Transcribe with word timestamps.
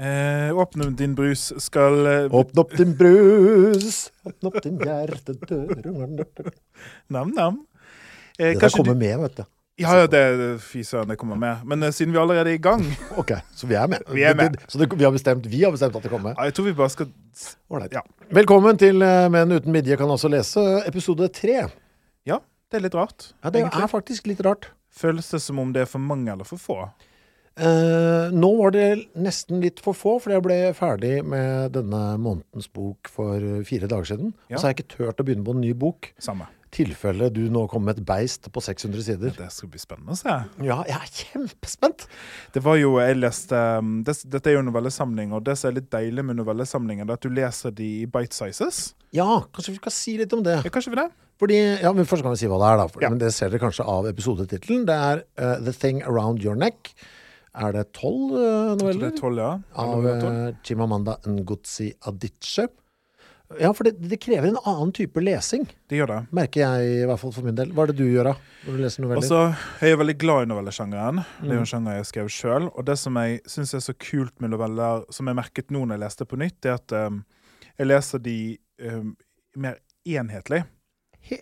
Eh, 0.00 0.56
åpne 0.56 0.86
din 0.96 1.12
brus 1.14 1.50
skal 1.60 2.06
eh, 2.08 2.34
Åpne 2.34 2.62
opp 2.62 2.70
din 2.78 2.94
brus, 2.96 4.06
åpne 4.24 4.48
opp 4.48 4.60
din 4.64 4.78
hjertedør 4.80 6.24
Nam-nam. 7.12 7.58
Eh, 8.38 8.54
Det 8.54 8.60
der 8.62 8.70
kommer 8.70 8.94
du- 8.94 8.98
med, 9.02 9.18
vet 9.20 9.36
du. 9.36 9.44
Ja, 9.80 9.94
ja, 9.96 10.06
det 10.12 10.60
fy 10.60 10.82
søren, 10.84 11.08
det 11.08 11.16
kommer 11.20 11.36
med. 11.40 11.62
Men 11.64 11.82
eh, 11.82 11.90
siden 11.92 12.12
vi 12.12 12.18
allerede 12.20 12.50
er 12.50 12.54
i 12.58 12.60
gang 12.60 12.82
Ok, 13.16 13.30
så 13.56 13.66
vi 13.68 13.74
er 13.74 13.86
med. 13.88 14.02
Vi 14.12 14.22
er 14.24 14.34
med. 14.36 14.56
Så 14.68 14.78
det, 14.78 14.88
vi, 14.96 15.04
har 15.04 15.12
bestemt, 15.12 15.46
vi 15.46 15.62
har 15.64 15.70
bestemt 15.72 15.96
at 15.96 16.02
det 16.02 16.10
kommer. 16.10 16.34
ja, 16.36 16.44
Jeg 16.48 16.54
tror 16.54 16.64
vi 16.64 16.72
bare 16.72 16.90
skal. 16.90 17.08
Ja. 17.92 18.00
Velkommen 18.32 18.78
til 18.80 19.02
eh, 19.02 19.28
Menn 19.32 19.52
uten 19.52 19.72
midje 19.72 19.96
kan 19.96 20.08
også 20.08 20.28
lese 20.32 20.64
episode 20.86 21.28
tre. 21.32 21.68
Ja, 22.28 22.38
det 22.70 22.80
er 22.80 22.84
litt 22.88 22.94
rart. 22.96 23.32
Ja, 23.44 23.50
det 23.50 23.62
egentlig. 23.62 23.82
er 23.84 23.86
faktisk 23.92 24.26
litt 24.32 24.40
rart. 24.44 24.68
Føles 24.92 25.28
det 25.30 25.40
som 25.40 25.58
om 25.58 25.72
det 25.72 25.82
er 25.82 25.86
for 25.92 25.98
mange 26.00 26.32
eller 26.32 26.44
for 26.44 26.56
få? 26.60 26.80
Eh, 27.60 28.30
nå 28.32 28.50
var 28.56 28.72
det 28.72 28.86
nesten 29.20 29.60
litt 29.60 29.82
for 29.84 29.96
få, 29.96 30.14
for 30.22 30.32
jeg 30.32 30.44
ble 30.44 30.56
ferdig 30.76 31.18
med 31.28 31.74
denne 31.76 32.00
månedens 32.22 32.70
bok 32.72 33.10
for 33.12 33.36
eh, 33.36 33.60
fire 33.68 33.90
dager 33.90 34.14
siden. 34.14 34.32
Ja. 34.48 34.56
Og 34.56 34.62
så 34.62 34.66
har 34.66 34.72
jeg 34.72 34.80
ikke 34.80 34.94
turt 34.96 35.20
å 35.20 35.26
begynne 35.28 35.44
på 35.44 35.56
en 35.56 35.62
ny 35.64 35.74
bok. 35.76 36.12
Samme. 36.22 36.48
tilfelle 36.70 37.26
du 37.34 37.40
nå 37.50 37.64
kommer 37.66 37.90
med 37.90 37.98
et 37.98 38.06
beist 38.06 38.46
på 38.54 38.62
600 38.62 39.02
sider. 39.02 39.32
Det 39.34 39.48
skal 39.50 39.72
bli 39.72 39.80
spennende 39.82 40.14
å 40.14 40.18
se. 40.20 40.36
Ja, 40.62 40.76
jeg 40.86 40.96
er 40.96 41.10
kjempespent! 41.18 42.06
Det 42.54 42.62
var 42.62 42.78
jo, 42.78 42.92
jeg 43.02 43.18
leste 43.18 43.58
um, 43.82 43.96
det, 44.06 44.14
Dette 44.30 44.52
er 44.52 44.54
jo 44.54 44.62
en 44.62 44.70
novellesamling, 44.70 45.34
og 45.34 45.42
det 45.48 45.58
som 45.58 45.72
er 45.72 45.80
litt 45.80 45.90
deilig 45.90 46.24
med 46.28 46.38
novellesamlingen, 46.38 47.10
er 47.10 47.18
at 47.18 47.26
du 47.26 47.34
leser 47.34 47.74
de 47.74 47.90
i 48.04 48.06
bite 48.06 48.38
sizes. 48.38 48.94
Ja, 49.10 49.42
kanskje 49.50 49.74
vi 49.74 49.82
skal 49.82 49.96
si 49.98 50.14
litt 50.22 50.32
om 50.36 50.46
det. 50.46 50.60
Ja, 50.62 50.72
kanskje 50.72 50.94
vi 50.94 51.02
det? 51.02 51.10
Fordi, 51.40 51.58
ja, 51.82 51.90
men 51.96 52.06
Først 52.06 52.22
kan 52.22 52.36
vi 52.36 52.38
si 52.38 52.48
hva 52.52 52.60
det 52.62 52.68
er, 52.70 52.84
da. 52.84 52.90
For, 52.92 53.02
Ja. 53.02 53.10
Men 53.10 53.18
Det 53.18 53.32
ser 53.34 53.50
dere 53.50 53.64
kanskje 53.66 53.90
av 53.90 54.06
episodetittelen. 54.06 54.86
Det 54.86 55.00
er 55.10 55.24
uh, 55.42 55.56
The 55.64 55.74
Thing 55.74 56.04
Around 56.06 56.44
Your 56.46 56.54
Neck. 56.54 56.94
Er 57.54 57.72
det 57.74 57.86
tolv 57.96 58.30
noveller? 58.36 58.76
Jeg 58.78 58.92
tror 58.92 59.00
det 59.00 59.08
er 59.10 59.16
tolv, 59.18 59.38
ja. 59.42 59.54
Av 59.74 60.04
uh, 60.06 60.52
Chimamanda 60.62 61.16
Ngozi 61.26 61.88
Adichie. 62.06 62.68
Ja, 63.58 63.72
for 63.74 63.82
det, 63.82 63.96
det 64.06 64.20
krever 64.22 64.46
en 64.52 64.60
annen 64.62 64.92
type 64.94 65.18
lesing, 65.18 65.64
Det 65.90 65.98
gjør 65.98 66.06
det. 66.06 66.18
merker 66.38 66.60
jeg 66.62 67.00
i 67.00 67.06
hvert 67.10 67.18
fall 67.18 67.32
for 67.34 67.42
min 67.42 67.56
del. 67.58 67.72
Hva 67.74 67.82
er 67.82 67.90
det 67.90 67.96
du 67.98 68.04
gjør 68.06 68.28
da, 68.30 68.34
når 68.62 68.76
du 68.76 68.82
leser 68.84 69.02
noveller? 69.02 69.24
Altså, 69.24 69.40
jeg 69.82 69.90
er 69.90 69.98
veldig 69.98 70.14
glad 70.22 70.44
i 70.44 70.50
novellesjangeren. 70.52 71.18
Det 71.40 71.48
er 71.48 71.56
jo 71.56 71.58
Mm. 71.58 71.64
en 71.64 71.70
sjanger 71.72 71.96
jeg 71.98 72.06
skrev 72.12 72.28
sjøl. 72.30 72.68
Og 72.78 72.86
det 72.86 72.96
som 73.02 73.18
jeg 73.18 73.40
syns 73.50 73.74
er 73.74 73.82
så 73.82 73.94
kult 73.98 74.40
med 74.40 74.50
noveller, 74.54 75.02
som 75.10 75.26
jeg 75.26 75.34
merket 75.40 75.74
nå 75.74 75.82
når 75.82 75.96
jeg 75.98 76.04
leste 76.04 76.28
på 76.30 76.38
nytt, 76.38 76.64
er 76.70 76.78
at 76.78 76.92
um, 77.10 77.24
jeg 77.76 77.86
leser 77.90 78.22
de 78.22 78.36
um, 78.86 79.16
mer 79.56 79.80
enhetlig. 80.06 80.62
He, 81.18 81.40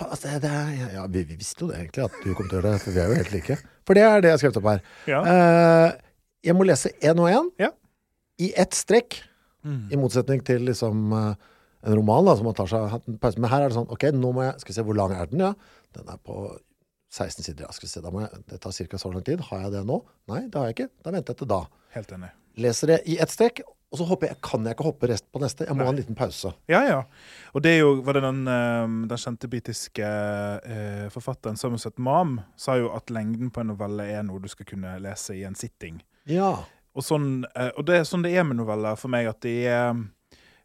altså, 0.00 0.32
det, 0.40 0.48
er, 0.48 0.72
ja, 0.80 0.88
ja, 1.02 1.06
vi, 1.06 1.26
vi 1.28 1.36
visste 1.36 1.66
jo 1.66 1.68
det 1.68 1.82
egentlig, 1.82 2.08
at 2.08 2.16
du 2.24 2.32
kom 2.32 2.48
til 2.48 2.56
å 2.56 2.62
gjøre 2.62 2.72
det, 2.72 2.80
for 2.86 2.96
vi 2.96 3.04
er 3.04 3.12
jo 3.12 3.20
helt 3.20 3.36
like. 3.36 3.58
For 3.86 3.94
det 3.98 4.02
er 4.06 4.20
det 4.22 4.30
jeg 4.30 4.36
har 4.38 4.42
skrevet 4.42 4.58
opp 4.60 4.68
her. 4.70 4.82
Ja. 5.10 5.20
Uh, 5.26 6.16
jeg 6.46 6.54
må 6.58 6.66
lese 6.66 6.90
én 7.02 7.18
og 7.22 7.28
én 7.30 7.50
Ja. 7.62 7.70
i 8.38 8.52
ett 8.56 8.74
strekk, 8.78 9.20
Mm. 9.62 9.92
i 9.94 9.96
motsetning 9.96 10.40
til 10.42 10.64
liksom 10.66 11.12
uh, 11.14 11.34
en 11.86 11.94
roman 11.94 12.24
da, 12.26 12.32
som 12.34 12.44
man 12.48 12.54
tar 12.58 12.66
seg 12.66 12.96
en 13.06 13.18
pause. 13.22 13.38
Men 13.38 13.48
her 13.52 13.62
er 13.62 13.68
det 13.70 13.76
sånn, 13.76 13.86
ok, 13.94 14.08
nå 14.10 14.32
må 14.34 14.42
jeg, 14.42 14.56
skal 14.58 14.72
vi 14.72 14.74
se 14.74 14.82
hvor 14.88 14.96
lang 14.98 15.12
er 15.14 15.28
den, 15.30 15.38
ja. 15.44 15.52
Den 15.94 16.08
er 16.10 16.16
på 16.18 16.34
16 17.14 17.44
sider, 17.46 17.66
ja. 17.68 17.70
Skal 17.70 17.86
vi 17.86 17.90
se, 17.92 18.00
da 18.02 18.10
må 18.10 18.24
jeg, 18.24 18.40
det 18.50 18.58
tar 18.64 18.74
cirka 18.74 18.98
så 18.98 19.12
lang 19.12 19.22
tid. 19.22 19.38
Har 19.52 19.60
jeg 19.68 19.70
det 19.76 19.84
nå? 19.86 20.00
Nei, 20.32 20.40
det 20.48 20.58
har 20.58 20.66
jeg 20.66 20.74
ikke. 20.80 20.88
Da 21.04 21.12
venter 21.14 21.30
jeg 21.36 21.38
til 21.44 21.50
da. 21.54 21.60
Helt 21.94 22.10
enig. 22.16 22.32
Leser 22.66 22.90
det 22.90 22.98
i 23.06 23.18
ett 23.22 23.30
strekk, 23.30 23.62
og 23.92 24.00
så 24.00 24.06
jeg, 24.24 24.38
kan 24.40 24.64
jeg 24.64 24.72
ikke 24.72 24.86
hoppe 24.86 25.08
rest 25.10 25.26
på 25.28 25.40
neste. 25.42 25.66
Jeg 25.68 25.76
må 25.76 25.84
ha 25.84 25.92
en 25.92 25.98
liten 25.98 26.16
pause. 26.16 26.54
Ja, 26.70 26.80
ja. 26.88 27.00
Og 27.52 27.60
det 27.64 27.74
er 27.74 27.82
jo 27.82 27.90
var 28.06 28.16
det 28.16 28.22
den, 28.24 28.40
um, 28.48 28.94
den 29.10 29.20
kjente 29.20 29.50
britiske 29.52 30.06
eh, 30.64 31.10
forfatteren 31.12 31.60
Somerset 31.60 32.00
Mam 32.00 32.38
sa 32.56 32.78
jo 32.80 32.88
at 32.96 33.12
lengden 33.12 33.50
på 33.52 33.60
en 33.60 33.68
novelle 33.74 34.06
er 34.08 34.24
noe 34.24 34.40
du 34.40 34.48
skal 34.48 34.68
kunne 34.70 34.94
lese 35.04 35.36
i 35.36 35.44
en 35.44 35.58
sitting. 35.58 36.00
Ja. 36.24 36.54
Og, 36.96 37.04
sånn, 37.04 37.44
eh, 37.52 37.68
og 37.76 37.84
det 37.88 38.00
er 38.00 38.08
sånn 38.08 38.24
det 38.24 38.32
er 38.32 38.48
med 38.48 38.62
noveller 38.62 38.96
for 39.00 39.12
meg, 39.12 39.28
at 39.28 39.44
det 39.44 39.58
er 39.68 39.92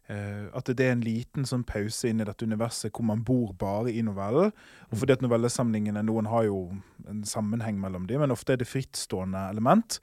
at 0.08 0.70
det 0.72 0.86
er 0.86 0.94
en 0.94 1.04
liten 1.04 1.44
sånn 1.44 1.66
pause 1.68 2.08
inn 2.08 2.22
i 2.22 2.26
dette 2.26 2.46
universet 2.48 2.88
hvor 2.96 3.04
man 3.04 3.20
bor 3.26 3.50
bare 3.60 3.92
i 3.92 4.00
novellen. 4.04 4.54
Og 4.88 5.02
fordi 5.02 5.18
at 5.18 5.24
novellesamlingene, 5.24 6.00
noen 6.08 6.30
har 6.32 6.46
jo 6.48 6.62
en 7.08 7.22
sammenheng 7.28 7.76
mellom 7.80 8.06
dem, 8.08 8.22
men 8.24 8.32
ofte 8.32 8.54
er 8.54 8.62
det 8.62 8.70
frittstående 8.70 9.42
element. 9.52 9.98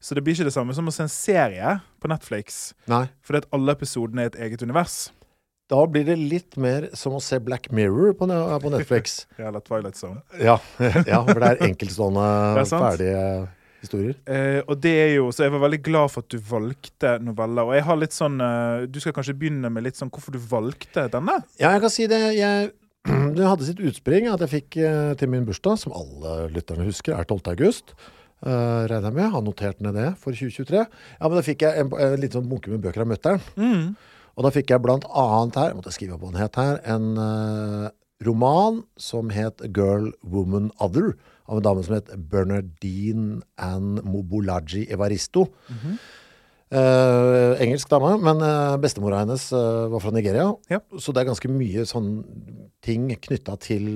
Så 0.00 0.16
det 0.16 0.24
blir 0.24 0.38
ikke 0.38 0.48
det 0.48 0.56
samme 0.56 0.76
som 0.76 0.88
å 0.88 0.94
se 0.94 1.04
en 1.04 1.12
serie 1.12 1.76
på 2.00 2.08
Netflix, 2.08 2.70
Nei. 2.88 3.06
fordi 3.20 3.42
at 3.44 3.50
alle 3.52 3.76
episodene 3.76 4.24
er 4.24 4.32
et 4.32 4.40
eget 4.48 4.64
univers. 4.64 5.10
Da 5.70 5.84
blir 5.86 6.02
det 6.08 6.16
litt 6.18 6.56
mer 6.58 6.88
som 6.98 7.14
å 7.14 7.20
se 7.22 7.38
Black 7.38 7.68
Mirror 7.70 8.16
på, 8.18 8.26
på 8.26 8.72
Netflix. 8.72 9.20
Ja, 9.38 9.52
Eller 9.52 9.62
Twilight 9.62 9.94
Zone. 10.00 10.24
Ja, 10.40 10.56
ja, 11.06 11.20
for 11.28 11.38
det 11.38 11.52
er 11.52 11.66
enkeltstående, 11.68 12.24
Det 12.56 12.64
er 12.64 12.72
ferdige 12.88 13.24
historier. 13.80 14.18
Eh, 14.28 14.60
og 14.66 14.78
det 14.82 14.92
er 14.92 15.10
jo, 15.16 15.30
Så 15.32 15.46
jeg 15.46 15.54
var 15.54 15.64
veldig 15.64 15.80
glad 15.86 16.12
for 16.12 16.24
at 16.24 16.30
du 16.32 16.38
valgte 16.38 17.16
noveller. 17.24 17.68
Og 17.68 17.74
jeg 17.76 17.86
har 17.86 18.00
litt 18.00 18.16
sånn 18.16 18.40
eh, 18.44 18.86
Du 18.90 19.00
skal 19.02 19.14
kanskje 19.16 19.36
begynne 19.38 19.72
med 19.72 19.86
litt 19.86 19.98
sånn 20.00 20.12
hvorfor 20.12 20.36
du 20.36 20.40
valgte 20.42 21.08
denne? 21.12 21.40
Ja, 21.60 21.72
jeg 21.74 21.84
kan 21.84 21.94
si 21.94 22.06
det. 22.10 22.20
Jeg, 22.36 22.70
det 23.36 23.48
hadde 23.48 23.68
sitt 23.68 23.82
utspring 23.82 24.28
at 24.30 24.44
jeg 24.46 24.54
fikk 24.54 24.80
eh, 24.84 25.12
til 25.20 25.32
min 25.32 25.46
bursdag, 25.48 25.80
som 25.80 25.96
alle 25.96 26.50
lytterne 26.54 26.88
husker, 26.88 27.16
er 27.16 27.28
12. 27.28 27.42
august. 27.56 27.94
Uh, 28.40 28.88
regner 28.88 29.10
jeg 29.10 29.16
med. 29.18 29.32
Har 29.34 29.42
notert 29.44 29.82
ned 29.84 29.98
det 29.98 30.06
for 30.20 30.32
2023. 30.32 30.80
Ja, 30.80 31.26
men 31.26 31.36
da 31.36 31.44
fikk 31.44 31.66
jeg 31.66 31.82
en, 31.82 31.90
en 31.92 32.14
liten 32.16 32.38
sånn 32.38 32.48
bunke 32.48 32.72
med 32.72 32.80
bøker 32.80 33.04
av 33.04 33.10
mutter'n. 33.10 33.42
Mm. 33.60 33.90
Og 34.38 34.46
da 34.46 34.52
fikk 34.54 34.72
jeg 34.72 34.80
blant 34.80 35.04
annet 35.04 35.58
her, 35.60 35.72
jeg 35.72 35.76
måtte 35.76 35.92
skrive 35.92 36.16
opp 36.16 36.22
hva 36.24 36.30
den 36.32 36.40
het 36.40 36.56
her, 36.56 36.78
en 36.88 37.10
uh, 37.20 37.90
roman 38.24 38.80
som 38.96 39.28
het 39.34 39.60
Girl, 39.76 40.08
Woman, 40.24 40.70
Other, 40.80 41.12
av 41.50 41.58
en 41.58 41.64
dame 41.66 41.82
som 41.82 41.96
het 41.98 42.10
Bernardine 42.30 43.40
Ann 43.58 43.98
Mobolaji 44.06 44.84
Evaristo. 44.94 45.48
Eh, 46.70 47.52
engelsk 47.64 47.90
dame, 47.90 48.12
men 48.22 48.38
uh, 48.46 48.76
bestemora 48.78 49.24
hennes 49.24 49.48
uh, 49.50 49.88
var 49.90 50.02
fra 50.04 50.12
Nigeria. 50.14 50.44
Ja. 50.70 50.78
Så 51.02 51.10
det 51.10 51.24
er 51.24 51.30
ganske 51.32 51.50
mye 51.50 51.82
sånn 51.90 52.12
ting 52.86 53.08
knytta 53.26 53.56
til 53.60 53.88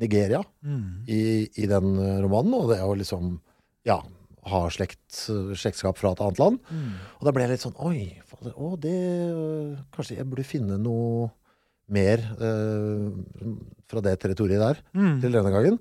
Nigeria 0.00 0.44
Mm. 0.62 1.02
i, 1.10 1.48
i 1.58 1.66
den 1.68 1.94
romanen. 2.22 2.54
Og 2.54 2.70
det 2.70 2.78
er 2.78 2.86
jo 2.86 2.94
liksom 3.00 3.32
Ja, 3.88 3.98
ha 4.50 4.60
slekt, 4.72 5.00
slektskap 5.56 5.96
fra 5.98 6.12
et 6.14 6.20
annet 6.22 6.38
land. 6.40 6.60
Mm. 6.70 6.92
Og 7.18 7.26
da 7.26 7.32
ble 7.34 7.42
jeg 7.46 7.50
litt 7.56 7.64
sånn 7.64 7.76
Oi, 7.82 8.04
fader, 8.28 8.52
å, 8.54 8.74
det 8.80 8.94
Kanskje 9.96 10.18
jeg 10.20 10.28
burde 10.30 10.44
finne 10.46 10.78
noe 10.80 11.30
mer 11.90 12.22
fra 13.90 14.02
det 14.06 14.14
territoriet 14.22 14.60
der 14.62 14.78
Mm. 14.94 15.18
til 15.24 15.32
denne 15.34 15.50
gangen. 15.50 15.80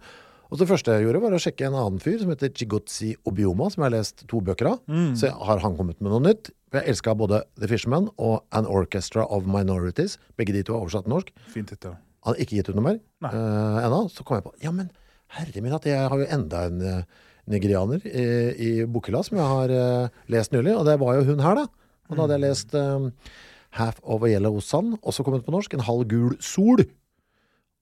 Og 0.50 0.58
så 0.58 0.64
det 0.64 0.70
første 0.72 0.96
jeg 0.96 1.06
gjorde, 1.06 1.22
var 1.22 1.36
å 1.38 1.42
sjekke 1.42 1.68
en 1.68 1.78
annen 1.78 2.02
fyr 2.02 2.18
som 2.22 2.32
heter 2.34 2.50
Chigotsi 2.58 3.12
Obioma, 3.30 3.68
som 3.70 3.84
jeg 3.84 3.92
har 3.92 3.96
lest 4.00 4.24
to 4.32 4.42
bøker 4.42 4.72
av. 4.72 4.80
Mm. 4.90 5.12
Så 5.20 5.30
har 5.30 5.62
han 5.62 5.78
kommet 5.78 6.00
med 6.02 6.10
noe 6.10 6.24
nytt. 6.26 6.50
For 6.70 6.82
jeg 6.82 6.96
elska 6.96 7.14
både 7.18 7.44
The 7.62 7.70
Fisherman 7.70 8.10
og 8.18 8.42
An 8.58 8.70
Orchestra 8.70 9.28
of 9.30 9.46
Minorities. 9.50 10.18
Begge 10.42 10.56
de 10.58 10.64
to 10.66 10.74
er 10.74 10.82
oversatt 10.82 11.06
til 11.06 11.14
norsk. 11.14 11.30
Fint 11.54 11.70
tittel. 11.70 11.94
Han 12.26 12.34
har 12.34 12.42
ikke 12.42 12.58
gitt 12.58 12.72
ut 12.72 12.78
noe 12.80 12.88
mer 12.88 13.00
uh, 13.30 13.80
ennå. 13.86 14.04
Så 14.14 14.26
kom 14.26 14.40
jeg 14.40 14.48
på 14.48 14.56
Ja, 14.66 14.74
men 14.76 14.90
herre 15.38 15.62
min, 15.62 15.76
at 15.78 15.86
jeg 15.86 16.02
har 16.02 16.18
jo 16.18 16.30
enda 16.34 16.66
en 16.66 16.82
uh, 16.82 17.26
nigerianer 17.50 18.02
i, 18.10 18.26
i 18.58 18.72
bokhylla 18.90 19.22
som 19.26 19.38
jeg 19.38 19.54
har 19.54 19.74
uh, 19.74 20.24
lest 20.34 20.54
nylig. 20.56 20.74
Og 20.78 20.90
det 20.90 20.98
var 21.02 21.20
jo 21.20 21.28
hun 21.30 21.46
her, 21.46 21.62
da. 21.62 21.70
Og 22.10 22.18
da 22.18 22.26
hadde 22.26 22.38
jeg 22.40 22.46
lest 22.48 22.74
eh, 22.74 23.36
Half 23.78 24.00
of 24.02 24.24
a 24.26 24.32
Yellow 24.32 24.58
Sun, 24.66 24.96
også 25.06 25.22
kommet 25.26 25.46
på 25.46 25.54
norsk. 25.54 25.76
En 25.78 25.86
halv 25.86 26.08
gul 26.10 26.34
sol. 26.42 26.82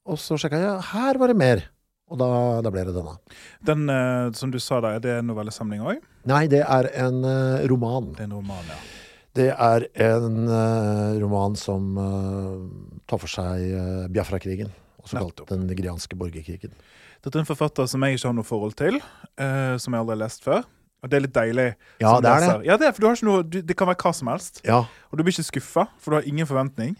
Og 0.08 0.19
så 0.19 0.36
sjekka 0.40 0.60
jeg, 0.60 0.86
her 0.92 1.19
var 1.19 1.31
det 1.31 1.40
mer. 1.40 1.64
Og 2.07 2.19
da, 2.21 2.27
da 2.63 2.71
ble 2.71 2.86
det 2.88 2.94
denne. 2.95 3.15
Den 3.68 3.89
eh, 3.92 4.30
som 4.38 4.51
du 4.54 4.59
sa 4.63 4.80
der, 4.83 4.95
er 4.98 5.04
det 5.04 5.15
en 5.19 5.27
novellesamling 5.27 5.81
òg? 5.83 6.00
Nei, 6.30 6.45
det 6.51 6.62
er 6.63 6.88
en 7.04 7.19
eh, 7.27 7.65
roman. 7.68 8.13
Det 8.15 8.24
er 8.24 8.30
en 8.30 8.38
roman, 8.39 8.69
ja. 8.71 8.77
Det 9.38 9.50
er 9.54 9.83
en 10.07 10.48
eh, 10.50 11.18
roman 11.21 11.57
som 11.59 11.98
eh, 12.01 13.01
tar 13.07 13.19
for 13.21 13.30
seg 13.30 13.65
uh, 13.75 14.06
Biafra-krigen. 14.09 14.71
Også 15.04 15.19
kalt 15.19 15.30
Nettopp. 15.36 15.51
den 15.51 15.68
nigerianske 15.69 16.18
borgerkrigen. 16.19 16.74
Dette 17.24 17.38
er 17.38 17.44
en 17.44 17.48
forfatter 17.50 17.88
som 17.92 18.04
jeg 18.04 18.18
ikke 18.18 18.27
har 18.30 18.36
noe 18.38 18.48
forhold 18.48 18.74
til, 18.80 18.98
eh, 19.39 19.75
som 19.81 19.94
jeg 19.94 20.04
aldri 20.04 20.15
har 20.15 20.24
lest 20.24 20.44
før. 20.48 20.65
Og 21.04 21.12
det 21.12 21.19
er 21.19 21.24
litt 21.27 21.36
deilig. 21.36 21.68
Ja, 22.01 22.15
som 22.15 22.24
det 22.25 22.31
er 22.31 22.39
det. 22.42 22.48
leser. 22.48 22.63
Ja, 22.65 22.77
det 22.81 22.88
er, 22.88 22.95
for 22.95 23.04
du 23.04 23.07
har 23.07 23.19
ikke 23.19 23.27
noe, 23.30 23.44
du, 23.45 23.59
det 23.69 23.77
kan 23.77 23.89
være 23.92 24.01
hva 24.01 24.13
som 24.18 24.31
helst. 24.31 24.63
Ja, 24.65 24.80
Og 25.12 25.19
du 25.19 25.24
blir 25.27 25.36
ikke 25.36 25.51
skuffa, 25.51 25.86
for 26.01 26.12
du 26.15 26.18
har 26.18 26.27
ingen 26.30 26.50
forventning. 26.50 26.95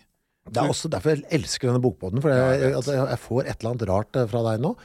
Det 0.54 0.62
er 0.62 0.72
også 0.74 0.92
derfor 0.92 1.16
jeg 1.16 1.26
elsker 1.40 1.72
denne 1.72 1.82
bokbåten. 1.84 2.22
For 2.24 2.34
jeg, 2.34 2.72
jeg 2.72 2.86
jeg, 2.98 3.20
får 3.24 3.42
et 3.44 3.58
eller 3.58 3.74
annet 3.74 3.90
rart 3.90 4.22
eh, 4.22 4.30
fra 4.32 4.46
deg 4.52 4.64
nå. 4.64 4.76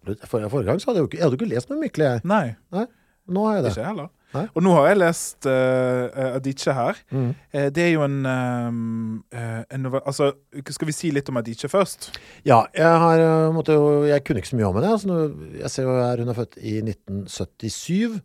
For, 0.00 0.48
forrige 0.48 0.70
gang 0.70 0.80
så 0.80 0.90
hadde 0.90 1.00
jeg 1.00 1.06
jo 1.06 1.10
ikke, 1.10 1.20
jeg 1.20 1.26
hadde 1.26 1.40
ikke 1.40 1.52
lest 1.52 1.72
med 1.72 1.84
Mykle, 1.84 2.14
jeg. 2.14 2.24
Nei, 2.30 2.46
Nei, 2.74 2.86
nå 3.30 3.46
har 3.46 3.58
jeg 3.58 3.66
det. 3.66 3.76
ikke 3.76 3.90
heller. 3.90 4.10
Nei. 4.30 4.44
Og 4.54 4.62
nå 4.62 4.72
har 4.76 4.84
jeg 4.92 4.98
lest 5.00 5.46
uh, 5.50 6.36
Adiche 6.36 6.74
her. 6.74 6.98
Mm. 7.10 7.30
Uh, 7.50 7.66
det 7.74 7.82
er 7.82 7.88
jo 7.96 8.04
en, 8.06 8.18
um, 8.26 9.24
uh, 9.34 9.62
en 9.74 9.88
Altså, 9.98 10.30
skal 10.70 10.90
vi 10.90 10.94
si 10.94 11.10
litt 11.14 11.30
om 11.32 11.40
Adiche 11.40 11.70
først? 11.70 12.12
Ja, 12.46 12.62
jeg 12.76 13.00
har 13.04 13.22
eh, 13.24 13.48
måtte 13.54 13.74
Jeg 14.06 14.22
kunne 14.24 14.42
ikke 14.42 14.52
så 14.52 14.60
mye 14.60 14.68
om 14.70 14.78
henne. 14.78 14.92
Altså, 14.94 15.16
jeg 15.58 15.72
ser 15.74 15.88
jo 15.88 15.96
her 15.98 16.22
hun 16.22 16.30
er 16.30 16.38
født 16.38 16.60
i 16.62 16.76
1977 16.84 18.20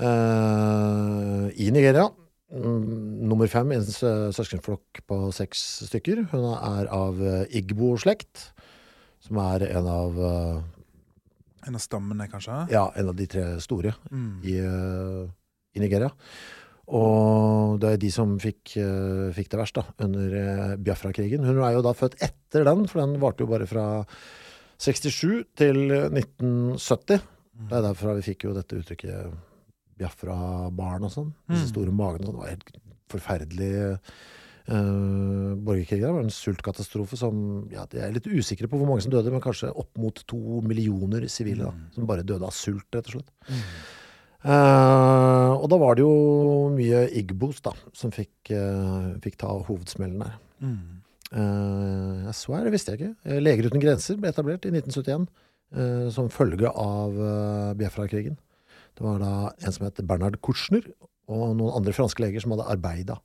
uh, 0.00 1.44
i 1.52 1.68
Nigeria. 1.76 2.08
Mm, 2.48 3.28
nummer 3.28 3.48
fem 3.52 3.74
i 3.74 3.76
en 3.76 3.84
søskenflokk 3.84 5.02
på 5.08 5.16
seks 5.36 5.60
stykker. 5.90 6.22
Hun 6.30 6.46
er 6.56 6.88
av 6.94 7.18
eh, 7.20 7.42
Igbo-slekt, 7.60 8.46
som 9.20 9.40
er 9.42 9.66
en 9.68 9.88
av 9.92 10.16
eh, 10.16 10.62
En 11.68 11.76
av 11.76 11.82
stammene, 11.82 12.24
kanskje? 12.32 12.62
Ja, 12.72 12.86
en 12.96 13.10
av 13.10 13.16
de 13.18 13.26
tre 13.28 13.42
store 13.60 13.92
Mm. 14.08 14.40
i, 14.46 14.54
eh, 14.62 15.26
i 15.76 15.82
Nigeria. 15.82 16.08
Og 16.88 17.76
det 17.82 17.90
er 17.92 17.98
de 18.00 18.08
som 18.10 18.38
fikk, 18.40 18.72
fikk 19.36 19.50
det 19.52 19.58
verst 19.60 19.76
da, 19.76 19.82
under 20.00 20.76
Biafra-krigen. 20.80 21.44
Hun 21.44 21.58
er 21.60 21.74
jo 21.74 21.82
da 21.84 21.92
født 21.92 22.16
etter 22.24 22.64
den, 22.64 22.86
for 22.88 23.02
den 23.02 23.20
varte 23.20 23.44
jo 23.44 23.50
bare 23.50 23.66
fra 23.68 23.84
67 24.80 25.44
til 25.58 25.82
1970. 26.08 27.20
Det 27.68 27.76
er 27.76 27.84
derfra 27.84 28.14
vi 28.16 28.24
fikk 28.30 28.46
jo 28.48 28.54
dette 28.56 28.78
uttrykket 28.80 29.36
Biafra-barn 29.98 31.04
og 31.08 31.12
sånn. 31.14 31.32
Disse 31.50 31.66
Mm. 31.68 31.72
store 31.74 31.92
magene 31.94 32.24
og 32.24 32.28
sånn. 32.30 32.36
Det 32.38 32.44
var 32.44 32.54
helt 32.54 32.70
forferdelig 33.08 33.72
uh, 34.68 35.54
borgerkrig. 35.64 36.00
Det 36.02 36.12
var 36.12 36.20
en 36.24 36.34
sultkatastrofe 36.34 37.16
som 37.16 37.68
ja, 37.72 37.86
Jeg 37.92 38.02
er 38.04 38.12
litt 38.12 38.26
usikre 38.28 38.68
på 38.68 38.76
hvor 38.78 38.86
mange 38.90 39.02
som 39.02 39.12
døde, 39.14 39.32
men 39.32 39.40
kanskje 39.44 39.70
opp 39.74 39.96
mot 39.98 40.20
to 40.28 40.60
millioner 40.60 41.24
sivile 41.32 41.70
da, 41.70 41.72
som 41.94 42.06
bare 42.06 42.26
døde 42.26 42.44
av 42.44 42.52
sult, 42.52 42.84
rett 42.92 43.08
og 43.08 43.18
slett. 43.18 43.32
Eh, 44.44 45.52
og 45.58 45.66
da 45.72 45.78
var 45.80 45.96
det 45.98 46.04
jo 46.04 46.68
mye 46.70 47.08
Igbos 47.18 47.58
da, 47.64 47.72
som 47.96 48.12
fikk, 48.14 48.52
uh, 48.54 49.16
fikk 49.24 49.38
ta 49.40 49.50
hovedsmellen 49.66 50.22
der. 50.22 50.36
Mm. 50.62 50.78
Uh, 51.28 52.24
jeg 52.28 52.36
så 52.38 52.54
her, 52.54 52.68
det 52.68 52.72
visste 52.76 52.94
jeg 52.94 53.00
ikke. 53.00 53.40
Leger 53.42 53.66
uten 53.68 53.82
grenser 53.82 54.20
ble 54.20 54.30
etablert 54.30 54.64
i 54.64 54.70
1971 54.72 55.26
eh, 55.74 56.06
som 56.14 56.30
følge 56.32 56.70
av 56.70 57.18
uh, 57.18 57.74
Biafra-krigen. 57.76 58.38
Det 58.98 59.04
var 59.06 59.22
da 59.22 59.32
en 59.62 59.74
som 59.74 59.86
het 59.86 60.00
Bernhard 60.02 60.40
Kouchner, 60.42 60.82
og 61.30 61.52
noen 61.58 61.76
andre 61.78 61.94
franske 61.94 62.22
leger 62.24 62.42
som 62.42 62.54
hadde 62.56 62.66
arbeida 62.72 63.18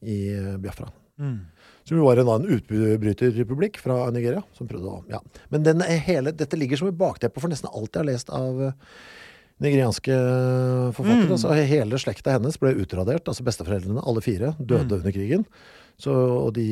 i 0.00 0.18
eh, 0.32 0.54
Biafra. 0.62 0.88
Mm. 1.20 1.40
Som 1.84 1.98
jo 2.00 2.06
var 2.06 2.16
en 2.22 2.30
annen 2.32 2.54
utbryterrepublikk 2.56 3.76
fra 3.82 4.06
Nigeria. 4.14 4.40
Som 4.56 4.68
prøvde 4.70 4.88
å, 4.88 5.00
ja. 5.10 5.20
Men 5.52 5.66
den 5.66 5.82
hele, 5.84 6.32
dette 6.32 6.56
ligger 6.56 6.80
som 6.80 6.88
et 6.88 6.96
bakteppe 6.96 7.42
for 7.42 7.52
nesten 7.52 7.68
alt 7.68 7.92
jeg 7.92 8.00
har 8.00 8.08
lest 8.08 8.32
av 8.32 8.62
eh, 8.70 8.78
nigerianske 9.60 10.16
forfattere. 10.96 11.26
Mm. 11.28 11.34
Altså, 11.36 11.52
hele 11.68 12.00
slekta 12.00 12.38
hennes 12.38 12.56
ble 12.60 12.72
utradert. 12.80 13.28
altså 13.28 13.44
Besteforeldrene, 13.44 14.00
alle 14.08 14.22
fire, 14.24 14.54
døde 14.58 14.86
Mm. 14.88 14.98
under 15.00 15.12
krigen. 15.12 15.44
Så, 16.00 16.14
og 16.16 16.54
de, 16.56 16.64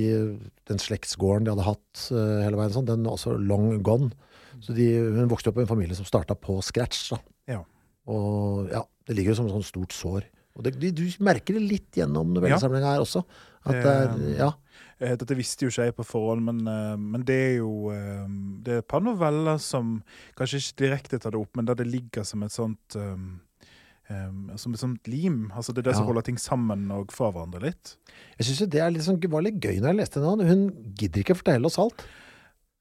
den 0.70 0.78
slektsgården 0.80 1.44
de 1.44 1.52
hadde 1.52 1.66
hatt 1.66 2.04
uh, 2.16 2.40
hele 2.46 2.56
veien, 2.56 2.72
sånn, 2.72 2.86
den 2.88 3.04
var 3.04 3.18
også 3.18 3.34
long 3.36 3.82
gone. 3.84 4.08
Så 4.64 4.72
de, 4.72 4.86
hun 5.18 5.28
vokste 5.28 5.50
opp 5.52 5.58
i 5.60 5.66
en 5.66 5.68
familie 5.68 5.98
som 5.98 6.08
starta 6.08 6.32
på 6.32 6.56
scratch. 6.64 7.10
Da. 7.12 7.18
Ja. 7.52 7.58
Og 8.08 8.72
ja, 8.72 8.82
det 9.08 9.16
ligger 9.16 9.34
jo 9.34 9.40
som 9.40 9.50
et 9.50 9.56
sånt 9.56 9.69
stort 9.69 9.96
sår. 9.96 10.28
Og 10.58 10.64
det, 10.66 10.75
du, 10.96 11.05
merker 11.22 11.55
det 11.55 11.62
litt 11.62 12.00
gjennom 12.00 12.32
novellesamlinga 12.34 12.96
her 12.96 13.05
også. 13.05 13.22
At 13.69 13.76
det 13.76 13.93
er, 13.93 14.08
Eh, 14.16 14.32
ja, 14.40 14.52
Eh, 14.99 15.14
Dette 15.19 15.37
visste 15.38 15.66
jo 15.66 15.72
ikke 15.72 15.88
jeg 15.88 15.96
på 15.96 16.06
forhånd, 16.06 16.43
men, 16.49 16.62
eh, 16.66 16.96
men 16.99 17.25
det 17.26 17.38
er 17.38 17.56
jo 17.60 17.93
Det 18.64 18.72
er 18.72 18.78
et 18.82 18.88
par 18.88 19.00
noveller 19.00 19.58
som 19.58 20.02
kanskje 20.37 20.58
ikke 20.58 20.78
direkte 20.84 21.19
tar 21.19 21.31
det 21.31 21.40
opp, 21.40 21.56
men 21.56 21.64
der 21.64 21.75
det 21.75 21.87
ligger 21.87 22.25
som 22.25 22.43
et 22.43 22.52
sånt 22.52 22.96
um, 22.96 23.40
um, 24.11 24.50
Som 24.56 24.75
et 24.75 24.81
sånt 24.81 25.06
lim. 25.06 25.50
Altså 25.54 25.72
Det 25.72 25.87
er 25.87 25.90
det 25.90 25.96
som 25.96 26.06
holder 26.06 26.22
ting 26.22 26.38
sammen 26.38 26.90
og 26.90 27.12
fra 27.12 27.31
hverandre 27.31 27.62
litt. 27.62 27.96
Jeg 28.38 28.46
syns 28.46 28.70
det 28.70 28.81
er 28.81 28.90
litt 28.90 29.06
sånn, 29.06 29.20
var 29.31 29.43
litt 29.43 29.61
gøy 29.61 29.78
når 29.78 29.88
jeg 29.88 30.00
leste 30.00 30.20
den. 30.20 30.49
Hun 30.49 30.94
gidder 30.99 31.22
ikke 31.22 31.38
fortelle 31.38 31.66
oss 31.66 31.78
alt. 31.78 32.04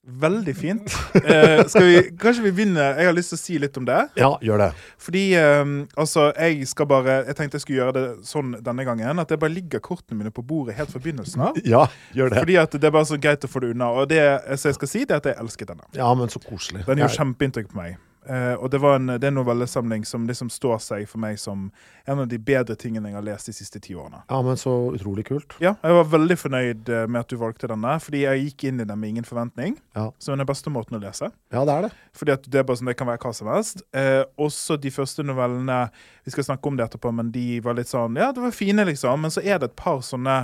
Veldig 0.07 0.55
fint. 0.55 0.93
Eh, 1.17 1.63
skal 1.67 1.83
vi, 1.83 1.95
kanskje 2.21 2.43
vi 2.45 2.51
begynner 2.53 2.99
Jeg 3.01 3.07
har 3.09 3.15
lyst 3.17 3.31
til 3.33 3.37
å 3.37 3.41
si 3.41 3.55
litt 3.59 3.77
om 3.79 3.85
det. 3.87 3.97
Ja, 4.19 4.29
gjør 4.45 4.61
det. 4.61 4.67
Fordi 5.01 5.23
eh, 5.35 5.71
altså, 5.97 6.27
jeg 6.37 6.67
skal 6.69 6.87
bare 6.87 7.15
Jeg 7.25 7.35
tenkte 7.39 7.57
jeg 7.57 7.63
skulle 7.65 7.79
gjøre 7.81 7.95
det 7.95 8.03
sånn 8.29 8.53
denne 8.63 8.85
gangen. 8.87 9.19
At 9.23 9.33
jeg 9.33 9.41
bare 9.41 9.55
ligger 9.55 9.81
kortene 9.83 10.21
mine 10.21 10.31
på 10.31 10.45
bordet 10.45 10.77
helt 10.77 10.93
fra 10.93 11.01
begynnelsen 11.03 11.43
av. 11.49 11.57
Ja, 11.67 11.87
gjør 12.15 12.31
det. 12.31 12.43
Fordi 12.45 12.59
at 12.61 12.77
det 12.77 12.87
er 12.91 12.93
bare 12.95 13.09
så 13.09 13.17
greit 13.19 13.43
å 13.43 13.51
få 13.51 13.63
det 13.65 13.73
unna. 13.73 13.89
Og 13.97 14.07
det 14.13 14.21
så 14.61 14.69
jeg 14.71 14.77
skal 14.79 14.93
si, 14.93 15.03
det 15.09 15.17
er 15.17 15.23
at 15.23 15.31
jeg 15.33 15.41
elsket 15.41 15.73
denne. 15.73 15.89
Ja, 15.97 16.13
men 16.15 16.31
så 16.31 16.39
koselig. 16.45 16.85
Den 16.87 17.01
gjør 17.01 17.09
Ja, 17.09 17.15
kjempeinntrykk 17.17 17.73
på 17.73 17.81
meg. 17.81 17.97
Eh, 18.29 18.53
og 18.59 18.71
det, 18.71 18.81
var 18.83 18.97
en, 18.97 19.07
det 19.15 19.23
er 19.23 19.31
en 19.31 19.37
novellesamling 19.39 20.03
som 20.05 20.25
liksom 20.27 20.49
står 20.51 20.81
seg 20.83 21.05
for 21.07 21.21
meg 21.23 21.39
som 21.39 21.69
en 22.07 22.21
av 22.23 22.27
de 22.27 22.39
bedre 22.39 22.75
tingene 22.79 23.11
jeg 23.11 23.17
har 23.17 23.25
lest 23.25 23.49
de 23.49 23.55
siste 23.55 23.79
ti 23.83 23.95
årene. 23.95 24.23
ja, 24.27 24.41
men 24.43 24.59
så 24.59 24.73
utrolig 24.95 25.27
kult. 25.29 25.55
Ja, 25.63 25.75
jeg 25.83 25.97
var 25.97 26.11
veldig 26.11 26.37
fornøyd 26.41 26.91
eh, 26.91 27.05
med 27.07 27.21
at 27.21 27.31
du 27.31 27.37
valgte 27.39 27.71
denne, 27.71 27.97
fordi 28.03 28.25
jeg 28.25 28.43
gikk 28.47 28.67
inn 28.69 28.83
i 28.83 28.87
den 28.87 28.99
med 28.99 29.15
ingen 29.15 29.27
forventning. 29.27 29.77
Ja. 29.95 30.09
Som 30.19 30.35
er 30.35 30.43
den 30.43 30.51
beste 30.51 30.73
måten 30.73 30.99
å 30.99 31.03
lese. 31.03 31.31
Ja, 31.53 31.63
det 31.67 31.75
er 31.75 31.87
det. 31.87 31.93
Fordi 32.17 32.35
at 32.35 32.47
det 32.51 32.61
er 32.61 32.67
bare 32.67 32.81
sånn, 32.81 32.91
det 32.91 32.97
kan 32.99 33.09
være 33.09 33.23
hva 33.23 33.35
som 33.35 33.51
helst. 33.51 33.83
Uh, 33.95 34.23
også 34.41 34.77
de 34.81 34.91
første 34.93 35.23
novellene 35.25 35.77
Vi 36.25 36.33
skal 36.33 36.45
snakke 36.49 36.67
om 36.67 36.77
det 36.77 36.87
etterpå, 36.87 37.11
men 37.15 37.29
de 37.31 37.59
var 37.63 37.77
litt 37.77 37.89
sånn 37.89 38.17
Ja, 38.19 38.33
det 38.35 38.43
var 38.43 38.55
fine, 38.55 38.83
liksom. 38.87 39.21
Men 39.23 39.33
så 39.33 39.43
er 39.43 39.61
det 39.61 39.71
et 39.71 39.79
par 39.79 40.01
sånne 40.05 40.41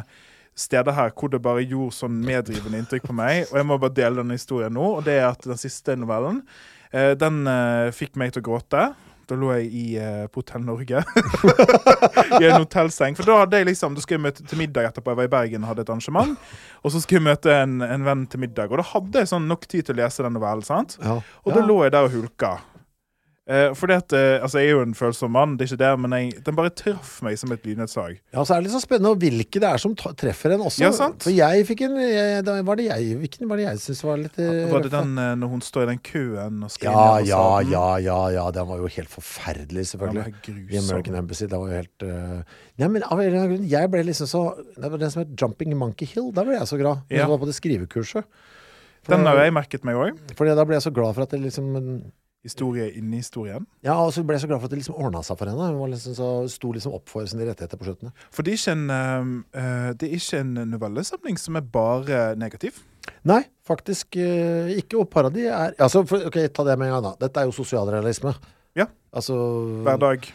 steder 0.56 0.94
her 0.94 1.12
hvor 1.18 1.32
det 1.34 1.42
bare 1.44 1.64
gjorde 1.66 1.98
sånn 1.98 2.20
medrivende 2.26 2.80
inntrykk 2.82 3.08
på 3.10 3.16
meg. 3.18 3.48
Og 3.50 3.58
jeg 3.60 3.68
må 3.68 3.80
bare 3.82 3.98
dele 3.98 4.22
denne 4.22 4.38
historien 4.38 4.74
nå. 4.76 4.86
Og 5.00 5.06
det 5.08 5.18
er 5.20 5.32
at 5.32 5.48
den 5.48 5.60
siste 5.60 5.96
novellen, 5.98 6.44
den 6.94 7.48
eh, 7.50 7.90
fikk 7.96 8.20
meg 8.22 8.34
til 8.34 8.44
å 8.44 8.48
gråte. 8.52 8.92
Da 9.30 9.38
lå 9.40 9.54
jeg 9.56 9.70
i, 9.72 9.84
uh, 10.04 10.26
på 10.28 10.42
Hotell 10.42 10.66
Norge. 10.68 11.00
I 12.42 12.44
en 12.44 12.58
hotellseng. 12.60 13.16
For 13.16 13.28
da 13.28 13.38
hadde 13.40 13.62
jeg 13.62 13.70
liksom, 13.70 13.96
da 13.96 14.04
skulle 14.04 14.20
jeg 14.20 14.26
møte 14.26 14.44
til 14.50 14.60
middag 14.60 14.90
etterpå. 14.90 15.14
Jeg 15.14 15.22
var 15.22 15.30
i 15.30 15.32
Bergen 15.32 15.64
og 15.64 15.72
hadde 15.72 15.86
et 15.86 15.92
arrangement. 15.94 16.36
Og 16.84 16.92
så 16.92 17.00
skulle 17.00 17.22
jeg 17.22 17.30
møte 17.30 17.56
en, 17.56 17.78
en 17.88 18.04
venn 18.04 18.26
til 18.28 18.44
middag. 18.44 18.74
Og 18.74 18.82
da 18.82 18.88
hadde 18.92 19.24
jeg 19.24 19.32
sånn 19.32 19.48
nok 19.48 19.64
tid 19.72 19.88
til 19.88 19.96
å 19.96 20.02
lese 20.02 20.26
den 20.28 20.36
novellen. 20.36 20.66
sant? 20.68 20.98
Ja. 21.00 21.22
Og 21.48 21.56
da 21.56 21.64
lå 21.64 21.80
jeg 21.86 21.96
der 21.96 22.10
og 22.10 22.18
hulka. 22.18 22.58
Eh, 23.44 23.74
fordi 23.76 23.98
at, 24.00 24.14
eh, 24.16 24.40
altså 24.40 24.62
Jeg 24.62 24.70
er 24.70 24.78
jo 24.78 24.84
en 24.86 24.94
følsom 24.96 25.34
mann, 25.36 25.58
det 25.60 25.66
er 25.66 25.74
ikke 25.74 25.80
det, 25.82 26.00
men 26.00 26.14
jeg, 26.16 26.44
den 26.46 26.56
bare 26.56 26.72
traff 26.72 27.18
meg 27.26 27.36
som 27.36 27.52
et 27.52 27.66
lynnedslag. 27.68 28.22
Ja, 28.32 28.46
så 28.48 28.56
er 28.56 28.62
det 28.62 28.70
litt 28.70 28.76
så 28.78 28.80
spennende 28.86 29.12
hvilke 29.20 29.60
det 29.60 29.68
er 29.68 29.82
som 29.84 29.96
treffer 30.00 30.56
en 30.56 30.64
også. 30.64 30.86
Ja, 30.86 30.92
sant. 30.96 31.26
For 31.26 31.36
jeg 31.36 31.66
fikk 31.68 31.84
en 31.90 31.98
jeg, 32.00 32.46
da 32.48 32.56
var 32.64 32.80
det 32.80 32.88
jeg, 32.88 33.18
Hvilken 33.20 33.52
var 33.52 33.60
det 33.60 33.66
jeg 33.66 33.82
syntes 33.84 34.04
var 34.08 34.22
litt 34.22 34.40
ja, 34.40 34.54
Var 34.72 34.86
det 34.86 34.94
den 34.94 35.20
eh, 35.20 35.34
når 35.42 35.52
hun 35.58 35.66
står 35.66 35.84
i 35.84 35.90
den 35.92 36.00
køen 36.08 36.64
og 36.64 36.72
skal 36.72 36.96
Ja, 36.96 37.04
inn 37.20 37.28
ja, 37.34 37.44
ja, 37.68 37.84
ja, 38.06 38.18
ja. 38.38 38.48
Den 38.56 38.72
var 38.72 38.80
jo 38.80 38.94
helt 38.96 39.12
forferdelig, 39.12 39.86
selvfølgelig. 39.92 40.26
Ja. 40.48 40.56
I 40.64 40.80
American 40.80 41.20
Embassy. 41.20 41.50
Det 41.52 41.60
var 41.60 41.68
jo 41.68 41.84
helt 41.84 42.08
uh... 42.08 42.58
Nei, 42.80 42.92
men 42.96 43.04
av 43.04 43.20
en 43.20 43.28
eller 43.28 43.40
annen 43.42 43.56
grunn, 43.58 43.70
jeg 43.76 43.92
ble 43.92 44.08
liksom 44.08 44.32
så 44.32 44.48
Det 44.56 44.88
var 44.88 45.04
den 45.04 45.12
som 45.14 45.26
het 45.26 45.36
Jumping 45.36 45.76
Monkey 45.78 46.08
Hill. 46.16 46.32
Da 46.32 46.48
ble 46.48 46.56
jeg 46.56 46.72
så 46.72 46.80
glad. 46.80 47.04
Ja. 47.12 47.26
Jeg 47.26 47.32
var 47.36 47.44
på 47.44 47.52
det 47.52 47.60
skrivekurset. 47.60 48.34
For 49.04 49.18
Den 49.18 49.28
har 49.28 49.44
jeg 49.44 49.52
merket 49.52 49.84
meg 49.84 50.00
òg. 50.00 50.28
Da 50.32 50.64
ble 50.64 50.80
jeg 50.80 50.88
så 50.88 50.96
glad 50.96 51.12
for 51.12 51.28
at 51.28 51.36
det 51.36 51.44
liksom 51.44 51.74
Historie 52.44 52.90
inni 53.00 53.22
historien. 53.22 53.64
Ja, 53.86 53.96
og 54.04 54.12
så 54.12 54.24
ble 54.28 54.36
jeg 54.36 54.44
så 54.44 54.50
glad 54.52 54.60
for 54.60 54.68
at 54.68 54.74
det 54.74 54.82
liksom 54.82 54.98
ordna 55.00 55.22
seg 55.24 55.38
for 55.40 55.48
henne. 55.48 55.70
Hun 55.72 55.80
var 55.80 55.94
liksom 55.94 56.18
så, 56.18 56.32
sto 56.52 56.74
liksom 56.76 56.96
opp 56.98 57.08
for 57.12 57.28
sine 57.30 57.48
rettigheter 57.48 57.80
på 57.80 57.88
slutten. 57.88 58.12
For 58.36 58.44
det 58.44 58.56
er 58.56 58.60
ikke 58.60 58.76
en, 58.76 59.38
eh, 59.56 59.92
det 59.96 60.10
er 60.10 60.18
ikke 60.18 60.42
en 60.44 60.58
novellesamling 60.74 61.40
som 61.40 61.60
er 61.60 61.70
bare 61.78 62.26
negativ. 62.40 62.84
Nei, 63.28 63.42
faktisk 63.68 64.18
uh, 64.20 64.72
ikke. 64.72 65.00
Og 65.00 65.10
Paradis 65.12 65.48
er 65.48 65.76
altså, 65.80 66.04
for, 66.08 66.24
Ok, 66.28 66.40
ta 66.56 66.68
det 66.68 66.78
med 66.80 66.90
en 66.90 66.98
gang, 66.98 67.06
da. 67.08 67.14
Dette 67.26 67.42
er 67.42 67.48
jo 67.48 67.56
sosialrealisme. 67.56 68.36
Ja. 68.80 68.90
Altså 69.14 69.36
Hver 69.86 70.00
dag. 70.02 70.28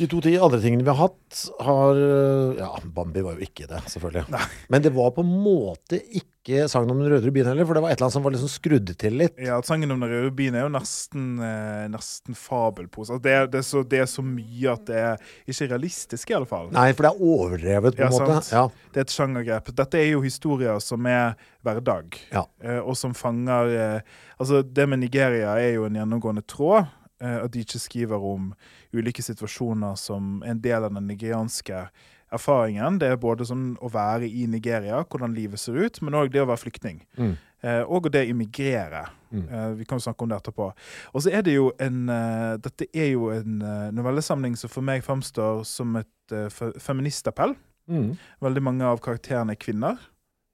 De 0.00 0.06
to 0.08 0.22
ti 0.24 0.32
andre 0.40 0.58
tingene 0.62 0.82
vi 0.86 0.88
har 0.88 0.96
hatt, 1.04 1.40
har 1.62 1.98
øh, 2.00 2.54
Ja, 2.56 2.70
Bambi 2.96 3.20
var 3.22 3.34
jo 3.36 3.44
ikke 3.44 3.66
det, 3.68 3.82
selvfølgelig. 3.92 4.38
Men 4.72 4.82
det 4.82 4.92
var 4.96 5.10
på 5.12 5.20
en 5.20 5.32
måte 5.44 5.98
ikke 6.16 6.64
sangen 6.72 6.90
om 6.90 6.98
den 7.02 7.10
røde 7.12 7.28
rubinen 7.28 7.50
heller, 7.52 7.66
for 7.68 7.76
det 7.76 7.82
var 7.84 7.92
et 7.92 7.98
eller 8.00 8.06
annet 8.08 8.16
som 8.16 8.24
var 8.24 8.32
liksom 8.34 8.50
skrudd 8.50 8.88
til 8.98 9.18
litt. 9.20 9.36
Ja, 9.38 9.60
Sangen 9.62 9.92
om 9.94 10.00
den 10.02 10.08
røde 10.10 10.30
rubinen 10.30 10.56
er 10.58 10.64
jo 10.64 10.72
nesten, 10.74 11.26
eh, 11.44 11.84
nesten 11.92 12.34
fabelpose. 12.34 13.12
Altså, 13.12 13.22
det, 13.28 13.36
det, 13.52 13.60
er 13.60 13.68
så, 13.68 13.82
det 13.92 14.00
er 14.02 14.08
så 14.10 14.24
mye 14.26 14.72
at 14.72 14.88
det 14.88 14.96
er 15.04 15.28
ikke 15.46 15.68
realistisk, 15.74 16.32
i 16.32 16.38
alle 16.40 16.48
fall. 16.50 16.72
Nei, 16.74 16.88
for 16.96 17.06
det 17.06 17.12
er 17.12 17.22
overdrevet, 17.28 18.00
på 18.00 18.02
en 18.08 18.16
Ja, 18.16 18.24
måte. 18.32 18.56
Ja. 18.56 18.64
Det 18.96 19.04
er 19.04 19.06
et 19.06 19.14
sjangergrep. 19.14 19.70
Dette 19.84 20.00
er 20.02 20.08
jo 20.16 20.24
historier 20.24 20.80
som 20.82 21.06
er 21.12 21.36
hverdag, 21.62 22.16
Ja. 22.32 22.46
eh, 22.64 22.80
og 22.80 22.96
som 22.98 23.14
fanger 23.14 23.76
eh, 23.76 24.18
Altså, 24.40 24.64
det 24.66 24.88
med 24.90 24.98
Nigeria 25.04 25.52
er 25.60 25.76
jo 25.76 25.84
en 25.86 25.94
gjennomgående 26.00 26.42
tråd. 26.50 26.88
eh, 27.22 27.36
at 27.44 27.52
de 27.54 27.60
ikke 27.62 27.78
skriver 27.78 28.18
om 28.18 28.48
ulike 28.92 29.22
situasjoner 29.24 29.96
som 30.00 30.42
en 30.46 30.60
del 30.62 30.84
av 30.84 30.92
den 30.94 31.08
nigerianske 31.08 31.86
erfaringen. 32.32 32.98
Det 33.00 33.10
er 33.12 33.20
både 33.20 33.46
sånn 33.48 33.72
å 33.82 33.90
være 33.92 34.28
i 34.28 34.46
Nigeria, 34.50 35.02
hvordan 35.04 35.34
livet 35.36 35.60
ser 35.60 35.78
ut, 35.78 36.00
men 36.04 36.16
òg 36.18 36.32
det 36.32 36.42
å 36.42 36.48
være 36.48 36.62
flyktning. 36.64 37.02
Mm. 37.18 37.34
Eh, 37.62 37.82
og 37.86 38.08
det 38.10 38.24
å 38.24 38.30
immigrere. 38.32 39.04
Mm. 39.30 39.42
Eh, 39.46 39.66
vi 39.80 39.88
kan 39.88 40.00
jo 40.00 40.06
snakke 40.06 40.24
om 40.24 40.30
det 40.32 40.38
etterpå. 40.40 40.70
Og 41.12 41.24
så 41.24 41.32
er 41.32 41.44
det 41.46 41.54
jo 41.54 41.70
en 41.82 42.00
uh, 42.10 42.58
Dette 42.62 42.88
er 42.90 43.12
jo 43.12 43.28
en 43.34 43.60
uh, 43.62 43.90
novellesamling 43.94 44.56
som 44.58 44.72
for 44.72 44.84
meg 44.84 45.04
framstår 45.06 45.62
som 45.68 45.94
et 46.00 46.34
uh, 46.34 46.48
feministappell. 46.82 47.54
Mm. 47.90 48.14
Veldig 48.42 48.64
mange 48.64 48.88
av 48.88 49.02
karakterene 49.02 49.54
er 49.56 49.60
kvinner, 49.60 49.98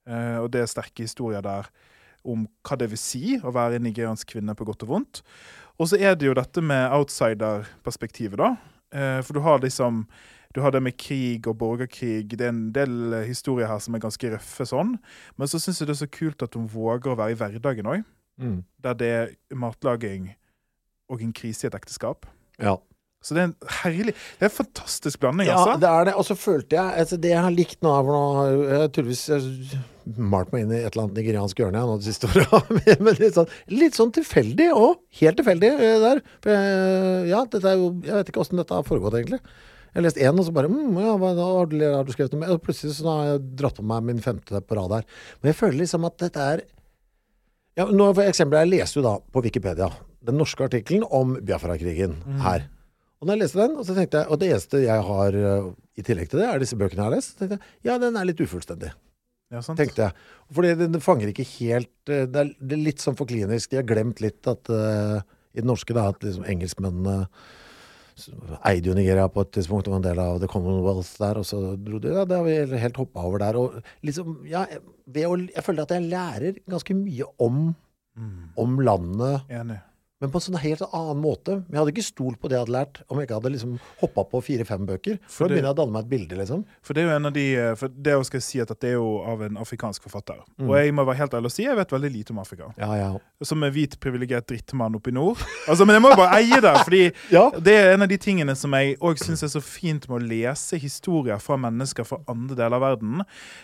og 0.08 0.46
det 0.48 0.62
er 0.62 0.70
sterke 0.72 1.04
historier 1.04 1.42
der 1.44 1.66
om 2.24 2.46
hva 2.64 2.78
det 2.80 2.86
vil 2.88 3.00
si 3.00 3.34
å 3.36 3.52
være 3.52 3.76
en 3.76 3.84
nigeriansk 3.84 4.30
kvinne 4.32 4.54
på 4.56 4.64
godt 4.64 4.86
og 4.86 4.92
vondt. 4.94 5.20
Og 5.78 5.90
så 5.90 5.98
er 6.00 6.16
det 6.18 6.26
jo 6.26 6.34
dette 6.36 6.62
med 6.64 6.90
outsider-perspektivet, 6.96 8.40
da. 8.40 8.56
Eh, 8.94 9.20
for 9.22 9.38
du 9.38 9.44
har 9.44 9.62
liksom 9.62 10.06
du 10.56 10.62
har 10.64 10.72
det 10.72 10.80
med 10.82 10.96
krig 10.96 11.46
og 11.46 11.58
borgerkrig. 11.60 12.30
Det 12.30 12.40
er 12.40 12.54
en 12.54 12.70
del 12.74 13.12
eh, 13.12 13.26
historier 13.28 13.68
her 13.68 13.78
som 13.84 13.94
er 13.94 14.02
ganske 14.02 14.30
røffe 14.32 14.64
sånn. 14.66 14.96
Men 15.36 15.50
så 15.50 15.60
syns 15.60 15.82
jeg 15.82 15.90
det 15.90 15.94
er 15.94 16.00
så 16.00 16.10
kult 16.10 16.42
at 16.42 16.56
hun 16.56 16.66
våger 16.72 17.12
å 17.12 17.18
være 17.20 17.36
i 17.36 17.38
hverdagen 17.38 17.90
òg. 17.92 18.06
Mm. 18.40 18.62
Der 18.82 18.96
det 18.98 19.10
er 19.12 19.34
matlaging 19.52 20.30
og 21.12 21.22
en 21.22 21.34
krise 21.36 21.66
i 21.66 21.68
et 21.68 21.76
ekteskap. 21.76 22.26
Ja. 22.58 22.78
Så 23.24 23.34
det 23.34 23.40
er 23.42 23.46
en 23.48 23.54
herlig 23.82 24.12
Det 24.14 24.44
er 24.44 24.46
en 24.46 24.54
fantastisk 24.54 25.18
blanding, 25.20 25.48
Ja, 25.50 25.56
altså. 25.58 25.80
det 25.82 25.88
er 25.90 26.04
det. 26.06 26.12
Og 26.20 26.24
så 26.28 26.36
følte 26.38 26.76
jeg 26.78 27.00
altså 27.02 27.16
Det 27.18 27.32
jeg 27.32 27.42
har 27.42 27.50
likt 27.54 27.80
nå, 27.82 27.94
for 28.06 28.14
nå 28.14 28.44
jeg- 28.46 28.80
har 28.82 28.92
tydeligvis 28.94 29.24
malt 30.16 30.52
meg 30.54 30.62
inn 30.64 30.70
i 30.72 30.76
et 30.78 30.92
eller 30.94 31.02
annet 31.04 31.18
nigeriansk 31.18 31.58
hjørne 31.60 31.82
nå 31.84 31.96
det 31.98 32.06
siste 32.06 32.28
året. 32.30 32.70
Men 33.04 33.18
litt 33.18 33.34
sånn, 33.36 33.50
litt 33.68 33.98
sånn 33.98 34.12
tilfeldig 34.16 34.68
òg. 34.72 34.94
Helt 35.20 35.36
tilfeldig 35.40 35.72
eh, 35.74 35.98
der. 36.04 36.22
Jeg, 36.48 37.26
ja, 37.32 37.42
dette 37.44 37.68
er 37.68 37.76
jo 37.82 37.90
Jeg 38.06 38.14
vet 38.20 38.30
ikke 38.32 38.40
åssen 38.44 38.56
dette 38.62 38.78
har 38.78 38.86
foregått, 38.88 39.18
egentlig. 39.18 39.42
Jeg 39.88 39.98
har 39.98 40.06
lest 40.06 40.22
én, 40.22 40.38
og 40.38 40.46
så 40.46 40.54
bare 40.54 40.70
mm, 40.70 40.96
ja, 41.02 41.12
hva, 41.20 41.34
har, 41.36 41.66
du, 41.68 41.76
har 41.82 42.06
du 42.08 42.14
skrevet 42.14 42.32
noe 42.36 42.40
mer? 42.46 42.54
Og 42.54 42.62
plutselig 42.64 42.94
så 43.00 43.08
har 43.10 43.28
jeg 43.34 43.44
dratt 43.60 43.76
på 43.80 43.84
meg 43.90 44.06
min 44.08 44.22
femte 44.24 44.62
på 44.62 44.78
rad 44.78 44.94
her. 45.00 45.06
Men 45.42 45.50
jeg 45.52 45.58
føler 45.58 45.78
liksom 45.82 46.06
at 46.08 46.16
dette 46.22 46.48
er 46.54 46.64
ja, 47.78 47.84
nå 47.86 48.08
For 48.16 48.24
eksempel, 48.26 48.58
jeg 48.64 48.72
leste 48.78 48.98
jo 48.98 49.04
da 49.06 49.18
på 49.32 49.42
Wikipedia 49.44 49.90
den 50.28 50.34
norske 50.40 50.64
artikkelen 50.66 51.04
om 51.14 51.36
Biafra-krigen 51.46 52.16
her. 52.42 52.64
Og 53.18 53.26
når 53.26 53.34
jeg 53.34 53.42
leste 53.42 53.58
den, 53.64 53.76
og 53.80 53.84
så 53.88 53.94
tenkte 53.96 54.20
jeg, 54.20 54.30
og 54.30 54.38
det 54.38 54.48
eneste 54.52 54.80
jeg 54.84 55.02
har 55.08 55.34
øh, 55.34 55.68
i 55.98 56.02
tillegg 56.06 56.28
til 56.30 56.38
det, 56.38 56.46
er 56.48 56.60
disse 56.62 56.76
bøkene 56.78 57.02
jeg 57.02 57.08
har 57.08 57.14
lest, 57.16 57.32
så 57.34 57.40
tenkte 57.42 57.56
jeg, 57.58 57.72
ja, 57.88 57.96
den 57.98 58.16
er 58.20 58.28
litt 58.28 58.40
ufullstendig, 58.44 58.92
Ja, 59.50 59.62
sant? 59.64 59.78
tenkte 59.80 60.04
jeg. 60.06 60.12
Fordi 60.54 60.74
den, 60.78 60.92
den 60.94 61.02
fanger 61.02 61.32
ikke 61.32 61.46
helt 61.56 62.12
øh, 62.12 62.26
det, 62.30 62.44
er, 62.44 62.52
det 62.60 62.76
er 62.78 62.84
litt 62.84 63.02
sånn 63.02 63.16
for 63.18 63.26
klinisk. 63.30 63.72
De 63.72 63.80
har 63.80 63.88
glemt 63.88 64.20
litt 64.22 64.46
at 64.50 64.70
uh, 64.70 65.18
i 65.50 65.58
det 65.62 65.66
norske 65.66 65.96
da, 65.96 66.04
at 66.12 66.22
liksom 66.22 66.44
engelskmennene 66.46 67.24
eide 68.66 68.90
jo 68.90 68.94
Nigeria 68.98 69.28
på 69.30 69.44
et 69.44 69.50
tidspunkt, 69.54 69.86
og 69.90 69.98
en 70.00 70.02
del 70.06 70.18
av 70.18 70.40
The 70.42 70.48
Commonwealth 70.50 71.10
der, 71.22 71.38
og 71.38 71.46
så 71.46 71.60
dro 71.78 72.00
de, 72.02 72.10
ja, 72.16 72.24
det 72.26 72.38
har 72.38 72.46
vi 72.46 72.80
helt 72.82 72.98
hoppa 72.98 73.22
over 73.28 73.42
der. 73.42 73.58
Og 73.60 73.76
liksom, 74.06 74.40
ja, 74.50 74.64
ved 75.06 75.28
å, 75.28 75.36
jeg 75.54 75.64
føler 75.66 75.86
at 75.86 75.94
jeg 75.94 76.08
lærer 76.10 76.58
ganske 76.70 76.96
mye 76.98 77.28
om, 77.42 77.68
Mm. 78.18 78.48
om 78.58 78.72
landet 78.82 79.44
Enig. 79.54 79.76
Men 80.20 80.30
på 80.34 80.40
en 80.40 80.44
sånn 80.48 80.58
helt 80.58 80.82
annen 80.88 81.20
måte. 81.22 81.60
Jeg 81.70 81.78
hadde 81.78 81.92
ikke 81.94 82.02
stolt 82.06 82.40
på 82.42 82.48
det 82.50 82.56
jeg 82.58 82.64
hadde 82.66 82.74
lært, 82.74 83.00
om 83.06 83.18
jeg 83.20 83.28
ikke 83.28 83.36
hadde 83.38 83.52
liksom 83.54 83.74
hoppa 84.00 84.24
på 84.32 84.40
fire-fem 84.42 84.86
bøker. 84.88 85.18
For 85.28 85.36
For 85.38 85.46
da 85.48 85.54
begynner 85.54 85.68
jeg 85.70 85.76
å 85.76 85.78
danne 85.78 85.94
meg 85.94 86.04
et 86.06 86.10
bilde, 86.10 86.38
liksom. 86.40 86.64
For 86.82 86.94
det 86.98 87.02
er 87.04 87.06
jo 87.08 87.14
en 87.16 87.28
av 87.30 87.34
de 87.36 87.44
eh, 87.54 87.74
For 87.78 87.88
det 88.08 88.16
å 88.18 88.24
skal 88.26 88.42
si 88.42 88.58
at 88.64 88.72
det 88.74 88.90
er 88.90 88.96
jo 88.96 89.12
av 89.30 89.44
en 89.46 89.60
afrikansk 89.62 90.02
forfatter. 90.08 90.40
Mm. 90.58 90.66
Og 90.70 90.74
jeg 90.80 90.94
må 90.98 91.04
være 91.06 91.20
helt 91.22 91.36
ærlig 91.38 91.52
og 91.52 91.54
si 91.54 91.66
jeg 91.68 91.78
vet 91.78 91.94
veldig 91.94 92.10
lite 92.16 92.34
om 92.34 92.40
Afrika. 92.42 92.72
Ja, 92.82 92.90
ja. 92.98 93.10
Som 93.46 93.62
en 93.62 93.72
hvit, 93.72 93.94
privilegert 94.02 94.48
drittmann 94.50 94.98
oppe 94.98 95.12
i 95.12 95.14
nord. 95.14 95.38
Altså, 95.70 95.86
Men 95.86 95.94
jeg 95.98 96.02
må 96.02 96.10
jo 96.10 96.18
bare 96.18 96.40
eie 96.42 96.60
det, 96.66 96.74
fordi 96.82 97.02
Ja. 97.38 97.46
det 97.54 97.76
er 97.78 97.92
en 97.94 98.02
av 98.02 98.10
de 98.10 98.18
tingene 98.18 98.56
som 98.58 98.74
jeg 98.74 98.96
òg 98.98 99.22
syns 99.22 99.44
er 99.46 99.52
så 99.54 99.62
fint 99.62 100.08
med 100.10 100.18
å 100.18 100.26
lese 100.34 100.76
historier 100.82 101.38
fra 101.38 101.56
mennesker 101.62 102.04
fra 102.08 102.18
andre 102.28 102.58
deler 102.58 102.74
av 102.80 102.86
verden. 102.88 103.22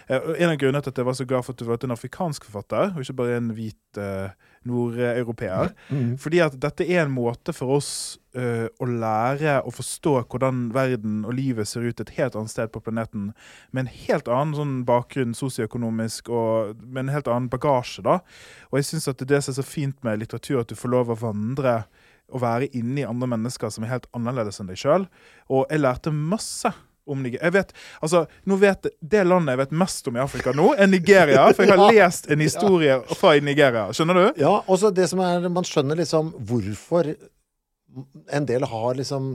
Eh, 0.09 0.31
En 0.39 0.51
av 0.55 0.59
grunnene 0.61 0.83
til 0.87 0.95
at 0.95 0.99
jeg 1.03 1.07
var 1.11 1.19
så 1.19 1.27
glad 1.27 1.43
for 1.45 1.53
at 1.55 1.59
du 1.59 1.67
var 1.67 1.83
en 1.83 1.95
afrikansk 1.99 2.45
forfatter, 2.47 2.95
og 2.95 3.03
ikke 3.03 3.19
bare 3.19 3.37
en 3.43 3.51
hvit 3.57 3.99
eh, 3.99 4.31
nordeuropeer. 4.69 5.73
Mm. 5.89 6.15
Fordi 6.21 6.41
at 6.45 6.57
dette 6.61 6.87
er 6.87 7.05
en 7.05 7.15
måte 7.15 7.55
for 7.57 7.77
oss 7.77 7.91
uh, 8.37 8.67
å 8.81 8.89
lære 8.89 9.59
å 9.65 9.73
forstå 9.75 10.15
hvordan 10.23 10.67
verden 10.75 11.23
og 11.25 11.37
livet 11.39 11.69
ser 11.71 11.87
ut 11.87 12.01
et 12.03 12.15
helt 12.19 12.39
annet 12.39 12.53
sted 12.53 12.73
på 12.75 12.83
planeten, 12.85 13.33
med 13.71 13.85
en 13.85 13.93
helt 14.07 14.31
annen 14.31 14.57
sånn 14.59 14.75
bakgrunn 14.89 15.37
sosioøkonomisk 15.39 16.33
og 16.33 16.81
med 16.83 17.07
en 17.07 17.15
helt 17.17 17.31
annen 17.31 17.51
bagasje. 17.53 18.05
da. 18.07 18.21
Og 18.73 18.81
jeg 18.81 18.91
syns 18.93 19.11
at 19.13 19.21
det 19.21 19.29
er 19.29 19.37
det 19.37 19.45
som 19.45 19.55
er 19.55 19.61
så 19.61 19.69
fint 19.69 20.01
med 20.07 20.23
litteratur, 20.23 20.63
at 20.63 20.73
du 20.73 20.79
får 20.79 20.95
lov 20.97 21.15
å 21.15 21.21
vandre 21.27 21.83
og 22.33 22.41
være 22.43 22.71
inni 22.77 23.05
andre 23.07 23.29
mennesker 23.35 23.71
som 23.71 23.85
er 23.85 23.93
helt 23.93 24.09
annerledes 24.17 24.61
enn 24.61 24.71
deg 24.71 24.81
sjøl. 24.81 25.07
Og 25.53 25.69
jeg 25.69 25.83
lærte 25.85 26.13
masse. 26.15 26.73
Om 27.07 27.21
Nigeria. 27.21 27.45
Jeg 27.45 27.53
vet, 27.53 27.73
altså, 28.01 28.23
nå 28.49 28.57
vet, 28.57 28.87
det 29.01 29.25
landet 29.29 29.53
jeg 29.53 29.61
vet 29.61 29.75
mest 29.83 30.07
om 30.09 30.17
i 30.17 30.23
Afrika 30.23 30.55
nå, 30.57 30.71
er 30.81 30.89
Nigeria. 30.89 31.43
For 31.53 31.67
jeg 31.67 31.77
har 31.77 31.93
lest 31.99 32.31
en 32.33 32.41
historie 32.41 32.97
fra 33.19 33.35
Nigeria. 33.45 33.91
Skjønner 33.93 34.21
du? 34.21 34.41
Ja, 34.41 34.55
og 34.65 34.81
så 34.81 34.89
det 34.95 35.11
som 35.11 35.21
er 35.25 35.45
Man 35.53 35.69
skjønner 35.69 36.01
liksom 36.01 36.33
hvorfor 36.49 37.13
en 38.33 38.49
del 38.49 38.65
har 38.67 38.97
liksom 38.99 39.35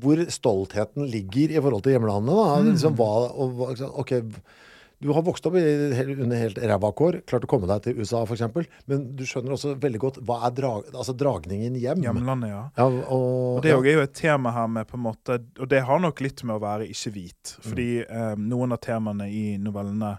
Hvor 0.00 0.22
stoltheten 0.32 1.04
ligger 1.12 1.52
i 1.52 1.60
forhold 1.60 1.84
til 1.84 1.92
hjemlandet. 1.98 2.32
Da. 2.40 2.60
Liksom 2.70 2.96
hva, 2.96 3.10
og, 3.36 3.60
ok, 4.00 4.14
du 5.02 5.10
har 5.12 5.24
vokst 5.26 5.46
opp 5.48 5.56
i, 5.58 5.64
under 6.14 6.38
helt 6.38 6.58
ræva 6.58 6.90
kår, 6.96 7.20
klart 7.28 7.46
å 7.46 7.50
komme 7.50 7.68
deg 7.68 7.82
til 7.84 7.98
USA 8.00 8.22
f.eks., 8.24 8.68
men 8.90 9.04
du 9.18 9.24
skjønner 9.28 9.56
også 9.56 9.74
veldig 9.82 10.00
godt 10.00 10.20
hva 10.24 10.38
er 10.48 10.54
drag, 10.56 10.88
altså 10.94 11.16
dragningen 11.18 11.76
hjem. 11.80 12.04
Hjemlandet, 12.06 12.52
ja. 12.52 12.62
Ja, 12.78 12.86
og, 12.88 13.58
Og 13.58 13.60
det 13.64 13.74
er 13.74 13.98
jo 13.98 14.06
et 14.06 14.16
tema 14.16 14.54
her 14.54 14.70
med 14.70 14.88
på 14.88 14.98
en 14.98 15.04
måte 15.04 15.38
Og 15.60 15.68
det 15.70 15.82
har 15.86 16.00
nok 16.02 16.22
litt 16.24 16.42
med 16.46 16.56
å 16.56 16.62
være 16.62 16.88
ikke-hvit. 16.92 17.56
Fordi 17.66 17.88
eh, 18.04 18.32
noen 18.40 18.76
av 18.76 18.80
temaene 18.84 19.28
i 19.28 19.44
novellene, 19.60 20.16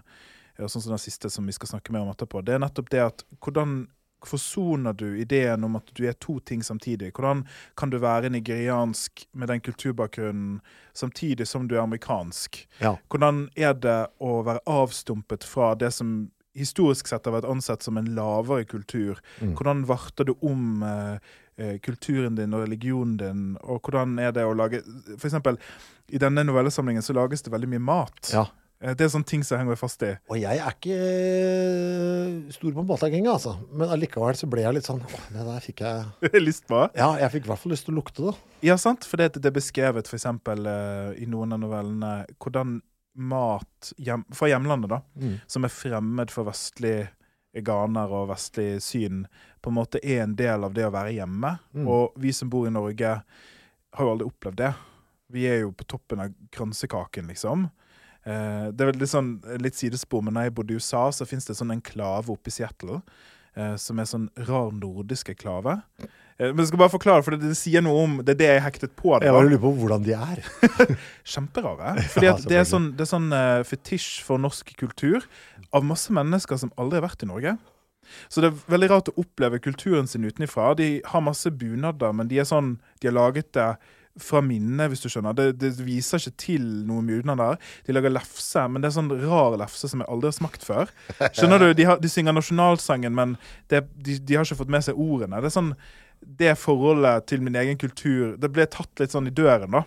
sånn 0.60 0.82
som 0.82 0.94
den 0.94 1.02
siste 1.02 1.30
som 1.32 1.46
vi 1.48 1.56
skal 1.56 1.74
snakke 1.74 1.94
mer 1.94 2.04
om 2.04 2.12
etterpå, 2.12 2.44
det 2.44 2.56
er 2.56 2.62
nettopp 2.62 2.92
det 2.92 3.02
at 3.04 3.26
hvordan 3.44 3.82
forsoner 4.26 4.92
du 4.96 5.06
ideen 5.20 5.64
om 5.64 5.78
at 5.78 5.90
du 5.96 6.04
er 6.08 6.16
to 6.20 6.38
ting 6.40 6.62
samtidig? 6.64 7.12
Hvordan 7.16 7.44
kan 7.76 7.90
du 7.90 7.98
være 8.02 8.30
nigeriansk 8.34 9.26
med 9.32 9.48
den 9.48 9.60
kulturbakgrunnen 9.60 10.60
samtidig 10.92 11.48
som 11.48 11.68
du 11.68 11.76
er 11.76 11.84
amerikansk? 11.84 12.64
Ja. 12.80 12.96
Hvordan 13.08 13.48
er 13.56 13.74
det 13.74 13.98
å 14.18 14.40
være 14.46 14.64
avstumpet 14.66 15.46
fra 15.46 15.74
det 15.74 15.92
som 15.94 16.28
historisk 16.56 17.08
sett 17.08 17.26
har 17.28 17.36
vært 17.36 17.48
ansett 17.48 17.84
som 17.84 17.98
en 18.00 18.12
lavere 18.16 18.64
kultur? 18.68 19.20
Mm. 19.40 19.56
Hvordan 19.56 19.84
varter 19.88 20.28
du 20.28 20.34
om 20.40 20.82
eh, 20.86 21.32
eh, 21.56 21.74
kulturen 21.84 22.38
din 22.38 22.56
og 22.56 22.64
religionen 22.64 23.16
din? 23.20 23.42
Og 23.62 23.84
hvordan 23.84 24.18
er 24.22 24.32
det 24.36 24.46
å 24.46 24.56
lage 24.56 24.82
For 25.16 25.28
eksempel, 25.28 25.60
i 26.08 26.20
denne 26.22 26.46
novellesamlingen 26.46 27.04
så 27.04 27.16
lages 27.16 27.44
det 27.44 27.52
veldig 27.54 27.74
mye 27.74 27.84
mat. 27.92 28.32
Ja. 28.32 28.46
Eh, 28.80 28.92
Det 28.94 29.06
er 29.06 29.08
sånne 29.12 29.26
ting 29.30 29.42
som 29.44 29.56
jeg 29.56 29.62
henger 29.64 29.72
meg 29.74 29.80
fast 29.80 30.02
i. 30.04 30.10
Og 30.30 30.36
jeg 30.40 30.58
er 30.60 30.74
ikke 30.74 30.96
eh, 30.96 32.50
stor 32.54 32.74
på 32.76 32.84
båtlegginga, 32.88 33.32
altså. 33.36 33.54
Men 33.72 33.92
allikevel 33.94 34.36
så 34.38 34.48
ble 34.50 34.64
jeg 34.66 34.76
litt 34.76 34.88
sånn 34.88 35.02
Åh, 35.06 35.24
det 35.32 35.46
der 35.48 35.64
fikk 35.64 35.82
jeg 35.86 36.42
Lyst 36.46 36.66
på. 36.70 36.82
Ja, 36.98 37.12
jeg 37.22 37.32
fikk 37.36 37.46
i 37.48 37.52
hvert 37.52 37.62
fall 37.62 37.72
lyst 37.74 37.86
til 37.88 37.94
å 37.96 38.00
lukte 38.00 38.26
det. 38.28 38.34
Ja, 38.68 38.76
sant? 38.80 39.06
For 39.08 39.20
det, 39.20 39.32
det 39.38 39.50
er 39.50 39.56
beskrevet 39.56 40.08
for 40.10 40.18
eksempel 40.18 40.66
eh, 40.70 41.14
i 41.22 41.28
noen 41.30 41.56
av 41.56 41.62
novellene 41.62 42.12
hvordan 42.36 42.78
mat 43.16 43.92
hjem, 43.96 44.26
fra 44.36 44.50
hjemlandet, 44.52 44.90
da, 44.92 44.98
Mm. 45.16 45.38
som 45.48 45.64
er 45.64 45.72
fremmed 45.72 46.28
for 46.32 46.44
vestlig 46.50 47.06
ganer 47.64 48.10
og 48.12 48.26
vestlig 48.28 48.74
syn, 48.84 49.22
på 49.64 49.70
en 49.72 49.78
måte 49.78 50.02
er 50.04 50.20
en 50.26 50.34
del 50.36 50.66
av 50.66 50.74
det 50.76 50.84
å 50.84 50.92
være 50.92 51.14
hjemme. 51.16 51.54
Mm. 51.72 51.86
Og 51.88 52.12
vi 52.20 52.34
som 52.36 52.50
bor 52.52 52.66
i 52.68 52.72
Norge, 52.74 53.14
har 53.96 54.04
jo 54.04 54.12
aldri 54.12 54.28
opplevd 54.28 54.58
det. 54.60 54.68
Vi 55.32 55.46
er 55.48 55.62
jo 55.62 55.70
på 55.72 55.86
toppen 55.88 56.20
av 56.26 56.34
kransekaken, 56.52 57.32
liksom. 57.32 57.70
Eh, 58.26 58.66
det 58.74 58.82
er 58.82 58.92
veldig 58.92 59.08
sånn 59.10 59.30
litt 59.62 59.78
sidespor, 59.78 60.24
men 60.26 60.36
når 60.36 60.48
jeg 60.48 60.56
bodde 60.58 60.74
i 60.74 60.82
USA, 60.82 61.06
så 61.14 61.28
fins 61.28 61.46
det 61.46 61.56
sånn 61.58 61.74
enklave 61.76 62.34
oppe 62.34 62.50
i 62.50 62.56
Seattle. 62.56 63.00
Eh, 63.56 63.76
som 63.80 63.96
er 63.96 64.08
sånn 64.08 64.26
rar 64.44 64.72
nordisk 64.76 65.30
enklave. 65.32 65.78
Eh, 66.36 66.50
men 66.50 66.60
jeg 66.60 66.68
skal 66.68 66.80
bare 66.82 66.92
forklare, 66.92 67.24
for 67.24 67.32
det, 67.32 67.48
det 67.48 67.56
sier 67.56 67.80
noe 67.84 68.02
om 68.02 68.18
Det 68.20 68.34
er 68.34 68.40
det 68.42 68.50
jeg 68.50 68.64
hektet 68.66 68.96
på. 68.98 69.14
det 69.16 69.30
Jeg 69.30 69.36
bare 69.36 69.48
lurer 69.48 69.62
på 69.62 69.70
hvordan 69.78 70.04
de 70.04 70.12
er. 70.12 70.42
Kjemperare. 71.32 71.94
Fordi 72.12 72.28
at 72.34 72.44
det 72.44 72.58
er 72.60 72.68
sånn, 72.68 72.90
det 72.98 73.06
er 73.06 73.12
sånn 73.14 73.30
eh, 73.32 73.62
fetisj 73.64 74.20
for 74.26 74.42
norsk 74.42 74.74
kultur 74.76 75.24
av 75.72 75.88
masse 75.88 76.12
mennesker 76.12 76.60
som 76.60 76.74
aldri 76.76 77.00
har 77.00 77.06
vært 77.08 77.24
i 77.24 77.30
Norge. 77.30 77.56
Så 78.28 78.44
det 78.44 78.50
er 78.52 78.60
veldig 78.70 78.90
rart 78.92 79.08
å 79.10 79.16
oppleve 79.24 79.58
kulturen 79.64 80.06
sin 80.06 80.28
utenifra. 80.28 80.74
De 80.78 81.00
har 81.08 81.24
masse 81.24 81.50
bunader, 81.50 82.12
men 82.14 82.28
de 82.30 82.38
er 82.42 82.46
sånn 82.46 82.76
De 83.00 83.08
har 83.08 83.16
laget 83.16 83.54
det 83.56 83.70
fra 84.22 84.40
minnet, 84.44 84.88
hvis 84.92 85.02
du 85.04 85.08
skjønner. 85.12 85.36
Det, 85.36 85.48
det 85.60 85.72
viser 85.84 86.20
ikke 86.22 86.38
til 86.40 86.64
noe 86.88 87.04
mye 87.04 87.36
der. 87.36 87.60
De 87.86 87.96
lager 87.96 88.14
lefse, 88.14 88.64
men 88.70 88.82
det 88.82 88.90
er 88.90 88.96
sånn 88.96 89.12
rar 89.26 89.58
lefse 89.60 89.90
som 89.90 90.02
jeg 90.02 90.10
aldri 90.12 90.30
har 90.30 90.38
smakt 90.38 90.64
før. 90.66 90.90
Skjønner 91.36 91.62
du? 91.62 91.68
De, 91.76 91.86
har, 91.88 92.00
de 92.00 92.10
synger 92.10 92.36
nasjonalsangen, 92.36 93.14
men 93.16 93.36
det, 93.72 93.84
de, 93.96 94.18
de, 94.18 94.38
har 94.38 94.48
ikke 94.48 94.62
fått 94.62 94.72
med 94.72 94.86
seg 94.86 94.98
ordene. 94.98 95.40
Det 95.44 95.50
er 95.52 95.56
sånn 95.58 95.74
det 96.40 96.54
forholdet 96.56 97.26
til 97.28 97.42
min 97.44 97.58
egen 97.60 97.76
kultur 97.76 98.38
Det 98.40 98.48
ble 98.48 98.64
tatt 98.72 99.02
litt 99.02 99.12
sånn 99.12 99.28
i 99.28 99.34
døren, 99.36 99.68
da. 99.68 99.82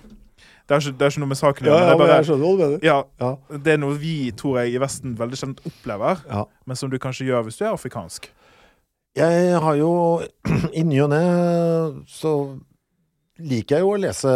Det 0.70 0.76
er 0.76 0.84
ikke, 0.84 0.98
det 1.00 1.06
er 1.08 1.14
ikke 1.16 1.22
noe 1.24 1.32
med 1.32 1.40
saken 1.40 1.66
å 1.66 1.72
Ja, 1.72 1.78
gjøre. 1.98 2.68
ja, 2.86 2.98
ja, 3.18 3.30
det 3.58 3.74
er 3.74 3.80
noe 3.82 3.96
vi, 3.98 4.30
tror 4.38 4.60
jeg, 4.62 4.76
i 4.76 4.82
Vesten 4.82 5.16
veldig 5.18 5.40
sjelden 5.40 5.72
opplever, 5.72 6.22
men 6.70 6.78
som 6.78 6.92
du 6.92 7.00
kanskje 7.02 7.26
gjør 7.32 7.48
hvis 7.48 7.58
du 7.58 7.64
er 7.66 7.74
afrikansk. 7.74 8.30
Jeg 9.18 9.58
har 9.66 9.80
jo 9.80 10.22
I 10.80 10.84
ny 10.86 11.02
og 11.02 11.10
ne 11.10 11.24
så 12.06 12.34
liker 13.40 13.78
jeg 13.78 13.86
jo 13.86 13.94
å 13.94 14.00
lese 14.00 14.34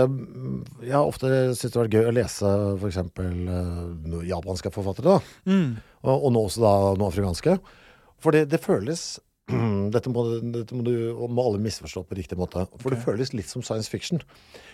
Jeg 0.84 0.96
har 0.96 1.04
ofte 1.08 1.30
syntes 1.54 1.74
det 1.74 1.78
har 1.78 1.86
vært 1.86 1.98
gøy 1.98 2.10
å 2.10 2.16
lese 2.16 2.54
f.eks. 2.78 3.00
Uh, 3.20 4.24
japanske 4.28 4.72
forfattere, 4.74 5.18
da. 5.18 5.36
Mm. 5.50 5.70
Og, 6.04 6.16
og 6.16 6.34
nå 6.36 6.44
også 6.48 6.64
da 6.64 6.74
noe 7.00 7.12
afrikanske. 7.12 7.58
For 8.24 8.36
det, 8.36 8.48
det 8.54 8.62
føles 8.64 9.06
dette 9.96 10.12
må, 10.12 10.26
dette 10.54 10.76
må 10.76 10.86
du 10.88 10.94
må 11.28 11.48
alle 11.48 11.62
misforstå 11.64 12.06
på 12.08 12.20
riktig 12.20 12.40
måte. 12.40 12.66
For 12.80 12.94
det 12.94 13.02
føles 13.04 13.34
litt 13.36 13.50
som 13.52 13.66
science 13.66 13.92
fiction. 13.92 14.24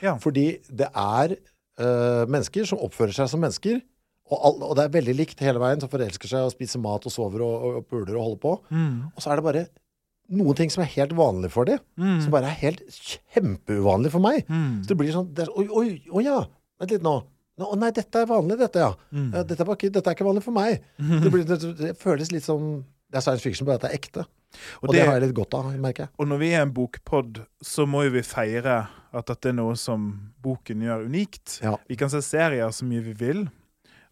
Ja. 0.06 0.16
Fordi 0.22 0.52
det 0.70 0.92
er 0.94 1.36
uh, 1.36 2.26
mennesker 2.30 2.70
som 2.70 2.82
oppfører 2.86 3.16
seg 3.16 3.32
som 3.32 3.42
mennesker. 3.44 3.82
Og, 4.30 4.38
all, 4.38 4.64
og 4.68 4.76
det 4.78 4.86
er 4.86 4.98
veldig 5.00 5.16
likt 5.18 5.42
hele 5.42 5.62
veien. 5.62 5.82
Som 5.82 5.92
forelsker 5.92 6.30
seg 6.30 6.46
og 6.46 6.54
spiser 6.54 6.84
mat 6.84 7.08
og 7.10 7.14
sover 7.14 7.46
og, 7.46 7.56
og, 7.58 7.78
og 7.82 7.90
puler 7.90 8.16
og 8.16 8.26
holder 8.28 8.44
på. 8.46 8.56
Mm. 8.70 8.98
Og 9.14 9.24
så 9.24 9.34
er 9.34 9.40
det 9.40 9.48
bare 9.50 9.70
noen 10.30 10.56
ting 10.56 10.70
som 10.74 10.84
er 10.84 10.90
helt 10.94 11.14
vanlig 11.18 11.50
for 11.52 11.66
dem, 11.66 11.80
Mm. 11.98 12.22
som 12.22 12.32
bare 12.32 12.46
er 12.52 12.58
helt 12.62 12.82
kjempeuvanlig 13.34 14.12
for 14.14 14.20
meg. 14.24 14.46
Mm. 14.50 14.82
Så 14.84 14.88
det 14.94 14.98
blir 15.00 15.12
sånn 15.14 15.30
Oi, 15.56 15.68
oi, 15.68 15.88
oi 16.12 16.24
ja! 16.26 16.40
Vent 16.80 16.92
litt 16.96 17.04
nå. 17.06 17.18
Å 17.60 17.76
nei, 17.76 17.90
dette 17.92 18.22
er 18.22 18.26
vanlig, 18.30 18.56
dette, 18.62 18.80
ja. 18.80 18.94
Mm. 19.12 19.34
ja 19.36 19.44
Dette, 19.44 19.66
er 19.66 19.74
ikke, 19.76 19.90
dette 19.92 20.08
er 20.08 20.16
ikke 20.16 20.28
vanlig 20.30 20.44
for 20.46 20.56
meg. 20.56 20.78
Det, 20.98 21.32
blir, 21.34 21.44
det, 21.44 21.58
det 21.80 21.90
føles 22.00 22.32
litt 22.32 22.46
som 22.46 22.86
Det 23.10 23.18
er 23.20 23.26
science 23.26 23.42
fiction, 23.44 23.66
bare 23.68 23.80
at 23.82 23.88
det 23.88 23.90
er 23.90 23.98
ekte. 23.98 24.24
Og, 24.80 24.84
Og 24.84 24.92
det, 24.94 25.00
det- 25.00 25.08
har 25.10 25.16
jeg 25.20 25.24
litt 25.28 25.36
godt 25.36 25.54
av, 25.58 25.66
merker 25.82 26.06
jeg. 26.06 26.10
Og 26.22 26.28
når 26.30 26.38
vi 26.40 26.50
er 26.54 26.62
en 26.62 26.72
bokpod, 26.74 27.42
så 27.62 27.86
må 27.90 28.04
jo 28.06 28.12
vi 28.16 28.22
feire 28.22 28.88
at 29.12 29.26
dette 29.26 29.50
er 29.50 29.56
noe 29.58 29.74
som 29.76 30.06
boken 30.46 30.84
gjør 30.86 31.08
unikt. 31.10 31.58
Ja. 31.66 31.76
Vi 31.90 31.98
kan 31.98 32.10
se 32.14 32.22
serier 32.22 32.70
så 32.72 32.86
mye 32.86 33.02
vi 33.02 33.14
vil, 33.18 33.48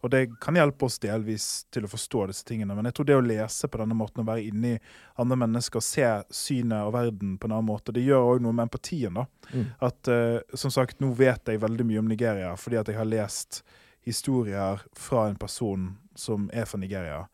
og 0.00 0.10
det 0.10 0.20
kan 0.40 0.54
hjelpe 0.54 0.86
oss 0.86 1.00
delvis 1.02 1.46
til 1.74 1.86
å 1.86 1.90
forstå 1.90 2.26
disse 2.30 2.46
tingene. 2.46 2.74
Men 2.76 2.86
jeg 2.86 2.94
tror 2.98 3.08
det 3.08 3.16
å 3.18 3.24
lese 3.24 3.68
på 3.68 3.80
denne 3.80 3.96
måten, 3.98 4.22
å 4.22 4.28
være 4.28 4.44
inni 4.46 4.76
andre 5.18 5.38
mennesker, 5.42 5.82
se 5.82 6.06
synet 6.30 6.86
og 6.86 6.92
verden 6.94 7.34
på 7.38 7.48
en 7.48 7.56
annen 7.56 7.66
måte, 7.66 7.94
det 7.96 8.04
gjør 8.06 8.34
òg 8.36 8.44
noe 8.44 8.54
med 8.54 8.68
empatien. 8.68 9.18
da. 9.18 9.26
Mm. 9.50 9.64
At 9.88 10.10
uh, 10.12 10.38
som 10.54 10.70
sagt, 10.70 11.00
nå 11.02 11.10
vet 11.18 11.50
jeg 11.50 11.62
veldig 11.64 11.88
mye 11.88 12.04
om 12.04 12.12
Nigeria 12.12 12.54
fordi 12.56 12.78
at 12.78 12.92
jeg 12.92 12.98
har 13.00 13.10
lest 13.10 13.62
historier 14.06 14.84
fra 14.96 15.26
en 15.28 15.36
person 15.36 15.90
som 16.14 16.46
er 16.54 16.64
fra 16.64 16.78
Nigeria. 16.78 17.24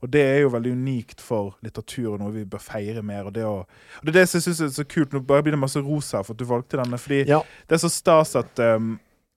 Og 0.00 0.08
det 0.08 0.20
er 0.24 0.38
jo 0.40 0.52
veldig 0.54 0.72
unikt 0.72 1.20
for 1.20 1.56
litteratur, 1.64 2.14
og 2.14 2.20
noe 2.22 2.32
vi 2.32 2.46
bør 2.48 2.62
feire 2.64 3.02
mer. 3.04 3.26
Og 3.28 3.34
det, 3.36 3.44
å, 3.44 3.66
og 3.66 4.04
det 4.06 4.14
er 4.14 4.16
det 4.16 4.26
jeg 4.26 4.42
synes 4.46 4.62
er 4.64 4.72
så 4.72 4.84
kult. 4.88 5.12
Nå 5.12 5.20
bare 5.28 5.44
blir 5.44 5.56
det 5.56 5.60
masse 5.60 5.80
ros 5.84 6.08
her 6.16 6.24
for 6.24 6.32
at 6.36 6.40
du 6.40 6.46
valgte 6.48 6.80
denne. 6.80 6.96
fordi 7.00 7.24
Ja. 7.28 7.42
det 7.68 7.76
er 7.76 7.82
så 7.82 7.90
stas 7.92 8.32
at, 8.40 8.62
um, 8.76 8.94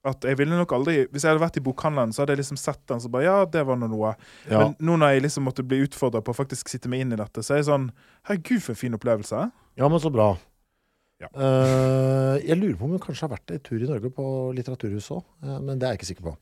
at 0.07 0.25
jeg 0.27 0.35
ville 0.39 0.57
nok 0.59 0.73
aldri 0.75 1.05
Hvis 1.11 1.23
jeg 1.23 1.31
hadde 1.31 1.43
vært 1.43 1.59
i 1.59 1.63
bokhandelen, 1.63 2.11
så 2.11 2.23
hadde 2.23 2.35
jeg 2.35 2.41
liksom 2.43 2.59
sett 2.59 2.81
den 2.91 3.03
så 3.03 3.11
bare 3.11 3.25
Ja, 3.27 3.35
det 3.49 3.63
var 3.67 3.79
nå 3.79 3.87
noe. 3.91 4.13
Ja. 4.49 4.59
Men 4.59 4.75
nå 4.83 4.97
når 4.99 5.15
jeg 5.15 5.25
liksom 5.27 5.47
måtte 5.47 5.65
bli 5.67 5.83
utfordra 5.85 6.23
på 6.23 6.33
å 6.33 6.37
faktisk 6.37 6.71
sitte 6.71 6.91
meg 6.91 7.05
inn 7.05 7.15
i 7.15 7.19
dette, 7.19 7.43
så 7.43 7.55
er 7.55 7.61
jeg 7.61 7.69
sånn 7.71 7.89
Herregud, 8.27 8.63
for 8.65 8.75
en 8.75 8.81
fin 8.83 8.97
opplevelse. 8.99 9.45
ja, 9.79 9.89
men 9.89 10.03
så 10.03 10.11
bra. 10.13 10.33
Ja. 11.23 11.29
Uh, 11.31 12.35
jeg 12.43 12.59
lurer 12.59 12.75
på 12.75 12.87
om 12.87 12.95
hun 12.97 13.03
kanskje 13.03 13.27
har 13.27 13.35
vært 13.37 13.53
en 13.55 13.61
tur 13.63 13.79
i 13.79 13.87
Norge 13.87 14.11
på 14.11 14.25
Litteraturhuset 14.57 15.13
òg, 15.15 15.23
men 15.63 15.77
det 15.79 15.87
er 15.87 15.93
jeg 15.93 16.01
ikke 16.01 16.09
sikker 16.11 16.31
på. 16.31 16.33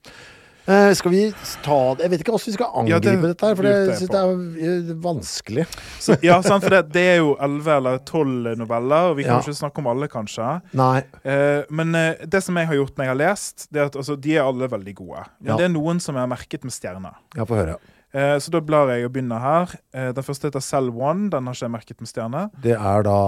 Eh, 0.69 0.91
skal 0.93 1.11
vi 1.11 1.21
ta 1.65 1.77
det 1.97 2.03
Jeg 2.05 2.11
vet 2.13 2.21
ikke 2.21 2.33
hvordan 2.35 2.45
vi 2.51 2.53
skal 2.53 2.67
Ja, 2.69 2.97
angripe 2.99 3.21
det 3.23 3.29
dette 3.33 3.47
her, 3.49 3.55
for 3.57 3.65
det, 3.65 3.71
jeg 3.87 3.95
synes 3.97 4.11
det 4.13 4.19
er 4.19 4.65
eh, 4.67 4.91
vanskelig. 5.01 5.65
Så, 5.99 6.17
ja, 6.21 6.35
sant, 6.45 6.63
for 6.63 6.75
det, 6.75 6.81
det 6.93 7.05
er 7.15 7.17
jo 7.23 7.31
elleve 7.41 7.77
eller 7.79 7.97
tolv 8.05 8.51
noveller, 8.59 9.09
og 9.11 9.17
vi 9.17 9.25
kan 9.25 9.39
Ja. 9.39 9.39
ikke 9.41 9.57
snakke 9.57 9.81
om 9.81 9.87
alle, 9.87 10.07
kanskje. 10.11 10.49
Nei. 10.77 11.01
Uh, 11.25 11.63
men 11.73 11.95
uh, 11.97 12.13
det 12.29 12.43
som 12.45 12.55
jeg 12.61 12.69
har 12.69 12.77
gjort 12.77 12.93
når 12.97 13.07
jeg 13.07 13.11
har 13.15 13.21
lest, 13.23 13.67
det 13.73 13.81
er 13.81 13.89
at 13.89 13.97
altså, 13.97 14.15
de 14.21 14.35
er 14.37 14.45
alle 14.45 14.69
veldig 14.69 14.95
gode. 15.01 15.25
Men 15.39 15.53
Ja. 15.53 15.57
det 15.57 15.65
er 15.65 15.73
noen 15.73 15.99
som 15.99 16.15
jeg 16.15 16.21
har 16.21 16.29
merket 16.29 16.63
med 16.63 16.73
stjerner. 16.77 17.17
Ja, 17.35 17.43
få 17.49 17.57
høre. 17.57 17.79
Eh, 18.13 18.35
så 18.43 18.51
da 18.51 18.59
blar 18.59 18.89
jeg 18.91 19.05
og 19.07 19.13
begynner 19.15 19.39
her. 19.39 19.71
Eh, 19.95 20.09
den 20.11 20.23
første 20.23 20.49
heter 20.49 20.59
Cell 20.59 20.89
One. 20.91 21.29
Den 21.31 21.45
har 21.47 21.53
ikke 21.55 21.63
jeg 21.63 21.71
merket 21.71 22.01
med 22.03 22.09
stjerne. 22.11 22.41
Det 22.61 22.73
er 22.75 23.03
da 23.07 23.19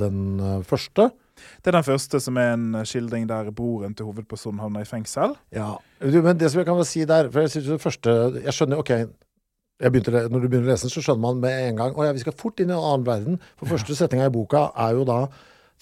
den 0.00 0.40
eh, 0.40 0.62
første. 0.64 1.10
Det 1.62 1.72
er 1.72 1.78
den 1.78 1.86
første 1.86 2.20
som 2.20 2.38
er 2.40 2.54
en 2.54 2.80
skildring 2.88 3.28
der 3.30 3.50
broren 3.54 3.94
til 3.94 4.08
hovedpersonen 4.08 4.62
havner 4.62 4.86
i 4.86 4.88
fengsel. 4.88 5.36
Ja, 5.54 5.74
du, 6.00 6.20
men 6.22 6.38
det 6.40 6.50
som 6.52 6.62
jeg 6.62 6.70
kan 6.70 6.78
vel 6.78 6.88
si 6.88 7.04
der 7.08 7.30
For 7.30 7.44
jeg 7.44 7.50
synes 7.54 7.68
det 7.70 7.82
første 7.82 8.10
Jeg 8.42 8.54
skjønner, 8.56 8.82
ok 8.82 8.90
jeg 9.82 9.92
begynte, 9.92 10.28
Når 10.30 10.40
du 10.40 10.48
begynner 10.48 10.68
å 10.68 10.72
lese 10.72 10.86
den, 10.86 10.94
så 10.94 11.02
skjønner 11.02 11.22
man 11.22 11.40
med 11.42 11.68
en 11.68 11.80
gang 11.80 11.96
Å 11.96 12.06
ja, 12.06 12.12
vi 12.14 12.22
skal 12.22 12.36
fort 12.38 12.60
inn 12.62 12.70
i 12.70 12.76
en 12.76 12.82
annen 12.82 13.06
verden. 13.06 13.40
For 13.58 13.70
første 13.70 13.96
setninga 13.98 14.28
i 14.30 14.34
boka 14.34 14.68
er 14.78 14.98
jo 14.98 15.06
da 15.08 15.24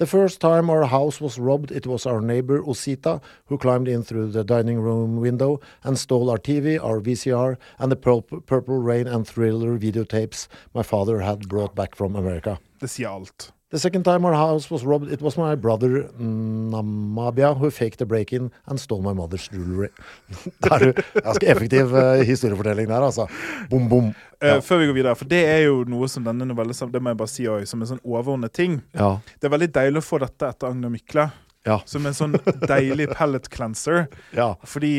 The 0.00 0.06
first 0.06 0.40
time 0.40 0.70
our 0.70 0.86
house 0.86 1.20
was 1.20 1.38
robbed, 1.38 1.70
it 1.70 1.86
was 1.86 2.06
our 2.06 2.22
neighbor 2.22 2.62
Osita 2.62 3.20
who 3.44 3.58
climbed 3.58 3.86
in 3.86 4.02
through 4.02 4.28
the 4.32 4.42
dining 4.42 4.80
room 4.80 5.20
window 5.20 5.60
and 5.84 5.98
stole 5.98 6.30
our 6.30 6.38
TV, 6.38 6.82
our 6.82 7.00
VCR, 7.00 7.58
and 7.78 7.92
the 7.92 7.96
purple, 7.96 8.40
purple 8.40 8.78
rain 8.78 9.06
and 9.06 9.28
thriller 9.28 9.76
videotapes 9.76 10.48
my 10.72 10.82
father 10.82 11.20
had 11.20 11.50
brought 11.50 11.74
back 11.74 11.94
from 11.94 12.16
America. 12.16 12.58
Det 12.80 12.88
sier 12.88 13.08
alt. 13.08 13.52
The 13.70 13.78
second 13.78 14.02
time 14.02 14.24
our 14.24 14.34
house 14.34 14.68
was 14.68 14.84
robbed, 14.84 15.12
it 15.12 15.22
was 15.22 15.36
my 15.36 15.54
brother 15.54 16.10
Namabia 16.18 17.56
who 17.56 17.70
faked 17.70 18.00
a 18.00 18.06
break-in 18.06 18.50
and 18.66 18.80
stole 18.80 19.00
my 19.00 19.12
mother's 19.12 19.46
jewelry. 19.46 19.90
det 20.62 20.72
er 20.72 20.84
jo 20.88 20.94
ganske 21.22 21.46
effektiv 21.46 21.94
eh, 21.94 22.24
historiefortelling 22.26 22.88
der, 22.90 23.06
altså. 23.06 23.28
Bom, 23.70 23.88
bom. 23.88 24.10
Ja. 24.40 24.56
Uh, 24.56 24.62
Før 24.62 24.82
vi 24.82 24.88
går 24.90 24.96
videre, 24.98 25.14
for 25.14 25.30
det 25.30 25.44
er 25.46 25.62
jo 25.68 25.84
noe 25.86 26.08
som 26.10 26.24
denne 26.26 26.48
novellen 26.48 26.90
Det 26.90 27.02
må 27.02 27.12
jeg 27.12 27.20
bare 27.22 27.30
si 27.30 27.46
også, 27.46 27.70
som 27.70 27.84
en 27.84 27.92
sånn 27.92 28.02
overordnet 28.02 28.56
ting. 28.58 28.80
Ja. 28.90 29.20
Det 29.38 29.46
er 29.46 29.54
veldig 29.54 29.70
deilig 29.78 30.02
å 30.02 30.08
få 30.08 30.18
dette 30.18 30.50
etter 30.50 30.72
Agnar 30.72 30.90
Mykle. 30.90 31.30
Ja. 31.68 31.78
Som 31.86 32.08
en 32.10 32.16
sånn 32.16 32.34
deilig 32.66 33.10
pellet 33.14 33.46
cleanser. 33.54 34.08
Ja. 34.34 34.56
Fordi 34.66 34.94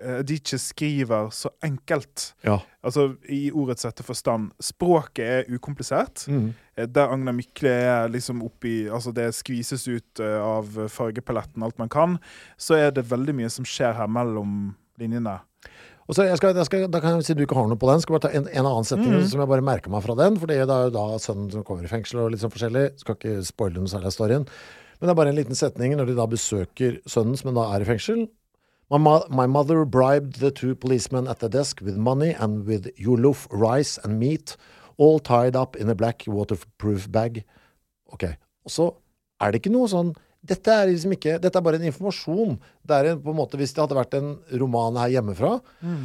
eh, 0.00 0.20
ikke 0.34 0.58
skriver 0.62 1.30
så 1.34 1.50
enkelt. 1.64 2.32
Ja. 2.46 2.58
Altså 2.84 3.10
i 3.28 3.48
ordets 3.50 3.86
rette 3.86 4.04
forstand. 4.06 4.52
Språket 4.62 5.24
er 5.26 5.50
ukomplisert. 5.52 6.26
Mm. 6.30 6.52
Eh, 6.76 6.86
Der 6.86 7.12
Agnar 7.12 7.36
Mykle 7.36 7.74
er 7.88 8.08
liksom 8.12 8.42
oppi 8.46 8.88
Altså 8.88 9.12
det 9.14 9.30
skvises 9.36 9.88
ut 9.88 10.22
eh, 10.22 10.38
av 10.38 10.88
fargepaletten 10.88 11.62
alt 11.62 11.78
man 11.78 11.92
kan, 11.92 12.18
så 12.56 12.78
er 12.78 12.90
det 12.94 13.08
veldig 13.10 13.34
mye 13.42 13.50
som 13.52 13.66
skjer 13.68 13.96
her 13.98 14.08
mellom 14.08 14.74
linjene. 14.98 15.38
Og 16.08 16.16
så 16.16 16.24
jeg 16.24 16.38
skal, 16.40 16.56
jeg 16.56 16.64
skal, 16.64 16.86
da 16.88 17.02
kan 17.04 17.18
jeg, 17.18 17.26
Siden 17.28 17.42
du 17.42 17.44
ikke 17.44 17.58
har 17.58 17.66
noe 17.68 17.76
på 17.76 17.88
den, 17.90 18.00
skal 18.00 18.14
jeg 18.14 18.20
bare 18.20 18.30
ta 18.30 18.38
en, 18.38 18.46
en 18.48 18.68
annen 18.70 18.86
setning 18.88 19.26
som 19.28 19.42
jeg 19.42 19.50
bare 19.50 19.64
merker 19.64 19.92
meg 19.92 20.04
fra 20.06 20.16
den. 20.16 20.38
For 20.40 20.48
det 20.48 20.56
er 20.56 20.64
jo 20.64 20.92
da 20.94 21.06
sønnen 21.20 21.50
som 21.52 21.64
kommer 21.68 21.84
i 21.84 21.90
fengsel 21.90 22.22
og 22.22 22.32
litt 22.32 22.40
sånn 22.40 22.54
forskjellig. 22.54 22.84
Skal 23.02 23.18
ikke 23.18 23.34
spoile 23.44 23.82
noe 23.82 23.92
særlig 23.92 24.08
av 24.08 24.14
storyen. 24.16 24.46
Men 24.98 25.06
det 25.06 25.12
er 25.12 25.18
bare 25.20 25.30
en 25.34 25.38
liten 25.38 25.58
setning 25.58 25.92
når 25.98 26.08
de 26.08 26.16
da 26.18 26.24
besøker 26.30 26.96
sønnen 27.06 27.36
som 27.38 27.52
da 27.54 27.68
er 27.74 27.84
i 27.84 27.88
fengsel. 27.90 28.24
My, 28.90 28.96
mo 28.96 29.24
my 29.28 29.46
mother 29.46 29.84
bribed 29.84 30.40
the 30.40 30.50
two 30.50 30.74
policemen 30.74 31.28
at 31.28 31.40
the 31.40 31.48
desk 31.48 31.80
with 31.82 31.96
money 31.96 32.30
and 32.30 32.66
with 32.66 32.88
yuluf 32.96 33.46
rice 33.50 33.98
and 34.02 34.18
meat, 34.18 34.56
all 34.96 35.18
tied 35.18 35.54
up 35.54 35.76
in 35.76 35.90
a 35.90 35.94
black 35.94 36.24
waterproof 36.26 37.10
bag. 37.12 37.44
Ok, 38.12 38.24
og 38.64 38.72
så 38.72 38.88
er 39.40 39.52
det 39.52 39.60
ikke 39.60 39.74
noe 39.74 39.90
sånn 39.92 40.14
dette 40.48 40.70
er 40.70 40.86
liksom 40.86 41.12
ikke, 41.16 41.34
dette 41.42 41.58
er 41.58 41.64
bare 41.66 41.80
en 41.80 41.88
informasjon. 41.88 42.54
Det 42.86 42.94
er 42.94 43.08
en, 43.10 43.22
på 43.22 43.32
en 43.32 43.38
måte, 43.40 43.58
Hvis 43.58 43.74
det 43.74 43.82
hadde 43.82 43.96
vært 43.98 44.14
en 44.14 44.36
roman 44.60 44.96
her 45.00 45.10
hjemmefra, 45.16 45.56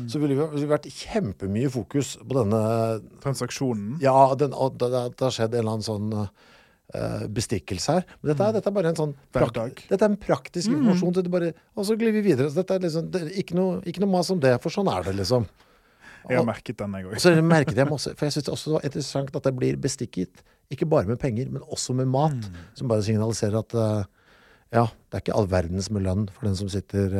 så 0.09 0.21
ville 0.21 0.47
det 0.55 0.69
vært 0.71 0.89
kjempemye 0.89 1.69
fokus 1.71 2.15
på 2.17 2.39
denne 2.39 2.63
Transaksjonen. 3.23 3.99
Ja, 4.03 4.33
den, 4.39 4.55
og 4.57 4.79
det, 4.81 4.89
har 5.21 5.35
skjedd 5.35 5.53
en 5.53 5.61
eller 5.61 5.77
annen 5.77 5.85
sånn 5.85 6.09
bestikkelse 7.33 7.93
her. 7.95 8.07
Men 8.21 8.31
dette, 8.33 8.47
er- 8.47 8.57
dette 8.57 8.69
er 8.69 8.75
bare 8.75 8.89
en 8.91 8.97
sånn 8.99 9.13
prakt, 9.33 9.83
Dette 9.89 10.03
er 10.03 10.11
en 10.11 10.17
praktisk 10.19 10.69
informasjon. 10.69 11.13
Så 11.15 11.23
det 11.25 11.31
bare, 11.33 11.53
og 11.75 11.87
så 11.87 11.95
glir 11.97 12.13
vi 12.13 12.21
videre. 12.21 12.49
Så 12.51 12.61
dette 12.61 12.75
er 12.75 12.83
liksom, 12.83 13.07
det 13.13 13.21
er 13.21 13.37
ikke, 13.41 13.55
noe, 13.57 13.79
ikke 13.87 14.03
noe 14.03 14.11
mas 14.13 14.29
om 14.33 14.41
det, 14.43 14.55
for 14.61 14.73
sånn 14.73 14.91
er 14.91 15.07
det, 15.07 15.15
liksom. 15.21 15.47
Jeg 16.29 16.39
har 16.39 16.47
merket 16.47 16.77
den, 16.79 16.93
jeg 16.95 17.07
òg. 17.09 17.15
så 17.19 17.33
merket 17.43 17.79
jeg 17.79 17.89
masse 17.89 18.13
For 18.15 18.27
jeg 18.27 18.35
syns 18.37 18.45
det 18.47 18.53
også 18.53 18.75
var 18.77 18.85
interessant 18.87 19.33
at 19.35 19.47
det 19.47 19.55
blir 19.57 19.79
bestikket. 19.81 20.43
Ikke 20.71 20.87
bare 20.87 21.09
med 21.09 21.19
penger, 21.19 21.49
men 21.51 21.65
også 21.67 21.95
med 21.97 22.07
mat. 22.11 22.47
Som 22.79 22.91
bare 22.91 23.03
signaliserer 23.03 23.59
at 23.59 23.75
eh, 23.75 24.05
ja, 24.73 24.85
det 24.87 25.17
er 25.17 25.25
ikke 25.25 25.35
all 25.37 25.49
verdens 25.51 25.89
med 25.93 26.05
lønn 26.05 26.27
for 26.33 26.47
den 26.47 26.55
som 26.57 26.69
sitter 26.71 27.11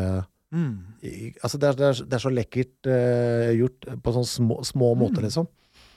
mm. 0.53 0.73
i, 1.05 1.33
Altså, 1.43 1.59
det 1.59 1.69
er, 1.69 1.77
det, 1.77 1.89
er, 1.89 2.07
det 2.07 2.17
er 2.17 2.23
så 2.23 2.31
lekkert 2.33 2.89
uh, 2.89 3.51
gjort 3.59 3.89
på 4.03 4.13
sånne 4.15 4.31
små, 4.31 4.59
små 4.65 4.93
måter, 4.97 5.25
liksom. 5.25 5.49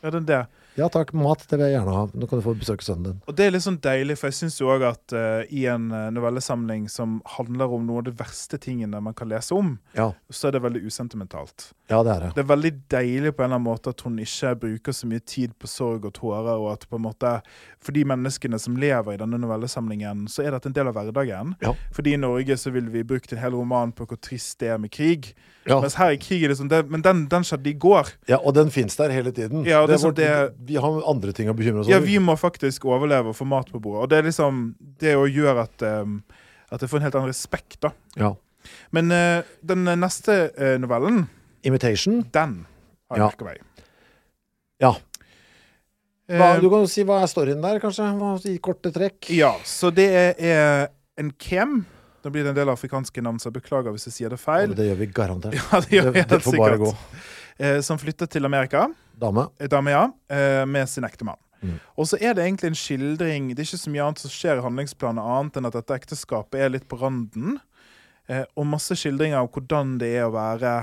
Ja, 0.02 0.10
det 0.10 0.20
er 0.20 0.26
det. 0.32 0.42
Ja 0.76 0.88
takk, 0.92 1.14
mat 1.16 1.40
det 1.48 1.56
vil 1.56 1.70
jeg 1.70 1.72
gjerne 1.78 1.92
ha. 1.94 2.02
Nå 2.12 2.26
kan 2.28 2.40
du 2.40 2.44
få 2.44 2.52
besøke 2.58 2.84
sønnen 2.84 3.06
din. 3.06 3.20
Og 3.24 3.36
det 3.38 3.46
er 3.46 3.54
litt 3.54 3.64
sånn 3.64 3.78
deilig, 3.80 4.18
for 4.20 4.28
jeg 4.28 4.36
syns 4.42 4.58
òg 4.60 4.84
at 4.84 5.14
uh, 5.16 5.40
i 5.48 5.64
en 5.72 5.86
eh, 5.88 6.08
novellesamling 6.12 6.84
som 6.92 7.16
handler 7.36 7.72
om 7.72 7.86
noen 7.88 8.02
av 8.02 8.10
de 8.10 8.14
verste 8.18 8.60
tingene 8.60 9.00
man 9.00 9.16
kan 9.16 9.30
lese 9.32 9.56
om, 9.56 9.78
Ja, 9.96 10.10
så 10.28 10.50
er 10.50 10.56
det 10.56 10.62
veldig 10.66 10.84
usentimentalt. 10.84 11.70
ja 11.88 12.02
det 12.04 12.12
er 12.12 12.26
det. 12.26 12.30
Det 12.36 12.44
er 12.44 12.50
veldig 12.52 12.72
deilig 12.92 13.32
på 13.32 13.42
en 13.42 13.48
eller 13.48 13.60
annen 13.60 13.68
måte 13.70 13.96
at 13.96 14.04
hun 14.04 14.20
ikke 14.20 14.52
bruker 14.66 14.92
så 15.00 15.08
mye 15.08 15.24
tid 15.24 15.56
på 15.56 15.70
sorg 15.70 16.04
og 16.04 16.14
tårer, 16.20 16.52
og 16.60 16.72
at 16.74 16.86
på 16.90 17.00
en 17.00 17.06
måte 17.08 17.32
for 17.80 17.96
de 17.96 18.04
menneskene 18.04 18.60
som 18.60 18.76
lever 18.76 19.16
i 19.16 19.20
denne 19.24 19.40
novellesamlingen, 19.40 20.26
så 20.28 20.44
er 20.44 20.52
dette 20.52 20.68
en 20.68 20.76
del 20.76 20.92
av 20.92 20.98
hverdagen. 20.98 21.56
Ja. 21.64 21.72
Fordi 21.96 22.12
i 22.14 22.20
Norge 22.20 22.60
så 22.60 22.74
ville 22.74 22.92
vi 22.92 23.06
brukt 23.06 23.32
en 23.32 23.40
hel 23.40 23.56
roman 23.56 23.96
på 23.96 24.04
hvor 24.04 24.20
trist 24.20 24.60
det 24.60 24.74
er 24.74 24.82
med 24.82 24.92
krig. 24.92 25.32
Ja. 25.66 25.80
Mens 25.82 25.94
her 25.98 26.12
i 26.14 26.16
krig 26.22 26.44
er 26.44 26.48
det 26.52 26.56
sånn 26.60 26.68
det, 26.70 26.84
Men 26.88 27.02
den, 27.02 27.24
den 27.28 27.42
skjedde 27.42 27.66
i 27.72 27.74
går. 27.74 28.12
Ja, 28.30 28.36
og 28.38 28.54
den 28.54 28.70
fins 28.70 28.94
der 28.96 29.10
hele 29.10 29.32
tiden. 29.34 29.64
Ja, 29.66 29.80
det 29.86 29.96
det 29.96 30.00
vårt- 30.00 30.04
sånn 30.04 30.14
det- 30.14 30.54
Vi 30.68 30.76
har 30.76 31.02
andre 31.10 31.32
ting 31.32 31.48
å 31.48 31.54
bekymre 31.58 31.80
oss 31.80 31.88
Ja, 31.88 31.98
vi 31.98 32.18
må 32.18 32.36
faktisk 32.38 32.84
overleve 32.86 33.28
og 33.32 33.36
få 33.36 33.46
mat 33.46 33.70
på 33.72 33.80
bordet. 33.82 34.02
Og 34.02 34.08
det 34.08 34.18
er 34.18 34.22
liksom 34.30 34.74
Det 34.98 35.14
å 35.16 35.26
gjøre 35.26 35.62
at 35.64 35.82
um, 35.82 36.22
At 36.70 36.80
jeg 36.80 36.88
får 36.90 36.96
en 36.96 37.02
helt 37.02 37.14
annen 37.14 37.28
respekt, 37.32 37.80
da. 37.80 37.90
Ja. 38.16 38.34
Men 38.92 39.10
uh, 39.10 39.42
den 39.64 39.84
neste 39.84 40.50
uh, 40.58 40.76
novellen, 40.78 41.28
Imitation. 41.64 42.22
den 42.32 42.66
har 43.10 43.16
jeg 43.16 43.22
Ja. 43.22 43.28
merka 43.30 43.44
meg. 43.44 43.60
Ja. 44.80 44.92
Hva, 46.28 46.56
Eh, 46.56 46.60
du 46.60 46.68
kan 46.68 46.80
jo 46.82 46.86
si 46.90 47.04
hva 47.06 47.20
er 47.22 47.28
storyen 47.30 47.62
der, 47.62 47.78
kanskje? 47.78 48.50
I 48.50 48.58
korte 48.58 48.90
trekk. 48.92 49.28
Ja, 49.30 49.52
så 49.62 49.92
det 49.94 50.08
er 50.40 50.88
en 51.16 51.30
kem. 51.38 51.84
Da 52.26 52.30
blir 52.34 52.42
det 52.42 52.50
en 52.56 52.58
del 52.58 52.70
afrikanske 52.72 53.22
navn, 53.22 53.38
så 53.38 53.52
jeg 53.52 53.60
beklager 53.60 53.94
hvis 53.94 54.08
jeg 54.10 54.14
sier 54.16 54.32
det 54.34 54.40
Ja, 54.40 54.44
feil. 54.48 54.68
men 54.72 54.78
det 54.80 54.88
gjør 54.90 54.98
vi 55.04 55.06
garantert. 55.14 55.54
Ja, 55.60 55.80
det 55.84 55.92
gjør 55.94 56.08
Det, 56.10 56.14
jeg 56.18 56.26
det 56.26 56.36
helt 56.40 56.46
får 56.50 56.56
bare 56.58 56.78
gå. 56.82 56.92
Eh, 57.62 57.80
som 57.86 57.98
flytter 58.02 58.26
til 58.34 58.44
Amerika, 58.48 58.88
Dame. 59.16 59.46
eh, 59.62 59.68
dame, 59.72 59.94
ja, 59.94 60.02
eh, 60.28 60.64
med 60.68 60.88
sin 60.90 61.06
ektemann. 61.06 61.38
Mm. 61.62 61.78
Og 61.96 62.04
så 62.10 62.18
er 62.20 62.34
det 62.36 62.42
egentlig 62.44 62.68
en 62.68 62.76
skildring 62.76 63.46
Det 63.54 63.62
er 63.62 63.68
ikke 63.70 63.78
så 63.80 63.90
mye 63.94 64.02
annet 64.04 64.20
som 64.20 64.30
skjer 64.34 64.58
i 64.58 64.64
handlingsplanen, 64.66 65.22
annet 65.22 65.56
enn 65.56 65.66
at 65.70 65.78
dette 65.78 65.94
ekteskapet 65.96 66.60
er 66.60 66.68
litt 66.74 66.84
på 66.90 66.98
randen. 67.00 67.56
Eh, 68.28 68.42
og 68.58 68.66
masse 68.68 68.92
skildringer 68.98 69.38
av 69.40 69.48
hvordan 69.54 69.94
det 70.02 70.10
er 70.18 70.26
å 70.26 70.34
være 70.34 70.74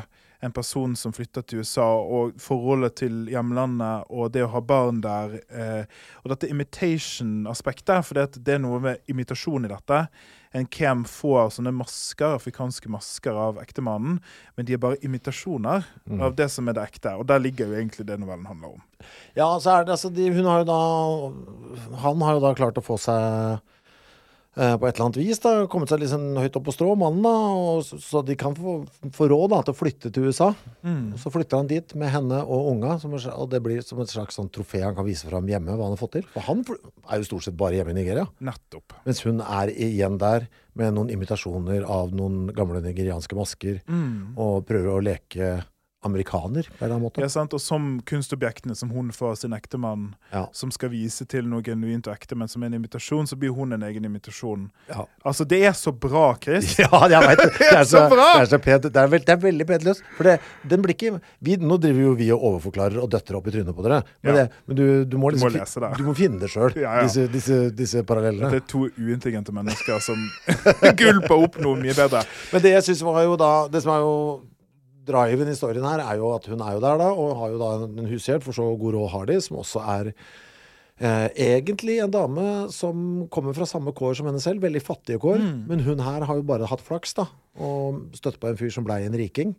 en 0.44 0.52
person 0.52 0.96
som 1.00 1.14
flytter 1.16 1.44
til 1.48 1.60
USA, 1.62 1.86
og 2.02 2.34
forholdet 2.42 2.96
til 3.00 3.28
hjemlandet 3.32 4.10
og 4.10 4.32
det 4.34 4.42
å 4.44 4.50
ha 4.52 4.60
barn 4.66 5.00
der. 5.06 5.38
Eh, 5.52 5.86
og 6.24 6.34
dette 6.34 6.50
imitation-aspektet, 6.52 8.04
for 8.06 8.18
det, 8.18 8.26
det 8.44 8.56
er 8.58 8.64
noe 8.64 8.80
med 8.84 8.98
imitasjon 9.12 9.66
i 9.68 9.72
dette. 9.72 10.02
En 10.54 10.66
kem 10.70 11.04
får 11.10 11.50
sånne 11.56 11.72
masker, 11.74 12.36
afrikanske 12.38 12.90
masker 12.94 13.34
av 13.34 13.58
ektemannen, 13.58 14.20
men 14.56 14.66
de 14.68 14.74
er 14.74 14.78
bare 14.84 15.00
imitasjoner 15.02 15.84
Mm. 16.10 16.22
av 16.22 16.36
det 16.36 16.50
som 16.52 16.68
er 16.70 16.74
det 16.74 16.84
ekte. 16.92 17.16
Og 17.18 17.26
der 17.26 17.40
ligger 17.40 17.66
jo 17.68 17.74
egentlig 17.80 18.06
det 18.06 18.20
novellen 18.20 18.46
handler 18.46 18.76
om. 18.76 18.82
Ja, 19.36 19.48
så 19.60 19.80
er 19.80 19.86
det 19.86 19.96
altså 19.98 20.14
de, 20.14 20.30
Hun 20.32 20.46
har 20.46 20.60
jo 20.64 20.66
da 20.70 21.98
Han 21.98 22.22
har 22.22 22.34
jo 22.38 22.40
da 22.40 22.54
klart 22.54 22.78
å 22.78 22.84
få 22.86 22.98
seg 23.00 23.60
på 24.54 24.86
et 24.86 24.94
eller 24.94 25.06
annet 25.08 25.18
vis 25.18 25.40
da, 25.42 25.52
kommet 25.72 25.90
seg 25.90 26.04
liksom 26.04 26.36
høyt 26.38 26.58
opp 26.60 26.68
på 26.68 26.74
strå, 26.76 26.92
mannen, 27.00 27.24
da, 27.26 27.34
og, 27.58 27.88
så, 27.88 28.22
de 28.26 28.36
kan 28.38 28.54
få, 28.58 28.76
få 29.16 29.28
råd 29.32 29.50
da, 29.56 29.62
til 29.66 29.74
å 29.74 29.80
flytte 29.80 30.12
til 30.14 30.28
USA. 30.30 30.52
Og 30.86 31.18
Så 31.22 31.32
flytter 31.34 31.58
han 31.62 31.72
dit 31.72 31.96
med 31.98 32.14
henne 32.14 32.44
og 32.46 32.70
unga, 32.76 33.00
som, 33.02 33.16
og 33.18 33.50
det 33.50 33.64
blir 33.66 33.82
som 33.86 34.02
et 34.04 34.14
slags 34.14 34.38
sånn 34.38 34.52
trofé 34.54 34.84
han 34.86 34.94
kan 34.98 35.08
vise 35.08 35.26
fram 35.30 35.50
hjemme, 35.50 35.74
hva 35.74 35.88
han 35.88 35.96
har 35.98 36.02
fått 36.02 36.20
til. 36.20 36.28
For 36.36 36.46
han 36.46 36.62
er 36.68 37.22
jo 37.24 37.30
stort 37.32 37.48
sett 37.48 37.58
bare 37.58 37.80
hjemme 37.80 37.96
i 37.96 37.98
Nigeria. 37.98 38.28
Nettopp. 38.46 39.00
Mens 39.08 39.24
hun 39.26 39.42
er 39.42 39.74
igjen 39.74 40.20
der 40.22 40.46
med 40.78 40.96
noen 40.96 41.10
imitasjoner 41.14 41.86
av 41.90 42.14
noen 42.14 42.48
gamle 42.54 42.82
nigerianske 42.86 43.38
masker, 43.38 43.82
og 44.38 44.66
prøver 44.70 44.94
å 44.94 45.04
leke 45.06 45.54
amerikaner 46.06 46.64
på 46.68 46.74
en 46.80 46.86
eller 46.86 46.96
annen 46.96 47.06
måte. 47.08 47.22
Ja, 47.24 47.30
sant? 47.32 47.54
Og 47.54 47.62
som 47.62 48.00
kunstobjektene 48.10 48.76
som 48.76 48.90
hun 48.92 49.12
får 49.16 49.32
av 49.32 49.36
sin 49.42 49.54
ektemann, 49.58 50.14
Ja. 50.34 50.48
som 50.52 50.72
skal 50.72 50.90
vise 50.90 51.26
til 51.30 51.46
noe 51.48 51.62
genuint 51.64 52.08
og 52.08 52.14
ekte, 52.16 52.36
men 52.36 52.48
som 52.48 52.64
er 52.64 52.68
en 52.72 52.74
imitasjon, 52.82 53.28
så 53.28 53.36
blir 53.40 53.54
hun 53.56 53.74
en 53.74 53.84
egen 53.84 54.06
imitasjon. 54.06 54.70
Ja. 54.90 55.06
Altså, 55.26 55.46
det 55.48 55.62
er 55.66 55.72
så 55.78 55.92
bra, 55.92 56.36
Chris! 56.42 56.76
Ja, 56.84 57.08
jeg 57.08 57.22
vet 57.28 57.38
det. 57.44 57.50
Det 57.60 57.72
er 57.80 57.84
Så 57.90 58.02
bra! 58.10 58.28
det 58.38 58.42
er 58.48 58.52
så 58.54 58.60
pent. 58.62 58.84
Det 58.92 59.00
er, 59.00 59.08
veld, 59.08 59.26
det 59.26 59.34
er 59.34 59.42
veldig 59.44 59.68
pent 59.68 59.84
løst. 59.88 60.04
For 60.18 60.24
det, 60.28 60.40
den 60.68 60.82
blir 60.84 60.94
ikke 60.96 61.20
vi, 61.40 61.56
Nå 61.58 61.78
driver 61.82 62.02
jo 62.08 62.14
vi 62.20 62.28
og 62.36 62.44
overforklarer 62.50 63.00
og 63.02 63.10
døtter 63.14 63.38
opp 63.40 63.48
i 63.48 63.54
trynet 63.56 63.76
på 63.76 63.84
dere. 63.86 64.02
Men, 64.24 64.36
Ja. 64.36 64.44
det, 64.44 64.52
men 64.68 64.76
du, 64.78 64.86
du 65.06 65.18
må 65.18 65.32
liksom 65.32 65.52
må 65.52 65.58
lese 65.60 65.80
det. 65.84 65.92
Du 65.98 66.04
må 66.08 66.14
finne 66.18 66.40
det 66.42 66.50
sjøl, 66.52 66.74
disse, 67.06 67.28
disse, 67.32 67.60
disse 67.76 68.04
parallellene. 68.04 68.50
Det 68.52 68.64
er 68.64 68.68
to 68.68 68.86
uintelligente 68.98 69.54
mennesker 69.56 70.00
som 70.04 70.20
gulper 71.00 71.36
opp 71.48 71.60
noe 71.64 71.78
mye 71.80 71.96
bedre. 71.98 72.24
Men 72.54 72.62
det 72.66 72.74
jeg 72.76 72.88
syns 72.90 73.04
var 73.06 73.24
jo 73.26 73.36
da 73.40 73.52
Det 73.72 73.82
som 73.84 73.94
er 73.96 74.04
jo 74.04 74.16
driven 75.06 75.50
i 75.52 75.56
storyen 75.58 75.86
her, 75.88 76.00
er 76.04 76.18
jo 76.22 76.32
at 76.36 76.46
hun 76.52 76.62
er 76.64 76.74
jo 76.78 76.82
der 76.84 76.98
da, 77.02 77.12
og 77.12 77.36
har 77.42 77.54
jo 77.54 77.62
da 77.62 77.70
en 77.90 78.10
hushjelp, 78.12 78.44
for 78.46 78.56
så 78.56 78.66
god 78.80 78.96
råd 78.98 79.10
har 79.18 79.26
de, 79.30 79.38
som 79.44 79.58
også 79.60 79.82
er 79.98 80.12
eh, 80.14 81.30
egentlig 81.60 82.00
en 82.04 82.12
dame 82.14 82.48
som 82.72 83.26
kommer 83.34 83.56
fra 83.58 83.66
samme 83.70 83.92
kår 83.98 84.16
som 84.20 84.30
henne 84.30 84.42
selv, 84.44 84.62
veldig 84.64 84.82
fattige 84.86 85.20
kår. 85.24 85.42
Men 85.70 85.84
hun 85.86 86.00
her 86.06 86.24
har 86.30 86.40
jo 86.40 86.46
bare 86.48 86.70
hatt 86.70 86.84
flaks, 86.86 87.16
da, 87.20 87.28
og 87.60 88.06
støtt 88.18 88.40
på 88.42 88.50
en 88.52 88.58
fyr 88.60 88.72
som 88.74 88.86
blei 88.88 89.02
en 89.08 89.18
riking. 89.20 89.56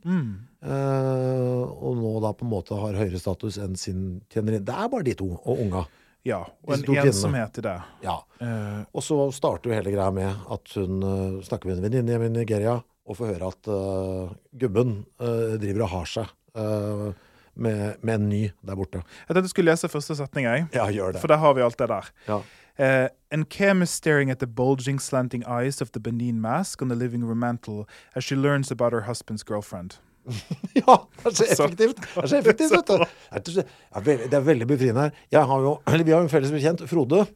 Eh, 0.65 1.63
og 1.75 1.99
nå 2.01 2.15
da 2.25 2.33
på 2.37 2.47
en 2.47 2.53
måte 2.55 2.79
har 2.79 2.97
høyere 2.99 3.21
status 3.21 3.59
enn 3.61 3.77
sin 3.79 4.07
tjenerinne. 4.33 4.65
Det 4.65 4.75
er 4.75 4.89
bare 4.93 5.07
de 5.07 5.15
to, 5.21 5.29
og 5.45 5.61
unga. 5.67 5.85
Ja, 6.25 6.39
og 6.65 6.73
en 6.73 6.87
ensomhet 7.13 7.59
i 7.61 7.63
det. 7.67 7.75
Ja. 8.07 8.15
Eh, 8.41 8.79
Og 8.97 9.03
så 9.05 9.19
starter 9.37 9.69
jo 9.69 9.77
hele 9.77 9.93
greia 9.93 10.09
med 10.17 10.47
at 10.57 10.73
hun 10.79 11.03
eh, 11.05 11.43
snakker 11.45 11.69
med 11.69 11.77
en 11.77 11.85
venninne 11.85 12.15
hjemme 12.15 12.31
i 12.31 12.33
Nigeria 12.39 12.79
og 13.05 13.19
få 13.19 13.29
høre 13.29 13.53
at 13.53 13.69
uh, 13.69 14.33
gubben 14.59 15.05
uh, 15.21 15.55
driver 15.61 15.87
og 15.87 15.93
har 15.93 16.11
seg 16.11 16.35
uh, 16.57 17.11
med, 17.55 18.01
med 18.03 18.15
en 18.15 18.29
ny 18.29 18.43
der 18.65 18.79
borte. 18.79 19.03
jeg 19.05 19.35
tenkte 19.35 19.47
du 19.49 19.53
skulle 19.53 19.71
lese 19.71 19.89
første 19.89 20.17
setning, 20.19 20.47
jeg. 20.49 20.67
Ja, 20.75 20.89
gjør 20.91 21.21
For 21.21 21.31
der 21.31 21.43
har 21.43 21.55
vi 21.55 21.63
alt 21.63 21.79
det 21.79 21.89
der. 21.89 22.11
Ja. 22.29 22.41
Uh, 22.77 23.09
and 23.31 23.49
Cam 23.51 23.83
is 23.83 23.91
staring 23.91 24.31
at 24.31 24.39
the 24.39 24.47
bulging, 24.47 24.99
slanting 24.99 25.45
eyes 25.47 25.81
of 25.81 25.93
the 25.93 26.01
Benin 26.01 26.41
mask 26.41 26.83
on 26.83 26.89
the 26.89 26.97
living 26.97 27.25
room 27.25 27.39
mantel 27.39 27.87
as 28.17 28.25
she 28.25 28.35
learns 28.35 28.73
about 28.73 28.93
her 28.93 29.03
husband's 29.03 29.45
girlfriend. 29.45 29.99
ja, 30.81 30.97
det 31.25 31.27
er 31.27 31.55
så 31.55 31.65
effektivt! 31.65 32.01
Det 32.01 32.23
er 32.23 32.27
så 32.27 32.37
effektivt, 32.37 32.73
vet 32.73 32.89
du. 32.89 33.05
Det 34.05 34.15
er, 34.15 34.29
det 34.31 34.47
veldig, 34.47 34.61
det 34.61 34.69
befriende 34.69 35.01
her. 35.01 35.11
Jeg 35.33 35.45
har 35.45 35.61
jo, 35.61 35.79
eller 35.87 36.05
vi 36.05 36.11
har 36.11 36.19
jo 36.19 36.25
en 36.25 36.33
felles 36.33 36.53
bekjent, 36.53 36.83
Frode. 36.89 37.27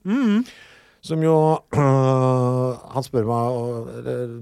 Som 1.05 1.23
jo 1.23 1.35
Han 2.95 3.05
spør 3.07 3.29
meg 3.29 3.59
eller, 4.01 4.33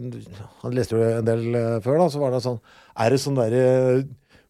Han 0.62 0.76
leste 0.76 0.96
jo 0.96 1.04
en 1.04 1.26
del 1.26 1.48
eh, 1.52 1.78
før, 1.84 2.00
da. 2.00 2.10
Så 2.12 2.22
var 2.22 2.32
det 2.32 2.42
sånn 2.44 2.60
Er 2.96 3.12
det 3.12 3.20
sånn 3.22 3.36
derre 3.38 3.64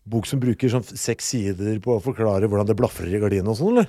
bok 0.06 0.28
som 0.30 0.38
bruker 0.42 0.70
sånn 0.70 0.86
seks 0.86 1.32
sider 1.34 1.80
på 1.82 1.96
å 1.96 2.02
forklare 2.02 2.46
hvordan 2.46 2.68
det 2.68 2.76
blafrer 2.78 3.10
i 3.10 3.18
gardinene 3.18 3.50
og 3.50 3.58
sånn, 3.58 3.72
eller? 3.80 3.88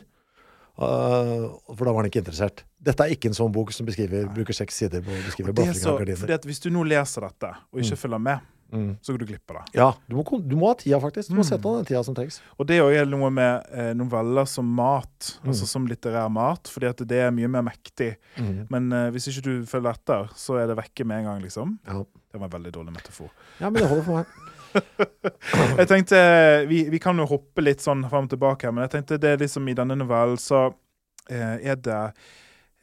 Uh, 0.77 1.57
for 1.73 1.85
da 1.85 1.91
var 1.93 2.01
han 2.01 2.09
ikke 2.09 2.23
interessert. 2.23 2.63
Dette 2.81 3.05
er 3.05 3.13
ikke 3.13 3.29
en 3.29 3.37
sånn 3.37 3.53
bok 3.53 3.69
som 3.73 3.85
bruker 3.85 4.57
seks 4.57 4.81
sider 4.81 5.01
på 5.05 5.13
å 5.13 5.19
beskrive 5.27 5.53
blafring 5.53 5.85
av 5.89 6.01
gardiner. 6.01 6.33
Hvis 6.49 6.61
du 6.61 6.71
nå 6.73 6.81
leser 6.89 7.25
dette 7.25 7.51
og 7.69 7.81
ikke 7.81 7.97
følger 8.01 8.23
med, 8.31 8.49
så 9.01 9.13
går 9.13 9.19
du 9.21 9.25
glipp 9.29 9.51
av 9.53 9.57
det. 9.61 9.77
Ja, 9.79 9.85
du 10.09 10.15
må, 10.17 10.23
du 10.43 10.55
må 10.59 10.67
ha 10.67 10.75
tida, 10.75 10.99
faktisk. 10.99 11.29
Du 11.29 11.35
må 11.37 11.43
Mm. 11.45 11.49
sette 11.49 11.65
av 11.69 11.75
den 11.77 11.85
tida 11.87 12.03
som 12.03 12.15
trengs. 12.17 12.41
Og 12.59 12.67
det 12.67 12.77
er 12.81 13.05
noe 13.07 13.29
med 13.31 13.63
eh, 13.71 13.93
noveller 13.95 14.45
som 14.45 14.65
mat, 14.75 15.37
altså 15.45 15.65
som 15.69 15.87
litterær 15.87 16.27
mat, 16.29 16.67
fordi 16.67 16.89
at 16.89 16.97
det 17.07 17.21
er 17.27 17.31
mye 17.31 17.47
mer 17.47 17.63
mektig. 17.69 18.17
Men 18.69 18.91
eh, 18.91 19.09
hvis 19.15 19.29
ikke 19.31 19.45
du 19.47 19.65
følger 19.65 19.95
etter, 19.95 20.27
så 20.35 20.57
er 20.59 20.67
det 20.67 20.75
vekke 20.77 21.05
med 21.07 21.19
en 21.23 21.29
gang, 21.31 21.41
liksom. 21.45 21.77
Ja. 21.87 22.03
Det 22.27 22.39
var 22.41 22.49
en 22.49 22.55
veldig 22.57 22.73
dårlig 22.75 22.93
metafor. 22.97 23.29
ja, 23.61 23.69
men 23.69 23.81
det 23.81 23.87
holder 23.89 24.03
for 24.03 24.19
meg. 24.19 24.25
Jeg 25.79 25.87
tenkte, 25.87 26.17
vi, 26.67 26.83
vi 26.91 26.99
kan 27.01 27.17
jo 27.17 27.25
hoppe 27.29 27.63
litt 27.63 27.81
sånn 27.81 28.03
frem 28.11 28.27
og 28.27 28.33
tilbake 28.33 28.67
her, 28.67 28.73
men 28.75 28.83
jeg 28.85 28.91
tenkte 28.97 29.17
det 29.23 29.37
liksom 29.41 29.67
i 29.71 29.73
denne 29.77 29.95
novellen 29.97 30.37
så 30.37 30.65
eh, 31.31 31.55
er 31.71 31.79
det 31.81 32.01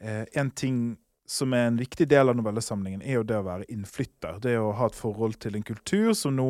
eh, 0.01 0.25
en 0.41 0.49
ting 0.51 0.79
som 1.25 1.53
er 1.57 1.67
en 1.67 1.79
viktig 1.79 2.05
del 2.09 2.29
av 2.29 2.37
novellesamlingen, 2.37 3.01
er 3.01 3.17
jo 3.17 3.25
det 3.25 3.39
å 3.39 3.45
være 3.47 3.65
innflytter. 3.73 4.37
Det 4.43 4.53
å 4.61 4.71
ha 4.77 4.89
et 4.89 4.97
forhold 4.97 5.39
til 5.41 5.57
en 5.57 5.65
kultur 5.65 6.13
som 6.17 6.35
nå 6.37 6.47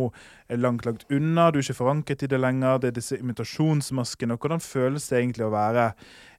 er 0.51 0.59
langt, 0.59 0.85
langt 0.85 1.05
unna. 1.09 1.47
Du 1.49 1.59
er 1.59 1.63
ikke 1.63 1.77
forankret 1.79 2.25
i 2.25 2.29
det 2.31 2.41
lenger. 2.41 2.81
Det 2.83 2.91
er 2.91 2.97
disse 2.99 3.19
imitasjonsmaskene. 3.21 4.35
Og 4.35 4.43
hvordan 4.43 4.63
føles 4.63 5.07
det 5.07 5.21
egentlig 5.21 5.47
å 5.47 5.53
være 5.55 5.89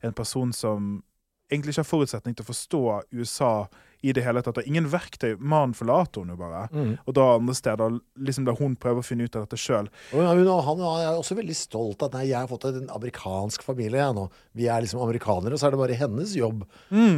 en 0.05 0.16
person 0.16 0.53
som 0.53 0.99
egentlig 1.51 1.75
ikke 1.75 1.85
har 1.87 1.92
forutsetning 1.94 2.37
til 2.37 2.44
å 2.44 2.51
forstå 2.51 2.83
USA 3.16 3.53
i 4.02 4.12
det 4.12 4.22
hele 4.26 4.42
tatt? 4.44 4.59
Og 4.61 4.66
ingen 4.68 4.87
verktøy. 4.92 5.37
Mannen 5.38 5.74
forlater 5.74 6.20
hun 6.24 6.32
jo 6.35 6.37
bare. 6.40 6.66
Og 7.06 7.14
da 7.16 7.26
andre 7.37 7.54
steder, 7.56 7.96
liksom 8.18 8.44
da 8.48 8.54
hun 8.59 8.76
prøver 8.76 9.00
å 9.02 9.06
finne 9.06 9.24
ut 9.26 9.37
av 9.37 9.46
dette 9.46 9.59
sjøl. 9.61 9.88
Han 10.12 10.82
er 10.82 11.16
også 11.16 11.37
veldig 11.38 11.56
stolt 11.56 12.02
at 12.06 12.12
nei, 12.16 12.26
jeg 12.30 12.38
har 12.40 12.50
fått 12.50 12.68
en 12.70 12.90
amerikansk 12.94 13.62
familie. 13.66 14.02
Jeg, 14.02 14.14
nå. 14.18 14.28
Vi 14.56 14.68
er 14.68 14.85
liksom 14.85 15.00
amerikanere, 15.04 15.54
og 15.56 15.61
så 15.61 15.68
er 15.68 15.76
det 15.76 15.80
bare 15.80 15.98
hennes 15.98 16.37
jobb 16.37 16.66
å 16.66 16.68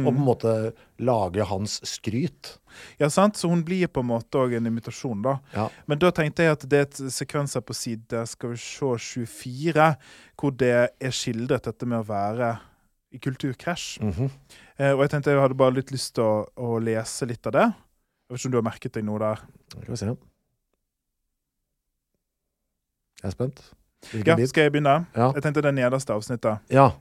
på 0.09 0.13
en 0.13 0.23
måte 0.25 0.55
lage 0.99 1.43
hans 1.47 1.79
skryt. 1.87 2.57
Ja, 2.99 3.09
sant? 3.09 3.37
Så 3.39 3.49
hun 3.49 3.63
blir 3.65 3.87
på 3.87 4.03
en 4.03 4.09
måte 4.11 4.39
òg 4.39 4.55
en 4.57 4.67
imitasjon, 4.69 5.21
da. 5.25 5.37
Ja. 5.55 5.67
Men 5.89 5.99
da 6.01 6.11
tenkte 6.15 6.43
jeg 6.45 6.55
at 6.57 6.65
det 6.69 6.79
er 6.79 6.87
et 6.87 6.99
sekvenser 7.15 7.63
på 7.65 7.75
side 7.77 8.25
skal 8.29 8.53
vi 8.53 8.59
se, 8.61 9.25
24, 9.25 9.89
hvor 10.39 10.55
det 10.55 10.73
er 10.99 11.15
skildret 11.15 11.65
dette 11.69 11.87
med 11.89 12.01
å 12.03 12.07
være 12.07 12.53
i 13.11 13.17
kulturkrasj. 13.17 13.99
eh, 14.03 14.29
og 14.79 15.01
jeg 15.03 15.11
tenkte 15.11 15.33
jeg 15.33 15.41
hadde 15.43 15.57
bare 15.59 15.75
litt 15.75 15.91
lyst 15.91 16.13
til 16.15 16.23
å, 16.23 16.45
å 16.55 16.77
lese 16.79 17.27
litt 17.27 17.47
av 17.49 17.55
det. 17.55 17.65
Jeg 17.67 18.31
vet 18.35 18.39
ikke 18.39 18.47
om 18.47 18.53
du 18.53 18.57
har 18.61 18.67
merket 18.69 18.93
deg 18.95 19.05
noe 19.07 19.19
der? 19.19 19.41
Skal 19.73 19.91
vi 19.91 19.99
se. 19.99 20.11
Jeg 23.19 23.27
er 23.27 23.35
spent. 23.35 23.61
Hvilken 24.11 24.31
Ja, 24.31 24.35
bit? 24.39 24.49
Skal 24.49 24.63
jeg 24.67 24.71
begynne? 24.71 24.93
Ja. 25.15 25.31
Jeg 25.35 25.43
tenkte 25.43 25.63
det 25.65 25.73
nederste 25.75 26.15
avsnittet. 26.15 26.61
Ja. 26.71 26.91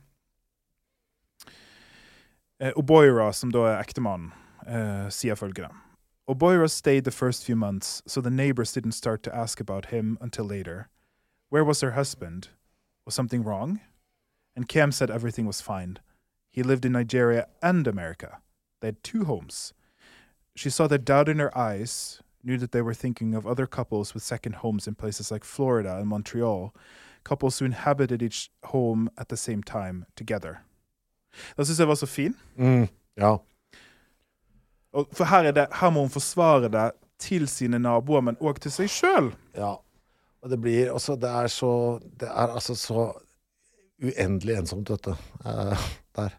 Eh, 2.58 2.72
Oboira, 2.74 3.32
som 3.32 3.52
da 3.54 3.58
er 3.70 3.82
ektemannen, 3.84 4.32
eh, 4.66 5.06
sier 5.14 5.38
følgende. 5.38 5.70
Oboira 6.28 6.68
stayed 6.68 7.04
the 7.04 7.10
first 7.12 7.44
few 7.44 7.54
months, 7.56 8.02
so 8.06 8.20
the 8.20 8.30
neighbors 8.30 8.72
didn't 8.72 8.92
start 8.92 9.22
to 9.22 9.30
ask 9.34 9.60
about 9.60 9.86
him 9.86 10.18
until 10.20 10.44
later. 10.44 10.88
Where 11.50 11.64
was 11.64 11.80
her 11.80 11.92
husband? 11.92 12.48
Was 13.06 13.14
something 13.14 13.44
wrong? 13.44 13.80
And 14.56 14.68
Cam 14.68 14.90
said 14.92 15.10
everything 15.10 15.46
was 15.46 15.60
fine. 15.62 15.98
He 16.50 16.62
lived 16.62 16.84
in 16.84 16.92
Nigeria 16.92 17.46
and 17.62 17.86
America. 17.86 18.38
They 18.80 18.88
had 18.88 19.02
two 19.02 19.24
homes. 19.24 19.74
She 20.54 20.70
saw 20.70 20.86
the 20.88 20.98
doubt 20.98 21.28
in 21.28 21.38
her 21.38 21.56
eyes, 21.56 22.22
knew 22.42 22.58
that 22.58 22.72
they 22.72 22.82
were 22.82 22.94
thinking 22.94 23.34
of 23.34 23.46
other 23.46 23.66
couples 23.66 24.14
with 24.14 24.22
second 24.22 24.56
homes 24.56 24.88
in 24.88 24.94
places 24.94 25.30
like 25.30 25.44
Florida 25.44 25.96
and 25.96 26.06
Montreal, 26.08 26.74
couples 27.24 27.58
who 27.58 27.64
inhabited 27.64 28.22
each 28.22 28.50
home 28.64 29.10
at 29.18 29.28
the 29.28 29.36
same 29.36 29.62
time, 29.62 30.06
together. 30.16 30.64
Da 31.56 31.64
syns 31.64 31.78
jeg 31.78 31.88
var 31.88 31.94
så 31.94 32.06
fin. 32.06 32.34
Mm, 32.56 32.88
ja. 33.16 33.36
Og 34.92 35.08
for 35.12 35.24
her, 35.24 35.44
er 35.44 35.52
det, 35.52 35.66
her 35.80 35.90
må 35.90 36.00
hun 36.00 36.10
forsvare 36.10 36.68
det 36.68 36.90
til 37.18 37.48
sine 37.48 37.78
naboer, 37.78 38.20
men 38.20 38.36
òg 38.40 38.60
til 38.62 38.72
seg 38.72 38.90
sjøl. 38.90 39.32
Ja. 39.54 39.74
Og 40.42 40.50
det 40.50 40.60
blir 40.62 40.90
også 40.94 41.16
Det 41.16 41.28
er 41.28 41.46
så 41.46 41.98
Det 42.20 42.28
er 42.28 42.54
altså 42.54 42.74
så 42.74 43.12
uendelig 44.02 44.54
ensomt, 44.54 44.90
vet 44.90 45.04
du. 45.04 45.14
Der. 46.18 46.36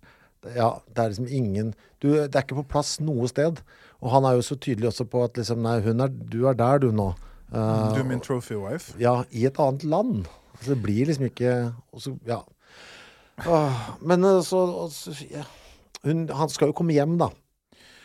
Ja, 0.56 0.70
det 0.88 1.02
er 1.04 1.10
liksom 1.12 1.28
ingen 1.28 1.74
du, 2.00 2.14
Det 2.14 2.32
er 2.36 2.46
ikke 2.46 2.62
på 2.62 2.68
plass 2.76 2.94
noe 3.04 3.28
sted. 3.28 3.58
Og 4.00 4.12
han 4.14 4.24
er 4.24 4.38
jo 4.38 4.46
så 4.48 4.56
tydelig 4.56 4.88
også 4.94 5.04
på 5.12 5.24
at 5.26 5.36
liksom 5.40 5.60
Nei, 5.66 5.80
hun 5.84 6.00
er, 6.06 6.14
du 6.14 6.46
er 6.48 6.56
der, 6.56 6.80
du 6.80 6.92
nå. 6.96 7.10
Uh, 7.52 7.90
Du 7.96 8.00
er 8.00 8.08
min 8.08 8.22
trophy 8.24 8.56
wife. 8.56 8.94
Ja, 9.02 9.24
i 9.36 9.44
et 9.50 9.60
annet 9.60 9.84
land. 9.84 10.30
Altså, 10.54 10.74
det 10.76 10.82
blir 10.84 11.10
liksom 11.10 11.26
ikke 11.28 11.74
også, 11.92 12.16
Ja. 12.28 12.40
Uh, 13.40 13.72
men 14.04 14.24
eh, 14.28 14.42
så, 14.44 14.58
og 14.84 14.92
så 14.92 15.14
ja. 15.32 15.46
hun, 16.04 16.26
Han 16.36 16.50
skal 16.52 16.72
jo 16.72 16.76
komme 16.76 16.92
hjem, 16.96 17.18
da. 17.22 17.30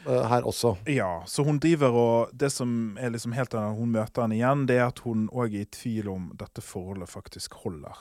eh, 0.06 0.26
Her 0.30 0.46
også. 0.46 0.76
Ja, 0.86 1.22
så 1.26 1.42
hun 1.44 1.58
driver 1.58 1.90
og 1.90 2.30
Det 2.34 2.52
som 2.52 2.96
er 3.00 3.10
liksom 3.10 3.32
helt 3.34 3.54
annet, 3.54 3.78
hun 3.78 3.90
møter 3.94 4.22
han 4.22 4.32
igjen, 4.32 4.66
det 4.70 4.78
er 4.78 4.86
at 4.92 5.02
hun 5.06 5.28
òg 5.32 5.54
er 5.54 5.64
i 5.66 5.70
tvil 5.74 6.08
om 6.12 6.28
dette 6.38 6.62
forholdet 6.62 7.10
faktisk 7.10 7.54
holder. 7.64 7.94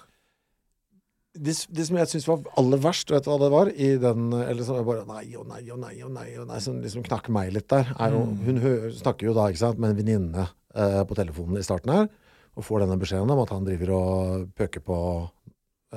Det, 1.34 1.54
det 1.74 1.86
som 1.88 1.98
jeg 1.98 2.10
syns 2.12 2.28
var 2.30 2.44
aller 2.62 2.82
verst, 2.82 3.10
vet 3.10 3.26
du 3.26 3.32
hva 3.32 3.40
det 3.42 3.50
var? 3.54 3.70
I 3.74 3.94
den 4.02 4.28
Eller 4.38 4.66
som 4.66 4.78
jeg 4.78 4.86
bare 4.86 5.06
Nei 5.10 5.26
og 5.40 5.48
nei 5.50 5.64
og 5.74 5.80
nei 5.82 5.96
og 6.06 6.12
nei, 6.14 6.28
og 6.38 6.50
nei 6.50 6.60
som 6.62 6.78
liksom 6.82 7.06
knakk 7.08 7.30
meg 7.34 7.54
litt 7.56 7.70
der. 7.74 7.90
Er 7.98 8.14
jo, 8.14 8.26
hun 8.46 8.62
hø 8.62 8.74
snakker 8.94 9.32
jo 9.32 9.38
da 9.38 9.48
ikke 9.50 9.64
sant, 9.64 9.82
med 9.82 9.94
en 9.94 10.00
venninne 10.00 10.46
eh, 10.46 11.02
på 11.10 11.18
telefonen 11.18 11.58
i 11.58 11.66
starten 11.66 11.94
her, 11.94 12.10
og 12.54 12.68
får 12.68 12.84
denne 12.86 13.00
beskjeden 13.02 13.34
om 13.34 13.42
at 13.42 13.54
han 13.56 13.66
driver 13.66 13.96
og 13.98 14.50
pøker 14.58 14.86
på 14.86 14.98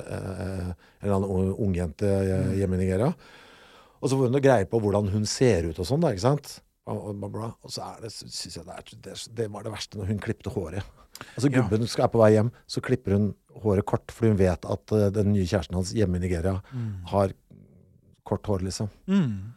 eh, 0.00 0.70
en 0.72 1.04
eller 1.04 1.18
annen 1.18 1.52
ungjente 1.52 2.08
eh, 2.08 2.54
hjemme 2.62 2.80
i 2.80 2.84
Nigeria. 2.86 3.12
Og 4.00 4.08
så 4.08 4.16
får 4.16 4.30
hun 4.30 4.36
noe 4.38 4.44
greie 4.44 4.68
på 4.70 4.80
hvordan 4.80 5.12
hun 5.12 5.28
ser 5.28 5.68
ut 5.68 5.80
og 5.82 5.88
sånn, 5.88 6.00
da, 6.04 6.14
ikke 6.14 6.28
sant? 6.30 6.60
Og, 6.86 7.72
så 7.72 7.82
er 7.82 8.04
det, 8.04 8.12
synes 8.14 8.60
jeg 8.60 8.64
det, 8.64 8.74
er, 8.76 8.98
det, 9.02 9.16
det 9.36 9.48
var 9.52 9.64
det 9.66 9.72
verste 9.74 9.98
når 9.98 10.12
hun 10.12 10.22
klippte 10.22 10.52
håret. 10.54 10.86
Altså 11.34 11.48
Ja. 11.50 11.62
Gubben 11.62 11.88
skal 11.88 12.06
er 12.06 12.12
på 12.12 12.20
vei 12.20 12.34
hjem, 12.36 12.52
så 12.68 12.82
klipper 12.84 13.16
hun 13.16 13.30
håret 13.62 13.86
kort, 13.88 14.12
fordi 14.12 14.32
hun 14.32 14.40
vet 14.40 14.68
at 14.68 14.94
uh, 14.94 15.06
den 15.14 15.32
nye 15.32 15.46
kjæresten 15.46 15.78
hans 15.78 15.94
hjemme 15.96 16.18
i 16.18 16.24
Nigeria 16.26 16.58
har 17.12 17.34
kort 18.26 18.46
hår, 18.50 18.64
liksom. 18.66 18.90
Mm. 19.06 19.52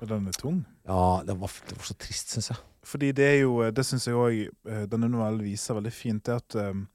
Og 0.00 0.08
den 0.08 0.28
er 0.28 0.36
tung. 0.38 0.62
Ja, 0.88 1.20
det 1.26 1.36
var, 1.40 1.52
det 1.68 1.76
var 1.76 1.88
så 1.88 1.96
trist, 2.00 2.32
syns 2.32 2.50
jeg. 2.52 2.60
Fordi 2.90 3.10
det 3.12 3.26
er 3.26 3.38
jo 3.42 3.70
Det 3.76 3.84
syns 3.84 4.06
jeg 4.08 4.16
òg 4.16 4.86
denne 4.88 5.10
novellen 5.12 5.42
viser 5.44 5.76
veldig 5.76 5.92
fint. 5.92 6.24
det 6.26 6.38
at 6.40 6.56
um, 6.72 6.86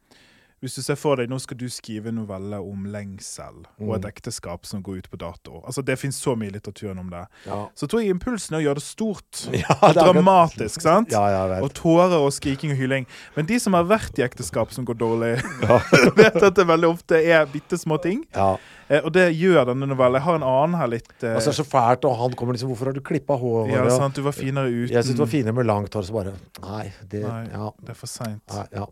Hvis 0.65 0.79
du 0.79 0.81
ser 0.81 0.97
for 0.97 1.19
deg 1.19 1.29
Nå 1.29 1.37
skal 1.41 1.59
du 1.61 1.67
skrive 1.69 2.09
en 2.09 2.17
novelle 2.17 2.57
om 2.57 2.87
lengsel 2.89 3.63
og 3.77 3.91
et 3.99 4.07
ekteskap 4.09 4.65
som 4.65 4.81
går 4.85 5.03
ut 5.03 5.09
på 5.11 5.19
dato. 5.21 5.59
Altså 5.61 5.83
Det 5.85 5.97
fins 6.01 6.17
så 6.21 6.33
mye 6.39 6.49
i 6.49 6.55
litteraturen 6.55 6.97
om 7.03 7.11
det. 7.13 7.21
Ja. 7.45 7.59
Så 7.77 7.85
tror 7.91 8.01
jeg 8.01 8.15
impulsen 8.15 8.55
er 8.57 8.63
å 8.63 8.65
gjøre 8.69 8.81
det 8.81 8.85
stort. 8.87 9.43
Ja, 9.65 9.75
er 9.87 9.97
Dramatisk, 9.97 10.81
sant? 10.83 11.13
Ja. 11.13 11.59
Og 11.61 11.69
tårer 11.77 12.17
og 12.17 12.31
skriking 12.33 12.73
og 12.73 12.79
hyling. 12.81 13.05
Men 13.37 13.47
de 13.49 13.59
som 13.61 13.77
har 13.77 13.85
vært 13.89 14.17
i 14.19 14.25
ekteskap 14.25 14.73
som 14.73 14.85
går 14.87 14.97
dårlig, 14.99 15.31
vet 16.19 16.41
at 16.41 16.57
det 16.57 16.65
veldig 16.67 16.89
ofte 16.89 17.21
er 17.21 17.45
bitte 17.51 17.77
små 17.81 17.97
ting. 18.03 18.25
Ja. 18.35 18.55
Eh, 18.87 19.01
og 19.01 19.13
det 19.15 19.29
gjør 19.33 19.71
denne 19.71 19.87
novellen. 19.89 20.19
Jeg 20.19 20.27
har 20.27 20.37
en 20.41 20.45
annen 20.45 20.77
her 20.77 20.91
litt 20.91 21.09
eh, 21.23 21.33
Altså, 21.33 21.49
det 21.49 21.55
er 21.55 21.59
så 21.63 21.67
fælt, 21.69 22.05
og 22.05 22.17
han 22.19 22.35
kommer 22.37 22.57
liksom 22.57 22.69
'Hvorfor 22.69 22.91
har 22.91 22.97
du 22.97 23.01
klippa 23.05 23.37
håret?' 23.41 23.73
ja, 23.73 23.85
sant, 23.89 24.15
Du 24.15 24.21
var 24.25 24.35
finere 24.35 24.69
uten. 24.69 24.93
Jeg 24.93 25.05
syns 25.05 25.17
du 25.17 25.23
var 25.25 25.31
finere 25.31 25.53
med 25.57 25.65
langt 25.65 25.93
hår, 25.93 26.05
så 26.05 26.13
bare 26.13 26.35
Nei, 26.61 26.93
det 27.09 27.23
Nei, 27.25 27.47
Ja. 27.53 27.71
det 27.81 27.89
er 27.95 27.97
for 27.97 28.07
seint. 28.11 28.59
Ja. 28.73 28.85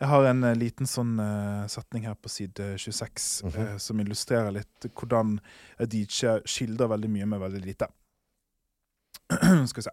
Jeg 0.00 0.08
har 0.08 0.24
en 0.26 0.44
eh, 0.44 0.56
liten 0.58 0.88
sånn 0.90 1.18
uh, 1.22 1.66
setning 1.70 2.08
her 2.08 2.16
på 2.18 2.28
side 2.28 2.78
26 2.78 3.42
mm 3.44 3.50
-hmm. 3.50 3.74
uh, 3.74 3.78
som 3.78 4.00
illustrerer 4.00 4.50
litt 4.50 4.86
hvordan 4.94 5.40
Adiche 5.78 6.40
skildrer 6.46 6.88
veldig 6.88 7.10
mye 7.10 7.26
med 7.26 7.40
veldig 7.40 7.60
lite. 7.64 7.86
Skal 9.68 9.76
vi 9.76 9.82
se. 9.82 9.90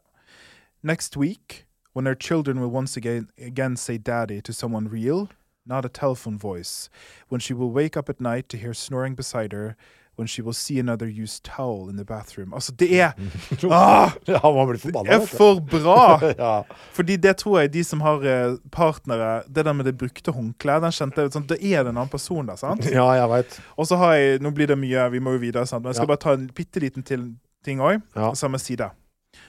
Next 0.83 1.17
week, 1.17 1.65
when 1.93 2.05
their 2.05 2.15
children 2.15 2.59
will 2.59 2.75
once 2.75 2.97
again, 2.97 3.27
again 3.37 3.77
say 3.77 3.97
daddy 3.97 4.41
to 4.41 4.53
someone 4.53 4.89
real, 4.89 5.27
not 5.65 5.85
a 5.85 5.89
telephone 5.89 6.37
voice, 6.37 6.89
when 7.29 7.39
she 7.39 7.53
will 7.53 7.71
wake 7.71 7.99
up 7.99 8.09
at 8.09 8.19
night 8.19 8.49
to 8.49 8.57
hear 8.57 8.73
snoring 8.73 9.15
beside 9.15 9.53
her, 9.53 9.75
when 10.17 10.27
she 10.27 10.41
will 10.41 10.53
see 10.53 10.79
another 10.79 11.07
used 11.07 11.43
towel 11.43 11.89
in 11.89 11.95
the 11.97 12.05
bathroom. 12.05 12.53
Altså, 12.53 12.71
det 12.71 12.99
er 12.99 13.11
ah, 13.71 14.11
Det 14.25 14.35
er 14.35 15.25
for 15.25 15.59
bra! 15.59 16.19
ja. 16.37 16.61
Fordi 16.93 17.15
det 17.15 17.37
tror 17.37 17.59
jeg 17.59 17.73
de 17.73 17.83
som 17.83 18.01
har 18.01 18.21
eh, 18.25 18.57
partnere 18.71 19.43
Det 19.47 19.65
der 19.65 19.73
med 19.73 19.85
det 19.85 19.97
brukte 19.97 20.31
håndkleet, 20.31 20.81
den 20.83 20.91
kjente 20.91 21.21
jeg 21.21 21.31
sånn, 21.31 21.47
Det 21.47 21.59
er 21.73 21.81
en 21.81 21.95
annen 21.97 22.09
person 22.09 22.45
der, 22.47 22.55
sant? 22.55 22.85
ja, 22.85 23.07
jeg 23.13 23.29
vet. 23.29 23.59
Og 23.77 23.87
så 23.87 23.95
har 23.97 24.13
jeg 24.15 24.41
Nå 24.41 24.51
blir 24.51 24.67
det 24.67 24.77
mye, 24.77 25.09
vi 25.11 25.19
må 25.19 25.31
jo 25.37 25.37
videre, 25.39 25.65
sant? 25.65 25.83
men 25.83 25.89
jeg 25.93 25.95
skal 26.01 26.09
Ja. 26.09 26.15
bare 26.15 26.23
ta 26.25 26.33
en 26.33 26.49
bitte 26.55 26.79
liten 26.79 27.03
ting 27.63 27.79
òg. 27.79 28.01
Ja. 28.15 28.33
Samme 28.33 28.59
side. 28.59 28.89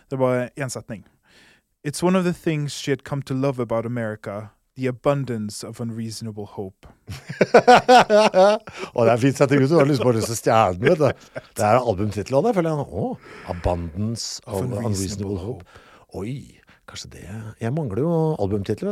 Det 0.09 0.13
er 0.13 0.21
bare 0.21 0.49
én 0.57 0.69
setning. 0.71 1.05
It's 1.85 2.03
one 2.03 2.15
of 2.19 2.25
the 2.25 2.33
things 2.33 2.73
she 2.73 2.93
had 2.93 3.03
come 3.05 3.23
to 3.23 3.35
love 3.35 3.59
about 3.59 3.85
America. 3.87 4.51
The 4.77 4.87
abundance 4.89 5.63
of 5.69 5.81
unreasonable 5.81 6.47
hope. 6.47 6.87
og 8.97 9.05
det 9.05 9.13
er 9.13 9.21
fint 9.21 9.37
setting 9.37 9.61
ut. 9.61 9.69
Du 9.69 9.77
har 9.77 9.89
lyst 9.89 10.01
på 10.01 10.09
å 10.09 10.15
til 10.17 10.33
å 10.33 10.39
vet 10.81 11.03
du. 11.03 11.43
Det 11.59 11.67
er 11.69 11.77
albumtittelen, 11.77 12.49
jeg 12.49 12.57
føler 12.57 12.73
jeg. 12.73 12.87
Å, 12.89 13.11
'Abundance 13.53 14.41
of 14.47 14.63
Unreasonable 14.65 15.37
Hope'. 15.43 15.67
Oi, 16.17 16.57
kanskje 16.89 17.11
det 17.13 17.27
Jeg 17.61 17.73
mangler 17.77 18.01
jo 18.01 18.15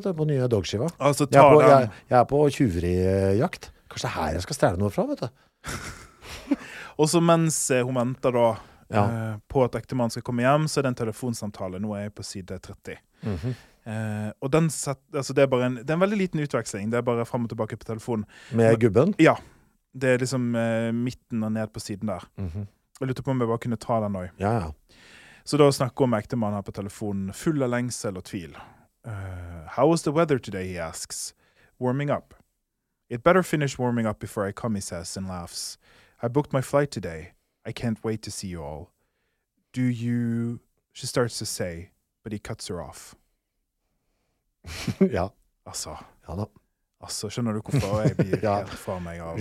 du, 0.04 0.12
på 0.20 0.26
nye 0.28 0.48
Dogskiva. 0.52 0.90
Altså, 1.00 1.26
Jeg 1.32 1.40
er 1.40 1.48
på, 1.54 1.62
jeg, 1.64 1.90
jeg 2.12 2.18
er 2.18 2.28
på 2.28 2.42
tjuverijakt. 2.58 3.70
Kanskje 3.90 4.06
det 4.06 4.12
er 4.12 4.16
her 4.20 4.32
jeg 4.36 4.42
skal 4.46 4.58
stjele 4.60 4.80
noe 4.84 4.92
fra, 4.92 5.06
vet 5.08 5.24
du. 5.24 5.28
Og 7.00 7.08
så 7.08 7.20
mens 7.24 7.56
eh, 7.72 7.80
hun 7.84 7.96
venter 7.96 8.36
da 8.36 8.46
Ja. 8.90 9.02
eh, 9.06 9.34
på 9.48 9.64
at 9.64 9.76
ektemannen 9.80 10.10
skal 10.12 10.22
komme 10.26 10.42
hjem, 10.44 10.68
så 10.68 10.80
er 10.80 10.82
det 10.82 10.92
en 10.92 11.00
telefonsamtale. 11.06 11.80
Nå 11.80 11.94
er 11.96 12.08
jeg 12.08 12.14
på 12.20 12.24
side 12.26 12.60
30. 12.68 13.00
Mhm. 13.24 13.54
Eh, 13.86 14.30
og 14.40 14.52
den 14.52 14.70
set, 14.70 15.00
altså 15.14 15.34
det, 15.36 15.44
er 15.46 15.64
en, 15.66 15.78
det 15.80 15.90
er 15.90 15.98
en 15.98 16.04
veldig 16.04 16.18
liten 16.18 16.40
utveksling. 16.40 16.90
Det 16.92 16.98
er 16.98 17.06
bare 17.06 17.26
fram 17.26 17.44
og 17.44 17.52
tilbake 17.52 17.76
på 17.76 17.88
telefonen. 17.88 18.26
Med 18.52 18.80
gubben. 18.80 19.14
Ja. 19.18 19.36
Det 19.92 20.08
er 20.08 20.18
liksom 20.22 20.54
uh, 20.54 20.90
midten 20.94 21.42
og 21.42 21.52
ned 21.52 21.72
på 21.74 21.80
siden 21.80 22.08
der. 22.08 22.26
Mhm. 22.38 22.68
Jeg 23.00 23.08
lurte 23.08 23.22
på 23.22 23.30
om 23.32 23.40
jeg 23.40 23.48
bare 23.48 23.58
kunne 23.58 23.76
ta 23.80 23.96
den 24.04 24.16
òg. 24.16 24.28
Ja, 24.38 24.50
ja. 24.52 24.70
Så 25.44 25.56
da 25.56 25.70
snakker 25.72 26.04
hun 26.04 26.10
med 26.10 26.20
ektemannen 26.20 26.58
her 26.58 26.62
på 26.62 26.74
telefonen, 26.76 27.32
full 27.32 27.62
av 27.64 27.70
lengsel 27.72 28.16
og 28.20 28.24
tvil. 28.28 28.52
Uh, 29.06 29.66
how 29.66 29.88
was 29.88 30.02
the 30.02 30.12
weather 30.12 30.38
today, 30.38 30.68
he 30.68 30.78
asks. 30.78 31.34
Warming 31.78 32.10
up. 32.10 32.34
It 33.08 33.24
better 33.24 33.42
finish 33.42 33.78
warming 33.78 34.06
up 34.06 34.20
before 34.20 34.46
I 34.46 34.52
come, 34.52 34.74
he 34.74 34.82
says 34.82 35.16
and 35.16 35.26
laughs. 35.26 35.78
I 36.22 36.28
booked 36.28 36.52
my 36.52 36.60
flight 36.60 36.90
today. 36.90 37.32
I 37.64 37.72
can't 37.72 38.04
wait 38.04 38.22
to 38.22 38.30
see 38.30 38.48
you 38.48 38.62
all. 38.62 38.90
Do 39.72 39.82
you... 39.82 40.60
She 40.92 41.06
starts 41.06 41.38
to 41.38 41.46
say, 41.46 41.90
but 42.22 42.32
he 42.32 42.38
cuts 42.38 42.68
her 42.68 42.82
off. 42.82 43.14
ja. 45.18 45.28
Altså, 45.68 45.94
ja 46.28 46.34
da. 46.40 46.46
altså 47.04 47.28
skjønner 47.32 47.54
du 47.56 47.60
hvorfor 47.62 48.02
jeg 48.04 48.16
blir 48.18 48.42
Ja. 48.46 48.56
helt 48.62 48.74
fra 48.80 48.98
meg 49.02 49.20
av 49.22 49.38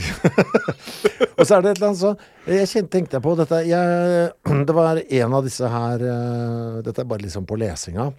Og 1.40 1.46
så 1.48 1.56
er 1.58 1.64
det 1.64 1.72
et 1.72 1.78
eller 1.80 1.88
annet 1.90 2.02
så 2.02 2.12
Jeg 2.48 2.68
kjente, 2.72 2.92
tenkte 2.98 3.18
jeg 3.18 3.24
på 3.26 3.34
dette 3.40 3.60
jeg, 3.68 4.32
Det 4.70 4.76
var 4.76 5.00
en 5.04 5.36
av 5.40 5.46
disse 5.48 5.70
her 5.72 6.04
eh, 6.04 6.80
Dette 6.86 7.04
er 7.04 7.10
bare 7.10 7.24
liksom 7.26 7.48
på 7.50 7.58
lesinga. 7.60 8.10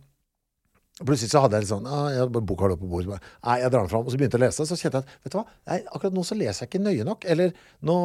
Plutselig 1.00 1.32
så 1.32 1.40
hadde 1.40 1.56
jeg 1.56 1.64
litt 1.64 1.70
sånn 1.70 1.86
ah, 1.88 2.08
jeg 2.12 2.28
Boka 2.44 2.68
lå 2.68 2.76
på 2.76 2.88
bordet. 2.90 3.16
Nei, 3.46 3.56
jeg 3.62 3.72
drar 3.72 3.86
den 3.86 3.90
fram. 3.92 4.04
Og 4.04 4.12
så 4.12 4.20
begynte 4.20 4.36
jeg 4.36 4.42
å 4.42 4.46
lese. 4.46 4.66
Så 4.68 4.76
kjente 4.76 5.00
jeg 5.00 5.06
at 5.06 5.14
vet 5.24 5.32
du 5.32 5.38
hva, 5.38 5.44
Nei, 5.70 5.78
akkurat 5.88 6.16
nå 6.16 6.24
så 6.26 6.36
leser 6.36 6.66
jeg 6.66 6.70
ikke 6.70 6.82
nøye 6.84 7.06
nok. 7.08 7.24
Eller 7.32 7.54
nå 7.88 7.96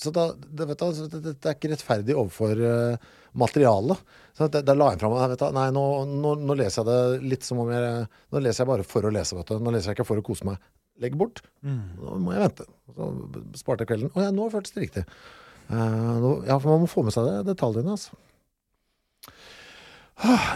Så 0.00 0.10
da 0.14 0.24
det, 0.34 0.66
vet 0.72 0.82
du, 0.82 1.02
det, 1.14 1.36
er 1.38 1.54
ikke 1.54 1.70
rettferdig 1.70 2.16
overfor 2.18 2.62
uh, 2.66 3.12
materialet. 3.38 4.02
Så 4.34 4.48
da, 4.50 4.64
da 4.66 4.74
la 4.74 4.90
jeg 4.90 5.02
fram 5.04 5.14
vet 5.20 5.38
du, 5.38 5.46
Nei, 5.54 5.68
nå, 5.76 5.84
nå, 6.10 6.34
nå 6.42 6.58
leser 6.58 6.82
jeg 6.82 6.90
det 6.90 7.30
litt 7.34 7.46
som 7.46 7.62
om 7.62 7.70
jeg 7.70 8.02
Nå 8.34 8.42
leser 8.42 8.64
jeg 8.64 8.72
bare 8.72 8.88
for 8.94 9.06
å 9.06 9.14
lese, 9.14 9.38
vet 9.38 9.54
du. 9.54 9.62
Nå 9.62 9.76
leser 9.76 9.92
jeg 9.92 10.00
ikke 10.00 10.08
for 10.10 10.24
å 10.24 10.26
kose 10.26 10.48
meg. 10.48 10.58
Legg 11.02 11.14
bort. 11.20 11.44
Nå 11.62 12.18
må 12.24 12.34
jeg 12.34 12.42
vente. 12.48 12.68
Så 12.96 13.12
sparte 13.62 13.86
jeg 13.86 13.94
kvelden. 13.94 14.12
Å 14.16 14.26
ja, 14.26 14.34
nå 14.34 14.50
føltes 14.50 14.74
det 14.74 14.88
riktig. 14.88 15.06
Uh, 15.70 16.18
nå, 16.18 16.34
ja, 16.50 16.58
for 16.58 16.74
man 16.74 16.82
må 16.82 16.90
få 16.90 17.06
med 17.06 17.14
seg 17.14 17.30
det, 17.30 17.38
detaljene, 17.52 17.94
altså. 17.94 18.18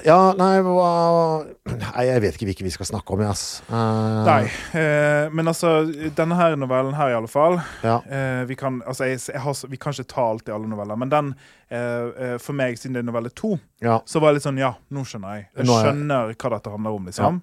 Ja, 0.07 0.33
nei, 0.39 0.61
Nei, 0.63 2.03
jeg 2.07 2.21
vet 2.23 2.37
ikke 2.37 2.47
hvilke 2.51 2.67
vi 2.67 2.71
skal 2.75 2.87
snakke 2.87 3.15
om, 3.17 3.23
jeg, 3.25 3.33
ass. 3.33 3.63
Eh, 3.67 4.21
Nei. 4.29 4.45
Eh, 4.79 5.33
men 5.35 5.51
altså, 5.51 5.73
denne 6.15 6.39
her 6.39 6.55
novellen 6.61 6.95
her, 6.95 7.11
i 7.11 7.17
alle 7.19 7.31
fall 7.31 7.59
Ja. 7.83 7.97
eh, 8.07 8.45
vi, 8.47 8.55
kan, 8.59 8.79
altså, 8.87 9.09
jeg, 9.11 9.19
jeg 9.33 9.43
har, 9.43 9.57
vi 9.73 9.81
kan 9.83 9.97
ikke 9.97 10.09
ta 10.15 10.27
alt 10.31 10.49
i 10.49 10.55
alle 10.55 10.71
noveller, 10.71 10.99
men 11.03 11.11
den, 11.13 11.33
eh, 11.71 11.79
eh, 11.79 12.37
for 12.43 12.55
meg, 12.59 12.79
siden 12.79 12.95
det 12.95 13.03
er 13.03 13.09
novelle 13.11 13.33
to, 13.35 13.57
ja. 13.83 13.99
så 14.07 14.23
var 14.23 14.31
jeg 14.33 14.39
litt 14.41 14.47
sånn 14.47 14.63
Ja, 14.63 14.75
nå 14.95 15.03
skjønner 15.09 15.35
jeg. 15.41 15.49
Jeg 15.57 15.67
er 15.67 15.85
skjønner 15.89 16.35
hva 16.37 16.53
dette 16.57 16.77
handler 16.77 17.01
om, 17.01 17.11
liksom. 17.11 17.43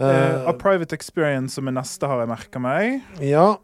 Eh, 0.00 0.46
A 0.48 0.54
Private 0.56 0.94
Experience, 0.96 1.58
som 1.58 1.68
er 1.68 1.74
neste, 1.76 2.06
har 2.08 2.22
jeg 2.22 2.30
merka 2.30 2.62
meg. 2.62 3.02
ja. 3.20 3.58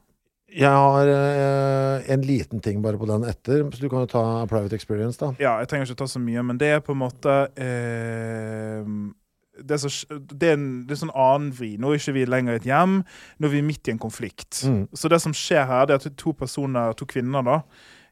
Jeg 0.54 0.70
har 0.70 1.08
eh, 1.10 2.06
en 2.14 2.22
liten 2.22 2.60
ting 2.62 2.78
bare 2.84 2.98
på 3.00 3.08
den 3.10 3.24
etter, 3.26 3.64
så 3.74 3.82
du 3.82 3.88
kan 3.90 4.04
jo 4.04 4.10
ta 4.12 4.22
Private 4.46 4.76
Experience, 4.78 5.18
da. 5.18 5.32
Ja, 5.42 5.56
jeg 5.58 5.68
trenger 5.72 5.90
ikke 5.90 5.98
ta 6.04 6.06
så 6.12 6.22
mye, 6.22 6.44
men 6.46 6.60
det 6.60 6.68
er 6.76 6.84
på 6.86 6.94
en 6.94 7.00
måte 7.02 7.34
eh, 7.60 8.86
det, 9.58 9.74
er 9.74 9.82
så, 9.82 9.90
det, 10.20 10.52
er 10.52 10.54
en, 10.54 10.68
det 10.86 10.94
er 10.94 11.00
sånn 11.02 11.12
annen 11.16 11.50
vri. 11.56 11.72
Nå 11.80 11.90
er 11.90 11.98
ikke 12.00 12.14
vi 12.14 12.24
lenger 12.30 12.56
i 12.56 12.60
et 12.62 12.68
hjem, 12.70 13.00
nå 13.40 13.48
er 13.50 13.54
vi 13.56 13.64
midt 13.66 13.90
i 13.90 13.94
en 13.96 14.00
konflikt. 14.02 14.62
Mm. 14.68 14.82
Så 14.96 15.10
det 15.12 15.18
som 15.24 15.34
skjer 15.36 15.66
her, 15.68 15.86
det 15.90 15.96
er 15.96 16.02
at 16.04 16.18
to 16.20 16.34
personer, 16.36 16.94
to 16.96 17.08
kvinner, 17.10 17.42
da, 17.46 17.58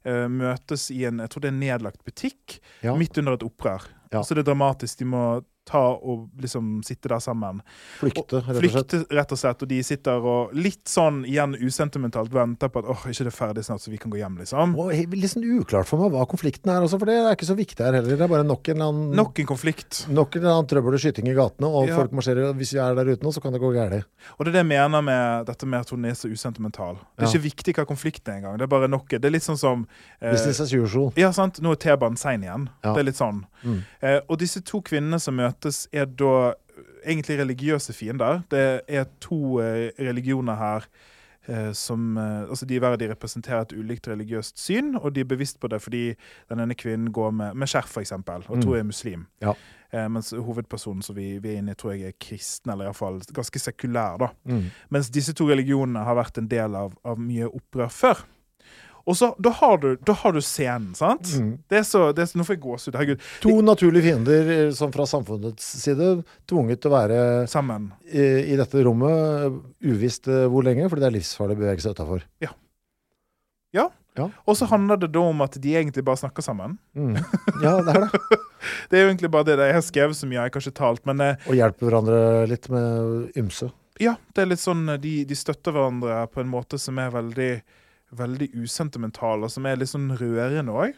eh, 0.08 0.26
møtes 0.32 0.88
i 0.94 1.04
en 1.08 1.22
jeg 1.22 1.30
tror 1.32 1.44
det 1.46 1.52
er 1.52 1.56
en 1.56 1.62
nedlagt 1.62 2.02
butikk 2.04 2.58
Ja. 2.82 2.96
midt 2.98 3.18
under 3.22 3.38
et 3.38 3.46
opprør. 3.46 3.86
Ja. 4.12 4.22
Så 4.22 4.34
det 4.34 4.44
er 4.44 4.50
dramatisk. 4.52 4.98
De 5.00 5.06
må 5.10 5.24
ta 5.64 5.80
og 5.96 6.28
liksom 6.40 6.82
sitte 6.84 7.08
der 7.08 7.20
sammen. 7.24 7.60
Flykte, 8.00 8.40
rett 8.44 8.48
og 8.48 8.70
slett. 8.70 8.90
Flykte, 8.94 9.00
rett 9.16 9.32
og 9.32 9.38
slett. 9.40 9.62
Og 9.64 9.68
de 9.68 9.78
sitter 9.82 10.26
og 10.30 10.52
litt 10.54 10.84
sånn 10.90 11.22
igjen 11.24 11.54
usentimentalt 11.56 12.32
venter 12.34 12.68
på 12.68 12.82
at 12.82 12.90
åh, 12.92 13.04
ikke 13.10 13.24
det 13.24 13.32
er 13.32 13.36
ferdig 13.38 13.64
snart, 13.64 13.80
så 13.84 13.90
vi 13.92 13.98
kan 14.02 14.12
gå 14.12 14.18
hjem, 14.20 14.36
liksom. 14.42 14.74
Og 14.78 14.92
litt 14.92 15.32
sånn 15.32 15.46
uklart 15.60 15.88
for 15.88 15.98
meg 16.02 16.12
hva 16.14 16.26
konflikten 16.28 16.70
er 16.72 16.84
også, 16.84 16.98
for 17.00 17.06
det 17.10 17.16
er 17.20 17.32
ikke 17.36 17.48
så 17.48 17.56
viktig 17.58 17.84
her 17.84 17.96
heller. 17.98 18.16
Det 18.16 18.26
er 18.26 18.32
bare 18.34 18.44
nok 18.46 18.68
en 18.68 18.76
eller 18.76 18.92
annen, 18.92 19.16
Nok 19.16 19.40
en 19.40 19.46
konflikt. 19.46 20.04
nok 20.08 20.36
en 20.36 20.42
eller 20.42 20.54
annen 20.58 20.68
trøbbel 20.70 20.94
og 20.98 21.00
skyting 21.00 21.28
i 21.32 21.34
gatene, 21.38 21.66
og 21.70 21.88
Ja. 21.88 21.96
folk 21.96 22.12
marsjerer. 22.12 22.52
Hvis 22.54 22.72
vi 22.74 22.78
er 22.80 22.94
der 22.94 23.12
ute 23.14 23.22
nå, 23.24 23.32
så 23.32 23.40
kan 23.42 23.52
det 23.52 23.60
gå 23.60 23.72
galt. 23.74 24.04
Og 24.38 24.44
det 24.44 24.48
er 24.48 24.52
det 24.52 24.62
jeg 24.64 24.70
mener 24.78 25.02
med 25.02 25.46
dette 25.46 25.66
med 25.66 25.80
at 25.80 25.90
hun 25.90 26.04
er 26.04 26.12
så 26.14 26.28
usentimental. 26.30 26.96
Det 27.16 27.24
er 27.24 27.26
Ja. 27.26 27.38
ikke 27.38 27.42
viktig 27.50 27.74
hva 27.74 27.84
konflikten 27.86 28.28
er 28.32 28.36
engang. 28.40 28.58
Det 28.58 28.62
er 28.64 28.72
bare 28.72 28.88
nok. 28.88 29.08
Det 29.08 29.24
er 29.24 29.30
litt 29.30 29.42
sånn 29.42 29.58
som 29.58 29.86
eh, 30.20 30.30
Business 30.32 30.60
as 30.60 30.72
usual. 30.72 31.12
Ja, 31.16 31.30
sant. 31.30 31.60
Nå 31.60 31.72
er 31.72 31.76
T-banen 31.76 32.16
sein 32.18 32.42
igjen. 32.42 32.68
Ja. 32.84 32.92
Det 32.94 33.00
er 33.00 33.04
litt 33.04 33.16
sånn. 33.16 33.44
Mm. 33.64 33.82
Eh, 34.02 34.20
og 34.28 34.38
disse 34.38 34.60
to 34.62 34.80
kvinnene 34.82 35.20
som 35.20 35.38
møtes, 35.54 35.88
er 35.92 36.04
da 36.06 36.54
egentlig 37.06 37.38
religiøse 37.38 37.92
fiender. 37.94 38.42
Det 38.50 38.82
er 38.88 39.04
to 39.20 39.60
eh, 39.60 39.90
religioner 39.98 40.54
her 40.56 40.86
eh, 41.48 41.72
som 41.72 42.16
eh, 42.18 42.48
Altså, 42.48 42.66
de, 42.66 42.78
hver 42.78 42.96
de 42.96 43.10
representerer 43.10 43.60
et 43.62 43.72
ulikt 43.78 44.08
religiøst 44.08 44.58
syn, 44.58 44.96
og 44.96 45.14
de 45.14 45.20
er 45.20 45.24
bevisst 45.24 45.60
på 45.60 45.68
det 45.68 45.80
fordi 45.82 46.14
den 46.50 46.60
ene 46.60 46.74
kvinnen 46.74 47.12
går 47.12 47.30
med, 47.30 47.54
med 47.54 47.66
skjerf, 47.68 47.96
eksempel, 47.98 48.44
og 48.48 48.62
tror 48.62 48.74
Mm. 48.74 48.78
er 48.78 48.82
muslim. 48.84 49.26
Ja. 49.42 49.52
Eh, 49.92 50.08
mens 50.10 50.30
hovedpersonen 50.30 51.02
som 51.02 51.14
vi, 51.16 51.38
vi 51.38 51.48
er 51.54 51.58
inne 51.58 51.70
i, 51.72 51.74
tror 51.74 51.92
jeg 51.92 52.08
er 52.08 52.18
kristen, 52.20 52.72
eller 52.72 52.84
iallfall 52.88 53.20
ganske 53.32 53.58
sekulær, 53.58 54.16
da. 54.18 54.28
Mm. 54.44 54.64
Mens 54.90 55.10
disse 55.10 55.32
to 55.32 55.46
religionene 55.48 56.02
har 56.04 56.14
vært 56.16 56.38
en 56.38 56.48
del 56.48 56.74
av, 56.74 56.94
av 57.04 57.18
mye 57.20 57.46
opprør 57.46 57.88
før. 57.92 58.24
Og 59.04 59.16
så, 59.18 59.30
da 59.42 59.50
har 59.58 59.78
du, 59.82 59.90
da 60.00 60.14
har 60.16 60.32
du 60.32 60.40
scenen, 60.40 60.94
sant? 60.96 61.28
Mm. 61.36 61.50
Det 61.68 61.80
er 61.82 61.84
så, 61.84 62.06
det 62.16 62.24
er 62.24 62.30
så, 62.30 62.38
Nå 62.40 62.46
får 62.48 62.56
jeg 62.56 62.62
gåsehud. 62.64 62.96
Herregud. 62.96 63.26
To 63.44 63.56
naturlige 63.64 64.06
fiender 64.06 64.52
eh, 64.54 64.70
som 64.76 64.94
fra 64.94 65.04
samfunnets 65.08 65.66
side 65.82 66.14
tvunget 66.48 66.80
til 66.80 66.92
å 66.92 66.96
være 66.96 67.18
Sammen. 67.52 67.90
i, 68.08 68.24
i 68.54 68.56
dette 68.60 68.86
rommet 68.86 69.48
eh, 69.50 69.58
uvisst 69.92 70.30
eh, 70.32 70.46
hvor 70.48 70.64
lenge, 70.64 70.88
fordi 70.88 71.04
det 71.04 71.10
er 71.10 71.18
livsfarlig 71.18 71.58
å 71.58 71.62
bevege 71.66 71.84
seg 71.84 71.98
utafor. 71.98 72.24
Og 74.46 74.56
så 74.56 74.66
handler 74.70 75.00
det 75.02 75.10
da 75.14 75.22
om 75.26 75.40
at 75.44 75.56
de 75.60 75.74
egentlig 75.74 76.04
bare 76.06 76.20
snakker 76.20 76.44
sammen. 76.44 76.76
Mm. 76.94 77.16
Ja, 77.62 77.80
det 77.82 77.94
er 77.94 78.04
det. 78.06 78.40
Det 78.88 78.96
er 78.96 79.02
jo 79.02 79.08
egentlig 79.10 79.28
bare 79.28 79.44
det. 79.44 79.64
Jeg 79.68 79.76
har 79.76 79.82
skrevet 79.84 80.16
så 80.16 80.26
mye, 80.26 80.38
jeg 80.38 80.46
har 80.46 80.52
kanskje 80.54 80.70
talt, 80.72 81.02
men 81.04 81.18
eh, 81.20 81.48
Og 81.50 81.56
hjelper 81.58 81.84
hverandre 81.84 82.20
litt 82.48 82.68
med 82.72 83.34
ymse. 83.36 83.68
ja, 84.00 84.14
det 84.32 84.40
er 84.40 84.48
litt 84.48 84.62
sånn 84.62 84.86
eh, 84.94 85.00
de, 85.02 85.12
de 85.28 85.36
støtter 85.36 85.74
hverandre 85.74 86.22
på 86.32 86.40
en 86.40 86.48
måte 86.48 86.78
som 86.80 86.96
er 87.02 87.10
veldig, 87.12 87.50
veldig 88.18 88.50
usentimental, 88.64 89.44
og 89.46 89.50
som 89.52 89.66
er 89.66 89.78
litt 89.80 89.90
sånn 89.92 90.10
rørende 90.18 90.72
òg. 90.74 90.96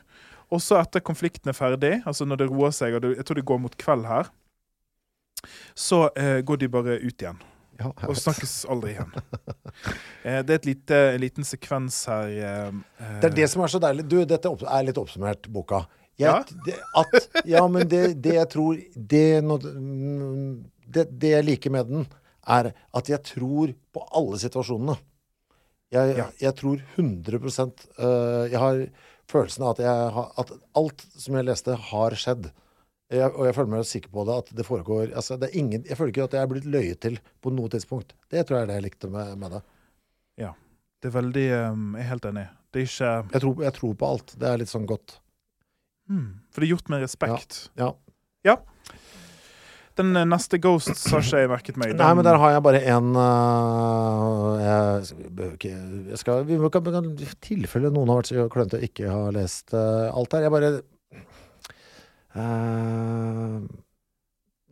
Og 0.55 0.62
så 0.62 0.79
etter 0.79 1.02
konflikten 1.02 1.50
er 1.50 1.57
ferdig, 1.59 1.94
altså 2.07 2.26
når 2.29 2.42
det 2.44 2.48
roer 2.52 2.74
seg, 2.76 2.94
og 2.94 3.02
det, 3.02 3.16
jeg 3.18 3.26
tror 3.26 3.40
det 3.40 3.46
går 3.50 3.61
mot 3.64 3.76
kveld 3.83 4.07
her, 4.07 4.29
så 5.79 6.07
eh, 6.18 6.40
går 6.46 6.61
de 6.62 6.68
bare 6.72 6.96
ut 7.02 7.22
igjen. 7.22 7.38
Ja, 7.76 7.90
Og 8.09 8.16
snakkes 8.16 8.62
aldri 8.72 8.94
igjen. 8.96 9.11
Eh, 10.26 10.40
det 10.42 10.55
er 10.55 10.57
et 10.59 10.64
lite, 10.66 10.96
en 11.12 11.20
liten 11.22 11.44
sekvens 11.46 11.98
her 12.11 12.31
eh, 12.33 12.79
Det 13.20 13.29
er 13.29 13.35
det 13.37 13.44
som 13.52 13.61
er 13.62 13.70
så 13.70 13.79
deilig. 13.83 14.07
Du, 14.11 14.16
dette 14.26 14.50
er 14.64 14.87
litt 14.88 14.96
oppsummert, 14.98 15.44
boka. 15.52 15.83
Jeg, 16.18 16.31
Ja. 16.33 16.40
det, 16.64 16.79
at, 16.96 17.42
ja, 17.46 17.61
men 17.70 17.85
det, 17.87 18.00
det 18.24 18.33
jeg 18.38 18.48
tror 18.50 18.79
det, 18.96 19.20
det, 20.96 21.05
det 21.12 21.31
jeg 21.35 21.46
liker 21.46 21.74
med 21.76 21.92
den, 21.92 22.07
er 22.48 22.72
at 22.72 23.11
jeg 23.12 23.22
tror 23.29 23.74
på 23.94 24.02
alle 24.16 24.40
situasjonene. 24.40 24.96
Jeg, 25.96 26.16
Ja. 26.20 26.28
jeg 26.40 26.54
tror 26.61 26.82
100 26.96 27.40
uh, 27.98 28.46
Jeg 28.50 28.61
har 28.62 28.82
følelsen 29.30 29.64
av 29.66 29.74
at, 29.74 29.82
jeg 29.87 30.11
har, 30.18 30.30
at 30.38 30.52
alt 30.78 31.06
som 31.16 31.38
jeg 31.38 31.48
leste, 31.48 31.76
har 31.90 32.16
skjedd. 32.18 32.50
Jeg, 33.11 33.30
og 33.30 33.46
jeg 33.46 33.54
føler 33.54 33.70
meg 33.70 33.87
sikker 33.87 34.11
på 34.14 34.24
det, 34.26 34.37
at 34.42 34.52
det 34.59 34.66
foregår 34.66 35.12
altså 35.14 35.37
det 35.38 35.48
er 35.52 35.59
ingen, 35.61 35.85
Jeg 35.87 35.96
føler 35.96 36.11
ikke 36.11 36.24
at 36.26 36.32
jeg 36.35 36.42
er 36.42 36.50
blitt 36.50 36.64
løyet 36.66 37.00
til 37.00 37.18
på 37.40 37.52
noe 37.54 37.70
tidspunkt. 37.70 38.16
Det 38.30 38.42
tror 38.46 38.59
jeg 38.59 38.66
er 38.66 38.70
det 38.72 38.78
jeg 38.80 38.87
likte 38.90 39.11
med, 39.11 39.35
med 39.38 39.59
det. 39.59 39.62
Det 41.02 41.11
er 41.11 41.16
veldig 41.20 41.46
um, 41.70 41.85
Jeg 41.96 42.02
er 42.04 42.11
helt 42.11 42.28
enig. 42.30 42.46
Det 42.72 42.80
er 42.82 42.88
ikke 42.88 43.11
Jeg 43.37 43.42
tror, 43.44 43.62
jeg 43.66 43.74
tror 43.76 43.94
på 44.00 44.09
alt. 44.11 44.35
Det 44.40 44.48
er 44.48 44.61
litt 44.62 44.72
sånn 44.72 44.88
godt. 44.88 45.18
Mm, 46.11 46.28
For 46.50 46.62
det 46.62 46.66
er 46.68 46.72
gjort 46.72 46.90
med 46.92 47.04
respekt. 47.04 47.59
Ja. 47.78 47.92
Ja. 48.46 48.56
Den 49.96 50.11
eh, 50.16 50.26
neste 50.28 50.59
Ghosts 50.61 51.06
har 51.12 51.22
ikke 51.24 51.38
jeg 51.40 51.48
merket 51.52 51.78
meg. 51.80 51.94
Den, 51.94 52.02
Nei, 52.02 52.11
men 52.18 52.26
der 52.26 52.37
har 52.42 52.50
jeg 52.52 52.62
bare 52.66 52.80
en 52.92 53.06
uh, 53.16 54.59
jeg, 54.61 55.06
skal- 55.09 55.30
behøver 55.38 55.54
ikke 55.56 55.72
jeg 56.12 56.20
skal, 56.20 56.44
Vi 56.48 56.59
kan, 56.74 57.09
I 57.16 57.30
tilfelle 57.46 57.92
noen 57.94 58.12
har 58.12 58.20
vært 58.20 58.30
så 58.32 58.46
klønete 58.52 58.80
og 58.82 58.85
ikke 58.90 59.09
har 59.09 59.32
lest 59.37 59.72
uh, 59.72 60.11
alt 60.12 60.37
her 60.37 60.44
Jeg 60.46 60.54
bare 60.56 60.70
uh, 62.37 63.64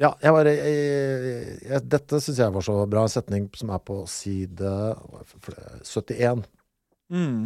Ja, 0.03 0.11
jeg 0.21 0.35
bare 0.35 0.53
jeg, 0.59 1.57
jeg, 1.71 1.81
Dette 1.89 2.19
syns 2.21 2.41
jeg 2.43 2.53
var 2.57 2.65
så 2.67 2.75
bra. 2.91 3.05
En 3.07 3.13
setning 3.15 3.47
som 3.57 3.71
er 3.73 3.81
på 3.87 4.01
side 4.11 4.59
hva 4.67 5.21
er 5.21 5.25
det 5.25 5.31
for 5.33 5.57
det? 5.57 5.81
71. 5.89 6.45
mm, 7.15 7.43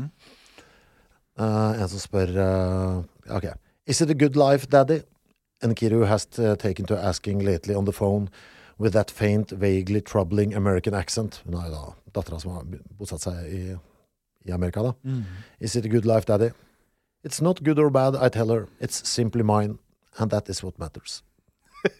Eh, 1.39 1.73
en 1.79 1.87
som 1.87 2.01
spør 2.03 2.33
eh, 2.43 2.97
OK. 3.37 3.45
Is 3.87 4.01
it 4.03 4.11
a 4.11 4.15
good 4.19 4.35
life, 4.35 4.67
daddy? 4.67 4.97
And 5.63 5.75
Kiru 5.77 6.05
has 6.07 6.27
uh, 6.39 6.55
taken 6.57 6.87
to 6.87 6.97
asking 6.97 7.41
lately 7.45 7.75
on 7.75 7.85
the 7.85 7.93
phone 7.93 8.29
with 8.79 8.93
that 8.93 9.11
faint, 9.11 9.51
vaguely 9.51 10.01
troubling 10.01 10.55
American 10.55 10.95
accent. 10.95 11.43
Hun 11.45 11.55
er 11.59 11.69
jo 11.69 11.75
da 11.75 12.21
dattera 12.21 12.39
som 12.41 12.53
har 12.55 12.65
bosatt 12.99 13.21
seg 13.27 13.49
i, 13.53 13.63
i 14.47 14.53
Amerika, 14.55 14.83
da. 14.83 14.93
mm. 15.05 15.25
Is 15.61 15.75
it 15.77 15.85
a 15.85 15.89
good 15.89 16.05
life, 16.07 16.27
daddy? 16.27 16.51
It's 17.25 17.41
not 17.43 17.65
good 17.65 17.79
or 17.79 17.91
bad, 17.91 18.15
I 18.15 18.29
tell 18.29 18.49
her. 18.55 18.69
It's 18.81 19.03
simply 19.09 19.43
mine. 19.43 19.79
And 20.19 20.31
that 20.31 20.49
is 20.49 20.63
what 20.63 20.79
matters. 20.79 21.23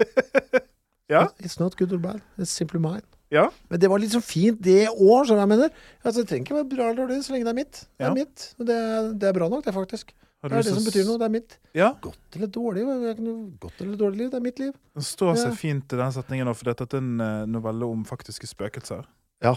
Ja. 1.09 1.23
It's 1.41 1.59
not 1.59 1.75
good 1.79 1.93
or 1.93 1.99
bad. 1.99 2.21
It's 2.37 2.51
simply 2.53 2.79
mine. 2.81 3.03
ja. 3.33 3.51
Men 3.69 3.81
det 3.81 3.89
var 3.89 3.99
liksom 3.99 4.21
fint 4.23 4.59
det 4.65 4.89
år, 4.91 5.25
skjønner 5.25 5.41
jeg 5.47 5.49
mener? 5.55 5.71
Altså, 6.05 6.21
det 6.21 6.29
trenger 6.29 6.45
ikke 6.45 6.57
være 6.59 6.69
bra 6.75 6.89
eller 6.91 6.99
dårlig 7.07 7.23
så 7.25 7.33
lenge 7.33 7.47
det 7.49 7.53
er 7.55 7.57
mitt. 7.57 7.79
Det 7.97 8.05
Ja. 8.05 8.11
er 8.11 8.15
mitt. 8.15 8.45
Og 8.59 8.67
det, 8.69 8.77
er- 8.77 9.13
det 9.15 9.29
er 9.29 9.33
bra 9.39 9.49
nok, 9.49 9.65
det, 9.65 9.73
faktisk. 9.75 10.13
Det 10.43 10.53
er 10.53 10.63
det 10.63 10.71
som 10.75 10.85
betyr 10.87 11.05
noe. 11.09 11.19
Det 11.19 11.27
er 11.27 11.33
mitt. 11.35 11.57
Ja. 11.75 11.89
Godt 12.01 12.37
eller 12.37 12.47
dårlig, 12.55 12.85
det 12.87 13.17
godt 13.61 13.81
eller 13.83 13.97
dårlig 13.99 14.19
liv. 14.21 14.31
Det 14.31 14.39
er 14.39 14.45
mitt 14.45 14.59
liv. 14.63 14.73
Den 14.95 15.03
står 15.03 15.35
seg 15.35 15.51
Ja. 15.51 15.57
fint 15.59 15.93
i 15.93 15.97
den 15.99 16.13
setningen, 16.15 16.55
for 16.55 16.65
dette 16.71 16.87
er 16.95 16.99
en 17.03 17.21
eh, 17.21 17.47
novelle 17.51 17.85
om 17.91 18.05
faktiske 18.07 18.47
spøkelser. 18.47 19.05
Ja. 19.43 19.57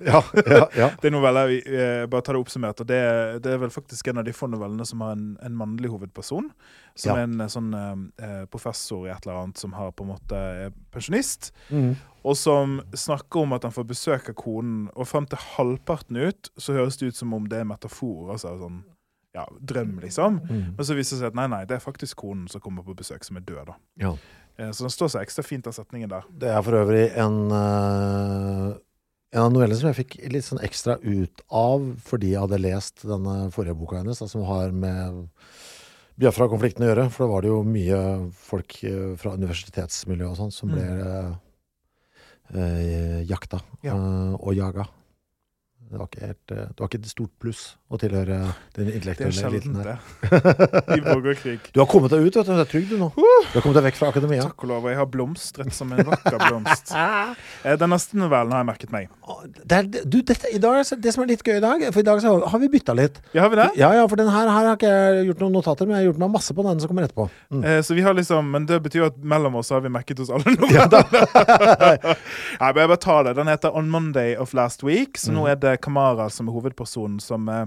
Ja, 0.00 0.22
ja, 0.46 0.68
ja. 0.78 0.88
Det 1.02 1.08
er 1.08 1.10
noveller, 1.10 1.48
vi 1.50 1.56
eh, 1.74 2.06
bare 2.06 2.22
tar 2.22 2.36
det 2.36 2.40
oppsummert, 2.40 2.80
og 2.80 2.86
det, 2.86 3.42
det 3.42 3.50
er 3.52 3.58
vel 3.58 3.70
faktisk 3.74 4.06
en 4.08 4.18
av 4.22 4.24
de 4.24 4.32
få 4.32 4.46
novellene 4.46 4.84
som 4.86 5.00
har 5.02 5.16
en, 5.16 5.36
en 5.42 5.56
mannlig 5.58 5.90
hovedperson. 5.90 6.52
Som 6.94 7.10
Ja. 7.10 7.16
er 7.18 7.24
en 7.26 7.40
eh, 7.40 7.50
sånn 7.50 7.72
eh, 7.74 8.44
professor 8.46 9.08
i 9.08 9.10
et 9.10 9.26
eller 9.26 9.40
annet 9.42 9.58
som 9.58 9.72
har 9.74 9.90
på 9.92 10.06
en 10.06 10.12
måte 10.14 10.38
er 10.38 10.70
pensjonist. 10.94 11.50
Mm. 11.74 11.96
Og 12.24 12.36
som 12.38 12.78
snakker 12.94 13.42
om 13.42 13.52
at 13.58 13.66
han 13.66 13.74
får 13.74 13.88
besøk 13.90 14.30
av 14.30 14.38
konen, 14.38 14.86
og 14.94 15.04
frem 15.10 15.26
til 15.26 15.38
halvparten 15.56 16.16
ut 16.16 16.48
så 16.56 16.78
høres 16.78 16.96
det 16.96 17.10
ut 17.12 17.16
som 17.18 17.34
om 17.34 17.44
det 17.50 17.58
er 17.58 17.68
metafor. 17.68 18.30
Altså 18.36 18.54
sånn 18.56 18.84
ja, 19.38 19.46
drøm, 19.70 19.94
liksom. 20.02 20.40
Mm. 20.48 20.66
Men 20.76 20.84
så 20.88 20.96
viser 20.98 21.16
det 21.16 21.22
seg 21.22 21.30
at 21.32 21.38
nei, 21.38 21.46
nei, 21.54 21.62
det 21.70 21.78
er 21.78 21.84
faktisk 21.84 22.18
konen 22.24 22.48
som 22.50 22.62
kommer 22.64 22.84
på 22.86 22.96
besøk, 22.98 23.24
som 23.26 23.38
er 23.40 23.46
død. 23.46 23.70
da. 23.70 23.78
Ja. 24.02 24.12
Eh, 24.58 24.72
Så 24.74 24.84
den 24.84 24.90
står 24.94 25.12
så 25.14 25.22
ekstra 25.22 25.44
fint, 25.46 25.64
den 25.68 25.76
setningen 25.76 26.10
der. 26.10 26.26
Det 26.34 26.50
er 26.50 26.62
for 26.66 26.74
øvrig 26.80 27.04
en, 27.14 27.38
eh, 27.54 28.76
en 29.38 29.42
av 29.44 29.52
novellene 29.52 29.78
som 29.78 29.90
jeg 29.92 30.00
fikk 30.06 30.18
litt 30.32 30.46
sånn 30.46 30.62
ekstra 30.64 30.96
ut 31.04 31.42
av 31.52 31.84
fordi 32.02 32.32
jeg 32.32 32.40
hadde 32.42 32.58
lest 32.64 33.04
denne 33.06 33.50
forrige 33.54 33.76
boka 33.78 34.00
hennes, 34.00 34.18
da, 34.18 34.26
som 34.26 34.42
har 34.48 34.72
med 34.72 35.28
Biafra-konflikten 36.18 36.82
å 36.82 36.88
gjøre. 36.90 37.10
For 37.14 37.26
da 37.26 37.32
var 37.32 37.42
det 37.44 37.50
jo 37.52 37.62
mye 37.62 38.00
folk 38.34 38.80
eh, 38.88 39.12
fra 39.20 39.36
universitetsmiljøet 39.38 40.32
og 40.32 40.38
sånn 40.40 40.54
som 40.56 40.72
ble 40.74 40.86
mm. 40.88 41.36
eh, 42.54 43.20
jakta 43.28 43.60
Ja. 43.86 43.94
eh, 43.94 44.34
og 44.40 44.54
jaga. 44.58 44.88
Det 45.88 45.96
var 45.96 46.08
helt, 46.20 46.50
eh, 46.52 46.66
det 46.68 46.82
var 46.82 46.88
ikke 46.90 46.98
et 47.00 47.06
stort 47.08 47.30
pluss 47.40 47.60
å 47.88 47.96
tilhøre 47.96 48.26
den 48.28 48.50
Det 48.76 48.82
er 48.82 48.96
intellektuelle 48.98 49.32
sjelden 49.32 49.54
eliten 49.56 49.76
her. 49.80 49.86
det. 49.88 50.98
og 51.14 51.28
krig. 51.40 51.70
Du 51.72 51.80
har 51.80 51.88
kommet 51.88 52.12
deg 52.12 52.26
ut, 52.26 52.36
vet 52.36 52.44
du. 52.46 52.52
Det 52.52 52.64
er 52.66 52.70
trygg 52.72 52.88
du 52.90 52.96
nå. 53.00 53.08
Du 53.16 53.54
har 53.54 53.64
kommet 53.64 53.78
deg 53.78 53.86
vekk 53.88 53.96
fra 53.96 54.10
akademia. 54.12 54.42
Takk 54.44 54.66
og 54.66 54.68
lov. 54.68 54.88
Jeg 54.92 54.98
har 55.00 55.08
blomstret 55.08 55.72
som 55.72 55.94
en 55.96 56.04
vakker 56.10 56.38
blomst. 56.44 56.92
Eh, 57.64 57.74
Den 57.80 57.90
neste 57.90 58.16
novellen 58.18 58.52
har 58.54 58.60
jeg 58.62 58.66
merket 58.68 58.92
meg. 58.94 59.08
Det, 59.64 59.74
er, 59.78 59.86
du, 60.06 60.18
dette, 60.22 60.50
i 60.54 60.60
dag, 60.62 60.76
det 61.02 61.12
som 61.14 61.24
er 61.24 61.30
litt 61.32 61.42
gøy 61.44 61.56
i 61.58 61.62
dag, 61.62 61.82
for 61.92 62.00
i 62.02 62.06
dag 62.06 62.20
så 62.22 62.34
har 62.52 62.60
vi 62.62 62.68
bytta 62.70 62.94
litt. 62.96 63.18
Ja, 63.34 63.42
har 63.46 63.50
vi 63.52 63.58
det? 63.58 63.66
Ja, 63.80 63.88
ja, 63.96 64.04
for 64.10 64.20
den 64.20 64.30
her, 64.30 64.50
her 64.52 64.68
har 64.68 64.76
ikke 64.78 64.90
jeg 64.92 65.26
gjort 65.30 65.42
noen 65.42 65.56
notater, 65.58 65.88
men 65.88 65.96
jeg 65.96 66.04
har 66.04 66.08
gjort 66.12 66.20
meg 66.22 66.32
masse 66.36 66.54
på 66.54 66.64
den 66.66 66.82
som 66.82 66.90
kommer 66.92 67.08
etterpå. 67.08 67.26
Mm. 67.50 67.64
Eh, 67.64 67.80
Så 67.86 67.96
vi 67.98 68.04
har 68.06 68.14
liksom, 68.16 68.50
Men 68.54 68.66
det 68.68 68.78
betyr 68.84 69.02
jo 69.02 69.08
at 69.10 69.18
mellom 69.34 69.58
oss 69.60 69.72
har 69.74 69.82
vi 69.84 69.90
merket 69.92 70.20
oss 70.22 70.30
alle 70.34 70.54
novellene. 70.54 71.24
Nei, 72.60 72.70
men 72.70 72.82
jeg 72.82 72.92
bare 72.92 73.00
tar 73.02 73.26
det. 73.28 73.34
Den 73.40 73.50
heter 73.50 73.74
On 73.76 73.90
Monday 73.90 74.36
of 74.38 74.54
Last 74.56 74.84
Week, 74.86 75.18
så 75.20 75.34
nå 75.34 75.48
er 75.50 75.58
det 75.60 75.77
Kamara 75.82 76.28
som 76.32 76.48
er 76.50 76.56
hovedpersonen, 76.58 77.18
som 77.22 77.48
eh, 77.48 77.66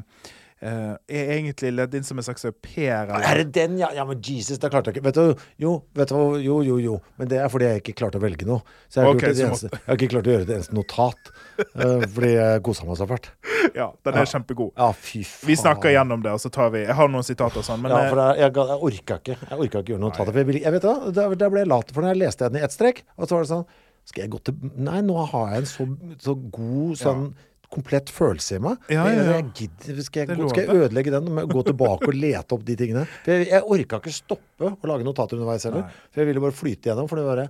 er 0.61 1.31
egentlig 1.39 1.71
ledd 1.73 1.95
inn 1.97 2.03
som 2.05 2.19
en 2.21 2.25
slags 2.27 2.43
au 2.45 2.51
pair. 2.53 3.09
Er 3.09 3.39
det 3.41 3.47
den, 3.55 3.79
ja? 3.81 3.87
Ja, 3.97 4.03
men 4.05 4.19
Jesus, 4.21 4.59
da 4.61 4.69
klarte 4.69 4.91
jeg 4.91 4.99
ikke. 4.99 5.07
Vet 5.07 5.17
du, 5.17 5.45
jo, 5.63 5.71
vet 5.97 6.11
du, 6.13 6.19
jo, 6.45 6.59
jo, 6.61 6.75
jo. 6.83 6.99
Men 7.17 7.31
det 7.31 7.39
er 7.41 7.49
fordi 7.49 7.65
jeg 7.65 7.81
ikke 7.81 7.95
klarte 8.03 8.19
å 8.19 8.21
velge 8.21 8.45
noe. 8.45 8.61
Så 8.85 9.01
jeg 9.01 9.07
har, 9.07 9.17
okay, 9.17 9.33
eneste, 9.33 9.71
jeg 9.73 9.87
har 9.87 9.97
ikke 9.97 10.11
klart 10.13 10.29
å 10.29 10.35
gjøre 10.35 10.45
et 10.45 10.53
eneste 10.59 10.77
notat. 10.77 11.31
Uh, 11.73 12.05
fordi 12.13 12.31
jeg 12.35 12.61
kosa 12.69 12.85
meg 12.85 12.99
så 13.01 13.09
fælt. 13.09 13.31
Ja, 13.77 13.89
den 14.05 14.21
er 14.21 14.29
kjempegod. 14.29 14.71
Ja, 14.77 14.91
fy 14.93 15.23
faen. 15.25 15.49
Vi 15.49 15.57
snakker 15.65 15.93
igjennom 15.95 16.21
det, 16.25 16.31
og 16.37 16.41
så 16.45 16.49
tar 16.53 16.71
vi 16.73 16.85
Jeg 16.85 16.95
har 16.97 17.09
noen 17.13 17.25
sitater 17.25 17.61
og 17.61 17.65
sånn, 17.65 17.81
men 17.81 17.93
ja, 17.93 18.05
for 18.09 18.21
jeg, 18.21 18.39
jeg, 18.45 18.55
jeg 18.57 18.81
orka 18.91 19.17
ikke 19.21 19.35
Jeg 19.37 19.57
orka 19.65 19.81
ikke 19.83 19.93
gjøre 19.95 20.05
notater. 20.05 20.31
For 20.33 20.41
jeg, 20.43 20.49
ville- 20.53 20.63
jeg 20.65 20.75
vet 20.77 20.87
da, 20.89 21.25
da 21.41 21.49
ble 21.53 21.61
jeg 21.65 21.69
lat. 21.73 21.93
For 21.93 22.09
jeg 22.09 22.21
leste 22.21 22.49
den 22.49 22.61
i 22.61 22.65
ett 22.69 22.73
strekk, 22.77 23.01
og 23.17 23.25
så 23.29 23.37
var 23.39 23.45
det 23.47 23.51
sånn 23.55 23.65
Skal 24.09 24.23
jeg 24.27 24.31
gå 24.33 24.39
til 24.45 24.71
Nei, 24.81 25.01
nå 25.05 25.25
har 25.33 25.53
jeg 25.55 25.63
en 25.65 25.69
så, 25.73 25.87
så 26.25 26.35
god 26.57 27.01
sånn 27.01 27.31
komplett 27.71 28.11
følelse 28.11 28.57
i 28.57 28.61
meg. 28.63 28.85
Ja, 28.91 29.05
ja, 29.07 29.23
ja. 29.23 29.37
Jeg 29.39 29.47
gidder, 29.57 30.01
skal, 30.05 30.27
jeg, 30.27 30.49
skal 30.51 30.65
jeg 30.65 30.83
ødelegge 30.85 31.13
den 31.13 31.29
og 31.31 31.53
gå 31.55 31.63
tilbake 31.69 32.09
og 32.11 32.17
lete 32.17 32.57
opp 32.57 32.65
de 32.67 32.77
tingene? 32.79 33.05
For 33.23 33.33
jeg, 33.35 33.49
jeg 33.53 33.67
orka 33.77 34.01
ikke 34.01 34.15
stoppe 34.15 34.71
å 34.71 34.91
lage 34.91 35.07
notater 35.07 35.39
underveis 35.39 35.67
heller. 35.69 35.87
Nei. 35.87 36.07
For 36.11 36.23
jeg 36.23 36.31
ville 36.31 36.43
bare 36.43 36.57
flyte 36.57 36.91
gjennom. 36.91 37.09
For 37.11 37.21
det 37.21 37.27
bare 37.29 37.47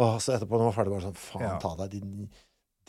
å, 0.00 0.14
så 0.22 0.36
etterpå 0.36 0.56
når 0.56 0.64
jeg 0.64 0.70
var 0.70 0.78
ferdig, 0.78 0.94
bare 0.94 1.06
sånn 1.08 1.20
Faen 1.20 1.60
ta 1.62 1.74
deg, 1.82 1.98
din 1.98 2.30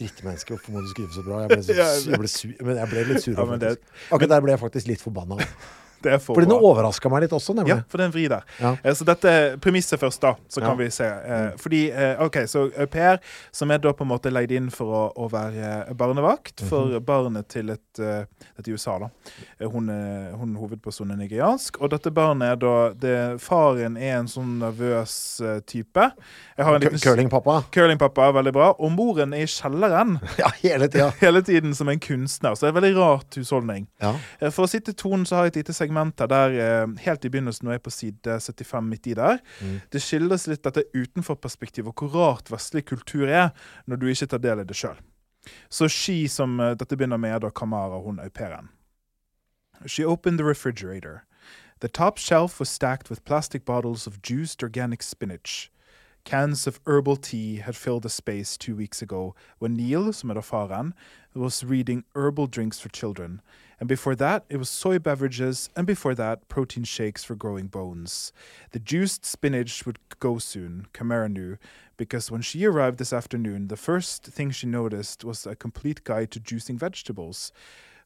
drittmenneske. 0.02 0.56
Hvorfor 0.56 0.76
må 0.76 0.84
du 0.86 0.90
skrive 0.94 1.14
så 1.14 1.26
bra? 1.26 1.44
Jeg 1.46 1.54
ble, 1.54 1.62
så, 1.68 1.78
jeg 1.78 2.22
ble, 2.22 2.32
sur, 2.32 2.56
men 2.66 2.82
jeg 2.82 2.92
ble 2.94 3.06
litt 3.12 3.26
sur. 3.26 3.38
Ja, 3.38 3.62
det-. 3.66 3.78
Akkurat 4.10 4.36
der 4.36 4.46
ble 4.46 4.56
jeg 4.56 4.64
faktisk 4.64 4.92
litt 4.92 5.04
forbanna. 5.04 5.40
det 6.04 6.14
er 6.14 6.18
for 6.20 6.36
Fordi 6.36 6.48
den 6.50 6.58
overraska 6.58 7.10
meg 7.10 7.22
litt 7.24 7.32
også, 7.38 7.54
nemlig. 7.56 7.76
Ja, 7.76 7.84
for 7.88 7.98
det 7.98 8.04
er 8.06 8.10
en 8.12 8.16
vri 8.16 8.28
der. 8.30 8.44
Ja. 8.60 8.72
Eh, 8.84 8.94
Så 8.94 9.06
dette 9.06 9.30
er 9.30 9.58
premisset 9.58 10.00
først, 10.00 10.22
da. 10.22 10.36
Så 10.50 10.62
kan 10.62 10.72
Ja. 10.72 10.76
vi 10.76 10.90
se. 10.90 11.06
Eh, 11.06 11.52
Fordi, 11.58 11.92
eh, 11.92 12.22
OK, 12.24 12.36
så 12.48 12.72
au 12.78 12.86
pair, 12.88 13.20
som 13.52 13.72
er 13.72 13.78
da 13.78 13.92
på 13.94 14.02
en 14.02 14.08
måte 14.10 14.32
leid 14.32 14.52
inn 14.52 14.70
for 14.70 14.86
å, 14.88 15.14
å 15.16 15.30
være 15.32 15.94
barnevakt 15.96 16.62
for 16.68 16.86
Mhm. 16.88 17.06
barnet 17.06 17.48
til 17.50 17.70
et 17.70 17.80
Dette 17.94 18.68
er 18.68 18.72
USA, 18.74 18.98
da. 19.00 19.10
Hun, 19.68 19.90
er- 19.90 20.32
hun 20.38 20.56
hovedpersonen 20.56 21.12
er 21.12 21.28
nigeriansk. 21.28 21.82
Og 21.82 21.90
dette 21.90 22.10
barnet 22.12 22.52
er 22.54 22.56
da 22.56 22.94
det, 22.94 23.42
Faren 23.42 23.98
er 23.98 24.18
en 24.20 24.26
sånn 24.28 24.60
nervøs 24.60 25.42
type. 25.66 26.12
Jeg 26.58 26.66
har 26.66 26.76
en 26.76 26.82
liten 26.82 26.98
Curlingpappa. 27.00 27.66
Curlingpappa, 27.72 28.32
veldig 28.34 28.54
bra. 28.54 28.70
Og 28.80 28.92
moren 28.92 29.34
er 29.34 29.44
i 29.44 29.46
kjelleren 29.46 30.20
Ja, 30.40 30.50
hele 30.62 30.88
tida. 30.88 31.12
hele 31.20 31.42
tiden 31.42 31.76
som 31.76 31.90
en 31.90 32.00
kunstner. 32.00 32.56
Så 32.56 32.62
det 32.62 32.70
er 32.70 32.78
en 32.78 32.84
veldig 32.84 32.96
rart 32.98 33.36
husholdning. 33.36 33.88
Ja. 34.02 34.14
For 34.50 34.66
å 34.66 34.70
sitte 34.70 34.94
tonen 34.94 35.26
så 35.26 35.36
har 35.36 35.44
jeg 35.46 35.56
et 35.56 35.56
lite 35.68 35.74
segment 35.74 35.91
her 35.96 36.28
der 36.28 36.50
eh, 36.84 36.88
helt 37.06 37.26
i 37.26 37.30
begynnelsen, 37.30 37.68
jeg 37.68 37.76
er 37.76 37.80
på 37.84 37.90
side 37.90 38.40
75 38.40 38.84
midt 38.84 39.08
i 39.08 39.14
der, 39.14 39.38
Mm. 39.62 39.80
det 39.92 40.02
skildres 40.02 40.48
litt 40.48 40.64
dette 40.64 40.84
utenforperspektivet 40.96 41.88
og 41.88 42.10
hvor 42.10 42.10
rart 42.32 42.52
vestlig 42.52 42.86
kultur 42.86 43.28
er 43.28 43.50
når 43.88 43.96
du 43.96 44.08
ikke 44.08 44.26
tar 44.28 44.38
del 44.38 44.60
i 44.60 44.64
det 44.64 44.76
sjøl. 44.76 44.98
Så 45.70 45.88
She, 45.90 46.28
som 46.30 46.60
eh, 46.60 46.76
dette 46.76 46.96
begynner 46.98 47.18
med, 47.18 47.32
er 47.32 47.40
da 47.40 47.50
Kamara, 47.50 48.00
hun 48.02 48.20
au 48.20 48.30
pairen. 48.30 48.70
She 49.88 50.04
opened 50.06 50.38
the 50.38 50.46
refrigerator. 50.46 51.24
The 51.80 51.88
top 51.90 52.20
shelf 52.20 52.60
was 52.60 52.70
stacked 52.70 53.10
with 53.10 53.24
plastic 53.26 53.66
bottles 53.66 54.08
of 54.08 54.22
juiced 54.22 54.62
organic 54.64 55.02
spinach. 55.02 55.72
Cans 56.24 56.68
of 56.68 56.80
herbal 56.86 57.16
tea 57.18 57.56
had 57.58 57.76
filled 57.76 58.04
the 58.04 58.10
space 58.10 58.56
two 58.56 58.76
weeks 58.76 59.02
ago 59.02 59.34
when 59.60 59.74
Neil, 59.74 60.14
som 60.14 60.30
er 60.30 60.36
da 60.36 60.42
faren, 60.42 60.94
was 61.36 61.64
reading 61.66 62.04
herbal 62.16 62.46
drinks 62.48 62.80
for 62.80 62.90
children. 62.90 63.42
And 63.82 63.88
before 63.88 64.14
that, 64.18 64.46
it 64.48 64.58
was 64.58 64.70
soy 64.70 65.00
beverages, 65.00 65.72
and 65.76 65.88
before 65.88 66.14
that, 66.14 66.48
protein 66.48 66.84
shakes 66.84 67.24
for 67.24 67.34
growing 67.34 67.66
bones. 67.66 68.32
The 68.74 68.80
juiced 68.80 69.26
spinach 69.26 69.88
would 69.88 69.98
go 70.20 70.38
soon, 70.38 70.86
Kamara 70.94 71.32
knew, 71.32 71.58
because 71.98 72.30
when 72.30 72.44
she 72.44 72.64
arrived 72.64 73.00
this 73.00 73.12
afternoon, 73.12 73.70
the 73.70 73.76
first 73.76 74.24
thing 74.24 74.52
she 74.52 74.68
noticed 74.68 75.26
was 75.26 75.48
a 75.48 75.56
complete 75.56 76.04
guide 76.04 76.30
to 76.30 76.40
juicing 76.40 76.78
vegetables 76.78 77.52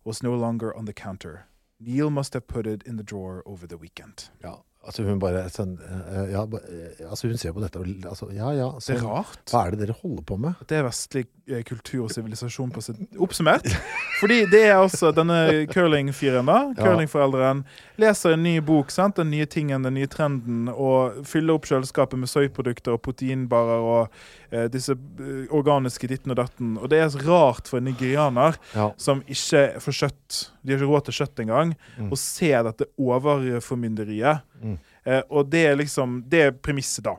was 0.06 0.24
no 0.24 0.34
longer 0.34 0.74
on 0.74 0.86
the 0.86 0.94
counter. 0.94 1.48
Neil 1.78 2.10
must 2.10 2.34
have 2.36 2.48
put 2.48 2.66
it 2.66 2.82
in 2.84 2.96
the 2.96 3.04
drawer 3.04 3.44
over 3.46 3.68
the 3.68 3.78
weekend. 3.78 4.30
Ja, 4.42 4.60
altså 4.86 5.06
hun 5.06 5.20
bare 5.22 5.44
sånn, 5.54 5.76
eh, 5.82 6.32
ja, 6.34 6.44
eh, 6.46 7.06
altså 7.10 7.30
hun 7.30 7.40
ser 7.42 7.56
på 7.56 7.64
dette 7.64 7.80
og 7.82 7.88
altså, 8.12 8.30
Ja, 8.36 8.52
ja. 8.56 8.68
Det 8.78 8.86
sånn, 8.86 9.00
er 9.00 9.08
rart. 9.08 9.42
Hva 9.52 9.64
er 9.66 9.74
det 9.74 9.82
dere 9.84 9.98
holder 10.02 10.26
på 10.30 10.38
med? 10.42 10.62
det 10.70 10.78
er 10.80 10.86
vestlig 10.88 11.26
eh, 11.50 11.64
kultur 11.68 12.06
og 12.06 12.14
sivilisasjon 12.14 12.72
på 12.76 12.84
sitt 12.86 13.20
Oppsummert. 13.22 13.68
Fordi 14.22 14.42
det 14.52 14.64
er 14.70 14.78
altså 14.78 15.12
denne 15.16 15.66
curlingfyren, 15.72 16.48
da, 16.50 16.60
Curlingforelderen 16.78 17.66
leser 18.02 18.36
en 18.36 18.46
ny 18.46 18.58
bok, 18.66 18.94
sant? 18.94 19.18
den 19.20 19.32
nye 19.34 19.48
tingen, 19.50 19.86
den 19.86 19.98
nye 19.98 20.10
trenden, 20.12 20.70
og 20.72 21.26
fyller 21.28 21.58
opp 21.58 21.70
kjøleskapet 21.70 22.20
med 22.20 22.32
soyprodukter 22.32 22.96
og 22.96 23.04
proteinbarer 23.06 23.86
og 23.86 24.45
eh, 24.52 24.68
disse 24.68 24.92
eh, 24.94 25.48
organiske 25.56 26.08
ditten 26.08 26.32
og 26.32 26.38
datten. 26.38 26.78
Og 26.78 26.90
det 26.90 27.00
er 27.00 27.10
så 27.14 27.22
rart 27.26 27.68
for 27.68 27.78
en 27.78 27.86
nigerianer 27.90 28.56
Ja. 28.76 28.92
som 28.98 29.22
ikke 29.28 29.80
får 29.82 29.98
kjøtt, 30.02 30.40
de 30.64 30.74
har 30.74 30.80
ikke 30.82 30.92
råd 30.92 31.06
til 31.06 31.14
kjøtt 31.20 31.40
engang, 31.46 31.76
Mm. 31.98 32.10
å 32.12 32.18
se 32.18 32.52
dette 32.52 32.86
overformynderiet. 33.00 34.42
Mm. 34.64 34.78
Eh, 35.06 35.22
og 35.30 35.50
det 35.50 35.66
er 35.70 35.76
liksom 35.76 36.24
Det 36.30 36.42
er 36.48 36.52
premisset, 36.52 37.04
da. 37.04 37.16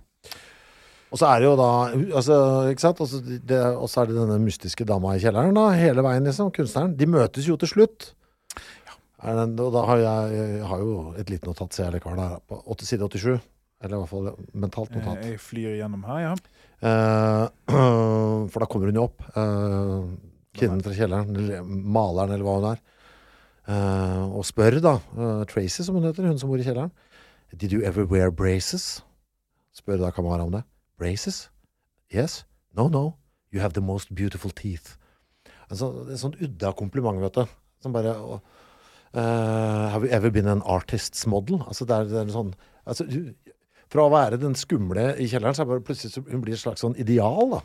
Og 1.12 1.18
så 1.20 1.28
er 1.30 1.40
det 1.40 1.46
jo 1.46 1.56
da 1.56 1.68
altså, 2.18 2.36
ikke 2.72 2.80
sant? 2.82 3.00
Og 3.00 3.06
så 3.08 3.20
det- 3.24 3.76
og 3.76 3.88
så 3.88 4.02
er 4.02 4.06
det 4.06 4.16
denne 4.16 4.40
mystiske 4.42 4.84
dama 4.84 5.14
i 5.14 5.18
kjelleren, 5.20 5.54
da. 5.54 5.70
Hele 5.70 6.02
veien, 6.02 6.24
liksom. 6.24 6.50
Kunstneren. 6.52 6.96
De 6.96 7.06
møtes 7.06 7.46
jo 7.46 7.56
til 7.56 7.68
slutt. 7.68 8.12
Ja. 9.22 9.32
den, 9.46 9.58
og 9.58 9.72
da 9.72 9.86
har 9.86 9.96
jeg, 9.98 10.32
jeg 10.58 10.64
har 10.66 10.78
jo 10.78 11.14
et 11.16 11.30
lite 11.30 11.46
notat, 11.46 11.72
ser 11.72 11.84
jeg 11.90 11.94
likevel, 12.00 12.16
der, 12.16 12.38
på 12.48 12.62
80 12.66 12.86
side 12.86 13.00
87. 13.08 13.40
Eller 13.82 13.96
i 13.96 14.00
hvert 14.00 14.08
fall 14.08 14.36
mentalt 14.54 14.90
Eh, 14.90 15.00
notat. 15.00 15.24
Jeg 15.24 15.38
flyr 15.38 15.78
gjennom 15.80 16.04
her, 16.04 16.18
ja. 16.20 16.34
Eh, 16.82 17.46
for 18.52 18.60
da 18.62 18.66
kommer 18.68 18.90
hun 18.90 18.98
jo 19.00 19.06
opp. 19.08 19.22
eh, 19.36 20.04
kvinnen 20.56 20.82
fra 20.84 20.92
kjelleren, 20.96 21.34
eller 21.36 21.64
maleren, 21.64 22.32
eller 22.36 22.44
hva 22.46 22.54
hun 22.60 22.68
er. 22.74 22.80
eh, 23.68 24.24
og 24.36 24.44
spør, 24.48 24.78
da, 24.84 24.94
Tracy, 25.50 25.82
som 25.84 25.96
hun 25.98 26.04
heter, 26.08 26.26
hun 26.28 26.38
som 26.40 26.48
bor 26.52 26.58
i 26.60 26.66
kjelleren, 26.66 26.92
Did 27.56 27.72
you 27.72 27.82
ever 27.86 28.04
wear 28.04 28.30
braces? 28.30 29.02
Spør 29.72 30.00
da 30.02 30.10
Kamara 30.10 30.42
om 30.44 30.50
det. 30.52 30.64
Braces? 30.98 31.48
Yes? 32.12 32.44
No, 32.76 32.88
no. 32.88 33.14
You 33.52 33.60
have 33.60 33.72
the 33.74 33.80
most 33.80 34.12
beautiful 34.14 34.50
teeth. 34.50 34.96
En 35.70 35.76
sånn, 35.78 36.10
sånn 36.18 36.34
udda 36.42 36.72
kompliment, 36.76 37.20
vet 37.22 37.38
du. 37.38 37.46
Som 37.82 37.92
bare 37.94 38.12
eh, 39.14 39.86
Have 39.92 40.04
you 40.04 40.10
ever 40.12 40.30
been 40.30 40.48
an 40.48 40.62
artist's 40.62 41.26
model? 41.26 41.62
Altså, 41.68 41.84
det 41.86 41.96
er, 41.96 42.04
det 42.10 42.18
er 42.18 42.26
en 42.26 42.34
sånn 42.34 42.52
altså, 42.84 43.06
du- 43.08 43.34
Fra 43.88 44.02
å 44.02 44.10
være 44.10 44.38
den 44.42 44.54
skumle 44.58 45.12
i 45.22 45.26
kjelleren, 45.30 45.54
så 45.54 45.62
er 45.62 45.70
bare 45.70 45.80
plutselig 45.86 46.24
hun 46.30 46.40
blir 46.42 46.54
et 46.56 46.62
slags 46.62 46.82
sånn 46.82 46.96
ideal, 46.98 47.50
da. 47.50 47.60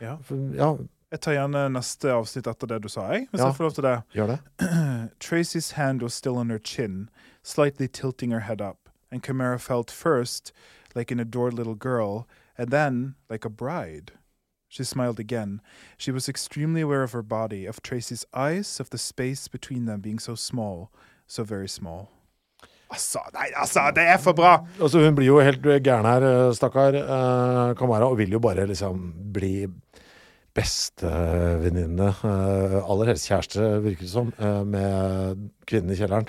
ja. 0.00 0.16
For, 0.26 0.36
ja, 0.58 0.72
Jeg 1.12 1.20
tar 1.20 1.34
gjerne 1.36 1.62
neste 1.72 2.08
avsnitt 2.08 2.46
etter 2.48 2.66
det 2.70 2.78
du 2.82 2.88
sa, 2.88 3.02
jeg. 3.12 3.26
Hvis 3.30 3.40
Ja. 3.40 3.46
jeg 3.50 3.56
får 3.56 3.64
lov 3.64 3.74
til 3.76 3.84
det. 3.84 4.02
gjør 4.14 4.26
det. 4.32 4.38
Tracy's 5.20 5.72
hand 5.72 6.02
was 6.02 6.14
still 6.14 6.38
on 6.38 6.48
her 6.50 6.58
chin, 6.58 7.10
slightly 7.42 7.86
tilting 7.88 8.30
her 8.32 8.40
head 8.40 8.60
up, 8.62 8.88
and 9.10 9.22
Camara 9.22 9.58
felt 9.58 9.90
first 9.90 10.52
like 10.94 11.10
an 11.10 11.20
adored 11.20 11.52
little 11.54 11.74
girl, 11.74 12.26
and 12.56 12.70
then 12.70 13.14
like 13.28 13.44
a 13.44 13.50
bride. 13.50 14.12
She 14.68 14.84
smiled 14.84 15.20
again. 15.20 15.60
She 15.98 16.10
was 16.10 16.30
extremely 16.30 16.80
aware 16.80 17.02
of 17.02 17.12
her 17.12 17.22
body, 17.22 17.66
of 17.66 17.82
Tracy's 17.82 18.24
eyes, 18.32 18.80
of 18.80 18.88
the 18.88 18.96
space 18.98 19.46
between 19.48 19.84
them 19.84 20.00
being 20.00 20.18
so 20.18 20.34
small, 20.34 20.90
so 21.26 21.44
very 21.44 21.68
small. 21.68 22.10
Altså, 22.92 23.22
nei, 23.32 23.46
altså, 23.56 23.86
det 23.96 24.04
er 24.12 24.18
for 24.20 24.36
bra! 24.36 24.50
Altså, 24.78 25.00
hun 25.00 25.14
blir 25.16 25.30
jo 25.30 25.38
helt 25.40 25.64
gæren 25.84 26.04
her, 26.08 26.26
eh, 26.28 26.50
stakkar 26.56 26.98
eh, 26.98 27.72
Kamara, 27.78 28.10
og 28.12 28.18
vil 28.20 28.34
jo 28.36 28.40
bare 28.44 28.66
liksom 28.68 29.00
bli 29.32 29.66
bestevenninne, 30.52 32.10
aller 32.84 33.08
helst 33.12 33.30
kjæreste, 33.30 33.68
virker 33.84 34.04
det 34.04 34.10
som, 34.12 34.32
eh, 34.38 34.62
med 34.68 35.46
kvinnen 35.66 35.94
i 35.94 35.96
kjelleren. 35.96 36.28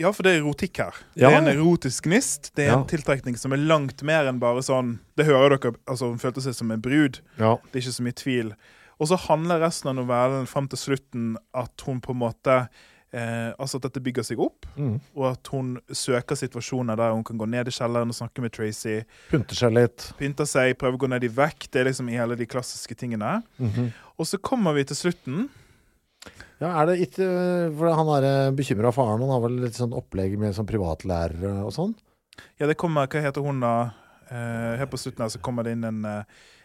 Ja, 0.00 0.08
for 0.16 0.24
det 0.24 0.32
er 0.32 0.40
erotikk 0.40 0.78
her. 0.80 0.94
Ja. 1.14 1.28
Det 1.28 1.34
er 1.34 1.42
en 1.42 1.50
erotisk 1.58 2.04
gnist. 2.08 2.50
Det 2.56 2.64
er 2.64 2.70
Ja. 2.72 2.78
en 2.80 2.86
tiltrekning 2.88 3.36
som 3.36 3.52
er 3.52 3.58
langt 3.58 4.02
mer 4.02 4.24
enn 4.26 4.38
bare 4.40 4.62
sånn 4.62 5.00
Det 5.14 5.26
hører 5.26 5.58
dere, 5.60 5.74
altså 5.86 6.08
Hun 6.08 6.18
følte 6.18 6.40
seg 6.40 6.54
som 6.54 6.70
en 6.70 6.80
brud. 6.80 7.20
Ja. 7.38 7.56
Det 7.70 7.76
er 7.76 7.90
ikke 7.90 8.00
så 8.00 8.02
mye 8.02 8.14
tvil. 8.16 8.54
Og 8.98 9.08
så 9.08 9.18
handler 9.18 9.60
resten 9.60 9.90
av 9.90 9.96
novellen 9.96 10.46
fram 10.48 10.66
til 10.68 10.78
slutten 10.78 11.36
at 11.54 11.78
hun 11.84 12.00
på 12.00 12.10
en 12.12 12.18
måte 12.18 12.68
eh, 13.12 13.52
Altså 13.58 13.76
at 13.76 13.82
dette 13.88 14.00
bygger 14.02 14.24
seg 14.24 14.40
opp, 14.40 14.66
Mm. 14.76 15.00
og 15.16 15.26
at 15.32 15.46
hun 15.52 15.74
søker 15.92 16.34
situasjoner 16.36 16.96
der 16.96 17.12
hun 17.12 17.24
kan 17.24 17.36
gå 17.38 17.46
ned 17.48 17.68
i 17.68 17.70
kjelleren 17.70 18.08
og 18.08 18.14
snakke 18.16 18.40
med 18.40 18.52
Tracy. 18.52 19.02
Pynter 19.30 19.54
seg 19.54 19.72
litt. 19.72 20.12
Pynter 20.18 20.44
seg, 20.48 20.74
prøver 20.78 20.96
å 20.96 21.02
gå 21.04 21.08
ned 21.12 21.24
i 21.24 21.28
vekt. 21.28 21.70
Det 21.70 21.80
er 21.82 21.90
liksom 21.90 22.08
i 22.08 22.16
hele 22.16 22.36
de 22.36 22.46
klassiske 22.46 22.94
tingene. 22.96 23.42
Mhm. 23.58 23.92
Og 24.18 24.26
så 24.26 24.38
kommer 24.40 24.74
vi 24.74 24.84
til 24.84 24.96
slutten, 24.96 25.48
Ja, 26.60 26.68
er 26.80 26.86
det 26.86 27.00
ikke 27.10 27.76
For 27.76 27.90
han 27.92 28.06
er 28.22 28.52
bekymra 28.54 28.92
faren, 28.94 29.18
han 29.20 29.28
har 29.34 29.40
vel 29.40 29.56
litt 29.64 29.74
sånn 29.74 29.90
opplegg 29.92 30.38
med 30.38 30.54
sånn 30.54 30.66
privatlærere 30.68 31.64
og 31.66 31.72
sånn? 31.74 31.94
Ja, 32.60 32.66
det 32.68 32.76
kommer 32.78 33.08
Hva 33.08 33.20
heter 33.20 33.42
hun, 33.42 33.58
da? 33.60 33.90
Eh, 34.30 34.76
helt 34.78 34.90
på 34.92 34.96
slutten 35.02 35.18
her 35.24 35.28
så 35.28 35.40
kommer 35.42 35.64
det 35.64 35.72
inn 35.72 35.82
en, 35.84 36.04
eh, 36.04 36.22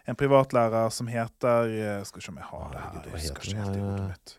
en 0.08 0.16
privatlærer 0.16 0.92
som 0.94 1.08
heter 1.08 1.66
eh, 1.74 2.04
Skal 2.04 2.20
vi 2.22 2.26
se 2.28 2.30
om 2.32 2.38
jeg 2.38 2.46
har 2.46 2.70
det. 2.72 2.80
her. 2.80 3.10
Hva 3.10 3.18
heter 3.18 3.82
eh, 3.82 4.08
mitt. 4.12 4.38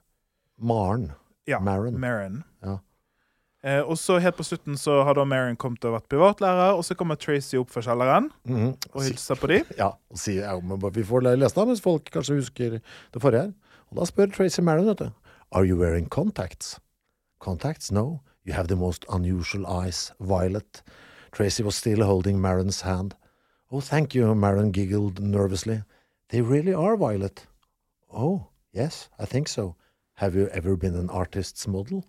Maren. 0.61 1.11
Ja, 1.49 1.59
Maren. 1.65 1.97
Maren. 2.01 2.43
Ja. 2.63 2.77
Eh, 3.65 3.81
og 3.83 3.97
så 3.99 4.21
helt 4.23 4.37
på 4.39 4.45
slutten 4.47 4.77
så 4.79 5.01
har 5.05 5.17
da 5.19 5.25
Maren 5.27 5.57
kommet 5.59 5.83
og 5.89 5.97
vært 5.97 6.09
privatlærer, 6.13 6.77
og 6.79 6.85
så 6.87 6.95
kommer 6.95 7.17
Tracy 7.19 7.57
opp 7.59 7.71
fra 7.75 7.83
kjelleren 7.83 8.29
Mhm. 8.47 8.77
og 8.95 9.03
hilser 9.03 9.35
på 9.41 9.49
dem. 9.51 9.65
Ja, 9.81 9.89
og 10.11 10.17
sier 10.21 10.45
ja, 10.45 10.55
vi 10.61 11.03
får 11.03 11.25
lese 11.27 11.55
det, 11.57 11.67
mens 11.67 11.81
folk 11.83 12.05
kanskje 12.15 12.37
husker 12.39 12.79
det 12.81 13.23
forrige 13.23 13.49
her. 13.49 13.53
Og 13.91 13.97
da 13.99 14.05
spør 14.07 14.31
Tracy 14.37 14.61
Maren, 14.61 14.87
vet 14.87 14.99
du. 14.99 15.11
Are 15.51 15.65
you 15.65 15.77
wearing 15.81 16.09
contacts? 16.09 16.79
Contacts? 17.41 17.91
No. 17.91 18.21
You 18.47 18.53
have 18.55 18.69
the 18.69 18.77
most 18.77 19.05
unusual 19.09 19.67
eyes, 19.67 20.13
Violet. 20.21 20.83
Tracy 21.33 21.63
was 21.63 21.75
still 21.77 22.03
holding 22.05 22.41
Marens 22.41 22.83
hand. 22.83 23.15
Oh, 23.71 23.81
thank 23.81 24.15
you, 24.15 24.35
Maren 24.35 24.73
giggled 24.73 25.21
nervously. 25.21 25.83
They 26.31 26.41
really 26.43 26.73
are, 26.75 26.97
Violet. 26.97 27.47
Oh, 28.11 28.47
yes, 28.73 29.09
I 29.19 29.25
think 29.27 29.49
so. 29.49 29.75
Have 30.19 30.35
you 30.39 30.49
ever 30.53 30.75
been 30.77 30.97
an 30.99 31.09
artist's 31.15 31.69
model? 31.71 32.03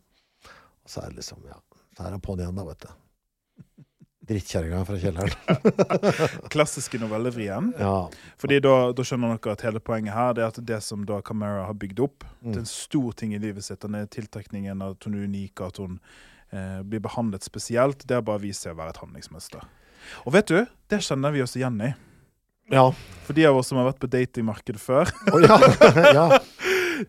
Og 0.83 0.89
så 0.89 1.03
er 1.03 1.11
det 1.13 1.21
liksom, 1.21 1.43
ja, 1.47 1.59
der 1.99 2.15
er 2.15 2.21
på'n 2.23 2.39
igjen 2.41 2.57
da, 2.57 2.63
vet 2.65 2.85
du. 2.87 2.89
Drittkjerringa 4.29 4.83
fra 4.85 4.97
kjelleren. 5.01 5.33
Klassiske 6.53 6.99
novellevrien. 7.01 7.71
Ja, 7.79 8.09
Fordi 8.41 8.59
da, 8.61 8.73
da 8.93 9.05
skjønner 9.05 9.35
dere 9.39 9.55
at 9.55 9.63
hele 9.65 9.81
poenget 9.81 10.13
her 10.13 10.35
Det 10.37 10.43
er 10.43 10.51
at 10.51 10.59
det 10.69 10.77
som 10.85 11.01
da 11.09 11.17
Camara 11.25 11.63
har 11.69 11.77
bygd 11.77 12.01
opp, 12.05 12.25
Mm. 12.39 12.53
det 12.53 12.55
er 12.55 12.61
en 12.63 12.69
stor 12.71 13.11
ting 13.19 13.33
i 13.35 13.39
livet 13.41 13.65
sitt. 13.65 13.81
Den 13.83 13.95
er 13.99 14.05
tiltrekningen 14.07 14.79
at 14.85 15.03
hun 15.03 15.17
er 15.17 15.25
unik, 15.27 15.59
at 15.65 15.77
hun 15.81 15.97
eh, 16.53 16.77
blir 16.87 17.01
behandlet 17.03 17.43
spesielt. 17.43 18.05
Det 18.07 18.15
har 18.15 18.21
bare 18.23 18.39
vist 18.45 18.63
seg 18.63 18.71
å 18.71 18.77
være 18.79 18.93
et 18.93 19.01
handlingsmønster. 19.01 19.65
Og 20.23 20.31
vet 20.37 20.47
du, 20.47 20.61
det 20.89 21.01
kjenner 21.03 21.33
vi 21.35 21.41
oss 21.43 21.57
igjen 21.59 21.81
i. 21.83 21.89
ja. 22.71 22.85
For 23.27 23.35
de 23.35 23.43
av 23.49 23.57
oss 23.59 23.67
som 23.69 23.77
har 23.81 23.89
vært 23.89 23.99
på 23.99 24.07
datingmarkedet 24.13 24.79
før. 24.79 25.11
Oh, 25.33 25.41
ja. 25.43 25.57
ja. 26.19 26.39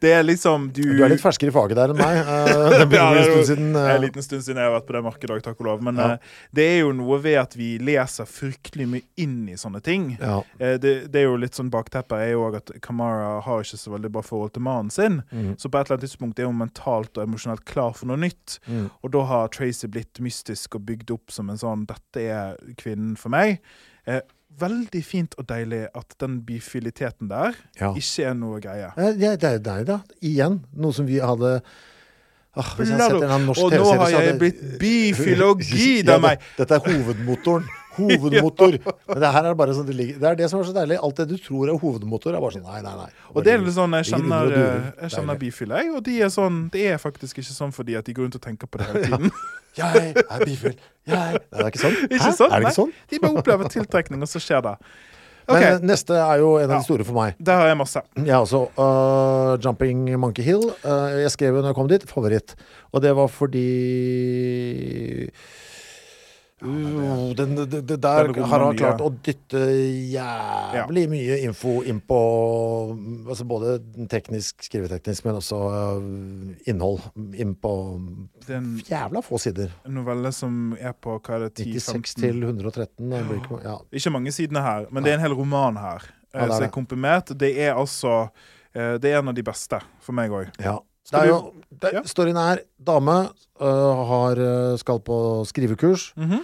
Det 0.01 0.13
er 0.15 0.23
liksom 0.23 0.69
du 0.73 0.83
Du 0.83 1.03
er 1.05 1.11
litt 1.13 1.23
ferskere 1.23 1.51
i 1.51 1.55
faget 1.55 1.77
der 1.79 1.93
enn 1.95 1.99
meg. 2.01 2.21
Eh, 2.31 2.79
Det 2.79 2.87
begynner 2.91 3.11
å 3.11 3.15
bli 3.15 3.21
en 3.21 3.31
stund 3.31 3.47
siden. 3.51 3.73
Det 3.75 3.81
er 3.83 3.91
eh, 3.91 3.97
en 3.97 4.05
liten 4.05 4.23
stund 4.27 4.43
siden 4.47 4.61
jeg 4.63 4.69
har 4.71 4.75
vært 4.77 4.87
på 4.87 4.95
det 4.97 5.03
markedet 5.05 5.43
takk 5.45 5.61
og 5.61 5.67
lov. 5.67 5.83
Men 5.83 5.97
Ja. 6.01 6.09
eh, 6.13 6.19
det 6.55 6.67
er 6.69 6.79
jo 6.85 6.93
noe 6.93 7.19
ved 7.25 7.39
at 7.41 7.57
vi 7.59 7.71
leser 7.79 8.29
fryktelig 8.31 8.87
mye 8.89 9.03
inn 9.17 9.49
i 9.49 9.57
sånne 9.61 9.83
ting. 9.83 10.17
Ja. 10.21 10.41
Eh, 10.59 10.77
det, 10.79 10.95
det 11.13 11.21
er 11.23 11.29
jo 11.29 11.37
litt 11.41 11.55
sånn 11.59 11.71
Bakteppet 11.71 12.17
er 12.19 12.33
jo 12.33 12.47
òg 12.49 12.57
at 12.61 12.73
Kamara 12.83 13.41
har 13.47 13.63
ikke 13.65 13.79
så 13.81 13.93
veldig 13.97 14.13
bra 14.15 14.23
forhold 14.23 14.53
til 14.55 14.63
mannen 14.63 14.91
sin. 14.95 15.21
Mm. 15.33 15.55
Så 15.59 15.69
på 15.71 15.79
et 15.81 15.87
eller 15.87 15.99
annet 15.99 16.07
tidspunkt 16.09 16.39
er 16.39 16.47
hun 16.51 16.59
mentalt 16.61 17.17
og 17.19 17.25
emosjonelt 17.27 17.65
klar 17.65 17.93
for 17.97 18.07
noe 18.11 18.17
nytt. 18.21 18.59
Mm. 18.67 18.91
Og 19.03 19.11
da 19.15 19.25
har 19.31 19.49
Tracy 19.55 19.87
blitt 19.89 20.21
mystisk 20.21 20.75
og 20.79 20.87
bygd 20.87 21.11
opp 21.17 21.31
som 21.35 21.51
en 21.51 21.57
sånn 21.61 21.87
'Dette 21.87 22.21
er 22.31 22.57
kvinnen 22.77 23.17
for 23.19 23.31
meg'. 23.31 23.59
Eh, 24.07 24.21
veldig 24.59 25.05
fint 25.05 25.35
og 25.39 25.47
deilig 25.49 25.87
at 25.95 26.15
den 26.21 26.41
bifiliteten 26.45 27.29
der 27.31 27.55
Ja. 27.81 27.93
ikke 27.95 28.25
er 28.25 28.35
noe 28.35 28.61
greie. 28.61 28.91
Eh, 28.97 29.15
ja, 29.21 29.37
det 29.37 29.45
er 29.45 29.59
deg, 29.59 29.87
da. 29.87 30.01
Igjen. 30.23 30.61
Noe 30.77 30.93
som 30.93 31.07
vi 31.07 31.19
hadde 31.19 31.61
ah, 32.57 32.75
Hvis 32.77 32.89
jeg 32.91 32.99
hadde 32.99 33.21
sett 33.21 33.31
en 33.31 33.47
norsk 33.47 33.63
Og 33.63 33.73
nå 33.73 33.93
har 34.01 34.11
jeg 34.11 34.39
blitt 34.39 34.61
bifilogi 34.81 36.03
av 36.09 36.21
meg! 36.27 36.39
det- 36.57 36.67
Dette 36.69 36.75
er 36.81 36.91
hovedmotoren. 36.91 37.69
Hovedmotor. 37.97 38.77
Men 39.11 39.21
det 39.25 39.31
her 39.35 39.49
er 39.51 39.55
bare 39.59 39.75
sånn 39.77 39.87
det 39.89 39.97
ligger 39.99 40.21
Det 40.23 40.29
er 40.31 40.37
det 40.39 40.49
som 40.53 40.61
er 40.61 40.69
så 40.69 40.75
deilig. 40.77 40.99
Alt 41.03 41.17
det 41.23 41.27
du 41.33 41.37
tror 41.43 41.69
er 41.73 41.79
hovedmotor, 41.83 42.35
er 42.37 42.41
bare 42.45 42.55
sånn 42.57 42.67
nei, 42.69 42.81
nei, 42.87 42.95
nei. 43.03 43.09
Og 43.35 43.45
det 43.47 43.55
er 43.57 43.65
litt 43.65 43.75
sånn, 43.77 43.97
Jeg 43.99 44.09
kjenner, 44.13 44.53
eh, 44.53 44.89
jeg 45.05 45.11
kjenner 45.17 45.35
Deilig. 45.35 45.41
bifil, 45.45 45.75
jeg. 45.77 45.91
Og 45.97 46.03
de 46.07 46.17
er 46.23 46.31
sånn, 46.35 46.61
det 46.75 46.87
er 46.95 46.99
faktisk 47.03 47.43
ikke 47.43 47.57
sånn 47.57 47.75
fordi 47.75 47.99
at 47.99 48.05
de 48.07 48.15
går 48.15 48.29
rundt 48.29 48.39
og 48.41 48.45
tenker 48.47 48.71
på 48.71 48.79
det 48.81 48.87
hele 48.91 49.05
tiden. 49.11 49.31
Jeg 49.77 50.15
er 50.23 50.45
bifil. 50.47 50.75
Jeg 51.07 51.15
Nei, 51.15 51.33
det 51.39 51.63
er 51.65 51.71
ikke 51.71 51.85
sånn. 51.85 51.97
Ikke 52.11 52.35
sånn, 52.39 52.51
Er 52.53 52.59
det 52.61 52.67
ikke 52.71 52.79
sånn? 52.83 52.93
De 53.11 53.19
bare 53.23 53.39
opplever 53.43 53.71
tiltrekning, 53.75 54.23
og 54.23 54.31
så 54.31 54.43
skjer 54.43 54.63
det. 54.67 54.77
Okay. 55.51 55.73
Men 55.81 55.87
neste 55.91 56.15
er 56.15 56.39
jo 56.39 56.51
en 56.61 56.71
av 56.71 56.77
de 56.79 56.85
store 56.87 57.03
for 57.09 57.17
meg. 57.17 57.35
Det 57.43 57.55
har 57.59 57.67
jeg 57.67 57.79
masse. 57.81 58.01
Jeg 58.23 58.37
også. 58.37 58.61
Uh, 58.79 59.57
'Jumping 59.59 60.05
Monkey 60.21 60.45
Hill'. 60.47 60.69
Uh, 60.85 61.19
jeg 61.25 61.31
skrev 61.35 61.57
jo 61.57 61.63
når 61.65 61.73
jeg 61.73 61.79
kom 61.81 61.89
dit, 61.91 62.05
favoritt. 62.07 62.55
Og 62.95 63.03
det 63.03 63.11
var 63.19 63.27
fordi 63.27 63.65
Uh, 66.63 67.31
den, 67.39 67.55
det, 67.57 67.67
den, 67.89 68.01
der 68.01 68.27
Den 68.33 68.45
har 68.45 68.61
han 68.67 68.77
klart 68.77 69.01
å 69.01 69.09
dytte 69.25 69.61
jævlig 70.13 71.07
mye 71.09 71.39
info 71.47 71.79
inn 71.89 72.01
på 72.05 72.19
altså 73.31 73.47
Både 73.49 73.79
teknisk, 74.13 74.61
skriveteknisk, 74.67 75.25
men 75.25 75.39
også 75.41 75.61
øh, 75.71 76.53
innhold. 76.71 77.01
Inn 77.41 77.55
på 77.57 77.73
Det 78.47 78.59
en 78.59 78.69
jævla 78.87 79.23
få 79.25 79.41
sider. 79.41 79.73
En 79.89 79.97
novelle 80.01 80.33
som 80.37 80.75
er 80.79 80.93
på 80.93 81.17
hva 81.19 81.39
er 81.39 81.47
det, 81.49 81.65
96 81.65 82.15
10-15 82.15 82.21
til 82.27 82.45
113. 82.45 83.17
ikke- 83.39 83.63
Ja. 83.65 83.79
Ikke 83.93 84.11
mange 84.13 84.33
sidene 84.33 84.63
her, 84.63 84.87
men 84.91 85.03
det 85.03 85.13
er 85.13 85.19
en 85.19 85.25
hel 85.27 85.35
roman 85.35 85.77
her. 85.77 86.05
Ja, 86.35 86.41
eh, 86.43 86.47
det 86.47 86.57
er 86.57 86.61
det. 86.67 86.73
komprimert. 86.73 87.33
Det 87.39 87.59
er 87.59 87.75
altså 87.75 88.29
eh, 88.75 88.99
Det 88.99 89.11
er 89.13 89.19
en 89.19 89.29
av 89.29 89.35
de 89.35 89.43
beste 89.43 89.81
for 90.01 90.13
meg 90.13 90.31
òg. 90.31 90.51
Ja. 90.61 90.79
Det 91.11 91.19
er 91.21 91.27
jo, 91.33 91.39
det, 91.81 91.93
Ja. 91.95 92.03
Storyen 92.05 92.37
er 92.37 92.61
dame 92.79 93.31
øh, 93.61 94.07
har, 94.11 94.37
øh, 94.39 94.79
skal 94.79 95.01
på 95.01 95.45
skrivekurs. 95.47 96.13
Mhm. 96.17 96.43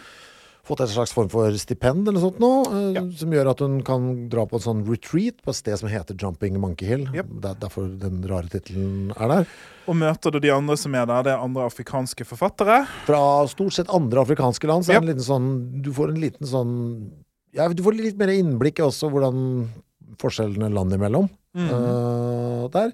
Fått 0.66 0.80
en 0.80 0.88
slags 0.90 1.12
form 1.14 1.28
for 1.30 1.52
stipend 1.54 2.08
eller 2.08 2.18
sånt 2.18 2.40
nå, 2.40 2.48
øh, 2.72 2.94
Ja. 2.96 3.02
som 3.16 3.30
gjør 3.30 3.50
at 3.52 3.60
hun 3.60 3.82
kan 3.86 4.28
dra 4.28 4.44
på 4.46 4.54
en 4.58 4.64
sånn 4.64 4.80
retreat 4.88 5.36
på 5.44 5.50
et 5.50 5.54
sted 5.60 5.78
som 5.78 5.88
heter 5.88 6.16
Jumping 6.18 6.58
Monkey 6.58 6.86
Hill. 6.88 7.04
Yep. 7.14 7.26
Det 7.40 7.50
er 7.52 7.54
derfor 7.60 7.86
den 8.00 8.24
rare 8.26 8.48
tittelen 8.50 9.12
er 9.14 9.28
der. 9.28 9.46
Og 9.86 9.94
møter 9.94 10.32
du 10.32 10.40
de 10.40 10.50
andre 10.50 10.76
som 10.76 10.92
er 10.96 11.06
der, 11.06 11.22
det 11.22 11.32
er 11.32 11.38
andre 11.44 11.62
afrikanske 11.70 12.26
forfattere. 12.26 12.80
Fra 13.06 13.46
stort 13.46 13.72
sett 13.74 13.88
andre 13.94 14.24
afrikanske 14.26 14.66
land, 14.66 14.82
så 14.84 14.94
Yep. 14.94 15.02
en 15.02 15.08
liten 15.08 15.22
sånn 15.22 15.82
Du 15.82 15.92
får 15.92 16.08
en 16.08 16.20
liten 16.20 16.46
sånn 16.46 17.10
Ja, 17.54 17.68
du 17.68 17.82
får 17.84 17.94
litt 17.96 18.18
mer 18.18 18.26
innblikk 18.34 18.80
i 18.80 18.82
også 18.82 19.08
hvordan 19.08 19.68
forskjellene 20.18 20.72
land 20.74 20.92
imellom 20.92 21.30
Mhm. 21.54 21.70
øh, 21.70 22.70
der. 22.72 22.92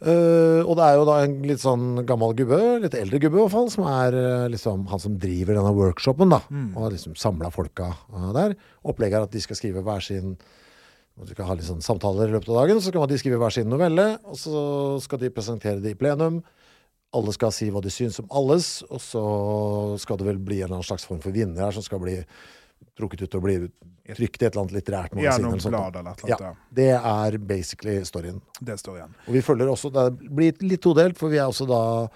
Øh, 0.00 0.62
og 0.64 0.78
det 0.78 0.84
er 0.86 0.94
jo 0.96 1.02
da 1.04 1.16
en 1.26 1.34
litt 1.44 1.60
sånn 1.60 2.00
gammel 2.08 2.32
gubbe, 2.38 2.60
litt 2.80 2.96
eldre 2.96 3.20
gubbe 3.20 3.36
i 3.36 3.42
hvert 3.42 3.52
fall, 3.52 3.68
som 3.72 3.84
er 3.90 4.16
uh, 4.16 4.46
liksom 4.48 4.86
han 4.88 5.02
som 5.02 5.18
driver 5.20 5.58
denne 5.58 5.74
workshopen, 5.76 6.32
da. 6.32 6.40
Mm. 6.48 6.70
Og 6.72 6.86
har 6.86 6.94
liksom 6.94 7.18
samla 7.20 7.50
folka 7.52 7.90
uh, 8.08 8.30
der. 8.36 8.56
Opplegget 8.88 9.18
er 9.18 9.28
at 9.28 9.34
de 9.34 9.42
skal 9.44 9.60
skrive 9.60 9.84
hver 9.84 10.04
sin 10.04 10.38
og 11.20 11.26
Du 11.26 11.34
skal 11.34 11.50
ha 11.50 11.54
litt 11.58 11.66
sånn 11.66 11.82
samtaler 11.84 12.30
i 12.30 12.32
løpet 12.32 12.48
av 12.48 12.62
dagen, 12.62 12.78
så 12.80 12.88
skal 12.88 13.08
de 13.10 13.18
skrive 13.20 13.36
hver 13.36 13.52
sin 13.52 13.68
novelle. 13.68 14.06
Og 14.30 14.38
så 14.40 14.60
skal 15.04 15.20
de 15.20 15.28
presentere 15.34 15.82
det 15.84 15.92
i 15.92 15.98
plenum. 15.98 16.38
Alle 17.12 17.34
skal 17.34 17.52
si 17.52 17.68
hva 17.68 17.82
de 17.84 17.92
syns 17.92 18.16
om 18.22 18.30
alles, 18.38 18.70
og 18.88 19.02
så 19.04 19.24
skal 20.00 20.16
det 20.16 20.28
vel 20.30 20.38
bli 20.40 20.62
en 20.62 20.68
eller 20.70 20.78
annen 20.78 20.86
slags 20.86 21.04
form 21.04 21.20
for 21.20 21.34
vinner 21.34 21.66
her, 21.66 21.74
som 21.76 21.84
skal 21.84 22.00
bli 22.00 22.14
trukket 22.98 23.22
ut 23.22 23.34
og 23.38 23.42
blir 23.44 23.68
trykt 24.10 24.42
i 24.42 24.46
et 24.46 24.52
eller 24.54 24.64
annet 24.64 24.74
litterært 24.78 25.12
Ja, 25.14 25.16
magasin. 25.16 25.42
noen 25.44 25.52
eller 25.52 25.60
sånt. 25.60 25.72
blad 25.76 25.96
eller 25.96 26.24
eller 26.24 26.28
Ja, 26.48 26.54
det 26.72 26.88
er 26.96 27.38
basically 27.38 28.00
storyen. 28.04 28.40
Det 28.60 28.78
står 28.80 28.96
igjen. 28.98 29.14
Og 29.28 29.32
vi 29.34 29.40
følger 29.42 29.68
også, 29.70 29.92
det 29.92 30.06
blir 30.34 30.52
litt 30.62 30.82
todelt, 30.82 31.16
for 31.18 31.28
vi 31.30 31.38
er 31.38 31.46
også 31.48 31.66
da 31.68 32.08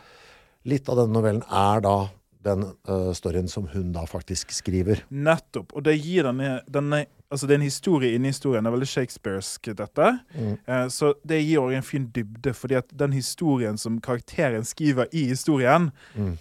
Litt 0.66 0.88
av 0.88 0.96
denne 0.96 1.12
novellen 1.12 1.42
er 1.52 1.80
da 1.84 2.08
den 2.42 2.62
uh, 2.88 3.10
storyen 3.12 3.46
som 3.52 3.66
hun 3.68 3.90
da 3.92 4.06
faktisk 4.08 4.48
skriver. 4.50 5.02
Nettopp. 5.12 5.74
Og 5.76 5.82
det 5.84 5.98
gir 6.00 6.24
denne, 6.24 6.62
denne 6.68 7.02
Altså, 7.30 7.46
det 7.48 7.54
er 7.56 7.58
en 7.58 7.66
historie 7.66 8.14
inni 8.14 8.28
historien. 8.30 8.62
Det 8.64 8.70
er 8.70 8.74
veldig 8.76 8.88
shakespearsk, 8.88 9.68
dette. 9.76 10.08
Mm. 10.38 10.52
Eh, 10.68 10.84
så 10.88 11.14
det 11.26 11.40
gir 11.42 11.58
også 11.64 11.76
en 11.76 11.82
fin 11.82 12.04
dybde, 12.14 12.52
fordi 12.54 12.76
at 12.78 12.92
den 12.96 13.12
historien 13.12 13.76
som 13.80 13.96
karakteren 14.00 14.62
skriver 14.64 15.08
i 15.12 15.24
historien, 15.32 15.90
Mm. 16.16 16.38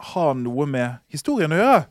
har 0.00 0.34
noe 0.34 0.66
med 0.66 0.98
historien 1.12 1.50
å 1.52 1.58
gjøre. 1.60 1.86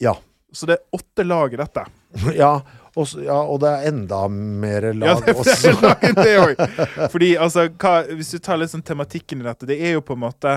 Ja. 0.00 0.14
Så 0.56 0.68
det 0.70 0.78
er 0.78 0.96
åtte 0.98 1.26
lag 1.28 1.52
i 1.54 1.60
dette. 1.60 1.84
ja, 2.40 2.54
og, 2.96 3.10
ja, 3.20 3.36
og 3.44 3.60
det 3.60 3.70
er 3.74 3.86
enda 3.90 4.22
mer 4.32 4.86
Ja, 4.88 4.96
lag 4.96 5.22
det 5.26 5.34
også. 5.36 5.74
Lag. 5.84 6.56
Fordi 7.12 7.34
altså, 7.36 7.66
hva, 7.76 7.96
hvis 8.16 8.32
du 8.32 8.38
tar 8.40 8.56
litt 8.62 8.72
sånn 8.72 8.84
tematikken 8.88 9.42
i 9.44 9.48
dette, 9.50 9.68
det 9.68 9.76
er 9.84 9.98
jo 9.98 10.04
på 10.08 10.16
en 10.16 10.22
måte 10.24 10.54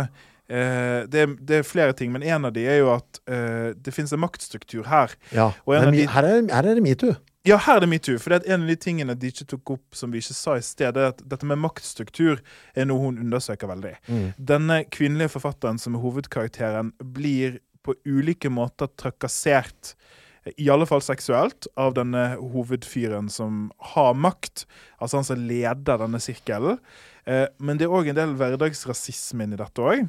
eh, 0.48 1.02
det, 1.12 1.26
er- 1.26 1.36
det 1.50 1.60
er 1.62 1.68
flere 1.68 1.94
ting, 2.00 2.14
men 2.16 2.24
en 2.24 2.48
av 2.48 2.54
de 2.56 2.64
er 2.64 2.80
jo 2.80 2.94
at 2.96 3.20
eh, 3.28 3.74
det 3.76 3.92
finnes 3.96 4.16
en 4.16 4.24
maktstruktur 4.24 4.88
her. 4.88 5.12
Ja. 5.36 5.50
Men 5.68 5.90
av 5.92 5.98
de- 6.00 6.08
her, 6.16 6.30
er, 6.32 6.46
her 6.56 6.72
er 6.72 6.80
det 6.80 6.86
metoo. 6.88 7.18
Ja, 7.48 7.56
her 7.64 7.80
er 7.80 7.86
det 7.86 7.92
metoo. 7.92 8.18
For 8.20 8.32
det 8.36 8.42
er 8.46 8.56
en 8.58 8.66
av 8.66 8.72
de 8.72 8.76
tingene 8.80 9.14
de 9.20 9.30
ikke 9.32 9.46
tok 9.54 9.72
opp, 9.78 9.86
som 9.96 10.12
vi 10.12 10.20
ikke 10.24 10.36
sa 10.36 10.58
i 10.60 10.64
sted, 10.64 10.98
er 11.00 11.14
at 11.14 11.22
dette 11.32 11.48
med 11.48 11.60
maktstruktur 11.64 12.42
er 12.76 12.88
noe 12.90 13.00
hun 13.04 13.20
undersøker 13.24 13.72
veldig. 13.72 13.94
Mm. 14.12 14.26
Denne 14.52 14.82
kvinnelige 14.92 15.32
forfatteren 15.38 15.80
som 15.82 15.96
er 15.96 16.04
hovedkarakteren, 16.04 16.92
blir 17.16 17.60
på 17.86 17.96
ulike 18.06 18.50
måter 18.52 18.90
trakassert. 19.00 19.96
I 20.58 20.70
alle 20.72 20.88
fall 20.90 21.02
seksuelt, 21.04 21.68
av 21.78 21.94
denne 21.98 22.38
hovedfyren 22.40 23.28
som 23.30 23.68
har 23.94 24.16
makt. 24.18 24.66
Altså 24.98 25.20
han 25.20 25.28
som 25.28 25.42
leder 25.50 26.00
denne 26.00 26.22
sirkelen. 26.24 26.80
Eh, 27.26 27.46
men 27.60 27.78
det 27.78 27.86
er 27.86 27.94
òg 27.94 28.10
en 28.10 28.18
del 28.18 28.34
hverdagsrasisme 28.40 29.46
inni 29.46 29.60
dette 29.60 29.84
òg. 29.84 30.08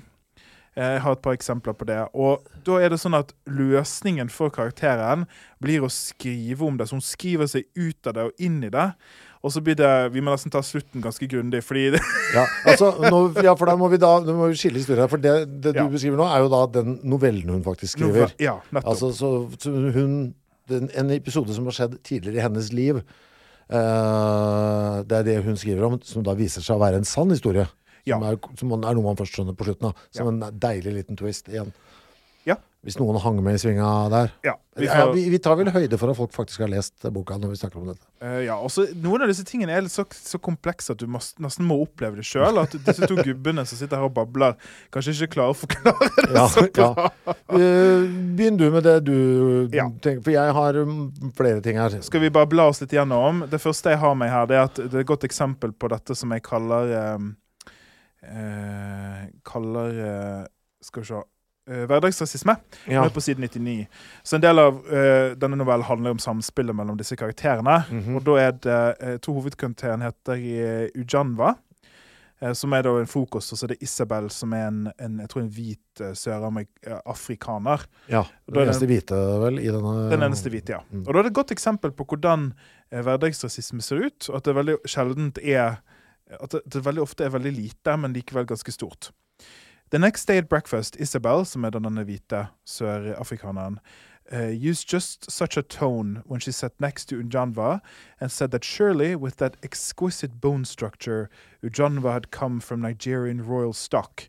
Eh, 0.77 0.93
Jeg 0.95 1.03
har 1.05 1.13
et 1.17 1.23
par 1.23 1.35
eksempler 1.37 1.75
på 1.77 1.85
det. 1.91 1.99
Og 2.15 2.47
da 2.65 2.79
er 2.81 2.91
det 2.95 3.01
sånn 3.03 3.19
at 3.19 3.35
løsningen 3.51 4.31
for 4.31 4.55
karakteren 4.55 5.27
blir 5.61 5.83
å 5.85 5.91
skrive 5.93 6.65
om 6.65 6.79
det. 6.79 6.89
Så 6.89 6.97
hun 6.97 7.05
skriver 7.05 7.51
seg 7.51 7.67
ut 7.77 8.07
av 8.07 8.15
det 8.15 8.29
og 8.31 8.41
inn 8.41 8.63
i 8.65 8.71
det. 8.73 8.87
Og 9.43 9.53
så 9.55 9.63
blir 9.65 9.75
det 9.79 10.13
Vi 10.13 10.21
må 10.21 10.35
nesten 10.35 10.53
ta 10.53 10.61
slutten 10.61 11.01
ganske 11.01 11.25
grundig, 11.31 11.63
fordi 11.65 11.87
det, 11.95 12.01
Ja, 12.37 12.43
altså, 12.69 12.91
nå, 13.01 13.21
ja, 13.43 13.55
for 13.57 13.67
da 13.71 13.77
må 13.81 13.89
vi 13.89 13.97
da 14.03 14.19
må 14.21 14.51
vi 14.51 14.59
skille 14.61 14.77
historier. 14.83 15.09
For 15.09 15.17
det, 15.23 15.33
det 15.65 15.73
du 15.75 15.81
Ja. 15.81 15.87
beskriver 15.89 16.21
nå, 16.21 16.27
er 16.29 16.45
jo 16.45 16.51
da 16.53 16.61
den 16.81 16.99
novellen 17.09 17.49
hun 17.49 17.63
faktisk 17.65 17.97
skriver. 17.97 18.27
Nove- 18.29 18.45
Ja, 18.45 18.59
nettopp. 18.71 18.91
Altså, 18.93 19.13
så, 19.17 19.31
så 19.59 19.73
hun 19.97 20.35
den, 20.69 20.91
En 20.95 21.11
episode 21.11 21.55
som 21.57 21.65
har 21.67 21.73
skjedd 21.75 21.97
tidligere 22.05 22.37
i 22.39 22.45
hennes 22.45 22.69
liv. 22.73 23.01
Uh, 23.71 25.01
det 25.07 25.17
er 25.21 25.27
det 25.27 25.37
hun 25.45 25.57
skriver 25.59 25.87
om, 25.87 25.97
som 26.05 26.25
da 26.27 26.35
viser 26.39 26.63
seg 26.65 26.77
å 26.77 26.83
være 26.83 27.01
en 27.01 27.07
sann 27.09 27.31
historie. 27.33 27.67
Som, 28.07 28.23
Ja. 28.25 28.33
er, 28.33 28.39
som 28.59 28.73
er 28.73 28.95
noe 28.97 29.05
man 29.05 29.17
først 29.19 29.35
skjønner 29.37 29.55
på 29.57 29.67
slutten. 29.69 29.91
av. 29.91 29.97
Som 30.11 30.29
en 30.31 30.41
deilig 30.59 30.95
liten 30.97 31.17
twist 31.21 31.49
igjen. 31.53 31.73
Hvis 32.81 32.97
noen 32.97 33.19
hang 33.21 33.37
med 33.45 33.59
i 33.59 33.61
svinga 33.61 33.87
der. 34.09 34.31
ja, 34.47 34.55
vi 34.79 34.87
Ja, 34.87 35.11
vi, 35.13 35.27
vi 35.29 35.39
tar 35.43 35.59
vel 35.59 35.69
høyde 35.69 35.99
for 36.01 36.09
at 36.09 36.17
folk 36.17 36.31
faktisk 36.33 36.63
har 36.65 36.71
lest 36.73 37.05
boka 37.13 37.37
når 37.37 37.53
vi 37.53 37.59
snakker 37.61 37.77
om 37.77 37.91
dette. 37.91 38.07
Uh, 38.25 38.39
ja, 38.47 38.55
også, 38.57 38.87
noen 38.97 39.27
av 39.27 39.29
disse 39.29 39.45
tingene 39.45 39.75
er 39.77 39.89
så, 39.93 40.07
så 40.17 40.41
komplekse 40.41 40.95
at 40.95 41.03
du 41.03 41.05
må, 41.11 41.21
nesten 41.45 41.67
må 41.69 41.77
oppleve 41.85 42.17
det 42.17 42.25
sjøl. 42.25 42.57
At 42.63 42.73
disse 42.87 43.05
to 43.11 43.19
gubbene 43.21 43.67
som 43.69 43.77
sitter 43.77 44.01
her 44.01 44.09
og 44.09 44.15
babler, 44.17 44.57
kanskje 44.95 45.13
ikke 45.13 45.35
klarer 45.35 45.53
å 45.53 45.59
forklare 45.61 46.09
det 46.17 46.39
Ja, 46.39 46.47
så 46.49 46.65
bra. 46.71 46.89
ja. 47.05 47.35
Uh, 47.53 48.09
Begynn 48.39 48.57
du 48.57 48.67
med 48.73 48.89
det 48.89 48.97
du 49.11 49.19
Ja. 49.77 49.85
tenker, 50.01 50.25
for 50.25 50.33
jeg 50.33 50.57
har 50.57 50.81
mm, 50.81 51.35
flere 51.37 51.61
ting 51.65 51.77
her. 51.81 51.99
Skal 52.07 52.25
vi 52.25 52.33
bare 52.33 52.49
bla 52.49 52.71
oss 52.73 52.81
litt 52.81 52.97
gjennom? 52.97 53.45
Det 53.51 53.61
første 53.61 53.93
jeg 53.93 54.01
har 54.01 54.17
med 54.17 54.33
her, 54.33 54.49
det 54.49 54.57
er 54.57 54.65
at 54.71 54.81
det 54.81 54.95
er 54.95 55.05
et 55.05 55.13
godt 55.13 55.29
eksempel 55.29 55.77
på 55.77 55.93
dette 55.93 56.17
som 56.17 56.33
jeg 56.33 56.49
kaller 56.49 56.97
uh, 56.97 57.29
eh, 58.23 59.29
Kaller 59.45 60.01
eh, 60.07 60.47
Skal 60.81 61.03
vi 61.03 61.07
se 61.13 61.23
eh, 61.71 61.87
Hverdagsrasisme. 61.87 62.57
Ja. 62.91 63.07
På 63.15 63.23
side 63.23 63.41
99. 63.41 63.87
Så 64.27 64.37
en 64.37 64.43
del 64.45 64.59
av 64.59 64.83
uh, 64.91 65.33
denne 65.39 65.57
novellen 65.57 65.87
handler 65.87 66.11
om 66.17 66.21
samspillet 66.21 66.75
mellom 66.77 66.99
disse 66.99 67.17
karakterene. 67.17 67.85
Mhm. 67.91 68.17
Og 68.19 68.25
da 68.27 68.37
er 68.43 68.53
det 68.59 68.79
uh, 69.01 69.17
to 69.23 69.39
hovedkarakterer 69.39 70.03
heter 70.09 70.43
uh, 70.43 71.01
Ujanva. 71.01 71.55
eh, 72.41 72.53
Som 72.57 72.73
er 72.73 72.83
da 72.83 72.95
en 72.99 73.07
fokus, 73.07 73.53
og 73.53 73.59
så 73.59 73.67
er 73.67 73.75
det 73.75 73.83
Isabel, 73.85 74.31
som 74.33 74.53
er 74.57 74.67
en, 74.71 74.83
en 74.99 75.19
jeg 75.21 75.29
tror 75.29 75.43
en 75.43 75.51
hvit 75.53 76.01
sørafrikaner. 76.17 77.85
Ja, 78.09 78.25
Den 78.49 78.63
eneste 78.65 78.87
hvite, 78.89 79.17
vel, 79.43 79.59
i 79.61 79.69
denne 79.71 80.09
Den 80.11 80.23
eneste 80.25 80.51
hvite, 80.53 80.79
ja. 80.79 80.81
Mm. 80.91 81.05
Og 81.07 81.13
da 81.13 81.19
er 81.19 81.23
det 81.29 81.33
et 81.35 81.39
godt 81.41 81.53
eksempel 81.55 81.93
på 81.93 82.07
hvordan 82.09 82.51
hverdagsrasisme 82.91 83.83
ser 83.85 84.07
ut. 84.07 84.31
At 84.35 84.45
det 84.49 84.57
veldig 84.57 84.79
sjeldent 84.89 85.39
er 85.43 85.81
At 86.31 86.53
det, 86.55 86.61
det 86.71 86.85
veldig 86.87 87.03
ofte 87.03 87.25
er 87.27 87.33
veldig 87.35 87.51
lite, 87.57 87.97
men 87.99 88.13
likevel 88.15 88.45
ganske 88.47 88.71
stort. 88.73 89.09
The 89.91 89.99
next 89.99 90.27
day 90.27 90.39
at 90.39 90.49
breakfast, 90.49 90.97
Isabel, 91.01 91.45
som 91.45 91.65
er 91.65 91.71
denne 91.75 92.05
hvite 92.07 92.45
sørafrikaneren, 92.65 93.79
uh, 94.33 94.47
used 94.71 94.87
just 94.89 95.29
such 95.31 95.57
a 95.57 95.63
tone 95.63 96.23
when 96.27 96.39
she 96.39 96.53
sat 96.53 96.73
next 96.81 97.07
to 97.07 97.17
Ujanva 97.17 97.81
and 98.21 98.31
said 98.31 98.53
that 98.53 98.65
surely, 98.65 99.17
with 99.17 99.37
that 99.39 99.57
exquisite 99.65 100.41
bone 100.41 100.65
structure, 100.65 101.29
Ujanva 101.65 102.13
had 102.13 102.31
come 102.31 102.61
from 102.61 102.81
Nigerian 102.81 103.43
royal 103.45 103.73
stock. 103.73 104.29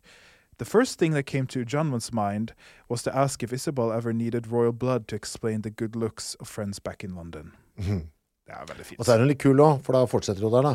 The 0.58 0.64
first 0.64 0.98
thing 0.98 1.12
that 1.12 1.26
came 1.26 1.46
to 1.46 1.64
Ujanva's 1.64 2.12
mind 2.12 2.54
was 2.88 3.04
to 3.04 3.16
ask 3.16 3.44
if 3.44 3.52
Isabel 3.52 3.92
ever 3.92 4.12
needed 4.12 4.48
royal 4.48 4.72
blood 4.72 5.06
to 5.08 5.16
explain 5.16 5.62
the 5.62 5.70
good 5.70 5.94
looks 5.94 6.34
of 6.40 6.48
friends 6.48 6.80
back 6.80 7.04
in 7.04 7.14
London. 7.14 7.52
Mhm. 7.78 8.08
Det 8.46 8.54
er 8.54 8.64
veldig 8.66 8.86
fint. 8.86 8.98
Og 8.98 9.06
så 9.06 9.12
er 9.12 9.18
hun 9.18 9.28
litt 9.28 9.38
kul 9.38 9.60
òg, 9.60 9.80
for 9.82 9.92
da 9.92 10.04
fortsetter 10.06 10.42
hun 10.42 10.52
der, 10.52 10.62
da. 10.62 10.74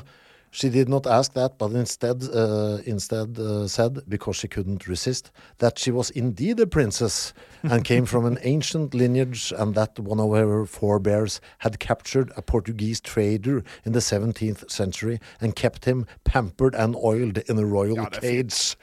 She 0.60 0.70
did 0.70 0.90
not 0.90 1.06
ask 1.06 1.34
that, 1.34 1.60
but 1.60 1.72
instead, 1.74 2.24
uh, 2.34 2.80
instead 2.94 3.38
uh, 3.38 3.68
said, 3.68 4.00
because 4.10 4.38
she 4.38 4.48
couldn't 4.48 4.88
resist, 4.88 5.30
that 5.60 5.78
she 5.78 5.92
was 5.92 6.10
indeed 6.10 6.60
a 6.60 6.66
princess 6.66 7.32
and 7.62 7.84
came 7.86 8.06
from 8.08 8.26
an 8.26 8.40
ancient 8.56 8.96
lineage, 8.96 9.54
and 9.56 9.76
that 9.76 10.00
one 10.00 10.20
of 10.20 10.32
her 10.32 10.66
forebears 10.66 11.40
had 11.60 11.78
captured 11.80 12.32
a 12.36 12.42
Portuguese 12.42 13.00
trader 13.00 13.64
in 13.86 13.92
the 13.92 14.00
17th 14.00 14.68
century 14.72 15.20
and 15.40 15.56
kept 15.56 15.86
him 15.86 16.08
pampered 16.24 16.74
and 16.74 16.96
oiled 16.96 17.38
in 17.50 17.60
a 17.60 17.66
royal 17.66 17.96
Ja, 17.98 18.10
cage. 18.10 18.76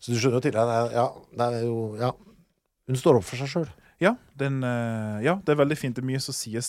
Så 0.00 0.12
du 0.12 0.18
skjønner 0.20 0.36
jo 0.36 0.40
tidligere, 0.40 0.68
er- 0.84 0.92
ja, 0.92 1.08
det 1.32 1.54
er 1.62 1.64
jo 1.66 1.96
Ja. 1.96 2.10
Hun 2.88 2.96
står 2.96 3.16
opp 3.16 3.24
for 3.24 3.36
seg 3.40 3.48
sjøl. 3.48 3.68
Ja, 4.00 4.12
den, 4.38 4.62
eh, 4.62 5.24
ja, 5.24 5.38
det 5.46 5.48
er 5.56 5.64
veldig 5.64 5.78
fint. 5.78 5.96
Det 5.96 6.04
er 6.04 6.06
mye 6.12 6.20
som 6.20 6.34
sies. 6.36 6.68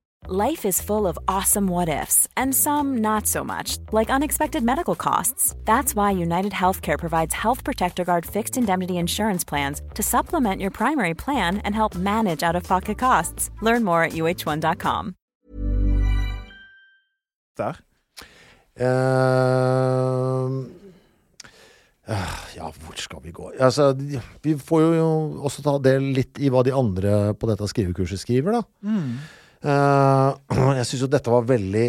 Life 0.29 0.67
is 0.67 0.79
full 0.79 1.07
of 1.07 1.17
awesome 1.27 1.65
what 1.65 1.89
ifs, 1.89 2.27
and 2.37 2.53
some 2.53 3.01
not 3.01 3.25
so 3.25 3.43
much, 3.43 3.79
like 3.91 4.13
unexpected 4.13 4.63
medical 4.63 4.95
costs. 4.95 5.55
That's 5.65 5.95
why 5.95 6.11
United 6.11 6.51
Healthcare 6.51 6.99
provides 6.99 7.33
Health 7.33 7.63
Protector 7.63 8.03
Guard 8.05 8.25
fixed 8.25 8.55
indemnity 8.55 8.97
insurance 8.97 9.43
plans 9.43 9.81
to 9.95 10.03
supplement 10.03 10.61
your 10.61 10.69
primary 10.69 11.15
plan 11.15 11.57
and 11.65 11.73
help 11.73 11.95
manage 11.95 12.43
out 12.43 12.55
of 12.55 12.63
pocket 12.63 12.99
costs. 12.99 13.49
Learn 13.61 13.83
more 13.83 14.03
at 14.03 14.11
uh1.com. 14.11 15.15
Der. 17.57 17.75
Uh, 18.79 20.65
eh, 22.07 22.29
ja, 22.55 22.71
hvor 22.71 22.95
skal 22.95 23.19
vi 23.23 23.31
gå? 23.31 23.51
Altså, 23.59 23.97
vi 24.41 24.53
får 24.53 24.81
jo 24.81 25.09
også 25.41 25.61
ta 25.65 25.79
del 25.79 26.13
litt 26.13 26.37
i 26.37 26.49
hva 26.53 26.61
de 26.63 26.77
andre 26.77 27.33
på 27.33 27.49
dette 27.49 27.67
skrivekurset 27.73 28.21
skriver, 28.21 28.61
da. 28.61 28.63
Eh, 28.85 29.40
jeg 30.79 30.85
syns 30.89 31.03
jo 31.03 31.09
dette 31.11 31.29
var 31.29 31.45
veldig 31.45 31.85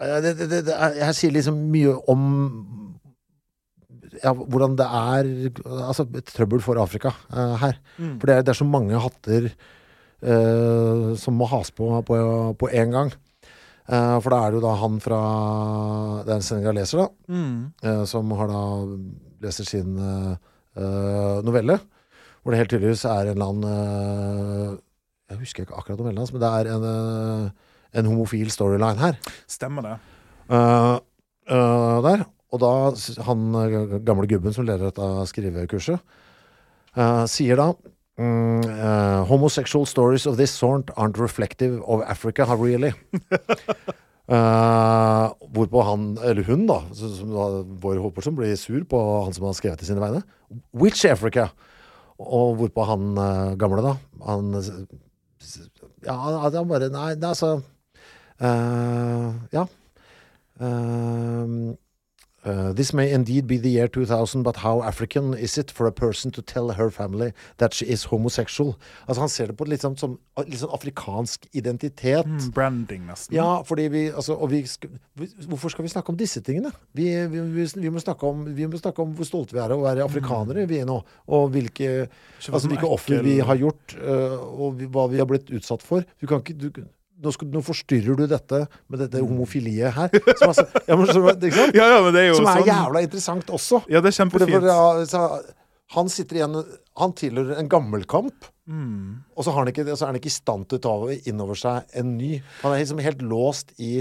Eh, 0.00 0.18
det, 0.24 0.34
det, 0.38 0.60
det, 0.64 0.76
Jeg 1.00 1.16
sier 1.16 1.34
liksom 1.34 1.58
mye 1.72 1.94
om 2.10 2.22
ja, 4.20 4.32
hvordan 4.34 4.74
det 4.76 4.86
er 4.86 5.28
Altså 5.86 6.06
trøbbel 6.32 6.62
for 6.64 6.80
Afrika 6.82 7.12
uh, 7.32 7.56
her. 7.60 7.76
For 8.18 8.28
det 8.28 8.34
er, 8.34 8.46
det 8.46 8.54
er 8.54 8.58
så 8.58 8.68
mange 8.68 9.00
hatter 9.00 9.50
uh, 9.50 11.12
som 11.20 11.36
må 11.38 11.48
has 11.52 11.70
på 11.72 11.92
på, 12.08 12.70
én 12.72 12.92
gang. 12.92 13.12
Uh, 13.90 14.18
for 14.20 14.32
da 14.32 14.40
er 14.40 14.50
det 14.50 14.60
jo 14.60 14.64
da 14.66 14.74
han 14.82 14.98
fra 15.02 15.20
Det 16.26 16.34
er 16.34 16.40
en 16.40 16.48
senegaleser, 16.48 17.04
da. 17.04 17.08
Mm. 17.32 17.72
eh, 17.82 18.04
som 18.08 18.30
har 18.38 18.50
da 18.50 18.64
leser 19.40 19.64
sin 19.68 19.96
eh, 19.96 20.34
eh, 20.76 21.40
novelle. 21.46 21.78
Hvor 22.40 22.52
det 22.52 22.60
helt 22.60 22.72
tydeligvis 22.72 23.06
er 23.08 23.30
en 23.30 23.34
eller 23.34 23.52
annen 23.52 23.70
eh, 23.72 24.78
Jeg 25.30 25.38
husker 25.38 25.62
ikke 25.62 25.78
akkurat 25.78 26.00
om 26.02 26.10
hans, 26.10 26.32
men 26.34 26.42
det 26.42 26.50
er 26.50 26.72
en, 26.74 26.84
eh, 26.90 27.50
en 28.00 28.10
homofil 28.10 28.50
storyline 28.50 28.98
her. 28.98 29.18
Stemmer 29.46 29.86
det. 29.86 29.94
Uh, 30.50 30.98
uh, 31.46 32.02
der. 32.02 32.26
Og 32.50 32.58
da 32.58 32.70
han 33.22 34.02
gamle 34.02 34.26
gubben 34.26 34.54
som 34.54 34.66
leder 34.66 34.90
dette 34.90 35.06
skrivekurset, 35.30 36.02
uh, 36.98 37.22
sier 37.30 37.60
da 37.60 37.68
mm, 38.18 38.64
uh, 38.66 39.20
Homosexual 39.30 39.86
stories 39.86 40.26
of 40.26 40.36
this 40.36 40.50
sort 40.50 40.90
aren't 40.96 41.20
reflective 41.20 41.78
of 41.86 42.02
Africa, 42.02 42.44
really. 42.58 42.90
uh, 44.26 45.30
hvorpå 45.54 45.84
han, 45.86 46.16
eller 46.24 46.42
hun, 46.50 46.66
da, 46.66 46.80
som, 46.90 47.30
da 47.30 47.46
vår 47.84 48.00
hovedperson, 48.02 48.34
blir 48.34 48.56
sur 48.58 48.82
på 48.82 49.04
han 49.24 49.36
som 49.36 49.46
har 49.46 49.54
skrevet 49.58 49.78
til 49.78 49.92
sine 49.92 50.02
vegne. 50.02 50.24
Which 50.74 51.06
Africa? 51.06 51.52
Og 52.18 52.58
hvorpå 52.58 52.84
han 52.90 53.14
uh, 53.14 53.54
gamle, 53.60 53.86
da 53.86 53.94
Han 54.26 54.50
Ja, 56.04 56.16
at 56.46 56.54
han 56.54 56.68
bare 56.68 56.90
Nei, 56.92 57.12
altså 57.16 57.60
uh, 58.40 59.30
Ja. 59.52 59.66
Um, 60.60 61.76
uh, 62.44 62.72
this 62.72 62.92
may 62.92 63.12
indeed 63.12 63.46
be 63.46 63.58
the 63.58 63.68
year 63.68 63.88
2000, 63.88 64.42
but 64.42 64.56
how 64.56 64.82
African 64.82 65.34
is 65.34 65.58
it 65.58 65.70
for 65.70 65.86
a 65.86 65.92
person 65.92 66.30
to 66.30 66.42
tell 66.42 66.70
her 66.70 66.90
family 66.90 67.32
that 67.58 67.74
she 67.74 67.86
is 67.86 68.04
homosexual? 68.04 68.76
Altså 69.06 69.20
Han 69.20 69.28
ser 69.28 69.46
det 69.46 69.56
på 69.56 69.66
litt 69.68 69.84
sånn, 69.84 69.96
som 69.98 70.18
litt 70.46 70.60
sånn 70.62 70.72
afrikansk 70.72 71.48
identitet. 71.52 72.26
Mm, 72.26 72.52
branding, 72.56 73.06
nesten. 73.08 73.36
Ja, 73.36 73.62
fordi 73.66 73.88
vi, 73.92 74.06
altså, 74.10 74.36
og 74.36 74.52
vi 74.54 74.62
sk 74.66 74.88
Hvorfor 75.50 75.74
skal 75.74 75.84
vi 75.84 75.92
snakke 75.92 76.12
om 76.12 76.16
disse 76.16 76.40
tingene? 76.40 76.70
Vi, 76.96 77.10
vi, 77.28 77.42
vi, 77.52 77.66
vi, 77.76 77.90
må 77.92 78.00
snakke 78.00 78.26
om, 78.26 78.46
vi 78.56 78.68
må 78.70 78.78
snakke 78.80 79.04
om 79.04 79.12
hvor 79.18 79.28
stolte 79.28 79.56
vi 79.56 79.60
er 79.60 79.74
av 79.74 79.82
å 79.82 79.84
være 79.84 80.06
afrikanere 80.06 80.64
vi 80.70 80.80
er 80.80 80.88
nå. 80.88 81.00
Og 81.28 81.50
hvilke, 81.52 82.06
altså, 82.46 82.70
hvilke 82.70 82.88
offer 82.88 83.20
vi 83.26 83.36
har 83.44 83.60
gjort, 83.60 83.98
uh, 84.00 84.38
og 84.40 84.80
vi, 84.80 84.88
hva 84.88 85.10
vi 85.12 85.20
har 85.20 85.28
blitt 85.28 85.52
utsatt 85.52 85.84
for. 85.84 86.06
Du 86.22 86.28
kan 86.30 86.40
ikke, 86.40 86.56
du, 86.56 86.70
nå, 87.20 87.32
skal, 87.34 87.48
nå 87.52 87.62
forstyrrer 87.64 88.18
du 88.18 88.26
dette 88.30 88.62
med 88.90 89.02
dette 89.04 89.22
homofiliet 89.22 89.94
her. 89.96 90.12
Som, 90.40 90.50
altså, 90.50 90.66
ja, 90.86 90.96
men, 90.96 91.10
som? 91.10 91.26
Ja, 91.78 91.88
ja, 91.94 91.98
men 92.04 92.14
det 92.16 92.22
er 92.26 92.36
som 92.38 92.48
er 92.48 92.62
sånn 92.62 92.70
jævla 92.70 93.02
interessant 93.06 93.52
også. 93.56 93.82
Ja, 93.92 94.02
det 94.04 94.12
er 94.12 94.16
kjempefint. 94.20 95.50
han 95.96 96.12
sitter 96.12 96.38
igjen 96.38 96.62
Han 97.00 97.12
tilhører 97.18 97.60
en 97.60 97.70
gammelkamp. 97.70 98.48
Mm. 98.70 99.20
Og 99.34 99.44
så, 99.44 99.50
har 99.50 99.64
han 99.64 99.72
ikke, 99.72 99.88
så 99.92 100.04
er 100.04 100.12
han 100.12 100.20
ikke 100.20 100.30
i 100.30 100.38
stand 100.38 100.68
til 100.70 100.78
å 100.78 100.84
ta 100.84 100.94
inn 101.30 101.42
over 101.42 101.58
seg 101.58 101.94
en 101.98 102.16
ny. 102.18 102.38
Han 102.62 102.74
er 102.74 102.82
liksom 102.82 103.02
helt 103.04 103.22
låst 103.26 103.74
i 103.78 104.00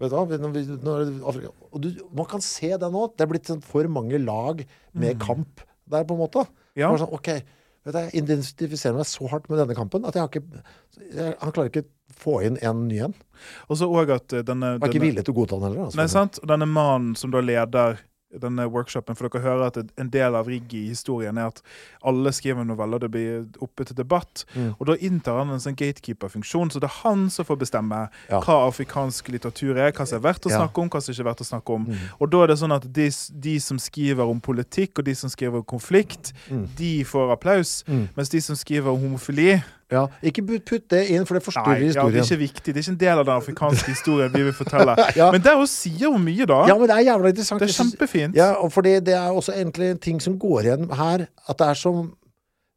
Vet 0.00 0.08
du 0.08 0.16
hva? 0.16 1.50
Og 1.76 1.82
du, 1.84 1.90
man 2.16 2.24
kan 2.24 2.40
se 2.40 2.70
det 2.72 2.88
nå. 2.88 3.02
Det 3.12 3.20
er 3.20 3.28
blitt 3.28 3.50
sånn 3.50 3.60
for 3.60 3.84
mange 3.92 4.16
lag 4.22 4.62
med 4.96 5.18
kamp 5.20 5.60
der, 5.90 6.06
på 6.08 6.16
en 6.16 6.22
måte. 6.22 6.46
Ja. 6.78 6.88
Sånn, 6.96 7.10
ok, 7.12 7.28
vet 7.86 7.94
du, 7.94 7.98
Jeg 8.00 8.22
identifiserer 8.24 8.98
meg 8.98 9.08
så 9.08 9.30
hardt 9.32 9.48
med 9.50 9.62
denne 9.62 9.76
kampen 9.78 10.06
at 10.08 10.18
jeg 10.18 10.30
ikke 10.30 10.44
jeg, 11.10 11.34
Han 11.40 11.52
klarer 11.54 11.72
ikke 11.72 11.86
få 12.20 12.40
inn 12.44 12.58
en 12.66 12.86
ny 12.88 12.98
en. 13.06 13.14
Og 13.70 13.78
så 13.80 13.88
òg 13.88 14.10
at 14.16 14.34
eh, 14.36 14.44
denne, 14.46 14.74
Jeg 14.76 14.82
er 14.82 14.94
ikke 14.94 15.04
villig 15.06 15.24
til 15.24 15.34
å 15.34 15.38
godta 15.40 15.58
den 15.58 15.68
heller. 15.68 15.86
Altså. 15.86 16.00
Nei, 16.00 16.08
sant? 16.12 16.40
Og 16.42 16.50
denne 16.50 16.68
mannen 16.68 17.14
som 17.16 17.32
da 17.32 17.42
leder 17.44 18.00
denne 18.38 18.66
workshopen, 18.70 19.16
for 19.16 19.28
dere 19.28 19.42
hører 19.42 19.66
at 19.66 19.76
en 19.98 20.10
del 20.10 20.34
av 20.38 20.46
rigget 20.46 20.74
i 20.74 20.88
historien 20.92 21.36
er 21.38 21.46
at 21.50 21.62
alle 22.06 22.30
skriver 22.32 22.64
noveller, 22.64 22.98
det 23.02 23.10
blir 23.10 23.46
oppe 23.60 23.84
til 23.84 23.96
debatt. 23.96 24.44
Mm. 24.54 24.74
Og 24.78 24.86
da 24.86 24.94
inntar 25.02 25.38
han 25.40 25.50
en 25.50 25.58
sånn 25.62 25.74
gatekeeper-funksjon, 25.76 26.70
så 26.70 26.80
det 26.80 26.84
er 26.90 26.98
han 27.02 27.28
som 27.30 27.44
får 27.44 27.58
bestemme 27.58 28.08
Ja. 28.30 28.40
hva 28.40 28.68
afrikansk 28.68 29.28
litteratur 29.28 29.76
er, 29.76 29.90
hva 29.92 30.06
som 30.06 30.18
er 30.18 30.32
verdt 30.32 30.46
å 30.46 30.50
Ja. 30.50 30.58
snakke 30.62 30.78
om, 30.82 30.88
hva 30.90 31.02
som 31.02 31.12
ikke 31.12 31.20
er 31.20 31.30
verdt 31.32 31.40
å 31.40 31.50
snakke 31.50 31.74
om. 31.74 31.86
Mm. 31.86 31.96
Og 32.20 32.30
da 32.30 32.42
er 32.42 32.46
det 32.46 32.58
sånn 32.58 32.76
at 32.76 32.92
de, 32.92 33.10
de 33.40 33.58
som 33.58 33.78
skriver 33.78 34.22
om 34.28 34.40
politikk, 34.40 34.98
og 34.98 35.04
de 35.04 35.14
som 35.14 35.28
skriver 35.30 35.56
om 35.56 35.64
konflikt, 35.64 36.32
Mm. 36.50 36.68
de 36.76 37.04
får 37.04 37.32
applaus. 37.32 37.84
Mm. 37.88 38.08
Mens 38.16 38.28
de 38.28 38.40
som 38.40 38.54
skriver 38.56 38.88
om 38.92 39.00
homofili 39.00 39.62
Ja, 39.90 40.04
ikke 40.22 40.44
putt 40.46 40.84
det 40.92 41.00
inn, 41.10 41.24
for 41.26 41.34
det 41.38 41.42
forstyrrer 41.42 41.80
Nei, 41.82 41.90
ja, 41.90 42.04
det 42.06 42.20
er 42.20 42.26
ikke 42.28 42.40
viktig. 42.44 42.74
Det 42.74 42.76
er 42.78 42.84
ikke 42.84 42.92
en 42.94 43.00
del 43.00 43.18
av 43.22 43.24
den 43.26 43.34
afrikanske 43.34 43.90
historien 43.90 44.32
vi 44.34 44.44
vil 44.46 44.54
fortelle. 44.54 44.94
Ja. 45.20 45.30
Men 45.34 45.42
det 45.42 45.52
også 45.56 45.88
sier 45.88 46.12
hun 46.12 46.22
mye, 46.22 46.46
da. 46.46 46.60
Ja, 46.70 46.76
men 46.78 46.86
det 46.88 46.94
er 46.96 47.06
jævla 47.08 47.32
interessant. 47.32 47.60
det 47.60 47.68
er 47.72 47.76
kjempefint. 47.76 48.36
Ja, 48.38 48.52
fordi 48.70 48.92
det 49.04 49.14
er 49.18 49.34
også 49.34 49.52
egentlig 49.56 49.90
en 49.96 49.98
ting 49.98 50.22
som 50.22 50.38
går 50.38 50.60
igjen 50.68 50.86
her, 50.94 51.26
at 51.48 51.58
det 51.58 51.66
er 51.66 51.78
som 51.80 52.12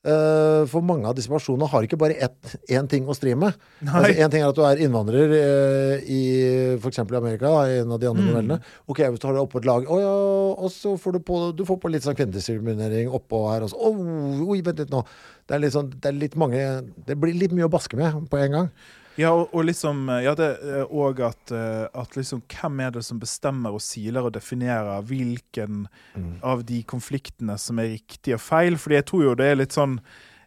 For 0.03 0.81
mange 0.83 1.07
av 1.07 1.15
disse 1.15 1.31
personene 1.31 1.67
har 1.71 1.85
ikke 1.85 1.97
bare 1.97 2.17
ett- 2.19 2.55
én 2.67 2.87
ting 2.91 3.05
å 3.07 3.15
stri 3.15 3.35
med. 3.39 3.53
Én 3.81 3.87
Altså, 3.93 4.19
en 4.19 4.29
ting 4.33 4.41
er 4.43 4.49
at 4.49 4.55
du 4.55 4.61
er 4.67 4.81
innvandrer 4.83 5.31
uh, 5.31 6.01
i 6.03 6.75
f.eks. 6.75 6.99
Amerika, 6.99 7.47
da, 7.47 7.61
i 7.71 7.77
en 7.79 7.91
av 7.95 7.99
de 8.01 8.07
andre 8.09 8.23
Mm. 8.23 8.33
novellene. 8.33 8.57
Ok, 8.89 8.99
hvis 8.99 9.19
du 9.19 9.27
har 9.27 9.33
det 9.37 9.43
oppå 9.47 9.59
et 9.61 9.65
lag, 9.65 9.87
oh, 9.89 9.99
ja, 10.01 10.11
og 10.63 10.69
så 10.71 10.97
får 10.99 11.13
du 11.13 11.19
på, 11.19 11.55
du 11.55 11.63
får 11.63 11.79
på 11.79 11.89
litt 11.91 12.03
sånn 12.03 12.15
kvinnediskriminering 12.19 13.07
oppå 13.15 13.45
her 13.53 13.61
også. 13.63 13.79
oh, 13.79 14.43
oi, 14.51 14.59
vent 14.61 14.79
litt 14.83 14.91
nå. 14.91 15.05
Det 15.47 15.55
er 15.55 15.59
litt 15.63 15.73
sånn, 15.73 15.89
det 15.89 16.05
er 16.11 16.19
litt 16.19 16.35
mange 16.35 16.59
Det 17.05 17.15
blir 17.19 17.33
litt 17.35 17.51
mye 17.55 17.65
å 17.67 17.71
baske 17.71 17.95
med 17.95 18.27
på 18.29 18.37
en 18.43 18.51
gang. 18.51 18.69
Ja, 19.17 19.29
og, 19.33 19.51
og 19.53 19.65
liksom 19.67 20.07
Ja, 20.23 20.33
det 20.33 20.47
er 20.63 20.85
òg 20.89 21.19
at, 21.27 21.51
eh, 21.53 21.85
at 21.93 22.15
liksom 22.17 22.41
Hvem 22.49 22.79
er 22.81 22.91
det 22.95 23.03
som 23.05 23.19
bestemmer 23.21 23.75
og 23.75 23.81
siler 23.81 24.25
og 24.25 24.33
definerer 24.33 25.01
hvilken 25.05 25.87
Mm. 26.15 26.39
av 26.43 26.63
de 26.65 26.83
konfliktene 26.83 27.57
som 27.57 27.79
er 27.79 27.91
riktig 27.95 28.33
og 28.35 28.41
feil? 28.41 28.75
Fordi 28.77 28.95
jeg 28.95 29.05
tror 29.05 29.23
jo 29.23 29.35
det 29.35 29.45
er 29.51 29.55
litt 29.59 29.73
sånn 29.73 29.99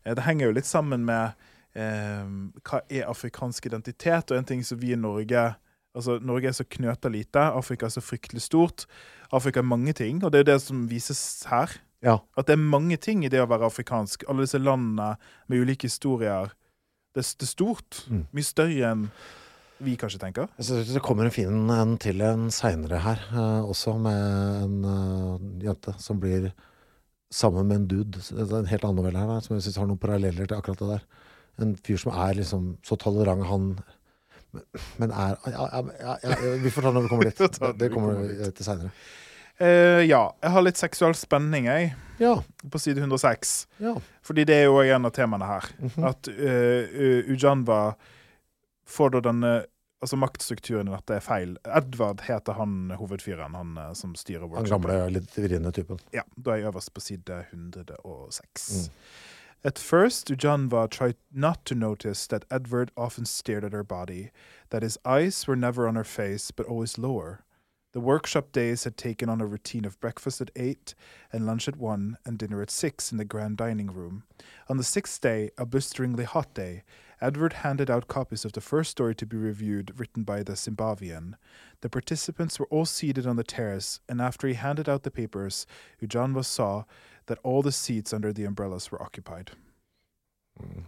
eh, 0.04 0.14
Det 0.14 0.22
henger 0.26 0.46
jo 0.46 0.56
litt 0.58 0.66
sammen 0.66 1.04
med 1.04 1.32
eh, 1.74 2.26
hva 2.66 2.80
er 2.90 3.06
afrikansk 3.10 3.66
identitet, 3.66 4.30
og 4.30 4.38
en 4.38 4.44
ting 4.44 4.62
som 4.64 4.78
vi 4.78 4.92
i 4.92 4.96
Norge 4.96 5.54
Altså, 5.96 6.18
Norge 6.20 6.48
er 6.50 6.52
så 6.52 6.64
knøta 6.68 7.08
lite, 7.08 7.40
Afrika 7.56 7.86
er 7.86 7.92
så 7.94 8.02
fryktelig 8.04 8.42
stort. 8.44 8.82
Afrika 9.32 9.60
er 9.62 9.64
mange 9.64 9.94
ting, 9.96 10.18
og 10.24 10.32
det 10.34 10.40
er 10.42 10.50
det 10.52 10.60
som 10.60 10.82
vises 10.90 11.46
her. 11.48 11.72
Ja. 12.04 12.18
At 12.36 12.46
det 12.50 12.52
er 12.52 12.60
mange 12.60 12.98
ting 13.00 13.24
i 13.24 13.30
det 13.32 13.40
å 13.40 13.46
være 13.48 13.64
afrikansk. 13.64 14.26
Alle 14.28 14.44
disse 14.44 14.60
landene 14.60 15.14
med 15.48 15.58
ulike 15.64 15.88
historier. 15.88 16.52
Det, 17.16 17.24
er- 17.24 17.48
stort. 17.48 18.04
Mm. 18.12 18.22
Mye 18.36 18.46
større 18.46 18.92
enn 18.92 19.08
vi 19.82 19.96
kanskje 20.00 20.20
tenker. 20.22 20.48
Jeg 20.56 20.68
synes 20.70 20.94
det 20.94 21.02
kommer 21.04 21.26
en 21.28 21.34
fin 21.34 21.70
en 21.72 21.96
til 22.00 22.22
en 22.24 22.46
seinere 22.54 23.00
her, 23.04 23.20
eh, 23.32 23.66
også 23.68 23.92
med 24.00 24.62
en 24.64 24.76
uh, 24.88 25.64
jente 25.64 25.92
som 26.00 26.20
blir 26.22 26.46
sammen 27.32 27.66
med 27.68 27.82
en 27.82 27.86
dude. 27.90 28.22
Det 28.22 28.46
er 28.46 28.54
en 28.62 28.70
helt 28.70 28.86
annen 28.86 29.00
novelle 29.02 29.20
her, 29.20 29.28
da, 29.28 29.42
som 29.44 29.56
jeg 29.56 29.66
syns 29.66 29.76
har 29.82 29.90
noen 29.90 30.00
paralleller 30.00 30.48
til 30.48 30.56
akkurat 30.56 30.80
det 30.80 30.88
der. 30.94 31.04
En 31.66 31.74
fyr 31.76 32.00
som 32.00 32.12
er 32.12 32.38
liksom 32.38 32.70
så 32.84 32.96
tolerant, 33.00 33.44
han 33.50 33.68
Men 34.96 35.10
er 35.12 35.36
ja, 35.52 35.66
ja, 36.00 36.14
ja, 36.22 36.52
Vi 36.62 36.70
får 36.72 36.86
ta 36.86 36.88
det 36.88 36.96
når 36.96 37.04
vi 37.04 37.08
kommer 37.12 37.28
dit. 37.28 37.58
Det 37.80 37.88
kommer 37.92 38.20
til 38.56 38.64
seinere. 38.64 38.92
Eh, 39.58 40.02
ja, 40.08 40.34
jeg 40.42 40.50
har 40.52 40.62
litt 40.66 40.76
seksuell 40.76 41.14
spenning, 41.16 41.64
jeg, 41.64 41.94
Ja. 42.18 42.42
på 42.70 42.78
side 42.80 42.98
106. 43.00 43.66
ja. 43.80 43.94
Fordi 44.22 44.44
det 44.44 44.54
er 44.54 44.64
jo 44.64 44.80
en 44.80 45.04
av 45.06 45.12
temaene 45.12 45.46
her. 45.46 45.64
Mhm. 45.80 46.04
At 46.04 46.28
uh, 46.28 47.30
Ujanva 47.32 47.94
får 48.86 49.10
da 49.10 49.20
denne 49.30 49.64
Altså 50.04 50.16
maktstrukturen 50.20 50.88
i 50.88 50.92
dette 50.92 51.14
er 51.16 51.20
feil. 51.24 51.54
Edvard 51.64 52.20
heter 52.20 52.52
han 52.52 52.90
hovedfyren, 53.00 53.54
han 53.56 53.78
eh, 53.80 53.92
som 53.94 54.12
styrer 54.14 54.42
Han 54.42 54.50
workshopen. 54.50 54.82
gamle, 54.90 55.10
litt 55.10 55.32
vriene 55.34 55.72
typen. 55.72 55.98
Ja, 56.12 56.20
da 56.36 56.50
er 56.52 56.56
jeg 56.60 56.68
øverst 56.68 56.92
på 56.94 57.00
side 57.00 57.46
106. 57.50 58.66
Mm. 58.76 58.92
At 59.64 59.78
first, 59.78 60.28
Ujanva 60.30 60.86
tried 60.90 61.16
not 61.32 61.64
to 61.64 61.74
notice 61.74 62.26
that 62.28 62.44
Edward 62.50 62.92
often 62.94 63.24
stared 63.24 63.64
at 63.64 63.72
her 63.72 63.82
body, 63.82 64.28
that 64.68 64.82
his 64.82 64.98
eyes 65.04 65.48
were 65.48 65.56
never 65.56 65.88
on 65.88 65.96
her 65.96 66.04
face, 66.04 66.50
but 66.50 66.66
always 66.66 66.98
lower. 66.98 67.40
The 67.96 68.02
workshop 68.02 68.52
days 68.52 68.84
had 68.84 68.98
taken 68.98 69.30
on 69.30 69.40
a 69.40 69.46
routine 69.46 69.86
of 69.86 69.98
breakfast 70.00 70.42
at 70.42 70.50
8 70.54 70.94
and 71.32 71.46
lunch 71.46 71.66
at 71.66 71.76
1 71.76 72.18
and 72.26 72.36
dinner 72.36 72.60
at 72.60 72.70
6 72.70 73.10
in 73.10 73.16
the 73.16 73.24
grand 73.24 73.56
dining 73.56 73.86
room. 73.86 74.24
On 74.68 74.76
the 74.76 74.84
sixth 74.84 75.18
day, 75.22 75.50
a 75.56 75.64
blisteringly 75.64 76.24
hot 76.24 76.52
day, 76.52 76.82
Edward 77.22 77.54
handed 77.54 77.88
out 77.90 78.06
copies 78.06 78.44
of 78.44 78.52
the 78.52 78.60
first 78.60 78.90
story 78.90 79.14
to 79.14 79.24
be 79.24 79.38
reviewed, 79.38 79.98
written 79.98 80.24
by 80.24 80.42
the 80.42 80.52
Zimbabwean. 80.52 81.36
The 81.80 81.88
participants 81.88 82.58
were 82.58 82.66
all 82.66 82.84
seated 82.84 83.26
on 83.26 83.36
the 83.36 83.42
terrace, 83.42 84.00
and 84.10 84.20
after 84.20 84.46
he 84.46 84.52
handed 84.52 84.90
out 84.90 85.02
the 85.02 85.10
papers, 85.10 85.66
Ujanva 86.02 86.44
saw 86.44 86.84
that 87.28 87.38
all 87.42 87.62
the 87.62 87.72
seats 87.72 88.12
under 88.12 88.30
the 88.30 88.44
umbrellas 88.44 88.92
were 88.92 89.00
occupied. 89.00 89.52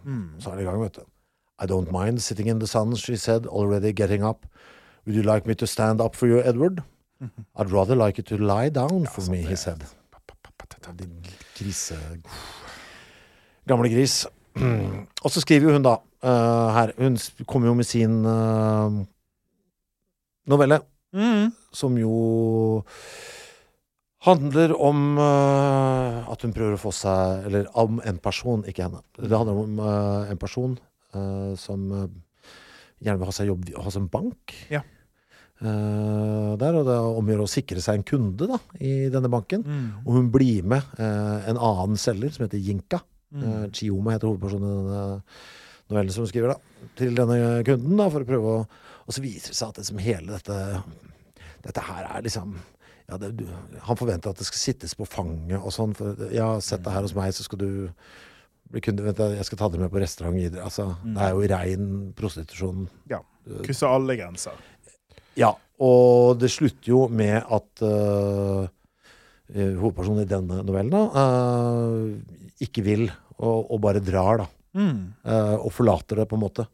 Mm. 0.05 0.39
Du. 0.93 1.07
I 1.57 1.65
don't 1.65 1.91
mind 1.91 2.21
sitting 2.21 2.45
in 2.45 2.59
the 2.59 2.67
sun, 2.67 2.93
she 2.93 3.15
said, 3.15 3.47
already 3.47 3.93
getting 3.93 4.23
up. 4.23 4.45
Would 5.07 5.15
you 5.15 5.23
like 5.23 5.47
me 5.47 5.55
to 5.55 5.65
stand 5.65 5.99
up 5.99 6.15
for 6.15 6.27
you, 6.27 6.39
Edward? 6.43 6.83
I'd 7.55 7.71
rather 7.71 7.95
like 7.95 8.17
you 8.17 8.23
to 8.23 8.37
lie 8.37 8.69
down 8.69 9.05
for 9.05 9.21
ja, 9.25 9.31
me, 9.31 9.41
he 9.43 9.55
said. 9.55 9.83
Din 10.97 11.21
grise... 11.57 11.97
Gamle 13.67 13.89
gris. 13.91 14.25
Og 15.23 15.31
så 15.31 15.41
skriver 15.43 15.69
jo 15.69 15.75
hun 15.75 15.83
da 15.85 15.97
uh, 15.99 16.69
her 16.73 16.93
Hun 16.97 17.17
kommer 17.45 17.69
jo 17.69 17.75
med 17.77 17.85
sin 17.85 18.23
uh, 18.25 19.01
novelle, 20.49 20.81
Mm. 21.09 21.47
som 21.73 21.95
jo 21.97 22.83
handler 24.21 24.75
om 24.77 25.17
uh, 25.17 26.27
at 26.29 26.43
hun 26.45 26.53
prøver 26.53 26.75
å 26.75 26.81
få 26.83 26.91
seg 26.93 27.47
Eller 27.49 27.65
om 27.73 27.97
en 28.05 28.19
person, 28.21 28.61
ikke 28.61 28.85
henne. 28.85 29.01
Det 29.17 29.33
handler 29.33 29.57
om 29.57 29.79
en 30.29 30.37
person 30.37 30.77
som 31.57 31.87
gjerne 33.01 33.17
vil 33.17 33.25
ha 33.25 33.33
seg 33.33 33.49
jobb 33.49 33.71
hos 33.81 33.97
en 33.97 34.05
bank. 34.13 34.53
Ja. 34.69 34.83
Eh, 35.59 36.51
der, 36.59 36.77
og 36.79 36.85
det 36.87 36.97
omgjør 37.19 37.43
å 37.43 37.51
sikre 37.51 37.81
seg 37.83 37.99
en 37.99 38.05
kunde 38.07 38.47
da, 38.47 38.59
i 38.79 39.09
denne 39.11 39.31
banken. 39.31 39.65
Mm. 39.65 39.87
Og 40.05 40.13
hun 40.15 40.29
blir 40.31 40.67
med 40.71 40.85
eh, 41.01 41.49
en 41.51 41.59
annen 41.59 41.99
selger 41.99 42.31
som 42.35 42.45
heter 42.45 42.61
Jinka. 42.63 43.01
Mm. 43.35 43.43
Eh, 43.43 43.65
Chioma 43.75 44.15
heter 44.15 44.29
hovedpersonen 44.31 44.69
i 44.69 44.77
denne 44.79 45.03
novellen 45.91 46.15
som 46.15 46.23
hun 46.23 46.31
skriver, 46.31 46.55
da. 46.55 46.87
Til 46.99 47.17
denne 47.17 47.39
kunden, 47.67 47.99
da, 47.99 48.07
for 48.13 48.23
å 48.23 48.29
prøve 48.29 48.55
å 48.55 48.61
Og 49.09 49.15
så 49.15 49.23
viser 49.23 49.51
det 49.51 49.57
seg 49.57 49.71
at 49.71 49.79
det 49.81 49.87
som 49.87 49.99
hele 50.01 50.35
dette 50.37 50.57
Dette 51.65 51.81
her 51.83 52.05
er 52.07 52.21
liksom 52.23 52.53
ja, 53.09 53.17
det, 53.17 53.31
du, 53.39 53.45
Han 53.87 53.97
forventer 53.97 54.29
at 54.31 54.37
det 54.39 54.45
skal 54.47 54.61
sittes 54.61 54.93
på 54.95 55.07
fanget 55.09 55.57
og 55.59 55.73
sånn. 55.73 55.95
For 55.97 56.29
ja, 56.31 56.51
sett 56.63 56.85
deg 56.85 56.93
her 56.93 57.03
hos 57.07 57.15
meg, 57.17 57.33
så 57.33 57.43
skal 57.43 57.59
du 57.59 57.69
bli 58.69 58.83
kunde. 58.85 59.01
Vent, 59.07 59.21
jeg 59.33 59.47
skal 59.47 59.59
ta 59.59 59.69
dere 59.73 59.81
med 59.81 59.91
på 59.91 60.01
restaurant. 60.03 60.37
Altså, 60.61 60.91
Mm. 61.01 61.15
Det 61.15 61.25
er 61.25 61.31
jo 61.33 61.49
rein 61.55 61.87
prostitusjon. 62.13 62.87
Ja. 63.09 63.23
Krysser 63.65 63.89
alle 63.89 64.13
grenser. 64.19 64.61
Ja, 65.39 65.53
og 65.79 66.37
det 66.41 66.49
slutter 66.51 66.91
jo 66.91 67.05
med 67.07 67.39
at 67.39 67.83
eh, 67.87 68.67
hovedpersonen 69.79 70.25
i 70.25 70.29
denne 70.29 70.59
novellen 70.67 70.91
da, 70.91 71.03
øh, 71.23 72.17
ikke 72.61 72.83
vil, 72.83 73.05
og, 73.39 73.69
og 73.71 73.79
bare 73.85 74.01
drar, 74.03 74.43
da. 74.43 74.47
Mm. 74.77 74.97
Uh, 75.25 75.55
og 75.65 75.71
forlater 75.73 76.19
det, 76.19 76.27
på 76.29 76.35
en 76.37 76.41
måte. 76.43 76.65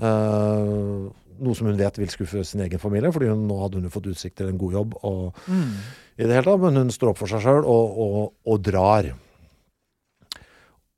Noe 0.00 1.56
som 1.58 1.66
hun 1.68 1.76
vet 1.76 1.98
vil 2.00 2.08
skuffe 2.12 2.44
sin 2.46 2.62
egen 2.64 2.80
familie, 2.80 3.10
fordi 3.12 3.28
hun, 3.32 3.42
nå 3.50 3.58
hadde 3.60 3.80
hun 3.80 3.88
jo 3.88 3.92
fått 3.92 4.06
utsikt 4.12 4.38
til 4.38 4.48
en 4.52 4.60
god 4.60 4.72
jobb. 4.78 4.94
Og, 5.04 5.42
Mm. 5.50 5.74
i 6.16 6.22
det 6.24 6.30
hele 6.38 6.46
tatt, 6.46 6.60
Men 6.62 6.76
hun 6.80 6.90
står 6.94 7.10
opp 7.10 7.18
for 7.18 7.26
seg 7.30 7.42
sjøl 7.42 7.66
og, 7.66 7.98
og, 8.06 8.32
og 8.46 8.62
drar. 8.62 9.10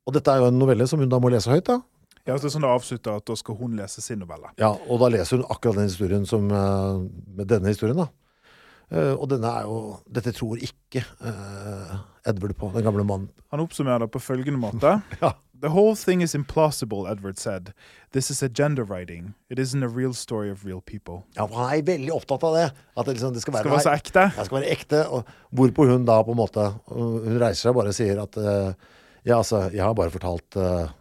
Og 0.07 0.13
dette 0.15 0.31
er 0.31 0.39
jo 0.39 0.47
en 0.53 0.59
novelle 0.61 0.87
som 0.87 0.99
hun 1.03 1.09
da 1.09 1.19
må 1.19 1.33
lese 1.33 1.49
høyt. 1.51 1.65
da. 1.67 1.81
Ja, 2.27 2.35
så 2.35 2.43
det 2.43 2.49
er 2.51 2.55
sånn 2.57 2.65
det 2.67 2.75
avslutter 2.75 3.19
at 3.21 3.27
da 3.29 3.35
skal 3.39 3.55
hun 3.57 3.75
lese 3.79 4.03
sin 4.03 4.19
novelle. 4.19 4.51
Ja, 4.59 4.73
Og 4.87 4.99
da 5.01 5.07
leser 5.13 5.39
hun 5.39 5.47
akkurat 5.47 5.79
den 5.79 5.87
historien 5.87 6.25
som 6.27 6.49
eh, 6.51 7.03
med 7.39 7.47
denne 7.47 7.71
historien. 7.71 7.97
da. 8.03 8.09
Uh, 8.87 9.17
og 9.19 9.25
denne 9.27 9.49
er 9.51 9.65
jo 9.67 9.79
Dette 10.15 10.31
tror 10.31 10.61
ikke 10.63 11.01
uh, 11.19 11.97
Edward 12.23 12.53
på, 12.55 12.69
den 12.71 12.85
gamle 12.85 13.03
mannen. 13.03 13.27
Han 13.51 13.59
oppsummerer 13.59 14.05
det 14.05 14.13
på 14.13 14.21
følgende 14.23 14.61
måte. 14.61 15.01
Ja. 15.23 15.33
The 15.59 15.71
whole 15.73 15.95
thing 15.95 16.21
is 16.21 16.35
implausible, 16.35 17.07
Edward 17.09 17.39
said. 17.39 17.73
This 18.11 18.29
is 18.29 18.43
agenda 18.43 18.83
writing. 18.83 19.33
It 19.49 19.57
isn't 19.57 19.83
a 19.83 19.87
real 19.87 20.13
story 20.13 20.51
of 20.51 20.63
real 20.63 20.81
people. 20.81 21.23
Ja, 21.35 21.47
for 21.47 21.57
Han 21.57 21.71
er 21.73 21.81
veldig 21.81 22.13
opptatt 22.13 22.43
av 22.45 22.53
det. 22.53 22.67
At 22.93 23.07
det, 23.07 23.15
liksom, 23.17 23.33
det 23.33 23.41
skal 23.41 23.55
være, 23.55 23.63
Skal 23.63 23.73
være 23.73 23.85
så 23.87 23.95
ekte. 23.97 24.25
Det 24.35 24.45
skal 24.45 24.59
være 24.59 24.75
ekte. 24.75 25.01
Og 25.09 25.31
hvorpå 25.57 25.87
hun 25.89 26.05
da 26.05 26.19
på 26.23 26.35
en 26.35 26.39
måte 26.39 26.67
Hun 26.91 27.39
reiser 27.41 27.63
seg 27.63 27.73
og 27.73 27.79
bare 27.81 27.95
sier 27.97 28.21
at 28.21 28.37
uh, 28.37 28.93
Ja, 29.25 29.39
altså, 29.39 29.65
jeg 29.73 29.81
har 29.81 29.97
bare 29.97 30.13
fortalt 30.13 30.55
eh, 30.61 30.93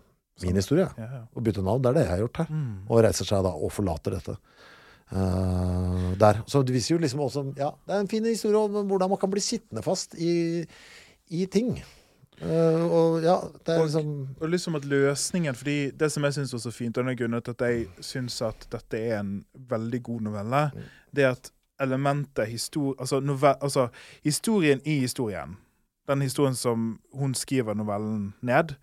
min 0.42 0.56
historie. 0.58 0.88
Ja, 0.98 1.02
ja. 1.12 1.20
Og 1.34 1.44
bytte 1.44 1.62
navn. 1.64 1.82
Det 1.82 1.88
er 1.90 1.94
det 1.94 2.02
jeg 2.06 2.10
har 2.10 2.18
gjort 2.24 2.36
her. 2.42 2.50
Mm. 2.50 2.72
Og 2.90 3.02
reiser 3.04 3.24
seg 3.28 3.44
da 3.46 3.52
og 3.56 3.72
forlater 3.72 4.16
dette. 4.18 4.36
Uh, 5.12 6.16
der. 6.18 6.40
Så 6.50 6.62
det 6.66 6.74
viser 6.74 6.96
jo 6.96 7.00
liksom 7.00 7.20
også 7.22 7.44
Ja, 7.56 7.68
det 7.86 7.94
er 7.94 8.00
en 8.02 8.08
fin 8.10 8.24
historie 8.26 8.58
om 8.58 8.86
hvordan 8.90 9.08
man 9.12 9.18
kan 9.22 9.30
bli 9.30 9.40
sittende 9.40 9.82
fast 9.86 10.14
i, 10.18 10.64
i 11.30 11.46
ting. 11.46 11.76
Uh, 12.42 12.82
og 12.92 13.22
ja, 13.24 13.36
det 13.64 13.74
er 13.74 13.78
Og- 13.80 13.86
liksom 13.86 14.28
Og 14.40 14.48
liksom 14.50 14.74
at 14.76 14.84
løsningen, 14.84 15.54
fordi 15.54 15.90
Det 15.90 16.12
som 16.12 16.24
jeg 16.24 16.34
syns 16.34 16.52
er 16.54 16.58
så 16.58 16.70
fint, 16.70 16.98
og 16.98 17.04
den 17.06 17.16
grunnen 17.16 17.42
til 17.42 17.50
at 17.54 17.60
jeg 17.70 17.86
syns 18.00 18.42
at 18.42 18.66
dette 18.72 18.98
er 18.98 19.20
en 19.20 19.44
veldig 19.54 20.02
god 20.02 20.20
novelle, 20.20 20.70
det 21.14 21.24
er 21.24 21.30
at 21.30 21.50
elementet 21.80 22.46
histor 22.48 22.94
altså, 22.98 23.20
novell, 23.20 23.54
altså 23.62 23.88
historien 24.24 24.80
i 24.84 24.98
historien, 25.00 25.56
den 26.08 26.20
historien 26.22 26.54
som 26.54 26.98
hun 27.14 27.34
skriver 27.34 27.74
novellen 27.74 28.34
ned, 28.42 28.74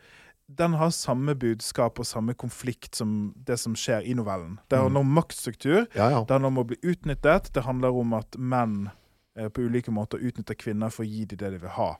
den 0.57 0.73
har 0.79 0.91
samme 0.93 1.35
budskap 1.35 1.99
og 1.99 2.07
samme 2.07 2.33
konflikt 2.33 2.95
som 2.95 3.33
det 3.35 3.57
som 3.61 3.75
skjer 3.77 4.05
i 4.05 4.15
novellen. 4.17 4.59
Det 4.67 4.79
handler 4.79 5.05
om 5.05 5.15
maktstruktur. 5.15 5.85
Ja, 5.93 6.09
ja. 6.11 6.25
Det 6.27 6.35
handler 6.35 6.53
om 6.53 6.61
å 6.63 6.67
bli 6.73 6.79
utnyttet. 6.81 7.53
Det 7.53 7.65
handler 7.65 7.95
om 8.03 8.13
at 8.17 8.37
menn 8.37 8.89
eh, 9.37 9.49
på 9.49 9.65
ulike 9.65 9.93
måter 9.93 10.21
utnytter 10.21 10.57
kvinner 10.59 10.93
for 10.93 11.05
å 11.05 11.09
gi 11.09 11.25
dem 11.25 11.41
det 11.41 11.55
de 11.55 11.65
vil 11.65 11.75
ha. 11.77 11.91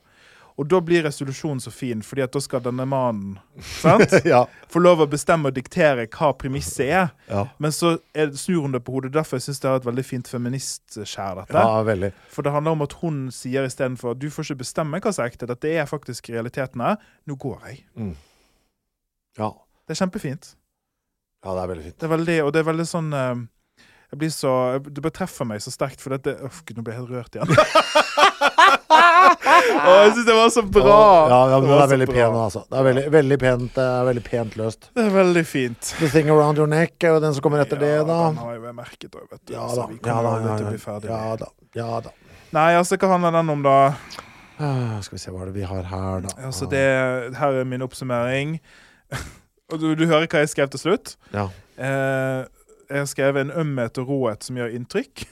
Og 0.54 0.68
da 0.70 0.78
blir 0.78 1.02
resolusjonen 1.02 1.58
så 1.58 1.72
fin, 1.74 2.02
fordi 2.06 2.22
at 2.22 2.34
da 2.34 2.38
skal 2.42 2.62
denne 2.62 2.84
mannen 2.86 3.38
sant, 3.82 4.12
ja. 4.22 4.44
få 4.70 4.82
lov 4.84 5.02
å 5.02 5.08
bestemme 5.10 5.50
og 5.50 5.56
diktere 5.56 6.06
hva 6.06 6.30
premisset 6.38 6.84
er. 6.86 7.08
Ja. 7.26 7.46
Men 7.58 7.74
så 7.74 7.96
er, 8.14 8.30
snur 8.38 8.62
hun 8.62 8.76
det 8.76 8.84
på 8.86 8.94
hodet. 8.94 9.10
Derfor 9.16 9.40
jeg 9.40 9.48
syns 9.48 9.62
det 9.64 9.70
er 9.70 9.80
et 9.80 9.88
veldig 9.88 10.04
fint 10.06 10.30
feministskjær, 10.30 11.40
dette. 11.42 11.58
ja, 11.58 11.80
veldig. 11.88 12.12
For 12.30 12.46
det 12.46 12.54
handler 12.54 12.78
om 12.78 12.86
at 12.86 12.94
hun 13.00 13.24
sier 13.34 13.66
istedenfor 13.66 14.14
du 14.18 14.28
får 14.30 14.46
ikke 14.46 14.62
bestemme 14.62 15.02
hva 15.02 15.14
som 15.14 15.26
er 15.26 15.34
ekte. 15.34 15.50
Dette 15.50 15.74
er 15.74 15.90
faktisk 15.90 16.30
realitetene. 16.30 16.94
Nå 17.26 17.38
går 17.40 17.66
jeg. 17.72 17.82
Ja. 19.40 19.50
Det 19.84 19.96
er 19.96 20.00
kjempefint. 20.04 20.54
ja, 21.44 21.54
det 21.54 21.60
er 21.62 21.68
veldig 21.74 21.84
fint. 21.88 21.98
Det 22.00 22.06
er 22.08 22.14
veldig, 22.16 22.38
og 22.46 22.52
det 22.54 22.62
er 22.62 22.68
veldig 22.70 22.86
sånn 22.88 23.12
eh, 23.12 23.34
jeg 24.14 24.18
blir 24.20 24.30
så, 24.30 24.50
Du 24.86 25.00
bare 25.02 25.14
treffer 25.16 25.48
meg 25.48 25.62
så 25.64 25.72
sterkt, 25.74 26.00
for 26.04 26.14
dette 26.14 26.36
Uff, 26.46 26.62
Gud, 26.64 26.76
nå 26.78 26.84
ble 26.86 26.94
jeg 26.94 27.02
helt 27.02 27.14
rørt 27.16 27.34
igjen. 27.34 27.50
Å, 28.94 29.92
jeg 30.04 30.12
syns 30.14 30.26
det 30.28 30.34
var 30.36 30.50
så 30.54 30.62
bra! 30.62 30.98
Ja, 31.30 31.38
ja, 31.50 31.58
men 31.58 31.66
Det 31.66 31.74
det 31.74 31.82
er 31.84 31.90
veldig 31.92 32.08
pen, 32.10 32.36
altså. 32.38 32.62
Det 32.70 32.78
er 32.78 32.86
veldig, 32.88 33.04
veldig 33.14 33.38
pent, 33.42 33.70
det 33.74 33.84
er 33.84 34.06
veldig 34.08 34.22
pent 34.26 34.56
løst. 34.60 34.88
Det 34.94 35.04
er 35.04 35.14
veldig 35.14 35.44
fint. 35.48 35.90
The 35.98 36.10
Thing 36.12 36.30
Around 36.32 36.60
Your 36.60 36.70
Neck 36.70 37.04
er 37.04 37.16
jo 37.16 37.22
den 37.24 37.34
som 37.36 37.44
kommer 37.44 37.64
etter 37.64 37.80
det, 37.80 37.94
da. 38.06 38.18
Den 38.28 38.38
har 38.42 38.54
jeg 38.54 38.76
merket 38.76 39.10
òg, 39.18 39.24
vet 39.32 39.42
du. 39.42 39.54
Ja 39.56 39.66
da. 39.66 39.88
vi 39.90 39.98
Ja 39.98 40.18
da, 40.26 40.34
ja, 40.36 40.44
til 40.44 40.52
å 40.54 40.68
ja. 40.68 40.70
bli 40.76 40.82
ferdig. 40.84 41.10
ja 41.10 41.34
da. 41.42 41.50
Ja 41.80 41.90
da. 42.06 42.14
Nei, 42.54 42.68
altså, 42.78 42.98
hva 43.02 43.10
handler 43.16 43.34
den 43.40 43.52
om, 43.56 43.66
da? 43.66 43.76
Ah, 44.62 45.00
Skal 45.02 45.18
vi 45.18 45.22
se 45.24 45.34
hva 45.34 45.42
er 45.42 45.50
det 45.50 45.56
vi 45.58 45.66
har 45.66 45.88
her, 45.90 46.24
da. 46.28 46.34
Altså, 46.46 46.68
det, 46.70 46.84
her 47.40 47.60
er 47.60 47.66
min 47.68 47.82
oppsummering. 47.84 48.58
og 49.72 49.78
du, 49.80 49.88
du 49.98 50.04
hører 50.06 50.26
hva 50.28 50.42
jeg 50.44 50.52
skrev 50.54 50.70
til 50.74 50.80
slutt? 50.82 51.14
Ja. 51.34 51.48
Eh, 51.78 52.44
jeg 52.90 53.00
har 53.00 53.08
skrevet 53.10 53.46
en 53.46 53.54
ømhet 53.64 53.98
og 54.02 54.10
råhet 54.12 54.44
som 54.46 54.56
gjør 54.60 54.74
inntrykk. 54.76 55.24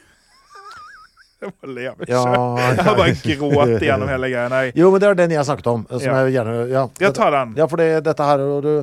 jeg 1.43 1.53
må 1.53 1.73
le 1.77 1.87
av 1.91 1.99
meg 2.01 2.11
Ja, 2.11 2.23
selv. 2.25 2.61
Jeg 2.63 2.85
har 2.89 2.99
bare 2.99 3.17
grått 3.39 3.87
gjennom 3.89 4.09
hele 4.13 4.31
greia. 4.33 4.49
Nei. 4.53 4.65
Jo, 4.79 4.91
men 4.95 5.03
det 5.03 5.09
er 5.13 5.19
den 5.23 5.35
jeg 5.37 5.49
snakket 5.49 5.73
om. 5.75 5.87
Som 5.93 6.07
Ja. 6.09 6.21
jeg 6.25 6.37
gjerne 6.39 6.59
Ja, 6.73 6.87
Ja, 7.03 7.11
ta 7.17 7.31
den. 7.37 7.57
Ja, 7.61 7.67
fordi 7.71 7.89
dette 8.11 8.31
her 8.33 8.47
og 8.49 8.63
du 8.69 8.75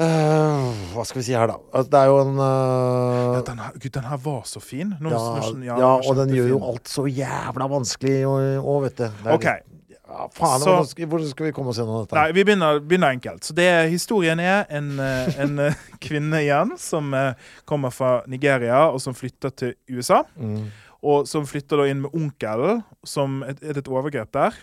Uh, 0.00 0.70
Hva 0.94 1.02
skal 1.04 1.18
vi 1.20 1.24
si 1.26 1.34
her, 1.36 1.50
da? 1.50 1.56
Altså, 1.76 1.90
Det 1.92 1.98
er 2.00 2.06
jo 2.08 2.20
en 2.22 2.38
uh... 2.40 3.34
Ja, 3.34 3.40
den, 3.50 3.58
her, 3.60 3.72
Gud, 3.74 3.90
den 3.92 4.06
her 4.08 4.20
var 4.22 4.46
så 4.48 4.62
fin. 4.64 4.94
Nå, 5.02 5.10
ja, 5.12 5.18
nå- 5.18 5.64
ja, 5.66 5.74
ja 5.82 5.90
og 5.98 6.16
den 6.22 6.32
gjør 6.38 6.48
jo 6.54 6.60
alt 6.70 6.88
så 6.88 7.04
jævla 7.10 7.66
vanskelig 7.68 8.14
òg, 8.30 8.78
vet 8.86 9.02
du. 9.02 9.04
OK. 9.34 9.44
litt- 9.44 9.66
Ja, 10.10 10.26
faen, 10.34 10.60
Så- 10.60 10.66
hvordan, 10.66 10.86
skal, 10.90 11.06
hvordan 11.06 11.28
skal 11.30 11.46
vi 11.46 11.52
komme 11.52 11.70
oss 11.70 11.78
gjennom 11.78 12.02
dette? 12.02 12.16
Nei, 12.18 12.32
vi 12.34 12.44
begynner, 12.44 12.80
begynner 12.82 13.14
enkelt. 13.14 13.44
Så 13.46 13.54
det, 13.54 13.68
Historien 13.90 14.40
er 14.42 14.66
en, 14.68 14.92
eh, 14.98 15.40
en 15.40 15.58
eh, 15.58 15.74
kvinne 16.06 16.42
igjen 16.42 16.74
som 16.78 17.14
eh, 17.14 17.34
kommer 17.64 17.94
fra 17.94 18.22
Nigeria, 18.26 18.88
og 18.90 19.00
som 19.00 19.14
flytter 19.14 19.54
til 19.54 19.74
USA. 19.88 20.24
Mm. 20.36 20.64
Og 21.02 21.28
som 21.30 21.46
flytter 21.46 21.80
da 21.80 21.86
inn 21.88 22.02
med 22.02 22.10
onkelen. 22.12 22.82
Som, 23.06 23.42
er 23.46 23.54
det 23.60 23.84
et 23.84 23.88
overgrep 23.88 24.32
der? 24.34 24.56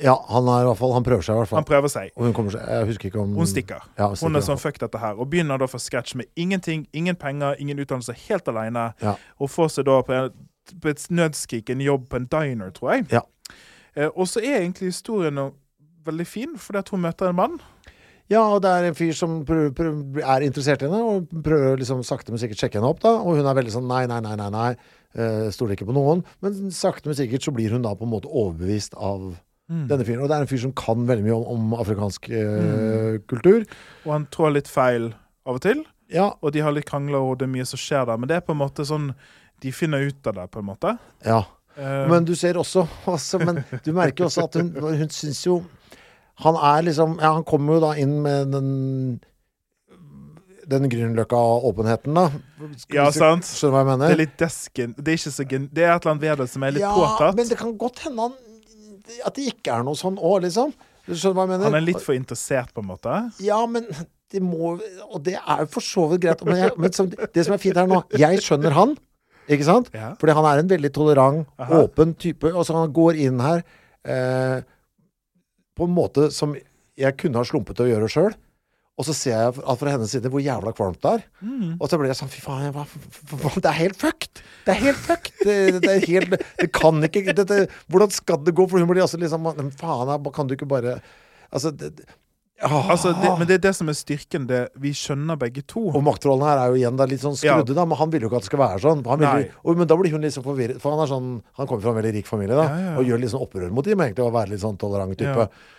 Ja, 0.00 0.14
han 0.28 0.48
er 0.48 0.62
i 0.62 0.66
hvert 0.68 0.78
fall 0.78 0.92
Han 0.94 1.04
prøver 1.04 1.24
seg 1.24 1.34
i 1.34 1.40
hvert 1.40 1.50
fall. 1.50 1.58
Han 1.60 1.68
prøver 1.68 1.92
seg. 1.92 2.12
Og 2.16 2.28
hun 2.28 2.34
kommer 2.36 2.54
seg 2.54 2.62
Jeg 2.68 2.86
husker 2.92 3.10
ikke 3.10 3.20
om 3.20 3.32
Hun 3.36 3.48
stikker. 3.48 3.82
Ja, 3.98 4.08
Hun 4.12 4.16
stikker, 4.16 4.36
er 4.38 4.46
sånn 4.46 4.60
fuck 4.62 4.78
dette 4.80 5.00
her. 5.02 5.18
Og 5.18 5.28
begynner 5.32 5.60
da 5.60 5.66
fra 5.70 5.80
scratch 5.82 6.14
med 6.18 6.30
ingenting, 6.40 6.86
ingen 6.96 7.18
penger, 7.20 7.58
ingen 7.58 7.80
utdannelse, 7.82 8.14
helt 8.28 8.48
alene. 8.48 8.90
Ja. 9.02 9.16
Og 9.40 9.50
får 9.50 9.74
seg 9.76 9.88
da 9.90 9.98
på, 10.06 10.14
en, 10.16 10.48
på 10.80 10.92
et 10.92 11.04
nødskrik 11.10 11.70
en 11.74 11.84
jobb 11.84 12.08
på 12.10 12.20
en 12.20 12.28
diner, 12.30 12.72
tror 12.76 12.94
jeg. 12.94 13.06
Ja. 13.12 13.24
Eh, 13.96 14.08
og 14.14 14.26
så 14.30 14.40
er 14.42 14.60
egentlig 14.62 14.92
historien 14.92 15.38
veldig 16.04 16.26
fin, 16.26 16.56
fordi 16.58 16.78
at 16.78 16.88
hun 16.94 17.00
møter 17.02 17.28
en 17.30 17.36
mann. 17.36 17.60
Ja, 18.30 18.44
og 18.54 18.62
det 18.62 18.70
er 18.70 18.84
en 18.86 18.94
fyr 18.94 19.12
som 19.18 19.40
prøver, 19.44 19.72
prøver, 19.74 20.20
er 20.22 20.44
interessert 20.46 20.82
i 20.82 20.86
henne, 20.86 21.00
og 21.02 21.42
prøver 21.42 21.80
liksom 21.80 22.04
sakte, 22.06 22.30
men 22.30 22.38
sikkert 22.38 22.60
sjekke 22.62 22.78
henne 22.78 22.90
opp. 22.92 23.00
da, 23.02 23.16
Og 23.18 23.36
hun 23.40 23.46
er 23.50 23.56
veldig 23.58 23.72
sånn 23.74 23.88
nei, 23.90 24.04
nei, 24.06 24.20
nei, 24.22 24.36
nei. 24.38 24.50
nei. 24.54 24.70
eh, 25.18 25.48
stoler 25.50 25.74
ikke 25.74 25.88
på 25.88 25.96
noen. 25.96 26.22
Men 26.40 26.70
sakte, 26.70 27.10
men 27.10 27.16
sikkert 27.18 27.42
så 27.42 27.50
blir 27.52 27.72
hun 27.74 27.82
da 27.82 27.94
på 27.98 28.06
en 28.06 28.12
måte 28.14 28.30
overbevist 28.30 28.94
av 28.96 29.32
Mm. 29.70 29.86
denne 29.86 30.02
fyren. 30.04 30.22
Og 30.22 30.28
det 30.28 30.34
er 30.36 30.40
en 30.42 30.48
fyr 30.50 30.58
som 30.58 30.72
kan 30.74 31.06
veldig 31.06 31.22
mye 31.22 31.34
om, 31.36 31.44
om 31.46 31.74
afrikansk 31.78 32.28
eh, 32.34 33.18
kultur. 33.30 33.62
Og 34.04 34.12
han 34.12 34.24
trår 34.26 34.54
litt 34.56 34.66
feil 34.70 35.12
av 35.46 35.54
og 35.60 35.60
til. 35.62 35.84
Ja, 36.10 36.32
Og 36.42 36.50
de 36.52 36.58
har 36.58 36.72
litt 36.74 36.86
krangler, 36.88 37.22
og 37.22 37.38
det 37.38 37.46
er 37.46 37.52
mye 37.52 37.66
som 37.66 37.78
skjer 37.78 38.06
der. 38.06 38.18
Men 38.18 38.26
det 38.26 38.36
er 38.36 38.40
på 38.46 38.50
en 38.50 38.58
måte 38.58 38.82
sånn 38.82 39.12
De 39.62 39.70
finner 39.70 40.02
ut 40.08 40.26
av 40.26 40.34
det, 40.34 40.50
på 40.50 40.58
en 40.58 40.64
måte. 40.70 40.98
ja. 41.24 41.44
Eh, 41.80 42.04
Men 42.12 42.26
du 42.28 42.34
ser 42.36 42.58
også, 42.60 42.84
også 43.14 43.40
Men 43.40 43.62
du 43.84 43.90
merker 43.96 44.26
også 44.28 44.44
at 44.48 44.58
hun, 44.60 44.70
hun 45.00 45.08
syns 45.14 45.40
jo 45.46 45.62
Han 46.44 46.58
er 46.60 46.84
liksom 46.90 47.16
Ja, 47.22 47.32
han 47.38 47.46
kommer 47.48 47.78
jo 47.78 47.84
da 47.88 47.94
inn 48.00 48.18
med 48.26 48.52
den 48.54 48.70
den 50.70 50.84
Grünerløkka-åpenheten, 50.86 52.14
da. 52.14 52.28
Skal 52.78 52.94
Ja, 53.00 53.06
sant. 53.10 53.42
Skjønner 53.48 53.72
du 53.72 53.74
hva 53.74 53.80
jeg 53.80 53.88
mener? 53.88 54.04
det 54.04 54.14
er 54.14 54.20
litt 54.20 54.36
desken 54.38 54.92
Det 54.94 55.08
er 55.10 55.16
ikke 55.18 55.32
så 55.34 55.46
gen 55.50 55.64
Det 55.72 55.82
er 55.82 55.96
et 55.96 56.04
eller 56.04 56.12
annet 56.12 56.22
ved 56.28 56.38
det 56.44 56.46
som 56.52 56.62
er 56.68 56.76
litt 56.76 56.84
ja, 56.84 56.92
påtatt. 56.94 57.34
men 57.40 57.48
det 57.50 57.58
kan 57.58 57.72
godt 57.80 58.04
hende 58.04 58.28
han, 58.28 58.36
at 59.26 59.34
det 59.34 59.48
ikke 59.50 59.74
er 59.74 59.82
noe 59.88 59.98
sånn 59.98 60.20
òg, 60.20 60.44
liksom. 60.44 60.70
Du 61.08 61.16
skjønner 61.16 61.40
hva 61.40 61.46
jeg 61.48 61.50
mener? 61.56 61.64
Han 61.66 61.78
er 61.80 61.86
litt 61.88 62.04
for 62.04 62.14
interessert, 62.14 62.70
på 62.76 62.84
en 62.84 62.90
måte. 62.92 63.16
Ja, 63.42 63.58
men 63.66 63.88
det 64.30 64.42
må 64.44 64.76
Og 65.10 65.18
det 65.26 65.34
er 65.40 65.64
jo 65.64 65.70
for 65.74 65.82
så 65.82 66.06
vidt 66.12 66.22
greit. 66.22 66.44
Men, 66.46 66.60
jeg, 66.62 66.76
men 66.78 66.94
som, 66.94 67.10
det 67.10 67.46
som 67.48 67.56
er 67.56 67.62
fint 67.64 67.80
her 67.80 67.90
nå 67.90 68.04
Jeg 68.14 68.38
skjønner 68.46 68.76
han, 68.78 68.94
ikke 69.50 69.66
sant? 69.66 69.88
Ja. 69.96 70.12
Fordi 70.20 70.36
han 70.36 70.46
er 70.48 70.62
en 70.62 70.70
veldig 70.70 70.90
tolerant, 70.94 71.48
Aha. 71.58 71.82
åpen 71.84 72.14
type. 72.18 72.52
Og 72.52 72.66
så 72.66 72.76
han 72.76 72.92
går 72.94 73.18
inn 73.26 73.40
her 73.42 73.64
eh, 74.04 74.60
på 75.76 75.88
en 75.88 75.96
måte 75.96 76.28
som 76.34 76.54
jeg 77.00 77.16
kunne 77.20 77.40
ha 77.40 77.48
slumpet 77.48 77.78
til 77.78 77.88
å 77.88 77.92
gjøre 77.94 78.12
sjøl. 78.12 78.32
Og 79.00 79.06
så 79.08 79.14
ser 79.16 79.32
jeg 79.32 79.52
at 79.56 79.80
fra 79.80 79.94
hennes 79.94 80.10
side 80.12 80.28
hvor 80.28 80.42
jævla 80.44 80.74
kvalmt 80.76 81.00
det 81.00 81.12
er. 81.16 81.22
Mm. 81.40 81.78
Og 81.78 81.86
så 81.88 81.96
blir 81.96 82.10
jeg 82.10 82.18
sånn 82.18 82.32
Fy 82.32 82.42
faen, 82.44 82.68
hva, 82.74 82.84
hva, 83.30 83.52
det 83.56 83.70
er 83.70 83.78
helt 83.78 84.00
fucked! 84.00 84.42
Det 84.66 84.74
er 84.74 84.82
helt 84.82 85.00
fucked! 85.00 85.38
Det, 85.40 85.56
det 85.80 85.94
er 85.94 86.04
helt 86.04 86.34
Det 86.36 86.68
kan 86.76 87.00
ikke 87.06 87.32
det, 87.32 87.62
Hvordan 87.88 88.12
skal 88.12 88.42
det 88.44 88.52
gå? 88.58 88.66
For 88.68 88.82
hun 88.82 88.90
blir 88.90 89.00
altså 89.06 89.20
liksom 89.22 89.48
Men 89.48 89.70
faen, 89.72 90.12
kan 90.36 90.50
du 90.50 90.52
ikke 90.58 90.68
bare 90.68 90.98
Altså, 91.48 91.72
det, 91.72 92.04
ah. 92.62 92.90
Altså, 92.92 93.12
det, 93.16 93.32
men 93.38 93.48
det 93.48 93.56
er 93.58 93.64
det 93.68 93.72
som 93.78 93.88
er 93.92 93.96
styrken. 93.98 94.46
Det, 94.50 94.60
vi 94.82 94.92
skjønner 94.96 95.38
begge 95.40 95.64
to. 95.68 95.86
Og 95.90 96.04
maktrollene 96.06 96.48
her 96.50 96.62
er 96.62 96.74
jo 96.74 96.80
igjen 96.80 97.02
litt 97.10 97.24
sånn 97.24 97.38
skrudde, 97.40 97.76
da, 97.76 97.86
men 97.88 98.00
han 98.00 98.12
vil 98.12 98.26
jo 98.26 98.30
ikke 98.30 98.40
at 98.40 98.46
det 98.46 98.52
skal 98.52 98.62
være 98.62 98.84
sånn. 98.84 99.04
Han 99.08 99.24
vil, 99.24 99.50
og, 99.64 99.82
men 99.82 99.90
da 99.90 99.98
blir 100.00 100.14
hun 100.14 100.24
litt 100.26 100.36
sånn 100.36 100.46
forvirret, 100.46 100.80
for 100.82 100.96
han 100.96 101.10
sånn 101.10 101.28
Han 101.58 101.66
kommer 101.66 101.84
fra 101.84 101.94
en 101.94 102.00
veldig 102.02 102.14
rik 102.20 102.30
familie, 102.30 102.56
da, 102.56 102.68
Ja, 102.68 102.78
ja, 102.78 102.88
ja. 102.92 102.96
og 103.00 103.10
gjør 103.10 103.22
litt 103.24 103.34
sånn 103.34 103.44
opprør 103.44 103.74
mot 103.74 103.86
dem, 103.86 104.00
egentlig, 104.04 104.26
og 104.26 104.34
være 104.36 104.54
litt 104.54 104.64
sånn 104.64 104.80
tolerant 104.80 105.16
type. 105.18 105.46
Ja. 105.48 105.76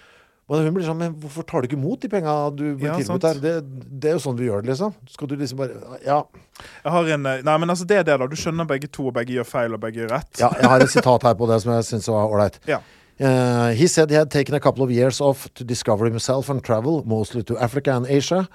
Og 0.51 0.59
hun 0.65 0.73
blir 0.75 0.83
sånn 0.83 0.99
Men 0.99 1.13
hvorfor 1.21 1.45
tar 1.47 1.63
du 1.63 1.69
ikke 1.69 1.77
imot 1.79 2.01
de 2.03 2.09
penga 2.11 2.35
du 2.51 2.63
blir 2.75 2.89
Ja, 2.89 2.95
tilbudt 2.99 3.27
her? 3.29 3.39
Det, 3.39 3.53
det 4.01 4.11
er 4.11 4.17
jo 4.17 4.23
sånn 4.25 4.39
vi 4.39 4.49
gjør 4.49 4.65
det, 4.65 4.73
liksom. 4.73 4.95
Skal 5.13 5.29
du 5.31 5.35
liksom 5.39 5.61
bare 5.61 5.99
Ja. 6.03 6.21
Jeg 6.83 6.95
har 6.95 7.11
en 7.15 7.29
Nei, 7.29 7.57
men 7.63 7.71
altså, 7.71 7.87
det 7.87 8.01
er 8.01 8.07
det, 8.09 8.17
da. 8.19 8.27
Du 8.27 8.35
skjønner 8.39 8.67
begge 8.67 8.89
to, 8.91 9.07
og 9.09 9.15
begge 9.15 9.37
gjør 9.37 9.47
feil, 9.47 9.77
og 9.77 9.83
begge 9.83 10.03
gjør 10.03 10.15
rett. 10.17 10.33
ja 10.41 10.51
jeg 10.59 10.73
har 10.73 10.83
et 10.83 10.91
sitat 10.91 11.23
her 11.29 11.37
på 11.39 11.47
det 11.49 11.61
som 11.63 11.71
jeg 11.77 11.87
syns 11.87 12.09
var 12.11 12.27
ålreit. 12.27 12.59
Ja. 12.69 12.81
Uh, 13.21 13.71
he 13.73 13.85
said 13.85 14.09
he 14.09 14.15
had 14.15 14.31
taken 14.31 14.55
a 14.55 14.59
couple 14.59 14.83
of 14.83 14.89
years 14.89 15.21
off 15.21 15.47
to 15.53 15.63
discover 15.63 16.05
himself 16.05 16.49
and 16.49 16.63
travel, 16.63 17.03
mostly 17.05 17.43
to 17.43 17.55
Africa 17.59 17.95
and 17.95 18.07
Asia. 18.07 18.49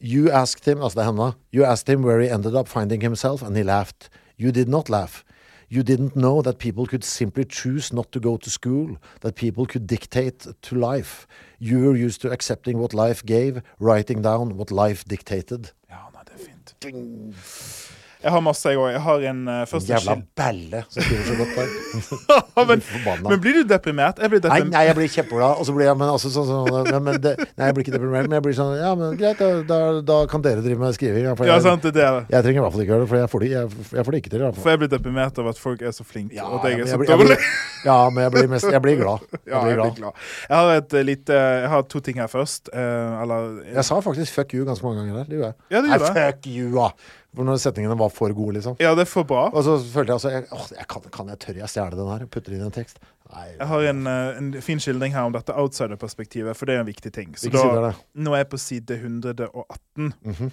You 0.00 0.30
asked 0.30 0.64
him, 0.64 0.82
altså 0.82 0.94
det 0.94 1.06
er 1.06 1.12
henne, 1.12 1.32
you 1.52 1.64
asked 1.64 1.88
him 1.88 2.02
where 2.02 2.20
he 2.20 2.28
ended 2.28 2.56
up 2.56 2.66
finding 2.66 3.00
himself, 3.00 3.42
and 3.42 3.56
he 3.56 3.62
laughed. 3.62 4.08
You 4.36 4.50
did 4.50 4.68
not 4.68 4.88
laugh. 4.88 5.24
You 5.70 5.82
didn't 5.82 6.16
know 6.16 6.42
that 6.42 6.58
people 6.58 6.86
could 6.86 7.04
simply 7.04 7.44
choose 7.44 7.92
not 7.92 8.10
to 8.12 8.20
go 8.20 8.36
to 8.36 8.50
school, 8.50 8.96
that 9.20 9.36
people 9.36 9.66
could 9.66 9.86
dictate 9.86 10.46
to 10.62 10.74
life. 10.74 11.26
You 11.60 11.78
were 11.84 11.96
used 11.96 12.20
to 12.22 12.30
accepting 12.30 12.78
what 12.78 12.94
life 12.94 13.24
gave, 13.24 13.62
writing 13.78 14.22
down 14.22 14.56
what 14.56 14.70
life 14.72 15.04
dictated. 15.04 15.72
Ja, 15.88 16.08
nei, 16.12 16.24
det 16.24 16.34
er 16.34 16.44
fint. 16.44 17.97
Jeg 18.18 18.32
har 18.34 18.40
masse, 18.42 18.66
jeg 18.66 18.78
òg. 18.80 18.88
Jeg 18.90 19.00
har 19.04 19.24
en 19.30 19.40
uh, 19.48 19.56
første 19.70 19.92
Jævla 19.92 20.14
balle 20.36 20.80
som 20.90 21.02
skriver 21.04 21.24
så 21.28 21.34
godt 21.38 21.52
der. 21.58 21.68
men, 22.68 22.82
men 23.28 23.40
blir 23.44 23.60
du 23.60 23.68
deprimert? 23.70 24.18
Jeg 24.18 24.32
blir 24.32 24.40
Nei, 24.42 24.48
deprimert. 24.48 24.72
nei, 24.74 24.82
jeg 24.88 24.96
blir 24.98 25.10
kjempeglad. 25.12 25.60
Og 25.62 25.68
så 25.68 25.74
blir 25.76 25.86
jeg 25.86 25.98
men 26.00 26.10
altså, 26.10 26.30
sånn, 26.34 26.48
sånn, 26.48 26.66
men, 26.88 27.02
men 27.06 27.20
det, 27.22 27.34
Nei, 27.58 27.68
jeg 27.68 27.76
blir 27.76 27.86
ikke 27.86 27.94
deprimert, 27.94 28.26
men 28.26 28.36
jeg 28.40 28.44
blir 28.48 28.56
sånn 28.58 28.72
Ja, 28.80 28.90
men 28.98 29.14
greit, 29.20 29.38
da, 29.38 29.50
da, 29.68 29.78
da 30.10 30.16
kan 30.32 30.42
dere 30.42 30.64
drive 30.64 30.80
med 30.82 30.96
skriving. 30.98 31.28
Ja, 31.28 31.36
jeg, 31.52 31.62
sant, 31.68 31.86
det 31.86 31.94
er 32.02 32.18
det. 32.18 32.24
jeg 32.34 32.46
trenger 32.48 32.58
i 32.58 32.64
hvert 32.66 32.74
fall 32.76 32.84
ikke 32.84 32.92
gjøre 32.94 33.04
det, 33.06 33.10
for 33.12 33.20
jeg 33.22 33.32
får 33.34 33.44
det, 33.44 33.50
jeg, 33.54 33.86
jeg 34.00 34.06
får 34.08 34.16
det 34.16 34.22
ikke 34.24 34.34
til. 34.34 34.46
For 34.58 34.72
jeg 34.74 34.82
blir 34.82 34.92
deprimert 34.96 35.38
av 35.44 35.52
at 35.52 35.62
folk 35.62 35.84
er 35.86 35.94
så 35.94 36.06
flinke, 36.08 36.34
Ja, 36.38 36.48
og 36.50 36.58
at 36.64 36.72
jeg 36.74 36.82
er 36.86 36.90
så 36.90 36.98
dårlig. 37.12 37.38
ja, 37.86 37.98
men 38.10 38.26
jeg 38.26 38.34
blir, 38.34 38.50
mest, 38.56 38.66
jeg 38.74 38.82
blir 38.88 38.98
glad. 39.04 39.22
Jeg 39.48 39.54
Ja, 39.54 39.62
blir 39.64 39.78
glad. 39.78 39.94
blir 39.94 40.02
glad. 40.02 40.18
glad. 40.18 40.26
Jeg 40.50 40.56
har 40.58 40.82
et 40.82 40.94
eh, 40.98 41.04
lite 41.06 41.36
Jeg 41.38 41.68
har 41.72 41.86
to 41.94 42.00
ting 42.04 42.18
her 42.20 42.26
først. 42.28 42.68
Uh, 42.74 43.22
eller 43.22 43.62
Jeg 43.76 43.84
sa 43.86 44.00
faktisk 44.04 44.34
'fuck 44.34 44.52
you' 44.58 44.66
ganske 44.66 44.84
mange 44.84 45.00
ganger 45.00 45.22
der. 45.22 45.24
Det 45.30 45.38
gjorde 45.38 45.46
jeg. 45.52 45.56
Ja, 45.70 45.80
det 45.80 45.88
gjorde 45.94 46.12
jeg. 46.12 46.34
fuck 46.34 46.46
you, 46.50 46.68
da! 46.74 46.90
Når 47.38 47.60
setningene 47.62 47.94
var 47.98 48.10
for 48.10 48.32
gode, 48.34 48.56
liksom. 48.58 48.76
Ja, 48.82 48.94
det 48.98 49.04
er 49.04 49.10
for 49.10 49.26
bra. 49.28 49.44
Og 49.52 49.62
så 49.62 49.76
følte 49.78 50.10
jeg 50.10 50.16
altså 50.16 50.30
jeg, 50.32 50.46
åh, 50.52 50.68
jeg 50.74 50.86
kan, 50.90 51.04
kan 51.14 51.28
jeg 51.32 51.38
tørre 51.44 51.62
jeg 51.62 51.72
stjele 51.72 51.98
den 51.98 52.10
her? 52.10 52.24
Putter 52.34 52.56
inn 52.56 52.64
en 52.66 52.74
tekst? 52.74 52.98
Nei. 53.32 53.44
Jeg 53.52 53.68
har 53.70 53.88
en, 53.92 54.06
eh, 54.10 54.38
en 54.40 54.48
fin 54.64 54.80
skildring 54.82 55.14
her 55.14 55.28
om 55.28 55.36
dette 55.36 55.54
outsider-perspektivet, 55.54 56.56
for 56.58 56.66
det 56.66 56.74
er 56.78 56.82
en 56.82 56.88
viktig 56.88 57.12
ting. 57.14 57.36
Så 57.38 57.52
det, 57.52 57.62
da, 57.62 57.92
nå 58.18 58.34
er 58.34 58.42
jeg 58.42 58.50
på 58.54 58.60
side 58.62 58.98
118. 58.98 60.14
Mhm. 60.24 60.50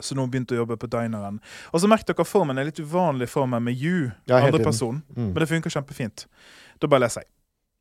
Så 0.00 0.14
nå 0.14 0.28
begynte 0.30 0.54
jeg 0.54 0.60
å 0.60 0.62
jobbe 0.62 0.76
på 0.78 0.86
dineren. 0.92 1.40
Og 1.72 1.82
så 1.82 1.88
merk 1.90 2.06
dere 2.06 2.24
formen 2.24 2.58
er 2.60 2.68
litt 2.68 2.78
uvanlig 2.78 3.28
for 3.32 3.50
meg 3.50 3.64
med 3.66 3.74
you, 3.82 4.12
Ja, 4.30 4.38
andre 4.46 4.62
person. 4.62 5.02
Mm. 5.16 5.32
Men 5.32 5.42
det 5.42 5.48
funker 5.50 5.74
kjempefint. 5.74 6.26
Da 6.78 6.86
bare 6.86 7.00
leser 7.00 7.24
jeg. 7.24 7.30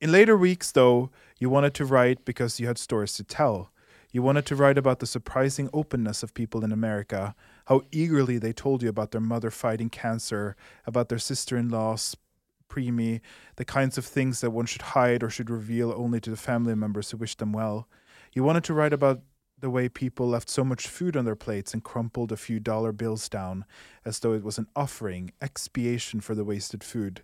In 0.01 0.11
later 0.11 0.35
weeks, 0.35 0.71
though, 0.71 1.11
you 1.39 1.49
wanted 1.49 1.73
to 1.75 1.85
write 1.85 2.25
because 2.25 2.59
you 2.59 2.67
had 2.67 2.77
stories 2.77 3.13
to 3.17 3.23
tell. 3.23 3.69
You 4.11 4.23
wanted 4.23 4.45
to 4.47 4.55
write 4.55 4.77
about 4.79 4.99
the 4.99 5.05
surprising 5.05 5.69
openness 5.73 6.23
of 6.23 6.33
people 6.33 6.63
in 6.63 6.71
America, 6.71 7.35
how 7.67 7.81
eagerly 7.91 8.37
they 8.37 8.53
told 8.53 8.81
you 8.81 8.87
about 8.87 9.11
their 9.11 9.21
mother 9.21 9.51
fighting 9.51 9.89
cancer, 9.89 10.55
about 10.85 11.09
their 11.09 11.19
sister 11.19 11.57
in 11.57 11.67
law's 11.67 12.15
preemie, 12.69 13.19
the 13.57 13.65
kinds 13.65 13.97
of 13.97 14.05
things 14.05 14.39
that 14.39 14.51
one 14.51 14.65
should 14.65 14.81
hide 14.81 15.21
or 15.21 15.29
should 15.29 15.49
reveal 15.49 15.93
only 15.95 16.19
to 16.21 16.29
the 16.29 16.37
family 16.37 16.75
members 16.75 17.11
who 17.11 17.17
wish 17.17 17.35
them 17.35 17.51
well. 17.51 17.87
You 18.33 18.43
wanted 18.43 18.63
to 18.65 18.73
write 18.73 18.93
about 18.93 19.21
the 19.59 19.69
way 19.69 19.89
people 19.89 20.29
left 20.29 20.49
so 20.49 20.63
much 20.63 20.87
food 20.87 21.17
on 21.17 21.25
their 21.25 21.35
plates 21.35 21.73
and 21.73 21.83
crumpled 21.83 22.31
a 22.31 22.37
few 22.37 22.59
dollar 22.61 22.93
bills 22.93 23.27
down 23.27 23.65
as 24.05 24.19
though 24.19 24.33
it 24.33 24.43
was 24.43 24.57
an 24.57 24.67
offering, 24.75 25.31
expiation 25.41 26.21
for 26.21 26.35
the 26.35 26.45
wasted 26.45 26.83
food. 26.83 27.21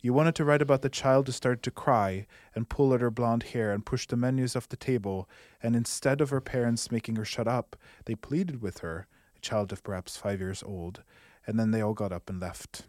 You 0.00 0.12
wanted 0.12 0.34
to 0.36 0.44
write 0.44 0.62
about 0.62 0.82
the 0.82 0.88
child 0.88 1.26
who 1.28 1.32
started 1.32 1.62
to 1.62 1.70
cry 1.70 2.26
and 2.54 2.68
pull 2.68 2.92
at 2.94 3.00
her 3.00 3.10
blonde 3.10 3.44
hair 3.44 3.72
and 3.72 3.86
push 3.86 4.06
the 4.08 4.16
menus 4.16 4.56
off 4.56 4.68
the 4.68 4.76
table, 4.76 5.28
and 5.62 5.76
instead 5.76 6.20
of 6.20 6.30
her 6.30 6.40
parents 6.40 6.90
making 6.90 7.16
her 7.16 7.24
shut 7.24 7.46
up, 7.46 7.76
they 8.06 8.14
pleaded 8.14 8.60
with 8.60 8.78
her, 8.78 9.06
child 9.44 9.72
of 9.72 9.82
perhaps 9.84 10.16
five 10.16 10.40
years 10.40 10.62
old, 10.64 11.02
and 11.46 11.58
then 11.60 11.70
they 11.72 11.82
all 11.84 11.94
got 11.94 12.12
up 12.12 12.30
and 12.32 12.40
left. 12.40 12.84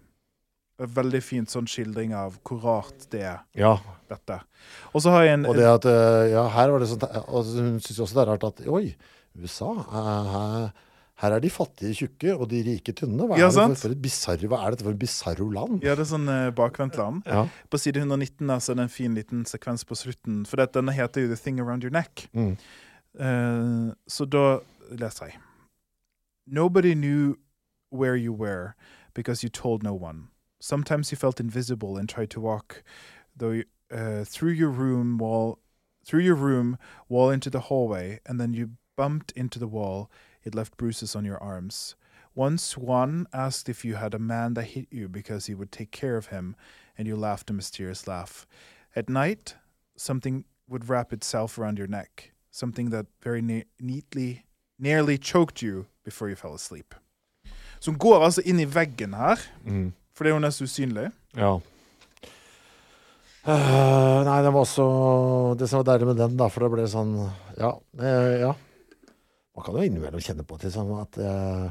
En 0.79 0.89
veldig 0.91 1.21
fint 1.23 1.51
sånn 1.51 1.67
skildring 1.71 2.11
av 2.15 2.39
hvor 2.43 2.59
rart 2.63 3.05
det 3.13 3.21
er, 3.23 3.43
Ja. 3.55 3.77
dette. 4.09 4.41
Og 4.93 5.03
så 5.03 5.13
har 5.13 5.23
jeg 5.23 5.33
en 5.37 5.45
Og 5.45 5.55
det 5.55 5.67
at 5.69 5.85
eh, 5.87 6.31
Ja, 6.33 6.49
her 6.51 6.73
var 6.73 6.79
det 6.83 6.89
sånn 6.89 7.05
Og 7.29 7.45
hun 7.45 7.79
syns 7.79 8.01
også 8.03 8.17
det 8.17 8.23
er 8.25 8.31
rart 8.33 8.43
at 8.43 8.67
Oi, 8.67 8.95
USA. 9.39 9.71
eh, 9.71 10.33
her, 10.33 10.73
her 11.23 11.31
er 11.37 11.39
de 11.39 11.49
fattige 11.49 11.95
tjukke 11.95 12.35
og 12.35 12.49
de 12.51 12.59
rike 12.67 12.91
tynne. 12.91 13.23
Hva 13.23 13.37
er, 13.37 13.47
det 13.47 13.77
for, 13.79 13.87
for 13.87 14.35
et 14.35 14.43
hva 14.51 14.59
er 14.65 14.75
dette 14.75 14.83
for 14.83 14.91
et 14.91 14.99
bisarro 14.99 15.47
land? 15.49 15.79
Ja, 15.81 15.95
det 15.95 16.03
er 16.03 16.11
sånn 16.11 16.27
uh, 16.27 16.51
bakvendtland. 16.51 17.23
Ja. 17.25 17.45
På 17.71 17.79
side 17.79 18.03
119 18.03 18.49
altså, 18.49 18.65
så 18.67 18.75
er 18.75 18.81
det 18.81 18.87
en 18.89 18.95
fin 18.97 19.15
liten 19.15 19.45
sekvens 19.47 19.87
på 19.87 19.95
slutten. 19.95 20.43
For 20.49 20.59
det, 20.59 20.73
denne 20.75 20.91
heter 20.91 21.23
jo 21.23 21.31
'The 21.31 21.39
Thing 21.39 21.61
Around 21.63 21.87
Your 21.87 21.95
Neck'. 21.95 22.27
Mm. 22.35 22.57
Uh, 23.15 23.93
så 24.11 24.27
da 24.27 24.59
leser 24.91 25.31
jeg. 25.31 25.39
Nobody 26.47 26.95
knew 26.95 27.37
where 27.89 28.15
you 28.15 28.33
were 28.33 28.75
because 29.13 29.43
you 29.43 29.49
told 29.49 29.83
no 29.83 29.93
one. 29.93 30.29
Sometimes 30.59 31.11
you 31.11 31.17
felt 31.17 31.39
invisible 31.39 31.97
and 31.97 32.07
tried 32.07 32.29
to 32.31 32.39
walk 32.39 32.83
uh, 33.41 34.23
through 34.23 34.51
your 34.51 34.69
room 34.69 35.17
wall 35.17 35.59
through 36.05 36.21
your 36.21 36.35
room 36.35 36.77
wall 37.09 37.31
into 37.31 37.49
the 37.49 37.61
hallway 37.61 38.19
and 38.25 38.39
then 38.39 38.53
you 38.53 38.71
bumped 38.95 39.31
into 39.31 39.59
the 39.59 39.67
wall. 39.67 40.09
It 40.43 40.55
left 40.55 40.77
bruises 40.77 41.15
on 41.15 41.25
your 41.25 41.41
arms. 41.41 41.95
Once 42.33 42.77
one 42.77 43.27
asked 43.33 43.69
if 43.69 43.85
you 43.85 43.95
had 43.95 44.13
a 44.13 44.19
man 44.19 44.53
that 44.55 44.63
hit 44.63 44.87
you 44.91 45.07
because 45.07 45.45
he 45.45 45.55
would 45.55 45.71
take 45.71 45.91
care 45.91 46.17
of 46.17 46.27
him, 46.27 46.55
and 46.97 47.07
you 47.07 47.15
laughed 47.15 47.49
a 47.49 47.53
mysterious 47.53 48.07
laugh. 48.07 48.45
At 48.95 49.09
night, 49.09 49.55
something 49.95 50.45
would 50.67 50.89
wrap 50.89 51.13
itself 51.13 51.57
around 51.57 51.77
your 51.77 51.87
neck, 51.87 52.33
something 52.51 52.89
that 52.89 53.05
very 53.21 53.41
ne 53.41 53.63
neatly, 53.81 54.44
nearly 54.79 55.17
choked 55.17 55.61
you 55.61 55.85
before 56.03 56.29
you 56.29 56.35
fell 56.35 56.53
asleep. 56.55 56.93
Så 57.79 57.91
hun 57.91 57.99
går 57.99 58.23
altså 58.25 58.41
inn 58.45 58.59
i 58.59 58.65
veggen 58.65 59.13
her, 59.15 59.39
Mm. 59.65 59.93
for 60.13 60.23
det 60.23 60.31
er 60.31 60.35
jo 60.35 60.43
nesten 60.47 60.65
usynlig. 60.67 61.11
Ja. 61.35 61.59
Uh, 63.45 64.23
nei, 64.25 64.39
det 64.41 64.49
var 64.55 64.63
også 64.65 64.85
Det 65.59 65.67
som 65.69 65.83
var 65.83 65.91
deilig 65.91 66.07
med 66.09 66.17
den, 66.17 66.37
da, 66.39 66.47
for 66.49 66.65
det 66.65 66.71
ble 66.73 66.85
sånn 66.89 67.11
Ja. 67.59 67.75
Uh, 67.93 68.39
ja. 68.41 68.53
Man 69.55 69.65
kan 69.67 69.75
jo 69.77 69.83
innimellom 69.85 70.23
kjenne 70.25 70.43
på 70.49 70.57
til 70.59 70.71
sånn 70.73 70.89
at 70.99 71.17
eh, 71.21 71.67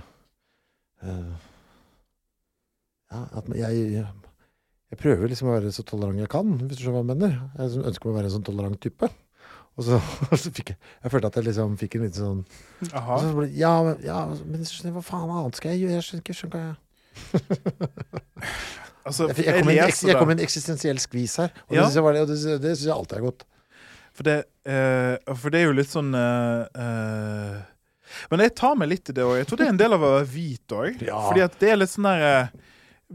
Ja, 3.11 3.25
at 3.41 3.51
jeg 3.59 3.91
Jeg 4.07 5.01
prøver 5.03 5.29
liksom 5.29 5.51
å 5.51 5.57
være 5.59 5.73
så 5.75 5.83
tolerant 5.85 6.23
jeg 6.23 6.31
kan, 6.31 6.55
hvis 6.63 6.79
du 6.79 6.85
skjønner 6.85 7.03
hva 7.03 7.03
jeg 7.03 7.19
mener. 7.19 7.35
Jeg 7.59 7.83
ønsker 7.91 8.07
meg 8.07 8.15
å 8.15 8.17
være 8.21 8.31
en 8.31 8.35
sånn 8.37 8.47
tolerant 8.47 8.79
type. 8.81 9.09
Og 9.75 9.83
så, 9.89 9.99
så 10.43 10.53
fikk 10.55 10.71
jeg 10.75 10.79
Jeg 11.03 11.11
følte 11.15 11.31
at 11.33 11.37
jeg 11.41 11.47
liksom 11.49 11.77
fikk 11.81 11.97
en 11.99 12.05
liten 12.07 12.21
sånn 12.21 12.43
Aha. 12.95 13.19
så 13.23 13.33
ble, 13.35 13.49
ja, 13.59 13.73
men, 13.87 13.97
ja, 14.07 14.21
men 14.45 14.65
hva 14.95 15.03
faen 15.03 15.33
annet 15.35 15.59
skal 15.59 15.75
jeg 15.75 15.85
gjøre? 15.85 15.97
Jeg 15.99 16.07
skjønner 16.09 16.25
ikke, 16.25 16.37
skjønner 16.39 16.55
hva 16.55 16.65
jeg 16.65 16.75
Altså, 19.05 19.27
jeg, 19.29 19.45
jeg, 19.45 19.61
kom 19.61 19.69
en, 19.69 19.77
jeg 20.09 20.17
kom 20.17 20.31
en 20.33 20.41
eksistensiell 20.41 21.01
skvis 21.03 21.35
her. 21.43 21.51
Og 21.69 21.75
Ja. 21.77 21.83
det 21.83 21.91
syns 21.91 21.99
jeg, 21.99 22.05
var- 22.07 22.17
og 22.23 22.29
det, 22.31 22.37
det 22.63 22.71
synes 22.73 22.87
jeg 22.87 22.95
alltid 22.95 23.17
er 23.19 23.25
godt. 23.27 23.43
For 24.17 24.23
det, 24.25 24.37
uh, 24.71 25.35
for 25.35 25.53
det 25.53 25.61
er 25.61 25.67
jo 25.67 25.75
litt 25.77 25.91
sånn 25.91 26.15
uh, 26.17 26.65
uh, 26.73 27.59
Men 28.31 28.45
jeg 28.47 28.55
tar 28.57 28.79
meg 28.81 28.89
litt 28.95 29.11
i 29.11 29.17
det 29.17 29.27
òg. 29.27 29.35
Jeg 29.43 29.49
tror 29.51 29.61
det 29.61 29.67
er 29.67 29.73
en 29.75 29.81
del 29.83 29.97
av 29.97 30.07
å 30.07 30.13
være 30.15 30.29
hvit 30.33 30.75
òg. 30.79 31.03
Ja. 31.05 31.19
Fordi 31.27 31.43
at 31.45 31.59
det 31.61 31.73
er 31.75 31.81
litt 31.83 31.93
sånn 31.93 32.07
der 32.09 32.25
eh, 32.29 32.49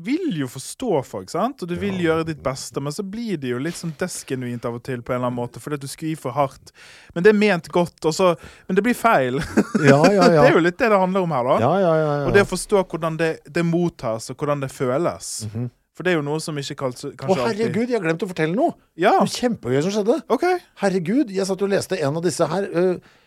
Vil 0.06 0.38
jo 0.40 0.48
forstå 0.52 1.02
folk, 1.08 1.30
sant? 1.32 1.64
og 1.64 1.70
du 1.70 1.76
vil 1.80 1.98
gjøre 2.00 2.26
ditt 2.30 2.42
beste, 2.44 2.82
men 2.84 2.94
så 2.96 3.04
blir 3.04 3.40
det 3.42 3.52
jo 3.52 3.60
litt 3.62 3.78
sånn 3.78 3.92
desgenuint 4.00 4.66
av 4.68 4.78
og 4.78 4.84
til, 4.86 5.02
på 5.04 5.14
en 5.14 5.20
eller 5.20 5.32
annen 5.32 5.40
måte, 5.40 5.62
fordi 5.64 5.80
at 5.80 5.84
du 5.84 5.90
skriver 5.92 6.22
for 6.22 6.36
hardt. 6.38 6.72
Men 7.16 7.26
det 7.26 7.34
er 7.34 7.40
ment 7.40 7.68
godt, 7.74 7.98
og 8.08 8.16
så 8.16 8.30
Men 8.68 8.78
det 8.78 8.86
blir 8.86 8.98
feil. 8.98 9.42
Ja, 9.90 10.00
ja, 10.12 10.28
ja. 10.28 10.44
det 10.44 10.52
er 10.52 10.56
jo 10.58 10.64
litt 10.64 10.78
det 10.80 10.90
det 10.92 11.00
handler 11.00 11.26
om 11.26 11.34
her, 11.34 11.48
da. 11.48 11.58
ja, 11.64 11.74
ja, 11.82 11.92
ja, 11.98 12.14
ja. 12.22 12.24
Og 12.30 12.34
det 12.36 12.46
å 12.46 12.50
forstå 12.50 12.84
hvordan 12.92 13.20
det, 13.20 13.30
det 13.48 13.64
mottas, 13.66 14.30
og 14.32 14.40
hvordan 14.40 14.64
det 14.64 14.72
føles. 14.74 15.34
Mhm. 15.50 15.70
For 16.00 16.08
det 16.08 16.14
er 16.14 16.22
jo 16.22 16.24
noe 16.24 16.40
som 16.40 16.56
ikke 16.56 16.78
kanskje, 16.80 17.10
Å, 17.12 17.16
kanskje 17.20 17.44
alltid 17.44 17.60
herregud, 17.60 17.90
jeg 17.92 17.98
har 17.98 18.04
glemt 18.06 18.22
å 18.24 18.28
fortelle 18.30 18.56
noe! 18.56 18.72
Ja, 18.96 19.18
Noe 19.20 19.28
kjempegøy 19.34 19.82
som 19.84 19.92
skjedde. 19.92 20.16
OK. 20.32 20.46
Herregud, 20.80 21.34
jeg 21.36 21.48
satt 21.50 21.66
og 21.66 21.74
leste 21.74 22.00
en 22.00 22.20
av 22.22 22.24
disse 22.24 22.48
her 22.48 22.68
uh, 22.72 23.18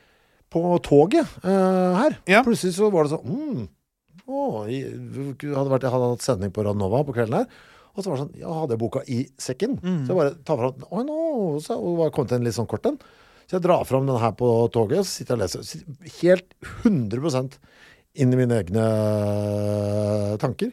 på 0.52 0.62
toget 0.86 1.28
uh, 1.44 1.98
her. 1.98 2.16
Plutselig 2.46 2.78
så 2.78 2.88
var 2.94 3.04
det 3.04 3.12
sånn 3.12 3.28
mm, 3.28 3.66
jeg, 4.70 4.92
hadde 5.52 5.70
vært, 5.72 5.86
jeg 5.86 5.94
hadde 5.94 6.10
hatt 6.14 6.24
sending 6.24 6.52
på 6.54 6.64
Radnova 6.66 7.02
på 7.06 7.14
kvelden 7.16 7.40
her. 7.40 7.62
Og 7.92 8.00
så 8.00 8.08
var 8.08 8.16
det 8.16 8.22
sånn, 8.22 8.36
ja, 8.40 8.52
hadde 8.56 8.76
jeg 8.76 8.80
boka 8.80 9.02
i 9.04 9.18
sekken. 9.40 9.74
Mm. 9.82 9.98
Så 10.06 10.12
jeg 10.12 10.20
bare 10.20 10.36
tar 10.48 10.60
fram 10.60 10.86
oh, 10.88 11.02
no. 11.04 11.18
Så 11.60 11.76
og 11.76 11.98
var 11.98 12.14
kommet 12.14 12.36
en 12.36 12.46
litt 12.46 12.56
sånn 12.56 12.70
kort 12.70 12.88
en. 12.88 12.96
Så 13.44 13.58
jeg 13.58 13.66
drar 13.66 13.84
fram 13.84 14.06
den 14.08 14.20
her 14.22 14.32
på 14.38 14.48
toget, 14.72 15.02
og 15.02 15.08
så 15.08 15.18
sitter 15.18 15.34
jeg 15.34 15.38
og 15.38 15.42
leser. 15.42 15.66
Sitter 15.68 16.14
Helt 16.22 16.56
100 16.86 17.58
inn 18.22 18.32
i 18.32 18.38
mine 18.38 18.58
egne 18.62 18.86
øh, 18.86 20.32
tanker. 20.40 20.72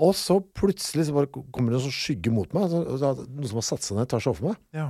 Og 0.00 0.14
så 0.16 0.38
plutselig 0.40 1.06
så 1.06 1.14
bare 1.14 1.28
kommer 1.30 1.74
det 1.74 1.80
en 1.80 1.86
sånn 1.86 1.94
skygge 1.94 2.32
mot 2.34 2.50
meg. 2.56 2.70
Så, 2.72 2.82
så, 2.98 3.12
noe 3.28 3.50
som 3.50 3.60
har 3.60 3.66
satt 3.66 3.86
seg 3.86 4.00
ned, 4.00 4.08
tar 4.10 4.22
seg 4.24 4.32
over 4.32 4.50
meg. 4.50 4.62
Ja. 4.74 4.88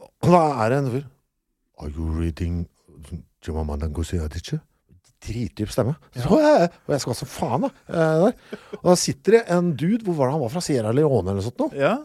Og 0.00 0.32
da 0.32 0.42
er 0.64 0.72
det 0.72 0.80
en 0.80 0.90
fyr 0.92 1.04
Are 1.76 1.90
you 1.92 2.08
reading 2.08 2.64
Chimamanda 3.44 3.88
Ngozi 3.90 4.18
Adichie? 4.22 4.58
Dritdyp 5.26 5.72
stemme. 5.74 5.96
Så, 6.14 6.38
og 6.38 6.92
jeg 6.94 7.02
skal 7.02 7.18
så 7.18 7.26
faen, 7.28 7.66
da. 7.66 7.70
eh, 7.90 8.26
der. 8.26 8.60
Og 8.82 8.86
da 8.92 8.94
sitter 9.00 9.38
det 9.38 9.42
en 9.56 9.72
dude 9.78 10.04
Hvor 10.06 10.16
var 10.20 10.30
det 10.30 10.36
han 10.36 10.44
var 10.46 10.52
fra? 10.54 10.62
Sierra 10.64 10.92
Leone 10.94 11.26
eller 11.32 11.40
noe 11.42 11.46
sånt? 11.48 11.60
Nå. 11.64 11.70
ja. 11.80 11.96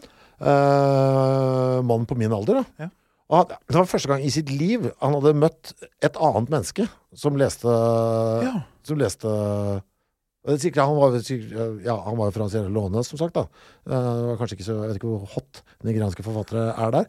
Eh, 0.42 1.78
mann 1.86 2.06
på 2.08 2.16
min 2.18 2.32
alder, 2.34 2.62
da. 2.62 2.86
Ja. 2.86 2.88
Han, 3.32 3.48
det 3.70 3.78
var 3.78 3.86
første 3.88 4.10
gang 4.10 4.24
i 4.26 4.32
sitt 4.34 4.50
liv 4.52 4.90
han 5.00 5.14
hadde 5.16 5.30
møtt 5.40 5.70
et 6.04 6.18
annet 6.20 6.50
menneske 6.52 6.84
som 7.16 7.38
leste 7.40 7.70
Ja. 8.44 8.58
Som 8.84 8.98
leste 9.00 9.30
det 10.42 10.56
er 10.56 10.58
sikkert, 10.58 10.88
han, 10.90 10.96
var, 10.98 11.12
ja, 11.86 11.94
han 12.02 12.16
var 12.18 12.26
jo 12.26 12.34
fra 12.34 12.48
Sierra 12.50 12.66
Leone, 12.74 13.04
som 13.06 13.20
sagt. 13.20 13.36
da 13.38 13.44
Eh, 13.86 14.22
var 14.26 14.40
kanskje 14.40 14.56
ikke 14.58 14.66
så, 14.66 14.74
Jeg 14.82 14.90
vet 14.90 14.98
ikke 14.98 15.12
hvor 15.12 15.30
hot 15.36 15.60
nigerianske 15.86 16.24
forfattere 16.26 16.64
er 16.74 16.90
der. 16.96 17.06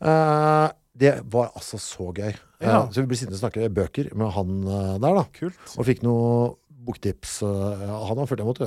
Eh, 0.00 0.68
det 0.96 1.12
var 1.28 1.50
altså 1.54 1.76
så 1.76 2.08
gøy. 2.16 2.32
Eh, 2.64 2.70
Ja. 2.72 2.80
så 2.88 3.02
vi 3.04 3.10
ble 3.10 3.18
sittende 3.20 3.36
og 3.36 3.42
snakke 3.44 3.68
bøker 3.76 4.10
med 4.16 4.32
han 4.32 4.54
eh, 4.64 4.94
der, 5.04 5.18
da. 5.20 5.24
Kult. 5.36 5.58
Og 5.76 5.84
fikk 5.86 6.00
noe 6.06 6.54
boktips. 6.84 7.42
eh, 7.44 7.84
han 8.08 8.18
har 8.20 8.26
fulgt 8.30 8.44
mot 8.48 8.64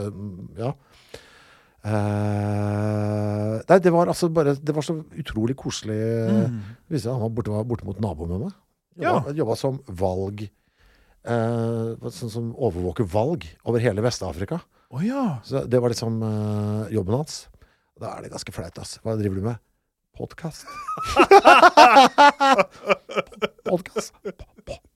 Ja. 0.57 0.73
Uh, 1.87 3.61
nei, 3.69 3.77
det 3.79 3.91
var 3.93 4.09
altså 4.11 4.27
bare 4.33 4.55
Det 4.59 4.73
var 4.75 4.83
så 4.83 4.97
utrolig 5.21 5.55
koselig. 5.55 5.97
Mm. 6.27 6.57
Det 6.87 6.97
viste 6.97 7.13
han 7.13 7.21
var 7.21 7.31
borte, 7.37 7.53
var 7.53 7.67
bortimot 7.69 8.01
naboen 8.03 8.33
med 8.33 8.41
meg. 8.47 8.55
Ja. 8.97 9.13
Jobba, 9.19 9.33
jobba 9.37 9.55
som 9.59 9.77
valg 10.01 10.41
uh, 11.29 12.09
Sånn 12.09 12.33
som 12.33 12.49
overvåker 12.55 13.07
valg 13.07 13.45
over 13.63 13.83
hele 13.83 14.03
Vest-Afrika. 14.03 14.59
Oh, 14.89 15.03
ja. 15.05 15.37
Så 15.45 15.65
det 15.69 15.79
var 15.83 15.93
liksom 15.93 16.19
uh, 16.23 16.87
jobben 16.93 17.19
hans. 17.19 17.45
Da 18.01 18.15
er 18.15 18.25
det 18.25 18.33
ganske 18.33 18.53
flaut, 18.55 18.77
ass. 18.81 18.97
Hva 19.03 19.15
driver 19.19 19.39
du 19.39 19.47
med? 19.49 19.61
Podkast. 20.17 20.65
Podkast. 23.69 24.13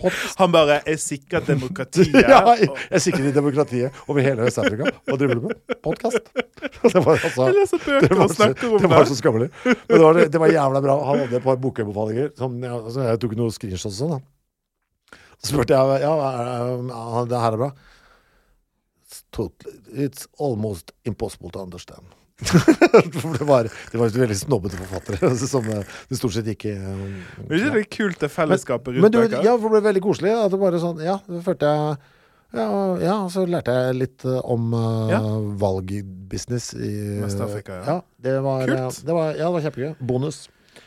Podcast. 0.01 0.34
Han 0.39 0.51
bare 0.51 0.80
er 0.89 0.97
sikret 0.99 1.45
demokratiet. 1.47 2.15
Ja, 2.26 2.39
og- 2.41 2.80
jeg 2.91 3.01
i 3.30 3.34
demokratiet 3.36 3.93
over 4.09 4.19
hele 4.26 4.47
Øst-Afrika 4.49 4.89
Hva 5.07 5.15
driver 5.22 5.39
med? 5.45 5.53
Podkast. 5.86 6.32
Det 6.93 7.03
var 7.05 7.22
altså 7.22 7.45
Jeg 7.47 7.53
leser 7.59 7.78
bøker 7.86 8.07
det 8.07 8.17
var 8.17 8.26
og 8.26 8.30
så- 8.34 8.39
snakker 8.41 8.65
om 8.67 8.72
det. 8.82 8.89
var 8.89 9.05
det. 9.05 9.09
så 9.11 9.15
skammelig. 9.19 9.49
Men 9.65 9.76
det 9.93 10.01
var, 10.01 10.13
det 10.36 10.41
var 10.43 10.49
jævla 10.55 10.82
bra. 10.88 10.95
Han 11.11 11.22
hadde 11.24 11.38
et 11.39 11.45
par 11.45 11.59
bokanbefalinger. 11.61 12.28
Jeg, 12.41 12.72
altså 12.72 13.05
jeg 13.11 13.22
tok 13.22 13.38
noen 13.39 13.53
screenshots 13.55 14.01
og 14.01 14.01
sånn. 14.01 14.13
da. 14.17 15.19
Så 15.41 15.53
spurte 15.53 15.78
jeg 15.78 16.01
ja, 16.03 16.13
er, 16.32 17.30
det 17.30 17.43
her 17.45 17.57
er 17.57 17.61
bra. 17.61 17.72
It's 19.93 20.26
almost 20.41 20.91
impossible 21.05 21.53
to 21.53 21.61
understand. 21.63 22.05
For 23.21 23.35
det 23.37 23.45
var, 23.45 23.67
det 23.91 23.99
var 24.01 24.13
veldig 24.15 24.37
snobbete 24.37 24.79
forfattere 24.79 25.29
som 25.51 25.67
eh, 25.69 25.83
det 26.09 26.17
stort 26.17 26.33
sett 26.33 26.47
ikke 26.49 26.73
eh, 26.73 27.03
Men 27.45 27.53
ikke 27.57 27.75
det 27.75 27.83
kult 27.93 28.23
det 28.23 28.31
fellesskapet 28.33 28.97
men 28.97 29.13
rundt 29.13 29.35
du, 29.35 29.37
ja, 29.45 29.53
for 29.57 29.69
det 29.69 29.75
ble 29.77 29.83
veldig 29.91 30.03
koselig. 30.07 30.33
At 30.33 30.53
det 30.53 30.59
bare 30.61 30.81
sånn, 30.81 31.03
ja, 31.05 31.19
det 31.27 31.43
følte 31.45 31.69
jeg 31.69 31.99
ja, 32.51 32.97
ja, 32.99 33.13
så 33.31 33.45
lærte 33.47 33.71
jeg 33.71 33.95
litt 33.95 34.25
eh, 34.27 34.39
om 34.51 34.73
uh, 34.75 35.07
Ja. 35.07 35.21
valgbusiness 35.61 36.73
i 36.75 36.91
Vest-Afrika, 37.21 37.77
ja. 37.77 37.85
ja. 37.87 37.95
det 38.19 38.33
var, 38.43 38.65
Kult. 38.67 38.81
Ja, 38.81 38.89
Det 39.07 39.15
var, 39.15 39.29
ja, 39.37 39.45
det 39.45 39.53
var 39.55 39.63
kjempegøy. 39.67 39.93
Bonus. 40.03 40.41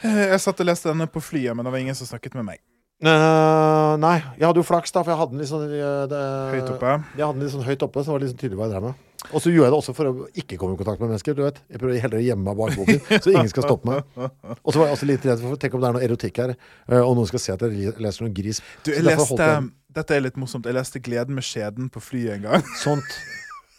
Jeg 0.04 0.40
satt 0.44 0.60
og 0.60 0.68
leste 0.68 0.90
denne 0.90 1.06
på 1.08 1.22
flyet, 1.24 1.56
men 1.56 1.64
det 1.64 1.72
var 1.72 1.80
ingen 1.80 1.96
som 1.96 2.08
snakket 2.10 2.36
med 2.36 2.44
meg. 2.50 2.60
Uh, 3.04 3.96
nei, 4.00 4.18
jeg 4.36 4.44
hadde 4.44 4.60
jo 4.60 4.66
flaks, 4.68 4.92
da, 4.92 5.00
for 5.00 5.14
jeg 5.14 5.20
hadde 5.22 5.34
den 5.34 5.40
litt 5.42 5.50
sånn 5.50 5.64
det, 6.12 6.20
Høyt 6.52 6.68
oppe. 6.76 6.92
Jeg 7.16 7.24
hadde 7.24 7.38
den 7.38 7.46
litt 7.46 7.56
sånn 7.56 7.66
høyt 7.66 7.88
oppe, 7.88 8.04
så 8.04 8.12
det 8.12 8.14
var 8.18 8.32
sånn 8.34 8.42
tydelig 8.44 8.60
hva 8.60 8.68
jeg 8.68 8.74
drev 8.76 8.86
med. 8.90 9.02
Og 9.32 9.40
så 9.40 9.52
gjorde 9.52 9.68
jeg 9.68 9.72
det 9.72 9.78
også 9.78 9.94
for 9.96 10.10
å 10.10 10.26
ikke 10.36 10.58
komme 10.60 10.76
i 10.76 10.80
kontakt 10.80 11.00
med 11.00 11.12
mennesker. 11.12 11.36
du 11.36 11.44
vet 11.46 11.60
Jeg 11.70 11.80
prøver 11.80 12.02
heller 12.02 12.20
å 12.20 12.24
gjemme 12.24 12.44
meg 12.44 12.58
bak 12.58 12.74
boken, 12.76 13.22
så 13.24 13.32
ingen 13.32 13.52
skal 13.52 13.66
stoppe 13.68 13.88
meg. 13.88 14.26
Og 14.60 14.74
så 14.74 14.80
var 14.80 14.90
jeg 14.90 14.98
også 14.98 15.08
litt 15.08 15.28
redd 15.30 15.44
for 15.44 15.62
Tenk 15.62 15.78
om 15.78 15.84
det 15.84 15.88
er 15.88 15.96
noe 15.96 16.04
erotikk 16.08 16.42
her, 16.42 16.52
eh, 16.90 17.00
og 17.00 17.14
noen 17.16 17.30
skal 17.30 17.42
se 17.42 17.54
at 17.54 17.64
jeg 17.64 17.94
leser 18.04 18.26
noe 18.26 18.34
gris. 18.36 18.60
Du, 18.84 18.92
jeg 18.92 19.06
leste 19.06 19.48
Dette 19.94 20.16
er 20.16 20.24
litt 20.24 20.36
morsomt. 20.40 20.66
Jeg 20.66 20.74
leste 20.74 20.98
'Gleden 20.98 21.36
med 21.38 21.46
skjeden' 21.46 21.86
på 21.94 22.02
flyet 22.02 22.34
en 22.40 22.46
gang. 22.48 22.64
Sånt. 22.82 23.16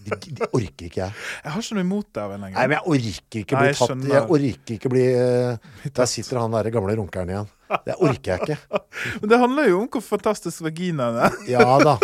Det, 0.06 0.18
de 0.38 0.46
orker 0.54 0.86
ikke 0.86 1.02
jeg. 1.02 1.14
Jeg 1.44 1.52
har 1.52 1.64
ikke 1.64 1.76
noe 1.78 1.86
imot 1.86 2.08
det 2.14 2.22
av 2.22 2.34
en 2.36 2.44
Nei, 2.46 2.52
men 2.54 2.76
jeg 2.76 2.86
orker 2.94 3.40
ikke 3.42 3.56
Nei, 3.56 3.62
bli 3.62 3.70
jeg 3.72 3.78
tatt 3.80 3.90
skjønner. 3.90 4.12
Jeg 4.14 4.28
orker 4.38 4.76
ikke 4.76 4.92
bli 4.94 5.06
eh, 5.18 5.90
Der 5.98 6.10
sitter 6.12 6.42
han 6.44 6.54
der 6.54 6.70
gamle 6.76 6.98
runkeren 7.00 7.32
igjen. 7.32 7.50
Det 7.88 7.96
orker 7.98 8.36
jeg 8.36 8.46
ikke. 8.46 8.82
Men 9.24 9.32
det 9.32 9.40
handler 9.42 9.70
jo 9.72 9.80
om 9.82 9.88
hvor 9.96 10.04
fantastisk 10.06 10.62
vaginaen 10.68 11.18
er. 11.26 11.40
Ja 11.50 11.66
da. 11.82 11.96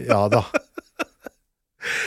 Ja 0.00 0.22
da. 0.32 0.44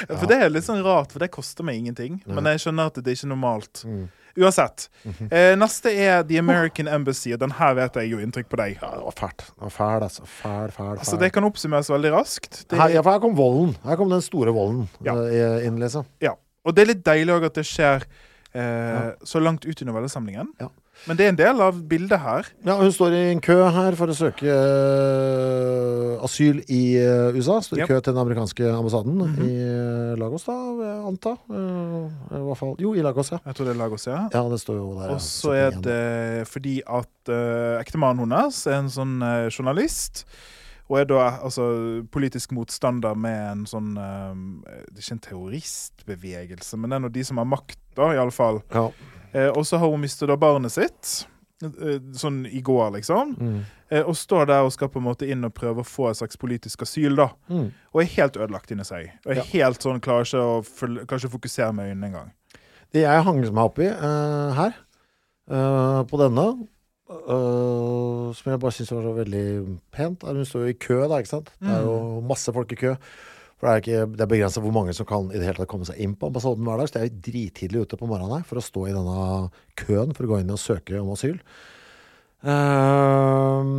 For 0.07 0.25
det 0.29 0.37
er 0.43 0.49
litt 0.53 0.65
sånn 0.67 0.83
rart, 0.85 1.11
for 1.13 1.19
det 1.23 1.31
koster 1.33 1.65
meg 1.65 1.79
ingenting. 1.81 2.19
Men 2.27 2.45
jeg 2.51 2.61
skjønner 2.65 2.91
at 2.91 2.99
det 2.99 3.07
er 3.07 3.17
ikke 3.17 3.29
normalt. 3.31 3.81
Mm. 3.87 4.03
Uansett. 4.33 4.87
Mhm. 5.05 5.27
eh, 5.31 5.51
neste 5.61 5.91
er 5.93 6.23
The 6.25 6.39
American 6.41 6.87
Embassy, 6.89 7.33
og 7.35 7.39
den 7.43 7.51
her 7.59 7.75
vet 7.77 7.93
jeg 8.01 8.09
jo 8.09 8.17
inntrykk 8.23 8.47
på 8.49 8.57
deg. 8.57 8.79
Ja, 8.81 8.89
det 8.97 9.03
var 9.05 9.17
fælt. 9.19 9.43
Det 9.51 9.61
var 9.61 9.73
fæl, 9.75 10.05
altså. 10.07 10.25
Fæl, 10.25 10.71
fæl. 10.73 10.93
Altså, 10.97 11.19
det 11.21 11.31
kan 11.35 11.43
oppsummeres 11.45 11.89
veldig 11.93 12.11
raskt. 12.15 12.63
Det, 12.69 12.79
her, 12.79 12.89
ja, 12.95 13.01
for 13.05 13.11
her 13.13 13.19
kom 13.21 13.35
volden. 13.37 13.75
Her 13.85 13.95
kom 14.01 14.09
den 14.09 14.21
store 14.25 14.53
volden 14.55 14.87
Ja. 15.05 15.13
eh, 15.27 15.67
inn, 15.67 15.77
liksom. 15.81 16.05
ja. 16.21 16.33
Og 16.65 16.73
det 16.75 16.81
er 16.81 16.93
litt 16.93 17.03
deilig 17.05 17.33
òg 17.35 17.45
at 17.45 17.53
det 17.59 17.65
skjer 17.67 18.05
eh, 18.55 19.11
så 19.23 19.39
langt 19.43 19.65
ut 19.65 19.81
i 19.81 19.85
novellesamlingen. 19.85 20.47
Ja. 20.61 20.69
Men 21.07 21.17
det 21.19 21.25
er 21.25 21.31
en 21.33 21.37
del 21.39 21.61
av 21.65 21.79
bildet 21.91 22.19
her. 22.23 22.47
Ja, 22.63 22.77
hun 22.79 22.91
står 22.95 23.11
i 23.17 23.21
en 23.33 23.41
kø 23.43 23.57
her 23.75 23.95
for 23.99 24.07
å 24.07 24.15
søke 24.15 24.47
eh, 24.47 26.23
asyl 26.23 26.61
i 26.71 26.81
eh, 27.01 27.35
USA. 27.35 27.57
Står 27.65 27.81
i 27.81 27.83
yep. 27.83 27.89
kø 27.91 27.97
til 27.99 28.13
den 28.15 28.21
amerikanske 28.21 28.69
ambassaden 28.71 29.17
Mhm. 29.19 29.41
i 29.43 29.51
eh, 29.65 30.13
Lagos, 30.21 30.45
da, 30.47 30.55
anta. 31.09 31.35
I 31.51 32.39
hvert 32.45 32.59
fall 32.59 32.75
Jo, 32.79 32.93
i 32.95 33.03
Lagos, 33.03 33.31
ja. 33.33 33.39
Jeg 33.45 33.55
tror 33.57 33.67
det 33.67 33.75
er 33.75 33.81
Lagos, 33.81 34.07
ja. 34.07 34.21
Ja, 34.33 34.43
det 34.49 34.59
står 34.63 34.79
jo 34.79 34.87
der. 34.99 35.13
Og 35.15 35.21
så 35.21 35.51
er 35.57 35.71
71. 35.71 35.81
det 35.89 36.47
fordi 36.53 36.75
at 36.87 37.31
uh, 37.31 37.79
ektemannen 37.81 38.23
hennes 38.23 38.59
er 38.67 38.79
en 38.79 38.91
sånn 38.93 39.17
uh, 39.23 39.49
journalist. 39.51 40.23
Og 40.91 40.99
er 40.99 41.05
da 41.09 41.39
altså 41.43 41.65
politisk 42.11 42.51
motstander 42.55 43.15
med 43.15 43.39
en 43.51 43.61
sånn 43.69 43.93
um, 43.97 44.41
Det 44.91 44.99
er 44.99 45.03
ikke 45.05 45.15
en 45.15 45.23
terroristbevegelse, 45.27 46.77
men 46.77 46.91
det 46.91 46.97
er 46.97 47.03
nå 47.05 47.11
de 47.15 47.23
som 47.27 47.39
har 47.41 47.47
makt, 47.49 47.79
da, 47.97 48.11
iallfall. 48.17 48.61
Ja. 48.73 48.87
Uh, 49.33 49.49
og 49.57 49.65
så 49.65 49.79
har 49.81 49.89
hun 49.89 50.01
mistet 50.03 50.29
da 50.29 50.37
barnet 50.39 50.71
sitt. 50.71 51.27
eh, 51.63 51.99
sånn 52.17 52.43
i 52.49 52.61
går, 52.61 52.91
liksom. 52.97 53.35
Mm. 53.39 53.59
Eh, 53.89 54.01
og 54.03 54.15
står 54.17 54.49
der 54.49 54.65
og 54.65 54.73
skal 54.75 54.89
på 54.91 54.99
en 54.99 55.05
måte 55.07 55.27
inn 55.29 55.45
og 55.47 55.53
prøve 55.55 55.83
å 55.83 55.87
få 55.87 56.09
et 56.09 56.19
slags 56.19 56.39
politisk 56.39 56.81
asyl, 56.83 57.15
da. 57.15 57.29
Mm. 57.47 57.69
Og 57.93 58.01
er 58.01 58.09
helt 58.17 58.39
ødelagt 58.39 58.73
inni 58.73 58.83
seg. 58.87 59.11
Og 59.25 59.31
er 59.31 59.35
Ja. 59.41 59.43
helt 59.53 59.79
sånn, 59.79 60.01
klarer 60.01 60.27
ikke 60.27 60.43
å, 60.43 61.05
klarer 61.07 61.23
ikke 61.23 61.37
fokusere 61.37 61.73
med 61.73 61.91
øynene 61.91 62.09
engang. 62.09 62.31
Det 62.91 63.01
jeg 63.01 63.23
hang 63.23 63.39
meg 63.41 63.63
opp 63.63 63.79
i 63.79 63.87
uh, 63.87 64.53
her, 64.53 64.73
uh, 65.49 66.03
på 66.03 66.19
denne, 66.19 66.67
uh, 67.09 68.33
som 68.33 68.51
jeg 68.51 68.59
bare 68.59 68.71
syns 68.71 68.91
var 68.91 69.01
så 69.01 69.13
veldig 69.17 69.79
pent 69.91 70.21
Hun 70.21 70.45
står 70.45 70.67
jo 70.67 70.73
i 70.73 70.77
kø, 70.77 71.07
da, 71.07 71.17
ikke 71.17 71.31
sant. 71.31 71.49
Det 71.61 71.69
er 71.71 71.81
jo 71.87 72.21
masse 72.21 72.53
folk 72.53 72.71
i 72.71 72.75
kø. 72.75 72.95
For 73.63 73.69
det 73.69 73.73
er, 73.73 73.79
ikke, 73.79 74.23
er 74.25 74.27
begrensa 74.27 74.59
hvor 74.59 74.73
mange 74.75 74.91
som 74.91 75.07
kan 75.07 75.29
i 75.31 75.37
det 75.39 75.45
hele 75.47 75.55
tatt 75.61 75.69
komme 75.71 75.87
seg 75.87 76.01
inn 76.03 76.17
på 76.19 76.27
ambassaden 76.27 76.65
hver 76.67 76.81
dag. 76.81 76.89
Så 76.89 76.97
det 76.97 76.99
er 76.99 77.05
jo 77.07 77.21
drittidlig 77.29 77.83
ute 77.85 77.99
på 78.01 78.09
morgenen 78.09 78.33
her 78.35 78.43
for 78.49 78.59
å 78.59 78.63
stå 78.65 78.89
i 78.89 78.95
denne 78.95 79.45
køen 79.79 80.11
for 80.11 80.27
å 80.27 80.31
gå 80.33 80.39
inn 80.43 80.51
og 80.51 80.59
søke 80.59 80.99
om 80.99 81.13
asyl. 81.13 81.37
Eh, 82.43 83.69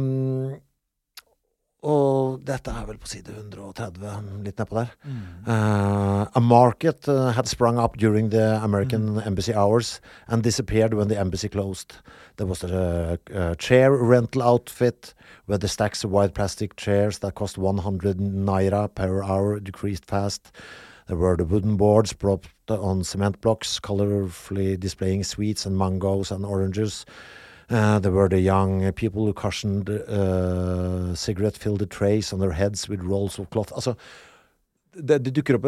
og 1.84 2.40
dette 2.48 2.72
er 2.72 2.86
vel 2.88 2.96
på 2.96 3.08
side 3.10 3.28
130, 3.28 4.30
litt 4.46 4.60
nedpå 4.60 4.78
der. 4.78 4.92
Uh, 5.46 6.24
a 6.32 6.40
market 6.40 7.08
uh, 7.08 7.30
had 7.36 7.46
sprung 7.46 7.78
up 7.78 7.98
during 7.98 8.30
the 8.30 8.58
American 8.64 9.20
embassy 9.20 9.52
hours 9.52 10.00
and 10.28 10.42
disappeared 10.42 10.94
when 10.94 11.08
the 11.08 11.18
embassy 11.18 11.48
closed. 11.48 11.96
There 12.36 12.46
was 12.46 12.64
a, 12.64 13.18
a 13.30 13.54
chair 13.56 13.92
rental 13.92 14.42
outfit 14.42 15.14
where 15.46 15.58
the 15.58 15.68
stacks 15.68 16.04
of 16.04 16.10
white 16.10 16.34
plastic 16.34 16.76
chairs 16.76 17.18
that 17.18 17.34
cost 17.34 17.58
100 17.58 18.16
naira 18.18 18.88
per 18.94 19.22
hour 19.22 19.60
decreased 19.60 20.06
fast. 20.06 20.52
There 21.06 21.18
were 21.18 21.36
the 21.36 21.44
wooden 21.44 21.76
boards 21.76 22.14
propped 22.14 22.70
on 22.70 23.04
cement 23.04 23.42
blocks, 23.42 23.78
colorfully 23.78 24.80
displaying 24.80 25.22
sweets 25.24 25.66
and 25.66 25.76
mangoes 25.76 26.30
and 26.30 26.46
oranges. 26.46 27.04
Uh, 27.70 27.98
there 27.98 28.12
were 28.12 28.28
the 28.28 28.40
young 28.40 28.92
people 28.92 29.24
who 29.24 29.32
cushioned 29.32 29.88
uh, 29.88 31.14
cigarette-filled 31.14 31.90
trays 31.90 32.32
on 32.32 32.40
their 32.40 32.52
heads 32.52 32.88
with 32.88 33.02
rolls 33.02 33.38
of 33.38 33.48
cloth. 33.50 33.72
Altså, 33.72 33.94
det, 34.94 35.18
det 35.24 35.32
dukker 35.34 35.56
opp 35.58 35.64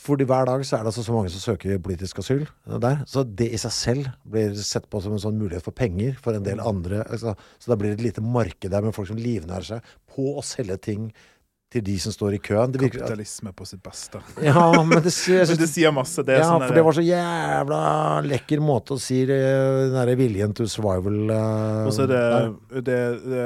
fordi 0.00 0.24
Hver 0.24 0.46
dag 0.48 0.62
så 0.64 0.78
er 0.78 0.84
det 0.84 0.92
altså 0.92 1.02
så 1.04 1.12
mange 1.12 1.28
som 1.34 1.42
søker 1.42 1.82
politisk 1.82 2.22
asyl 2.22 2.46
uh, 2.68 2.78
der. 2.78 3.02
Så 3.10 3.24
det 3.24 3.50
i 3.50 3.60
seg 3.60 3.74
selv 3.74 4.12
blir 4.24 4.54
sett 4.54 4.86
på 4.90 5.02
som 5.02 5.16
en 5.16 5.22
sånn 5.22 5.40
mulighet 5.40 5.66
for 5.66 5.76
penger 5.76 6.14
for 6.22 6.36
en 6.36 6.46
del 6.46 6.62
andre. 6.62 7.02
Altså, 7.08 7.34
så 7.58 7.72
da 7.72 7.78
blir 7.80 7.92
det 7.92 8.00
et 8.00 8.08
lite 8.10 8.24
marked 8.24 8.70
der 8.70 8.86
med 8.86 8.94
folk 8.96 9.10
som 9.10 9.20
livnærer 9.20 9.72
seg 9.74 9.92
på 10.14 10.36
å 10.38 10.46
selge 10.46 10.78
ting 10.86 11.10
til 11.70 11.84
de 11.86 11.92
som 12.02 12.10
står 12.12 12.34
i 12.34 12.38
køen. 12.42 12.72
Det 12.74 12.80
virker, 12.82 12.98
Kapitalisme 13.04 13.52
på 13.54 13.64
sitt 13.68 13.82
beste. 13.84 14.18
ja, 14.42 14.64
men 14.82 15.02
det, 15.04 15.12
jeg 15.14 15.46
Men 15.52 15.60
det 15.60 15.68
sier 15.70 15.92
masse. 15.94 16.24
Det 16.26 16.38
ja, 16.40 16.48
sånn 16.48 16.64
for 16.66 16.74
det 16.74 16.82
var 16.82 16.96
så 16.96 17.04
jævla 17.06 17.80
lekker 18.26 18.62
måte 18.64 18.96
å 18.96 18.98
si 19.00 19.20
den 19.28 19.94
derre 19.94 20.16
viljen 20.18 20.54
to 20.56 20.66
survival 20.66 21.30
uh, 21.30 21.86
Og 21.86 21.94
så 21.94 22.08
er 22.08 22.10
det, 22.10 22.82
det, 22.90 22.98
det 23.30 23.44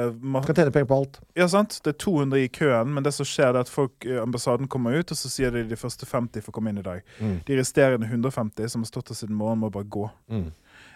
Kan 0.49 0.57
tjene 0.57 0.73
penger 0.73 0.89
på 0.89 0.97
alt. 1.03 1.21
Ja, 1.37 1.47
sant? 1.51 1.77
Det 1.85 1.93
er 1.93 1.99
200 2.01 2.41
i 2.41 2.49
køen, 2.49 2.93
men 2.97 3.05
det 3.05 3.13
som 3.13 3.27
skjer, 3.29 3.53
er 3.53 3.61
at 3.61 3.69
folk, 3.71 3.93
eh, 4.09 4.17
ambassaden 4.21 4.67
kommer 4.71 4.97
ut, 4.97 5.11
og 5.13 5.17
så 5.21 5.29
sier 5.31 5.53
de 5.53 5.63
de 5.69 5.77
første 5.79 6.05
50 6.09 6.41
får 6.45 6.55
komme 6.57 6.73
inn 6.73 6.81
i 6.81 6.85
dag. 6.85 7.01
Mm. 7.21 7.39
De 7.47 7.57
resterende 7.61 8.09
150 8.09 8.69
som 8.73 8.81
har 8.85 8.89
stått 8.89 9.11
der 9.13 9.21
siden 9.21 9.37
morgenen, 9.37 9.65
må 9.65 9.69
bare 9.73 9.85
gå. 9.85 10.09
Mm. 10.33 10.47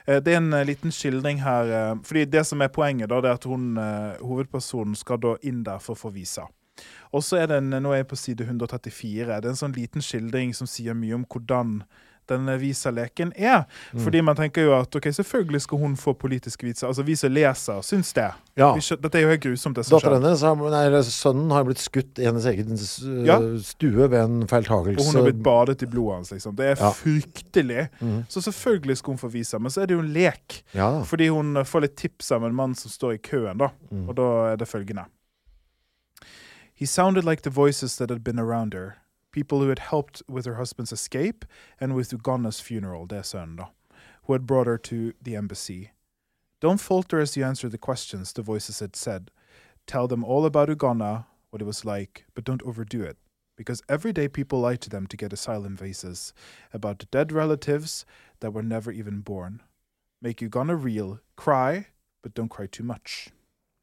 Eh, 0.07 0.19
Det 0.25 0.33
er 0.33 0.37
en 0.41 0.53
eh, 0.53 0.65
liten 0.65 0.91
skildring 0.95 1.41
her. 1.45 1.69
eh, 1.77 1.95
Fordi 2.03 2.25
det 2.25 2.45
som 2.49 2.61
er 2.65 2.73
poenget, 2.73 3.09
da, 3.13 3.21
det 3.21 3.29
er 3.29 3.37
at 3.37 3.45
hun, 3.49 3.77
eh, 3.77 4.17
hovedpersonen 4.25 4.95
skal 4.97 5.21
da 5.21 5.35
inn 5.45 5.61
der 5.63 5.77
for 5.83 5.93
å 5.93 6.01
få 6.07 6.13
visa. 6.15 6.47
Og 7.13 7.23
så 7.23 7.37
er 7.41 7.47
det 7.47 7.57
en, 7.57 7.69
Nå 7.83 7.91
er 7.93 8.03
jeg 8.03 8.07
på 8.07 8.15
side 8.17 8.41
134. 8.45 9.25
Det 9.41 9.45
er 9.45 9.49
en 9.49 9.55
sånn 9.55 9.75
liten 9.75 10.01
skildring 10.01 10.53
som 10.55 10.67
sier 10.67 10.93
mye 10.93 11.15
om 11.15 11.25
hvordan 11.25 11.81
denne 12.29 12.59
Visa-leken 12.61 13.31
er. 13.41 13.63
Mm. 13.91 14.03
Fordi 14.05 14.19
man 14.21 14.35
tenker 14.37 14.61
jo 14.61 14.73
at 14.77 14.93
ok, 14.95 15.07
selvfølgelig 15.17 15.61
skal 15.63 15.79
hun 15.81 15.95
få 15.97 16.13
politisk 16.13 16.61
visa. 16.61 16.85
Altså 16.85 17.01
vi 17.01 17.15
som 17.17 17.31
leser, 17.33 17.79
syns 17.81 18.13
det. 18.13 18.27
Ja. 18.59 18.67
Dette 18.77 19.17
er 19.17 19.23
jo 19.23 19.31
helt 19.31 19.41
grusomt, 19.41 19.75
det 19.79 19.85
som 19.87 19.97
skjer. 19.97 20.13
hennes, 20.19 21.09
sønnen, 21.09 21.49
har 21.49 21.65
blitt 21.65 21.81
skutt 21.81 22.19
i 22.21 22.27
hennes 22.27 22.45
egen 22.45 22.77
Ja. 23.25 23.39
stue 23.65 24.05
ved 24.07 24.13
en 24.19 24.43
Og 24.43 24.47
feiltagelse. 24.49 25.07
hun 25.09 25.15
har 25.23 25.31
blitt 25.31 25.41
badet 25.41 25.81
i 25.81 25.87
blodet 25.87 26.15
hans. 26.17 26.31
liksom. 26.31 26.55
Det 26.55 26.65
er 26.77 26.83
Ja. 26.83 26.91
fryktelig. 26.91 27.89
Mm. 27.99 28.25
Så 28.29 28.41
selvfølgelig 28.45 28.97
skal 28.97 29.11
hun 29.13 29.17
få 29.17 29.31
visa. 29.31 29.57
Men 29.57 29.71
så 29.71 29.81
er 29.81 29.87
det 29.87 29.95
jo 29.95 29.99
en 30.01 30.13
lek. 30.13 30.61
Ja. 30.75 31.01
Fordi 31.01 31.27
hun 31.29 31.55
får 31.65 31.81
litt 31.81 31.95
tips 31.97 32.31
av 32.31 32.43
en 32.43 32.53
mann 32.53 32.75
som 32.75 32.91
står 32.91 33.13
i 33.15 33.17
køen, 33.17 33.57
da. 33.57 33.69
Mm. 33.91 34.07
Og 34.09 34.15
da 34.15 34.51
er 34.53 34.55
det 34.57 34.67
følgende. 34.67 35.05
He 36.79 36.85
sounded 36.85 37.25
like 37.25 37.41
the 37.41 37.49
voices 37.49 37.97
that 37.97 38.09
had 38.09 38.23
been 38.23 38.39
around 38.39 38.73
her. 38.73 38.99
People 39.33 39.59
who 39.59 39.67
had 39.67 39.79
helped 39.79 40.23
with 40.29 40.45
her 40.45 40.55
husband's 40.55 40.93
escape 40.93 41.43
and 41.77 41.93
with 41.93 42.13
Uganna's 42.13 42.61
funeral, 42.61 43.05
det 43.05 43.35
er. 43.35 43.67
Who 44.23 44.31
had 44.31 44.45
brought 44.45 44.67
her 44.67 44.77
to 44.77 45.13
the 45.21 45.35
embassy. 45.35 45.91
Don't 46.61 46.79
falter 46.79 47.19
as 47.19 47.35
you 47.35 47.43
answer 47.43 47.67
the 47.67 47.77
questions, 47.77 48.31
the 48.31 48.41
voices 48.41 48.79
had 48.79 48.95
said. 48.95 49.29
Tell 49.87 50.07
them 50.07 50.23
all 50.23 50.45
about 50.45 50.69
Uganda, 50.69 51.25
what 51.49 51.61
it 51.61 51.65
was 51.65 51.83
like, 51.83 52.23
but 52.33 52.45
don't 52.45 52.63
overdo 52.63 53.03
it. 53.03 53.17
Because 53.57 53.81
every 53.89 54.13
day 54.13 54.29
people 54.29 54.61
lie 54.61 54.77
to 54.77 54.89
them 54.89 55.05
to 55.07 55.17
get 55.17 55.33
asylum 55.33 55.75
visas 55.75 56.31
about 56.71 57.11
dead 57.11 57.33
relatives 57.33 58.05
that 58.39 58.53
were 58.53 58.63
never 58.63 58.89
even 58.89 59.19
born. 59.19 59.61
Make 60.21 60.41
Uganda 60.41 60.77
real, 60.77 61.19
cry, 61.35 61.87
but 62.21 62.33
don't 62.33 62.47
cry 62.47 62.67
too 62.67 62.85
much. 62.85 63.31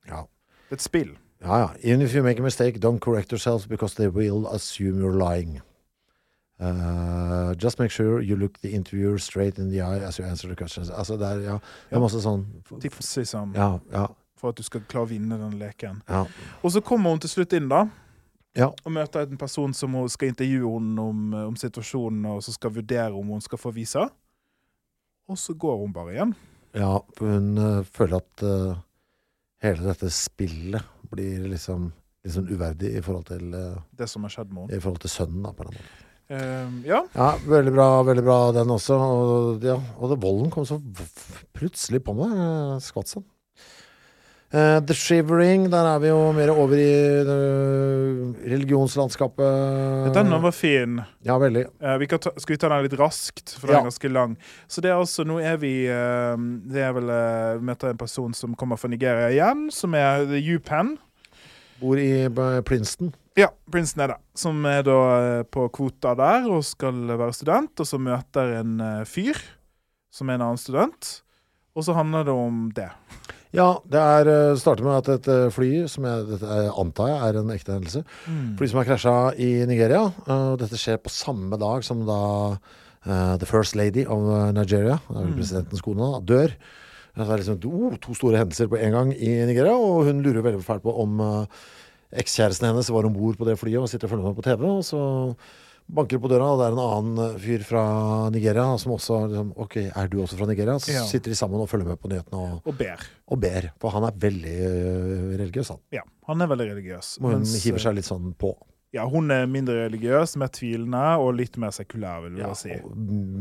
Ja. 0.09 0.29
Et 0.71 0.81
spill. 0.81 1.17
Ja, 1.43 1.59
ja. 1.59 1.71
Even 1.83 2.03
if 2.03 2.15
you 2.15 2.23
make 2.23 2.41
a 2.41 2.43
mistake, 2.43 2.79
don't 2.79 2.99
correct 2.99 3.33
yourself 3.33 3.69
because 3.69 3.95
they 3.95 4.09
will 4.09 4.47
assume 4.47 5.01
you're 5.01 5.19
lying. 5.19 5.61
Uh, 6.59 7.55
just 7.55 7.79
make 7.79 7.91
sure 7.91 8.23
you 8.23 8.37
look 8.37 8.59
the 8.61 8.71
interviewer 8.73 9.19
straight 9.19 9.59
in 9.59 9.71
the 9.71 9.83
eye 9.83 10.01
as 10.01 10.19
you 10.19 10.25
answer 10.25 10.49
the 10.49 10.57
questions. 10.57 10.91
Altså, 10.91 11.17
det 11.17 11.27
er, 11.27 11.41
ja, 11.45 11.59
det 11.91 11.99
er 11.99 12.01
masse 12.01 12.23
sånn 12.25 12.47
Tips 12.81 13.11
liksom, 13.19 13.53
Ja, 13.55 13.75
ja, 13.93 14.07
for 14.41 14.55
at 14.55 14.57
du 14.57 14.65
skal 14.65 14.81
klare 14.89 15.05
å 15.05 15.11
vinne 15.11 15.37
den 15.37 15.59
leken. 15.61 16.01
ja. 16.09 16.25
Og 16.63 16.73
så 16.73 16.81
kommer 16.81 17.13
hun 17.13 17.21
til 17.21 17.29
slutt 17.35 17.53
inn, 17.53 17.69
da. 17.69 17.85
Ja. 18.57 18.71
Og 18.87 18.93
møter 18.97 19.27
en 19.29 19.37
person 19.37 19.75
som 19.77 19.93
hun 19.93 20.09
skal 20.09 20.33
intervjue 20.33 20.79
henne 20.79 21.03
om, 21.05 21.35
om 21.53 21.57
situasjonen, 21.61 22.25
og 22.33 22.41
så 22.43 22.57
skal 22.57 22.73
vurdere 22.73 23.13
om 23.13 23.35
hun 23.37 23.45
skal 23.45 23.61
få 23.61 23.75
visa. 23.77 24.09
Og 25.29 25.37
så 25.37 25.53
går 25.53 25.77
hun 25.83 25.93
bare 25.93 26.15
igjen. 26.15 26.35
ja 26.77 26.99
hun 27.21 27.59
uh, 27.59 27.85
føler 27.85 28.17
at 28.17 28.43
uh, 28.45 28.79
hele 29.65 29.85
dette 29.91 30.09
spillet 30.13 30.85
blir 31.11 31.47
liksom 31.53 31.93
sånn 32.27 32.49
uverdig 32.51 32.91
i 32.99 33.03
forhold 33.07 33.29
til, 33.29 33.55
uh, 33.55 33.79
Det 33.95 34.09
som 34.11 34.25
har 34.27 34.33
skjedd 34.35 34.51
med 34.51 34.65
henne. 34.65 34.77
i 34.77 34.83
forhold 34.83 35.01
til 35.05 35.13
sønnen, 35.13 35.43
da, 35.47 35.53
på 35.55 35.63
en 35.63 35.71
måte. 35.71 36.03
Uh, 36.27 36.81
ja. 36.89 37.05
Ja, 37.15 37.29
veldig 37.47 37.73
bra, 37.77 37.87
veldig 38.03 38.25
bra 38.27 38.39
den 38.57 38.73
også. 38.75 38.97
Og, 38.99 39.63
ja, 39.63 39.77
og 40.01 40.11
det, 40.11 40.19
volden 40.25 40.51
kom 40.51 40.67
så 40.67 40.81
plutselig 41.55 42.03
på 42.03 42.17
meg. 42.19 42.33
eh, 42.35 42.81
Skvatt 42.83 43.13
sånn. 43.13 43.25
Eh, 44.55 44.79
The 44.87 44.95
Shivering, 44.95 45.65
der 45.73 45.89
er 45.91 45.99
vi 45.99 46.07
jo 46.13 46.19
mer 46.33 46.53
over 46.55 46.79
i 46.79 46.91
eh, 47.19 48.21
religionslandskapet. 48.53 50.13
Den 50.15 50.31
var 50.43 50.55
fin. 50.55 51.01
Ja, 51.27 51.35
veldig. 51.43 51.65
Eh, 51.83 51.97
vi 51.99 52.07
kan 52.07 52.23
ta, 52.23 52.31
skal 52.39 52.55
vi 52.55 52.59
ta 52.63 52.71
den 52.71 52.85
litt 52.87 52.95
raskt, 53.01 53.57
for 53.59 53.67
den 53.67 53.75
Ja. 53.77 53.81
er 53.83 53.89
ganske 53.91 54.09
lang. 54.13 54.37
Så 54.71 54.81
det 54.81 54.91
er 54.93 55.01
altså, 55.01 55.25
nå 55.27 55.41
er 55.43 55.57
vi 55.59 55.73
Det 55.87 56.81
er 56.83 56.93
vel 56.95 57.11
Vi 57.59 57.67
møter 57.67 57.91
en 57.91 57.99
person 57.99 58.33
som 58.35 58.55
kommer 58.55 58.77
fra 58.79 58.89
Nigeria 58.89 59.29
igjen, 59.35 59.71
som 59.73 59.95
er 59.95 60.25
The 60.27 60.39
U-Pen. 60.57 60.97
Bor 61.81 61.97
i 61.99 62.29
Princeton. 62.63 63.13
Ja, 63.37 63.49
Princeton 63.71 64.05
er 64.05 64.09
det. 64.15 64.17
Som 64.35 64.65
er 64.65 64.83
da 64.83 65.43
på 65.45 65.69
kvota 65.71 66.15
der 66.17 66.47
og 66.49 66.63
skal 66.65 66.95
være 67.19 67.35
student, 67.35 67.79
og 67.81 67.87
så 67.87 67.99
møter 67.99 68.61
en 68.61 68.79
fyr 69.05 69.35
som 70.11 70.31
er 70.31 70.35
en 70.35 70.41
annen 70.43 70.57
student. 70.57 71.23
Og 71.75 71.85
så 71.85 71.93
handler 71.93 72.25
det 72.25 72.33
om 72.33 72.71
det. 72.73 72.89
Ja, 73.57 73.71
det 73.89 74.01
er, 74.01 74.29
eh, 74.29 74.57
starter 74.61 74.85
med 74.85 74.99
at 75.01 75.09
et 75.15 75.29
eh, 75.33 75.51
fly, 75.55 75.71
som 75.89 76.05
jeg 76.05 76.27
dette 76.29 76.45
er, 76.45 76.67
antar 76.77 77.09
jeg 77.09 77.21
er 77.25 77.39
en 77.41 77.53
ekte 77.55 77.73
hendelse, 77.73 78.03
fly 78.59 78.69
som 78.69 78.81
har 78.83 78.89
krasja 78.91 79.15
i 79.41 79.51
Nigeria. 79.69 80.03
eh, 80.27 80.49
Og 80.53 80.59
dette 80.61 80.77
skjer 80.77 81.01
på 81.01 81.13
samme 81.13 81.57
dag 81.57 81.87
som 81.87 82.05
da 82.05 82.21
uh, 83.07 83.37
The 83.41 83.47
First 83.49 83.77
Lady 83.79 84.05
of 84.05 84.29
eh, 84.29 84.53
Nigeria, 84.53 84.99
er 85.09 85.33
presidentens 85.39 85.81
kone, 85.85 86.05
da, 86.05 86.21
dør. 86.21 86.53
Det 87.17 87.25
er 87.25 87.41
liksom 87.41 87.61
to, 87.63 87.95
to 88.03 88.15
store 88.19 88.43
hendelser 88.43 88.69
på 88.69 88.77
en 88.77 88.93
gang 88.93 89.13
i 89.15 89.31
Nigeria, 89.49 89.73
og 89.73 90.05
hun 90.11 90.21
lurer 90.21 90.45
veldig 90.45 90.65
fælt 90.67 90.85
på 90.85 90.93
om 91.01 91.21
uh, 91.25 91.47
ekskjæresten 92.13 92.69
hennes 92.69 92.91
var 92.93 93.09
om 93.09 93.15
bord 93.17 93.39
på 93.41 93.49
det 93.49 93.57
flyet 93.57 93.81
og 93.81 93.89
sitter 93.89 94.11
og 94.11 94.13
følger 94.13 94.27
med 94.29 94.37
på 94.37 94.45
TV. 94.45 94.67
Og 94.69 94.85
så 94.85 95.01
banker 95.89 96.19
på 96.19 96.29
døra, 96.29 96.49
og 96.53 96.59
det 96.61 96.67
er 96.67 96.75
en 96.75 96.83
annen 96.83 97.19
eh, 97.25 97.39
fyr 97.39 97.63
fra 97.65 97.83
Nigeria 98.35 98.77
som 98.79 98.93
også 98.97 99.19
liksom, 99.31 99.53
Ok, 99.63 99.77
er 99.87 100.09
du 100.11 100.17
også 100.23 100.37
fra 100.39 100.47
Nigeria? 100.51 100.75
Så 100.83 100.93
Ja. 100.93 101.05
sitter 101.07 101.31
de 101.31 101.37
sammen 101.39 101.61
og 101.61 101.69
følger 101.71 101.87
med 101.87 102.01
på 102.01 102.09
nyhetene 102.11 102.41
og, 102.41 102.63
Og 102.67 102.77
ber. 102.79 102.99
og 103.29 103.41
ber. 103.41 103.71
For 103.81 103.91
han 103.95 104.05
er 104.05 104.11
veldig 104.13 104.57
øh, 104.67 105.39
religiøs, 105.39 105.69
han. 105.69 105.79
Ja, 105.93 106.03
han 106.27 106.41
er 106.43 106.47
veldig 106.51 106.67
religiøs. 106.73 107.19
Og 107.23 107.31
hun 107.33 107.45
hiver 107.45 107.79
eh, 107.79 107.85
seg 107.87 107.95
litt 107.95 108.09
sånn 108.09 108.35
på. 108.35 108.55
Ja, 108.95 109.05
hun 109.11 109.31
er 109.31 109.47
mindre 109.47 109.89
religiøs, 109.89 110.37
mer 110.41 110.49
tvilende 110.49 111.05
og 111.21 111.35
litt 111.37 111.57
mer 111.61 111.71
sekulær, 111.75 112.23
vil 112.25 112.39
jeg 112.39 112.47
Ja, 112.47 112.53
si. 112.55 112.77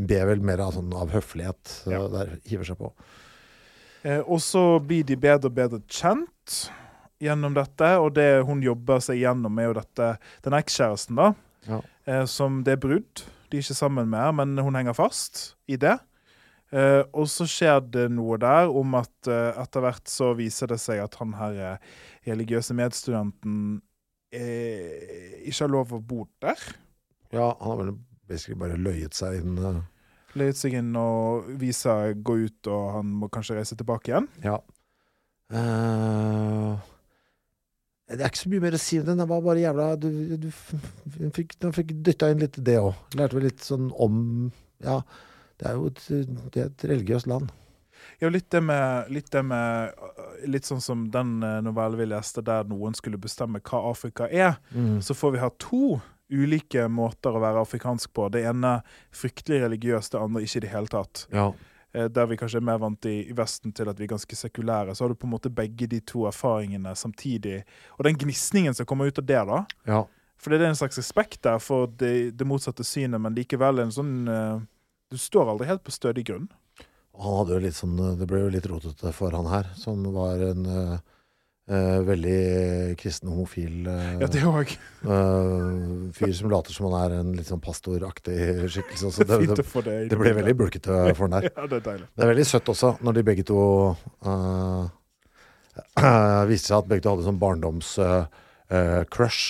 ber 0.09 0.25
vel 0.27 0.41
mer 0.41 0.59
av, 0.59 0.73
sånn, 0.73 0.93
av 0.93 1.09
høflighet. 1.13 1.75
Ja. 1.87 2.07
Der 2.11 2.37
hiver 2.45 2.65
seg 2.67 2.77
på. 2.77 2.91
Eh, 4.03 4.19
og 4.21 4.37
så 4.43 4.79
blir 4.85 5.05
de 5.07 5.15
bedre 5.15 5.49
og 5.49 5.55
bedre 5.55 5.79
kjent 5.89 6.69
gjennom 7.23 7.55
dette, 7.55 7.87
og 7.97 8.13
det 8.17 8.43
hun 8.45 8.61
jobber 8.61 8.99
seg 9.01 9.17
gjennom, 9.21 9.57
er 9.61 9.69
jo 9.71 9.73
dette 9.79 10.09
Den 10.43 10.53
ekskjæresten, 10.53 11.15
da, 11.15 11.33
Ja. 11.67 11.81
Eh, 12.07 12.25
som 12.29 12.63
det 12.65 12.75
er 12.75 12.83
brudd. 12.83 13.23
De 13.49 13.57
er 13.57 13.65
ikke 13.65 13.77
sammen 13.77 14.09
mer, 14.11 14.33
men 14.35 14.57
hun 14.57 14.77
henger 14.77 14.97
fast 14.97 15.55
i 15.67 15.77
det. 15.81 15.97
Eh, 16.75 17.03
og 17.13 17.27
så 17.31 17.47
skjer 17.49 17.83
det 17.93 18.07
noe 18.13 18.39
der 18.41 18.71
om 18.73 18.97
at 18.97 19.29
eh, 19.29 19.51
etter 19.61 19.85
hvert 19.85 20.09
så 20.11 20.33
viser 20.37 20.71
det 20.73 20.79
seg 20.81 21.03
at 21.03 21.17
han 21.21 21.35
her 21.37 21.77
religiøse 22.27 22.75
medstudenten 22.77 23.81
ikke 24.35 25.61
har 25.61 25.71
lov 25.71 25.93
å 25.95 26.01
bo 26.03 26.25
der. 26.43 26.59
Ja, 27.31 27.53
han 27.53 27.69
har 27.69 27.77
vel 27.79 27.91
basically 28.27 28.57
bare 28.59 28.75
løyet 28.75 29.15
seg 29.15 29.37
inn. 29.39 29.59
Løyet 30.35 30.59
seg 30.59 30.75
inn 30.75 30.91
og 30.99 31.47
visa 31.61 32.11
gå 32.11 32.35
ut, 32.43 32.67
og 32.67 32.97
han 32.97 33.13
må 33.21 33.29
kanskje 33.31 33.55
reise 33.61 33.77
tilbake 33.79 34.11
igjen. 34.11 34.27
Ja. 34.43 34.57
Eh, 35.53 36.91
det 38.05 38.21
er 38.21 38.29
ikke 38.29 38.43
så 38.43 38.51
mye 38.51 38.61
mer 38.61 38.75
å 38.77 38.81
si 38.81 38.99
om 39.01 39.05
den. 39.07 39.21
Det 39.21 39.29
var 39.31 39.45
bare 39.45 39.61
jævla 39.63 39.85
Du, 39.97 40.09
du, 40.37 40.47
du 40.47 41.29
fikk, 41.33 41.55
du 41.57 41.71
fikk 41.73 41.93
dytta 42.05 42.29
inn 42.31 42.43
litt 42.43 42.59
det 42.61 42.77
òg. 42.77 42.93
Lærte 43.17 43.37
vel 43.39 43.47
litt 43.49 43.65
sånn 43.65 43.89
om 43.91 44.17
Ja, 44.85 44.99
det 45.61 45.69
er 45.69 45.77
jo 45.79 45.87
et, 45.89 46.01
det 46.53 46.61
er 46.61 46.67
et 46.69 46.85
religiøst 46.91 47.29
land. 47.31 47.53
Ja, 48.21 48.29
litt 48.29 48.51
det 48.53 48.61
med, 48.63 49.09
litt, 49.11 49.31
det 49.33 49.41
med 49.43 49.95
litt 50.47 50.67
sånn 50.67 50.83
som 50.83 51.07
den 51.11 51.39
øh, 51.43 51.61
novellen 51.65 51.99
vi 51.99 52.05
leste, 52.11 52.43
der 52.45 52.67
noen 52.69 52.93
skulle 52.95 53.19
bestemme 53.19 53.59
hva 53.65 53.81
Afrika 53.89 54.27
er. 54.29 54.59
Så 55.03 55.15
får 55.17 55.33
vi 55.35 55.41
ha 55.41 55.49
to 55.59 55.97
ulike 56.31 56.85
måter 56.89 57.35
å 57.35 57.41
være 57.41 57.63
afrikansk 57.65 58.13
på. 58.15 58.29
Det 58.33 58.43
ene 58.49 58.77
fryktelig 59.15 59.63
religiøst, 59.65 60.13
det 60.13 60.21
andre 60.21 60.45
ikke 60.45 60.61
i 60.61 60.65
det 60.65 60.71
hele 60.71 60.91
tatt. 60.91 61.25
Ja. 61.33 61.49
Eh, 61.95 62.09
Der 62.11 62.27
vi 62.27 62.37
kanskje 62.37 62.59
er 62.59 62.67
mer 62.67 62.81
vant 62.81 63.05
i, 63.07 63.21
i 63.29 63.35
Vesten 63.37 63.71
til 63.75 63.87
at 63.89 63.99
vi 63.99 64.03
er 64.07 64.11
ganske 64.15 64.35
sekulære, 64.35 64.95
så 64.95 65.05
har 65.05 65.13
du 65.13 65.15
på 65.15 65.27
en 65.29 65.35
måte 65.37 65.51
begge 65.53 65.87
de 65.87 66.01
to 66.03 66.25
erfaringene 66.27 66.91
samtidig. 66.95 67.61
Og 67.97 68.03
den 68.07 68.17
gnisningen 68.19 68.75
som 68.75 68.85
kommer 68.89 69.07
ut 69.07 69.21
av 69.21 69.25
det, 69.25 69.41
da. 69.47 69.63
ja. 69.87 70.03
For 70.37 70.51
det 70.51 70.59
er 70.59 70.73
en 70.73 70.75
slags 70.75 70.97
respekt 70.99 71.39
der 71.47 71.61
for 71.63 71.87
det, 71.87 72.35
det 72.35 72.45
motsatte 72.45 72.83
synet, 72.83 73.21
men 73.23 73.33
likevel 73.37 73.79
en 73.79 73.93
sånn 73.95 74.27
øh, 74.27 74.59
Du 75.09 75.15
står 75.17 75.47
aldri 75.47 75.69
helt 75.69 75.83
på 75.85 75.93
stødig 75.95 76.25
grunn. 76.27 76.49
Han 77.15 77.37
hadde 77.39 77.55
jo 77.55 77.59
litt 77.63 77.77
sånn 77.77 77.95
Det 78.19 78.27
ble 78.27 78.41
jo 78.41 78.49
litt 78.51 78.67
rotete 78.67 79.13
for 79.15 79.31
han 79.31 79.47
her, 79.47 79.69
som 79.79 80.03
var 80.11 80.43
en 80.43 80.65
eh, 80.67 80.97
eh, 81.69 81.99
veldig 82.07 82.39
kristen 82.99 83.31
homofil 83.31 83.87
uh, 83.87 83.93
Ja, 84.21 84.27
eh, 84.27 84.75
fyr 86.15 86.33
som 86.37 86.51
later 86.51 86.75
som 86.75 86.89
han 86.89 86.97
er 86.99 87.15
en 87.19 87.31
litt 87.37 87.49
sånn 87.49 87.63
pastoraktig 87.63 88.37
skikkelse. 88.69 89.11
Så 89.15 89.25
det, 89.25 89.39
det, 89.49 89.57
det 89.57 89.65
det 90.11 90.19
ble 90.19 90.35
veldig 90.37 90.55
bulkete 90.61 91.01
for 91.15 91.27
han 91.27 91.39
der. 91.39 91.49
Ja, 91.55 91.67
det 91.71 91.81
er. 91.81 92.05
Det 92.05 92.25
er 92.25 92.33
veldig 92.33 92.47
søtt 92.49 92.71
også, 92.75 92.95
når 93.05 93.19
de 93.19 93.27
begge 93.31 93.47
to 93.47 93.59
uh, 94.27 94.85
Viste 96.49 96.71
seg 96.71 96.79
at 96.79 96.87
begge 96.87 97.03
to 97.03 97.11
hadde 97.11 97.25
sånn 97.25 97.39
barndoms-crush. 97.41 99.41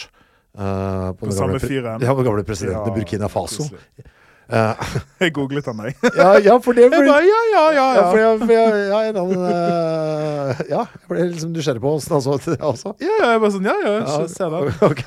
På 0.55 1.33
samme 1.35 1.59
fyren. 1.61 2.01
Ja, 2.01 2.15
den 2.17 2.25
gamle 2.25 2.45
presidenten 2.47 2.89
i 2.89 2.95
Burkina 2.95 3.27
Faso. 3.29 3.67
koselig. 3.67 4.07
Eh, 4.45 4.89
Jeg 5.25 5.31
googlet 5.33 5.65
han, 5.65 5.79
jeg. 5.87 5.95
ja, 6.13 6.27
ja, 6.43 6.55
for 6.61 6.77
det 6.77 6.83
Jeg 6.85 6.91
ble, 6.93 6.99
bare, 7.09 7.23
ja, 7.25 7.39
ja, 7.49 7.61
ja, 7.73 7.85
ja, 7.97 8.03
jeg, 8.13 8.41
jeg, 8.45 9.13
eh, 9.15 10.59
ja, 10.69 10.83
jeg 10.85 11.09
ble 11.09 11.25
liksom 11.31 11.55
nysgjerrig 11.55 11.81
på 11.81 11.93
åssen 11.97 12.13
han 12.13 12.21
så 12.21 12.35
ut, 12.37 12.45
også. 12.69 12.93
Ja, 13.01 13.15
ja, 13.23 13.29
jeg 13.33 13.41
bare 13.41 13.55
sånn, 13.55 13.69
ja, 13.71 13.75
ja, 13.81 13.95
jeg 14.21 14.29
ser 14.35 14.53
det. 14.53 14.75
ok. 14.85 15.01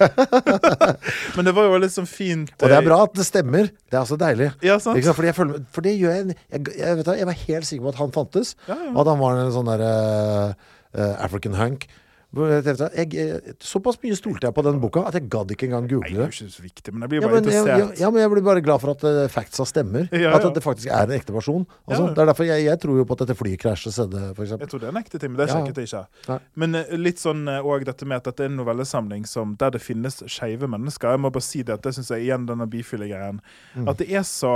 Men 1.37 1.49
det 1.49 1.55
var 1.55 1.69
jo 1.69 1.79
litt 1.85 1.95
sånn 1.95 2.11
fint 2.11 2.51
Og 2.59 2.67
det 2.67 2.75
er 2.75 2.83
eh, 2.83 2.89
bra 2.89 2.99
at 3.07 3.15
det 3.19 3.29
stemmer. 3.29 3.71
Det 3.87 3.95
er 3.95 4.03
altså 4.03 4.19
deilig. 4.19 4.51
Ja, 4.67 4.81
sant? 4.83 4.99
Fordi 5.07 5.31
jeg, 5.31 5.39
føler, 5.39 5.63
for 5.75 5.87
det 5.87 5.95
gjør 5.95 6.17
jeg, 6.17 6.39
jeg, 6.51 6.67
jeg, 6.81 6.99
vet 6.99 7.07
da, 7.13 7.17
jeg 7.21 7.31
var 7.31 7.41
helt 7.45 7.71
sikker 7.71 7.87
på 7.87 7.95
at 7.95 8.03
han 8.03 8.15
fantes. 8.17 8.53
Og 8.67 9.01
at 9.05 9.13
han 9.13 9.23
var 9.23 9.39
en 9.45 9.55
sånn 9.55 9.71
der 9.71 9.87
uh, 9.87 11.15
African 11.23 11.55
hunk. 11.59 11.87
Jeg, 12.29 12.65
jeg, 12.93 13.07
jeg, 13.17 13.55
såpass 13.65 13.97
mye 14.03 14.13
stolte 14.19 14.45
jeg 14.45 14.53
på 14.53 14.63
den 14.67 14.77
boka 14.83 15.01
at 15.09 15.15
jeg 15.17 15.31
gadd 15.33 15.49
ikke 15.55 15.65
engang 15.65 15.87
google 15.89 16.11
det 16.11 16.13
Nei, 16.13 16.19
det. 16.19 16.27
er 16.27 16.43
jo 16.43 16.49
ikke 16.49 16.53
så 16.59 16.65
viktig, 16.67 16.93
men 16.93 17.05
jeg 17.07 17.09
blir 17.15 17.23
Ja 17.23 17.29
bare 17.31 17.39
men, 17.41 17.47
jeg, 17.49 17.61
interessert. 17.63 17.79
ja, 17.97 18.05
ja, 18.05 18.11
men 18.13 18.21
jeg 18.21 18.33
blir 18.35 18.45
bare 18.45 18.63
glad 18.67 18.83
for 18.83 18.93
at 18.93 19.05
uh, 19.09 19.21
factsa 19.33 19.65
stemmer. 19.65 20.11
Ja, 20.25 20.35
At 20.37 20.45
ja. 20.45 20.51
det 20.53 20.63
faktisk 20.63 20.91
er 20.93 21.09
en 21.09 21.15
ekte 21.17 21.33
person. 21.33 21.65
Altså, 21.89 22.03
Ja. 22.05 22.13
Det 22.13 22.23
er 22.25 22.29
derfor 22.29 22.45
jeg, 22.51 22.65
jeg 22.67 22.81
tror 22.85 22.99
jo 23.01 23.07
på 23.09 23.17
at 23.17 23.23
dette 23.25 23.37
flyet 23.39 23.63
krasjet, 23.63 23.97
skjedde, 23.97 24.27
f.eks. 24.37 24.53
Jeg 24.61 24.69
tror 24.75 24.83
det 24.85 24.91
er 24.91 24.93
en 24.93 25.01
ekte 25.01 25.19
ting, 25.23 25.33
men 25.33 25.41
det 25.41 25.49
Ja. 25.49 25.57
sjekket 25.57 25.81
jeg 25.81 25.89
ikke. 25.89 26.05
Nei. 26.29 26.39
Men 26.65 26.75
uh, 26.83 26.93
litt 27.01 27.19
sånn 27.25 27.43
òg 27.49 27.87
dette 27.89 28.05
med 28.13 28.21
at 28.21 28.29
dette 28.29 28.45
er 28.45 28.53
en 28.53 28.61
novellesamling 28.61 29.25
som, 29.27 29.57
der 29.57 29.73
det 29.79 29.81
finnes 29.81 30.21
skeive 30.29 30.69
mennesker. 30.69 31.17
Jeg 31.17 31.25
må 31.25 31.33
bare 31.33 31.49
si 31.49 31.63
det 31.65 31.79
at 31.81 31.83
det 31.89 31.95
syns 31.97 32.13
jeg 32.13 32.29
igjen, 32.29 32.45
denne 32.51 32.69
bifile-greien. 32.69 33.41
Mm. 33.73 33.89
At 33.89 34.05
det 34.05 34.11
er 34.13 34.29
så 34.29 34.55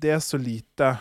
Det 0.00 0.08
er 0.16 0.24
så 0.24 0.38
lite 0.40 0.94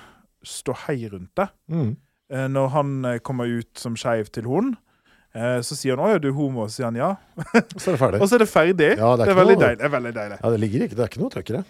ståhei 0.44 1.08
rundt 1.12 1.32
det. 1.40 1.48
Mm. 1.72 1.96
Uh, 2.34 2.48
Når 2.52 2.68
han 2.76 3.06
eh, 3.06 3.18
kommer 3.24 3.48
ut 3.48 3.72
som 3.80 3.96
skeiv 3.96 4.28
til 4.36 4.44
hun, 4.44 4.74
eh, 4.74 4.89
så 5.34 5.76
sier 5.78 5.96
han 5.96 6.02
'Å 6.06 6.12
ja, 6.14 6.18
du 6.20 6.28
er 6.30 6.34
homo', 6.36 6.64
og 6.66 6.70
så 6.72 6.80
sier 6.82 6.90
han 6.90 6.96
ja. 6.98 7.12
Så 7.78 7.92
er 7.92 7.96
det 7.96 8.00
ferdig. 8.02 8.22
Og 8.22 8.28
så 8.30 8.36
er 8.36 8.44
det 8.44 8.50
ferdig. 8.50 8.90
Ja, 8.98 9.16
det 9.16 9.24
er 9.24 9.30
det, 9.30 9.34
er 9.36 9.40
veldig 9.44 9.56
noe- 9.58 9.66
deilig. 9.68 9.78
det 9.80 9.86
er 9.86 9.94
veldig 9.96 10.14
deilig. 10.18 10.38
Ja, 10.44 10.50
det 10.56 10.60
ligger 10.64 10.86
ikke, 10.88 10.96
det 10.98 11.04
er 11.06 11.10
ikke 11.14 11.22
noe 11.24 11.34
trøkk 11.36 11.50
i 11.54 11.58
det. 11.60 11.64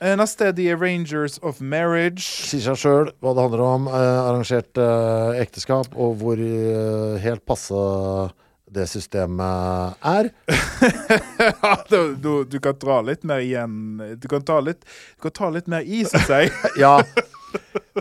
Eh, 0.00 0.14
Neste 0.20 0.46
er 0.50 0.52
The 0.52 0.66
Arrangers 0.74 1.38
of 1.42 1.60
Marriage. 1.60 2.20
Sier 2.46 2.60
seg 2.60 2.76
sjøl 2.76 3.10
hva 3.24 3.32
det 3.34 3.42
handler 3.46 3.62
om. 3.64 3.86
Eh, 3.88 4.18
arrangert 4.28 4.76
eh, 4.82 5.40
ekteskap, 5.42 5.86
og 5.96 6.18
hvor 6.20 6.36
eh, 6.38 7.16
helt 7.22 7.44
passe 7.48 7.74
det 8.76 8.86
systemet 8.90 9.96
er. 10.04 10.30
Ja, 11.62 11.76
du, 11.88 12.14
du, 12.18 12.30
du 12.44 12.58
kan 12.60 12.74
dra 12.82 13.00
litt 13.06 13.22
mer 13.24 13.38
igjen. 13.42 13.76
Du 14.20 14.26
kan 14.28 14.42
ta 14.46 14.58
litt, 14.60 14.82
du 15.16 15.22
kan 15.26 15.32
ta 15.32 15.48
litt 15.54 15.66
mer 15.70 15.82
i, 15.86 16.02
syns 16.04 16.28
jeg. 16.28 16.50
Ja. 16.82 16.98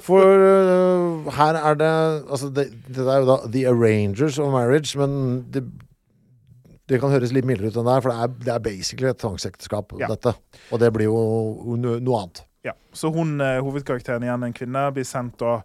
For 0.04 0.22
uh, 0.26 1.30
her 1.38 1.56
er 1.60 1.78
det 1.80 1.92
Altså, 2.30 2.50
det, 2.52 2.66
det 2.88 3.06
er 3.08 3.22
jo 3.24 3.28
da 3.30 3.38
The 3.52 3.68
Arrangers 3.72 4.40
of 4.40 4.52
Marriage, 4.54 4.98
men 5.00 5.46
det, 5.54 5.64
det 6.90 7.00
kan 7.02 7.14
høres 7.14 7.32
litt 7.34 7.48
mildere 7.48 7.72
ut 7.72 7.80
enn 7.80 7.88
det 7.88 7.96
er, 7.96 8.04
for 8.04 8.12
det 8.12 8.20
er, 8.26 8.36
det 8.46 8.54
er 8.56 8.66
basically 8.66 9.10
et 9.10 9.22
tvangsekteskap, 9.24 9.96
Ja. 10.02 10.08
dette. 10.12 10.36
Og 10.72 10.80
det 10.84 10.92
blir 10.94 11.08
jo 11.10 11.22
no, 11.80 11.96
noe 12.00 12.22
annet. 12.22 12.44
Ja, 12.66 12.74
Så 12.94 13.12
hun, 13.14 13.40
eh, 13.42 13.60
hovedkarakteren 13.62 14.24
igjen, 14.26 14.44
en 14.44 14.54
kvinne, 14.54 14.88
blir 14.96 15.06
sendt 15.08 15.40
da 15.44 15.60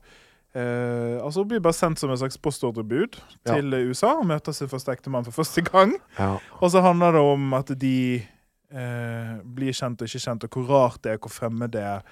Uh, 0.51 1.23
Altså 1.23 1.45
blir 1.47 1.61
bare 1.63 1.77
sendt 1.79 2.01
som 2.01 2.11
en 2.11 2.17
slags 2.19 2.35
postordrebud 2.43 3.21
Ja. 3.47 3.53
til 3.55 3.71
USA 3.87 4.17
og 4.19 4.25
møter 4.27 4.51
sin 4.53 4.67
første 4.67 4.91
ektemann 4.91 5.23
for 5.23 5.31
første 5.45 5.63
gang. 5.63 5.93
Ja. 6.19 6.39
Og 6.59 6.73
så 6.73 6.81
handler 6.83 7.13
det 7.15 7.21
om 7.23 7.55
at 7.55 7.71
de 7.81 8.23
uh, 8.75 9.37
blir 9.47 9.71
kjent 9.71 10.03
og 10.03 10.09
ikke 10.11 10.19
kjent, 10.25 10.43
og 10.49 10.51
hvor 10.51 10.67
rart 10.67 10.99
det 11.05 11.13
er, 11.13 11.19
hvor 11.23 11.31
fremmed 11.31 11.71
det 11.71 11.85
er. 11.87 12.03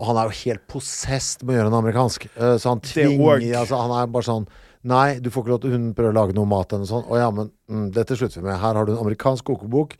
Og 0.00 0.08
han 0.08 0.16
er 0.16 0.30
jo 0.30 0.36
helt 0.46 0.62
possessed 0.72 1.44
med 1.44 1.54
å 1.54 1.58
gjøre 1.60 1.70
en 1.74 1.78
amerikansk. 1.82 2.24
Eh, 2.32 2.56
Så 2.56 2.72
han 2.72 2.80
tvinger 2.80 3.44
altså, 3.60 3.76
Han 3.82 3.92
er 4.00 4.06
bare 4.10 4.24
sånn 4.30 4.46
Nei, 4.88 5.18
du 5.20 5.28
får 5.28 5.44
ikke 5.44 5.52
lov 5.52 5.60
til 5.60 5.74
Hun 5.74 5.90
prøver 5.92 6.14
å 6.14 6.16
lage 6.16 6.32
noe 6.38 6.48
mat 6.48 6.70
eller 6.72 6.86
noe 6.86 6.88
sånt. 6.88 7.08
Å 7.12 7.18
ja, 7.20 7.26
men 7.36 7.50
mm, 7.68 7.90
dette 7.92 8.16
slutter 8.16 8.40
vi 8.40 8.46
med. 8.46 8.56
Her 8.62 8.78
har 8.78 8.88
du 8.88 8.94
en 8.94 9.02
amerikansk 9.02 9.44
kokebok. 9.50 9.98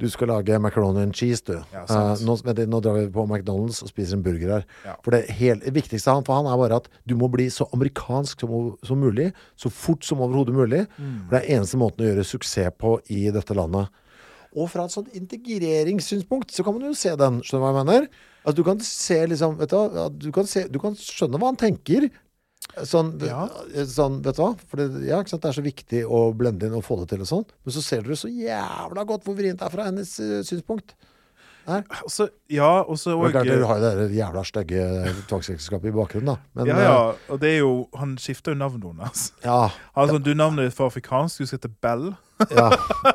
Du 0.00 0.06
skal 0.10 0.32
lage 0.32 0.56
macaroni 0.58 1.02
and 1.04 1.12
cheese, 1.14 1.44
du. 1.44 1.58
Ja. 1.74 1.82
Eh, 1.84 2.22
nå, 2.24 2.38
vent 2.46 2.62
nå 2.72 2.80
drar 2.80 2.96
vi 2.96 3.10
på 3.12 3.26
McDonald's 3.28 3.82
og 3.84 3.90
spiser 3.92 4.16
en 4.16 4.24
burger 4.24 4.54
her. 4.54 4.64
Ja. 4.88 4.94
For 5.04 5.12
det 5.12 5.26
helt, 5.36 5.66
det 5.68 5.74
viktigste 5.76 6.16
han, 6.16 6.24
for 6.24 6.40
han 6.40 6.48
er 6.48 6.56
bare 6.58 6.80
at 6.80 6.88
du 7.04 7.12
må 7.20 7.28
bli 7.30 7.50
så 7.52 7.68
amerikansk 7.76 8.40
som, 8.46 8.72
som 8.88 9.04
mulig. 9.04 9.28
Så 9.60 9.68
fort 9.68 10.08
som 10.08 10.24
overhodet 10.24 10.56
mulig. 10.56 10.86
Mm. 10.96 11.26
For 11.28 11.36
det 11.36 11.42
er 11.42 11.58
eneste 11.58 11.82
måten 11.84 12.06
å 12.06 12.08
gjøre 12.08 12.24
suksess 12.32 12.72
på 12.80 12.96
i 13.12 13.26
dette 13.36 13.52
landet. 13.58 13.92
Og 14.56 14.72
fra 14.72 14.88
et 14.88 14.96
sånt 14.96 15.12
integreringssynspunkt 15.16 16.56
så 16.56 16.64
kan 16.64 16.76
man 16.80 16.88
jo 16.88 16.96
se 16.96 17.12
den. 17.20 17.42
Skjønner 17.44 17.60
du 17.60 17.66
hva 17.68 17.72
jeg 17.76 17.84
mener? 17.84 18.08
Altså, 18.42 18.56
du 18.58 18.64
kan 18.66 18.82
se 18.82 19.18
liksom 19.30 19.56
vet 19.60 19.70
du, 19.70 20.02
du, 20.26 20.30
kan 20.34 20.48
se, 20.50 20.66
du 20.68 20.78
kan 20.82 20.96
skjønne 20.98 21.38
hva 21.38 21.52
han 21.52 21.60
tenker. 21.60 22.08
Sånn, 22.88 23.14
Ja. 23.26 23.44
sånn 23.90 24.20
vet 24.24 24.38
du 24.38 24.42
hva? 24.42 24.52
For 24.70 24.80
det, 24.80 25.04
ja, 25.06 25.18
det 25.22 25.48
er 25.48 25.56
så 25.56 25.64
viktig 25.64 26.02
å 26.06 26.24
blende 26.36 26.66
inn 26.66 26.76
og 26.78 26.84
få 26.86 26.96
det 27.02 27.10
til 27.12 27.24
og 27.24 27.28
sånn. 27.28 27.46
Men 27.64 27.74
så 27.74 27.82
ser 27.84 28.02
dere 28.06 28.16
så 28.18 28.30
jævla 28.32 29.04
godt 29.08 29.26
hvor 29.26 29.36
vrient 29.36 29.60
det 29.60 29.66
er 29.66 29.74
fra 29.74 29.88
hennes 29.90 30.14
uh, 30.22 30.40
synspunkt. 30.46 30.94
Og 31.66 32.10
så- 32.10 32.28
ja, 32.50 32.80
og 32.82 32.96
så 32.98 33.14
Og 33.16 33.30
klart, 33.30 33.46
dere 33.46 33.66
har 33.66 33.76
jo 33.78 34.08
det 34.08 34.16
jævla 34.16 34.42
stygge 34.44 34.82
tvangsekteskapet 35.28 35.88
i 35.88 35.92
bakgrunnen, 35.94 36.26
da. 36.26 36.36
Men 36.54 36.66
ja, 36.66 36.76
eh, 36.76 36.82
ja, 36.82 37.12
og 37.28 37.40
det 37.40 37.50
er 37.54 37.58
jo 37.58 37.88
Han 37.96 38.16
skifter 38.18 38.52
jo 38.52 38.58
navnet 38.58 38.82
hennes. 38.82 39.32
ja, 39.44 39.68
sånn, 39.96 40.22
du 40.22 40.34
Navnet 40.34 40.66
ditt 40.70 40.74
for 40.74 40.86
afrikansk, 40.90 41.38
du 41.38 41.46
skal 41.46 41.58
hete 41.58 41.70
Bell. 41.80 42.16
ja. 42.50 42.70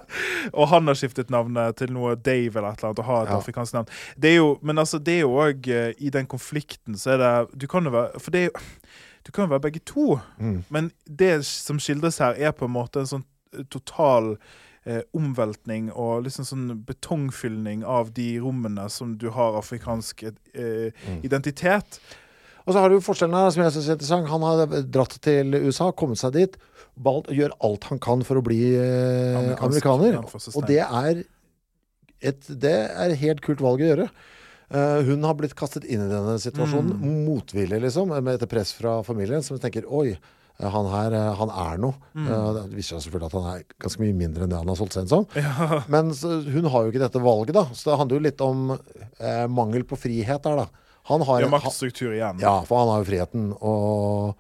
Og 0.53 0.67
han 0.69 0.87
har 0.87 0.95
skiftet 0.95 1.29
navnet 1.29 1.75
til 1.75 1.91
noe 1.91 2.15
Dave 2.15 2.55
eller 2.55 2.71
et 2.71 2.79
eller 2.79 2.89
annet, 2.93 2.99
og 2.99 3.05
har 3.05 3.23
et 3.23 3.29
Ja. 3.29 3.37
afrikansk 3.41 3.73
navn. 3.73 3.87
Det 4.17 4.29
er 4.31 4.35
jo, 4.37 4.59
men 4.61 4.77
altså, 4.77 4.99
det 5.03 5.17
er 5.17 5.19
jo 5.25 5.31
òg 5.35 5.67
I 5.99 6.09
den 6.09 6.25
konflikten 6.27 6.95
så 6.95 7.11
er 7.11 7.17
det 7.17 7.59
Du 7.59 7.67
kan 7.67 7.83
jo 7.83 7.89
være 7.91 8.19
For 8.21 8.31
det 8.31 8.39
er 8.41 8.45
jo 8.45 8.61
Du 9.25 9.31
kan 9.33 9.43
jo 9.49 9.49
være 9.57 9.59
begge 9.71 9.79
to, 9.85 10.19
Mm. 10.39 10.63
men 10.69 10.91
det 11.05 11.43
som 11.45 11.77
skildres 11.79 12.19
her, 12.19 12.33
er 12.37 12.51
på 12.53 12.63
en 12.65 12.71
måte 12.71 12.99
en 13.01 13.05
sånn 13.05 13.23
eh, 13.53 13.63
total 13.69 14.37
eh, 14.87 15.01
omveltning 15.17 15.89
og 15.91 16.23
liksom 16.25 16.45
sånn 16.47 16.69
betongfylning 16.87 17.83
av 17.83 18.13
de 18.15 18.29
rommene 18.39 18.87
som 18.93 19.17
du 19.19 19.27
har 19.35 19.57
afrikansk 19.59 20.23
eh, 20.23 20.93
Mm. 21.07 21.19
identitet. 21.27 21.99
Og 22.65 22.73
så 22.75 22.79
har 22.83 22.89
du 22.91 22.97
forskjellen 23.03 23.51
som 23.51 23.63
jeg 23.63 23.71
synes 23.75 23.89
er 23.89 23.95
interessant. 23.97 24.27
Han 24.31 24.41
har 24.43 24.65
dratt 24.91 25.13
til 25.23 25.53
USA, 25.55 25.91
kommet 25.91 26.19
seg 26.19 26.33
dit, 26.35 26.57
valgt, 26.99 27.29
gjør 27.31 27.53
alt 27.63 27.83
han 27.91 27.99
kan 28.03 28.23
for 28.27 28.39
å 28.39 28.43
bli 28.43 28.61
eh, 28.75 29.37
amerikaner. 29.59 30.17
Og 30.55 30.65
det 30.67 30.81
er 30.83 31.23
et 32.19 32.41
det 32.49 32.73
er 32.89 33.11
et 33.13 33.19
helt 33.21 33.41
kult 33.45 33.61
valg 33.61 33.83
å 33.83 33.91
gjøre. 33.91 34.09
Uh, 34.67 34.99
hun 35.07 35.23
har 35.23 35.35
blitt 35.39 35.53
kastet 35.55 35.85
inn 35.87 36.01
i 36.03 36.09
denne 36.11 36.33
situasjonen 36.43 36.97
Mm. 36.99 37.21
motvillig, 37.23 37.77
liksom, 37.85 38.09
med 38.11 38.33
etter 38.35 38.49
press 38.51 38.73
fra 38.75 38.97
familien, 39.01 39.41
som 39.41 39.55
tenker 39.63 39.85
oi, 39.87 40.17
han 40.57 40.87
her, 40.89 41.13
eh, 41.13 41.33
han 41.37 41.51
er 41.53 41.77
noe. 41.83 41.93
Mm. 42.17 42.27
Eh, 42.33 42.47
det 42.55 42.63
viser 42.79 42.95
seg 42.97 43.05
selvfølgelig 43.05 43.29
at 43.29 43.35
han 43.37 43.49
er 43.51 43.63
ganske 43.83 44.01
mye 44.01 44.15
mindre 44.17 44.43
enn 44.47 44.49
det 44.55 44.57
han 44.57 44.71
har 44.71 44.79
solgt 44.79 44.97
seg 44.97 45.05
inn 45.05 45.11
som. 45.11 45.27
Men 45.93 46.09
så, 46.17 46.39
hun 46.49 46.65
har 46.73 46.83
jo 46.87 46.93
ikke 46.93 47.03
dette 47.03 47.21
valget, 47.21 47.53
da. 47.59 47.67
Så 47.77 47.91
det 47.91 47.99
handler 48.01 48.17
jo 48.17 48.25
litt 48.25 48.41
om 48.41 48.63
eh, 48.73 49.45
mangel 49.53 49.85
på 49.85 49.99
frihet 50.01 50.41
der, 50.47 50.63
da. 50.63 50.85
Han 51.11 51.21
har, 51.23 51.45
Ja, 51.45 51.47
maktstruktur 51.53 52.11
igjen. 52.11 52.41
ja, 52.43 52.55
for 52.67 52.81
han 52.81 52.89
har 52.91 53.03
jo 53.03 53.07
friheten, 53.07 53.51
og, 53.61 54.33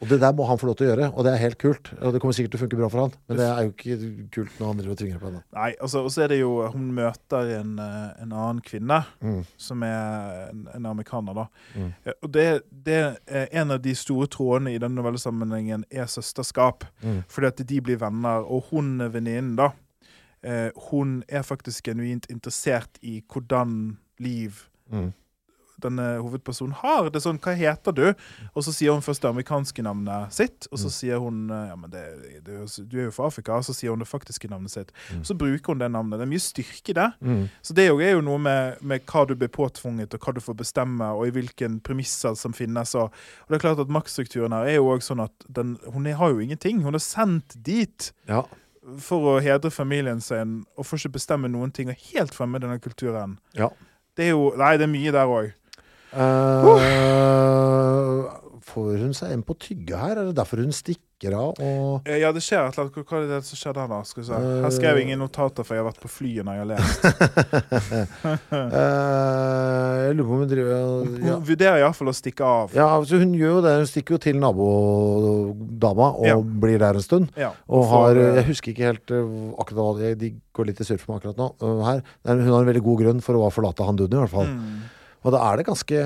og 0.00 0.08
det 0.08 0.16
der 0.22 0.32
må 0.32 0.46
han 0.48 0.56
få 0.58 0.66
lov 0.70 0.76
til 0.80 0.86
å 0.86 0.90
gjøre, 0.94 1.06
og 1.12 1.24
det 1.26 1.32
er 1.34 1.40
helt 1.42 1.58
kult. 1.60 1.90
Og 2.00 2.14
det 2.14 2.20
kommer 2.22 2.32
sikkert 2.32 2.54
til 2.54 2.58
å 2.60 2.62
funke 2.62 2.76
bra 2.80 2.88
for 2.88 3.00
han, 3.02 3.10
men 3.28 3.36
det 3.36 3.46
er 3.46 3.66
jo 3.66 3.72
ikke 3.74 3.96
kult 4.32 4.54
når 4.58 4.66
han 4.70 4.78
driver 4.80 4.94
og 4.94 4.98
tvinger 5.02 5.18
på 5.20 5.28
henne. 5.28 5.42
Nei, 5.58 5.74
altså, 5.80 6.02
og 6.06 6.10
så 6.14 6.22
er 6.24 6.28
det 6.32 6.38
jo 6.40 6.52
Hun 6.72 6.86
møter 6.96 7.50
en, 7.58 7.74
eh, 7.78 8.22
en 8.22 8.32
annen 8.32 8.60
kvinne, 8.64 9.00
Mm. 9.20 9.42
som 9.60 9.82
er 9.82 10.48
en, 10.50 10.62
en 10.74 10.86
amerikaner, 10.86 11.34
da. 11.34 11.44
Mm. 11.76 11.92
Eh, 12.06 12.12
Og 12.22 12.32
det, 12.32 12.46
det 12.72 12.98
er 13.28 13.48
en 13.52 13.70
av 13.76 13.82
de 13.82 13.94
store 13.94 14.26
trådene 14.26 14.72
i 14.74 14.78
denne 14.78 14.96
novellesammenhengen 14.96 15.84
er 15.90 16.06
søsterskap. 16.06 16.84
Mm. 17.04 17.22
Fordi 17.28 17.46
at 17.46 17.62
de 17.68 17.80
blir 17.80 17.96
venner, 18.00 18.40
og 18.48 18.64
hun 18.70 18.98
venninnen, 19.12 19.56
da, 19.56 19.70
eh, 20.42 20.70
hun 20.90 21.22
er 21.28 21.42
faktisk 21.42 21.84
genuint 21.92 22.26
interessert 22.30 22.96
i 23.02 23.20
hvordan 23.28 23.98
liv 24.18 24.66
Mm. 24.90 25.12
Denne 25.82 26.18
hovedpersonen 26.22 26.72
har. 26.82 27.10
Det 27.10 27.16
er 27.20 27.24
sånn, 27.30 27.38
hva 27.40 27.54
heter 27.56 27.92
du? 27.96 28.14
Og 28.54 28.62
så 28.66 28.72
sier 28.72 28.92
hun 28.92 29.02
først 29.02 29.22
det 29.22 29.30
amerikanske 29.30 29.82
navnet 29.82 30.32
sitt, 30.32 30.66
og 30.72 30.78
så 30.78 30.86
Mm. 30.90 30.94
sier 30.96 31.18
hun 31.20 31.48
ja, 31.48 31.76
men 31.76 31.90
det, 31.90 32.04
det, 32.44 32.60
du 32.90 32.98
er 32.98 33.04
jo 33.04 33.10
fra 33.10 33.26
Afrika, 33.26 33.52
og 33.56 33.64
så 33.64 33.74
sier 33.74 33.90
hun 33.90 33.98
det 33.98 34.08
faktiske 34.08 34.48
navnet 34.50 34.70
sitt. 34.70 34.92
Mm. 35.14 35.24
Så 35.24 35.34
bruker 35.34 35.66
hun 35.74 35.78
det 35.78 35.90
navnet. 35.90 36.18
Det 36.18 36.26
er 36.28 36.32
mye 36.32 36.44
styrke 36.44 36.90
i 36.90 36.98
det. 37.00 37.08
Mm. 37.22 37.48
Så 37.62 37.74
det 37.74 37.84
er 37.88 38.12
jo- 38.12 38.20
noe 38.20 38.38
med, 38.38 38.82
med 38.82 39.06
hva 39.06 39.26
du 39.26 39.34
blir 39.34 39.48
påtvunget, 39.48 40.12
og 40.14 40.20
hva 40.20 40.34
du 40.34 40.40
får 40.40 40.54
bestemme, 40.56 41.02
og 41.16 41.26
i 41.26 41.30
hvilken 41.30 41.80
premisser 41.80 42.34
som 42.36 42.52
finnes. 42.52 42.94
Og, 42.94 43.04
og 43.12 43.48
det 43.48 43.56
er 43.56 43.68
klart 43.68 43.78
at 43.80 43.88
maktstrukturen 43.88 44.52
her 44.52 44.66
er 44.66 44.74
jo 44.76 44.86
også 44.92 45.14
sånn 45.14 45.24
at 45.24 45.32
den, 45.48 45.78
hun 45.92 46.04
har 46.06 46.30
jo 46.30 46.38
ingenting. 46.40 46.82
Hun 46.82 46.94
er 46.94 46.98
sendt 46.98 47.56
dit 47.62 48.12
Ja. 48.28 48.42
for 48.98 49.38
å 49.38 49.42
hedre 49.42 49.70
familien 49.70 50.20
sin, 50.20 50.64
og 50.76 50.84
får 50.86 50.98
ikke 51.04 51.12
bestemme 51.18 51.48
noen 51.50 51.72
ting, 51.72 51.88
og 51.88 51.96
helt 52.12 52.34
fremme 52.34 52.58
denne 52.60 52.78
kulturen. 52.80 53.38
ja. 53.54 53.68
Det 54.16 54.24
er 54.26 54.30
jo 54.34 54.52
Nei, 54.58 54.76
det 54.76 54.82
er 54.84 54.92
mye 54.92 55.12
der 55.12 55.26
òg. 55.26 55.52
Eh, 56.10 56.18
får 58.70 58.96
hun 59.02 59.14
seg 59.16 59.32
en 59.34 59.42
på 59.46 59.54
tygge 59.58 59.96
her? 59.98 60.14
Er 60.20 60.24
det 60.30 60.36
derfor 60.38 60.56
hun 60.62 60.70
stikker 60.74 61.34
av? 61.36 61.50
Eh, 61.60 62.18
Ja, 62.22 62.30
det 62.32 62.40
skjer 62.44 62.62
et 62.68 62.74
eller 62.78 62.84
annet. 62.86 63.06
Hva 63.10 63.16
er 63.18 63.22
det 63.28 63.40
som 63.44 63.56
skjedde 63.60 63.80
her, 63.82 63.88
da? 63.90 63.98
Skal 64.08 64.22
vi 64.22 64.26
se. 64.28 64.34
Her 64.64 64.70
skrev 64.72 64.94
jeg 65.00 65.04
ingen 65.08 65.20
notater, 65.20 65.62
for 65.66 65.72
jeg 65.76 65.82
har 65.82 65.90
vært 65.90 66.00
på 66.04 66.08
flyet 66.10 66.44
når 66.46 66.52
jeg 66.54 66.62
har 66.62 66.70
lest. 66.70 67.00
Eh, 68.50 70.10
Jeg 70.10 70.14
lurer 70.16 70.26
på 70.26 70.32
om 70.34 70.40
hun 70.42 70.48
driver 70.50 70.74
Hun 71.04 71.26
ja. 71.26 71.34
hun 71.36 71.44
vurderer 71.46 71.78
iallfall 71.82 72.08
å 72.10 72.14
stikke 72.16 72.44
av. 72.46 72.72
ja, 72.74 72.86
hun 72.98 73.34
gjør 73.36 73.52
jo 73.56 73.60
det. 73.66 73.74
Hun 73.82 73.86
stikker 73.90 74.12
jo 74.16 74.20
til 74.24 74.36
nabodama 74.42 76.08
og 76.16 76.26
Ja. 76.26 76.36
blir 76.40 76.78
der 76.82 76.94
en 76.98 77.02
stund. 77.04 77.26
Ja, 77.38 77.50
Og 77.68 77.84
har 77.90 78.10
eh, 78.16 78.34
Jeg 78.40 78.46
husker 78.50 78.70
ikke 78.72 78.86
helt 78.90 79.10
uh, 79.10 79.52
akkurat 79.60 80.18
De 80.18 80.32
går 80.56 80.64
litt 80.70 80.80
i 80.80 80.84
surf 80.88 81.06
med 81.08 81.16
akkurat 81.20 81.36
nå. 81.36 81.48
uh, 81.62 81.84
her. 81.86 82.02
Hun 82.26 82.40
har 82.48 82.60
en 82.62 82.66
veldig 82.72 82.82
god 82.82 82.98
grunn 83.04 83.20
for 83.22 83.34
å 83.38 83.50
forlate 83.52 83.84
han 83.86 83.96
duden, 83.96 84.18
i 84.18 84.22
hvert 84.24 84.30
fall. 84.34 84.46
mm. 84.46 84.80
Og 85.24 85.34
da 85.34 85.40
er 85.50 85.60
det 85.60 85.66
ganske 85.68 85.98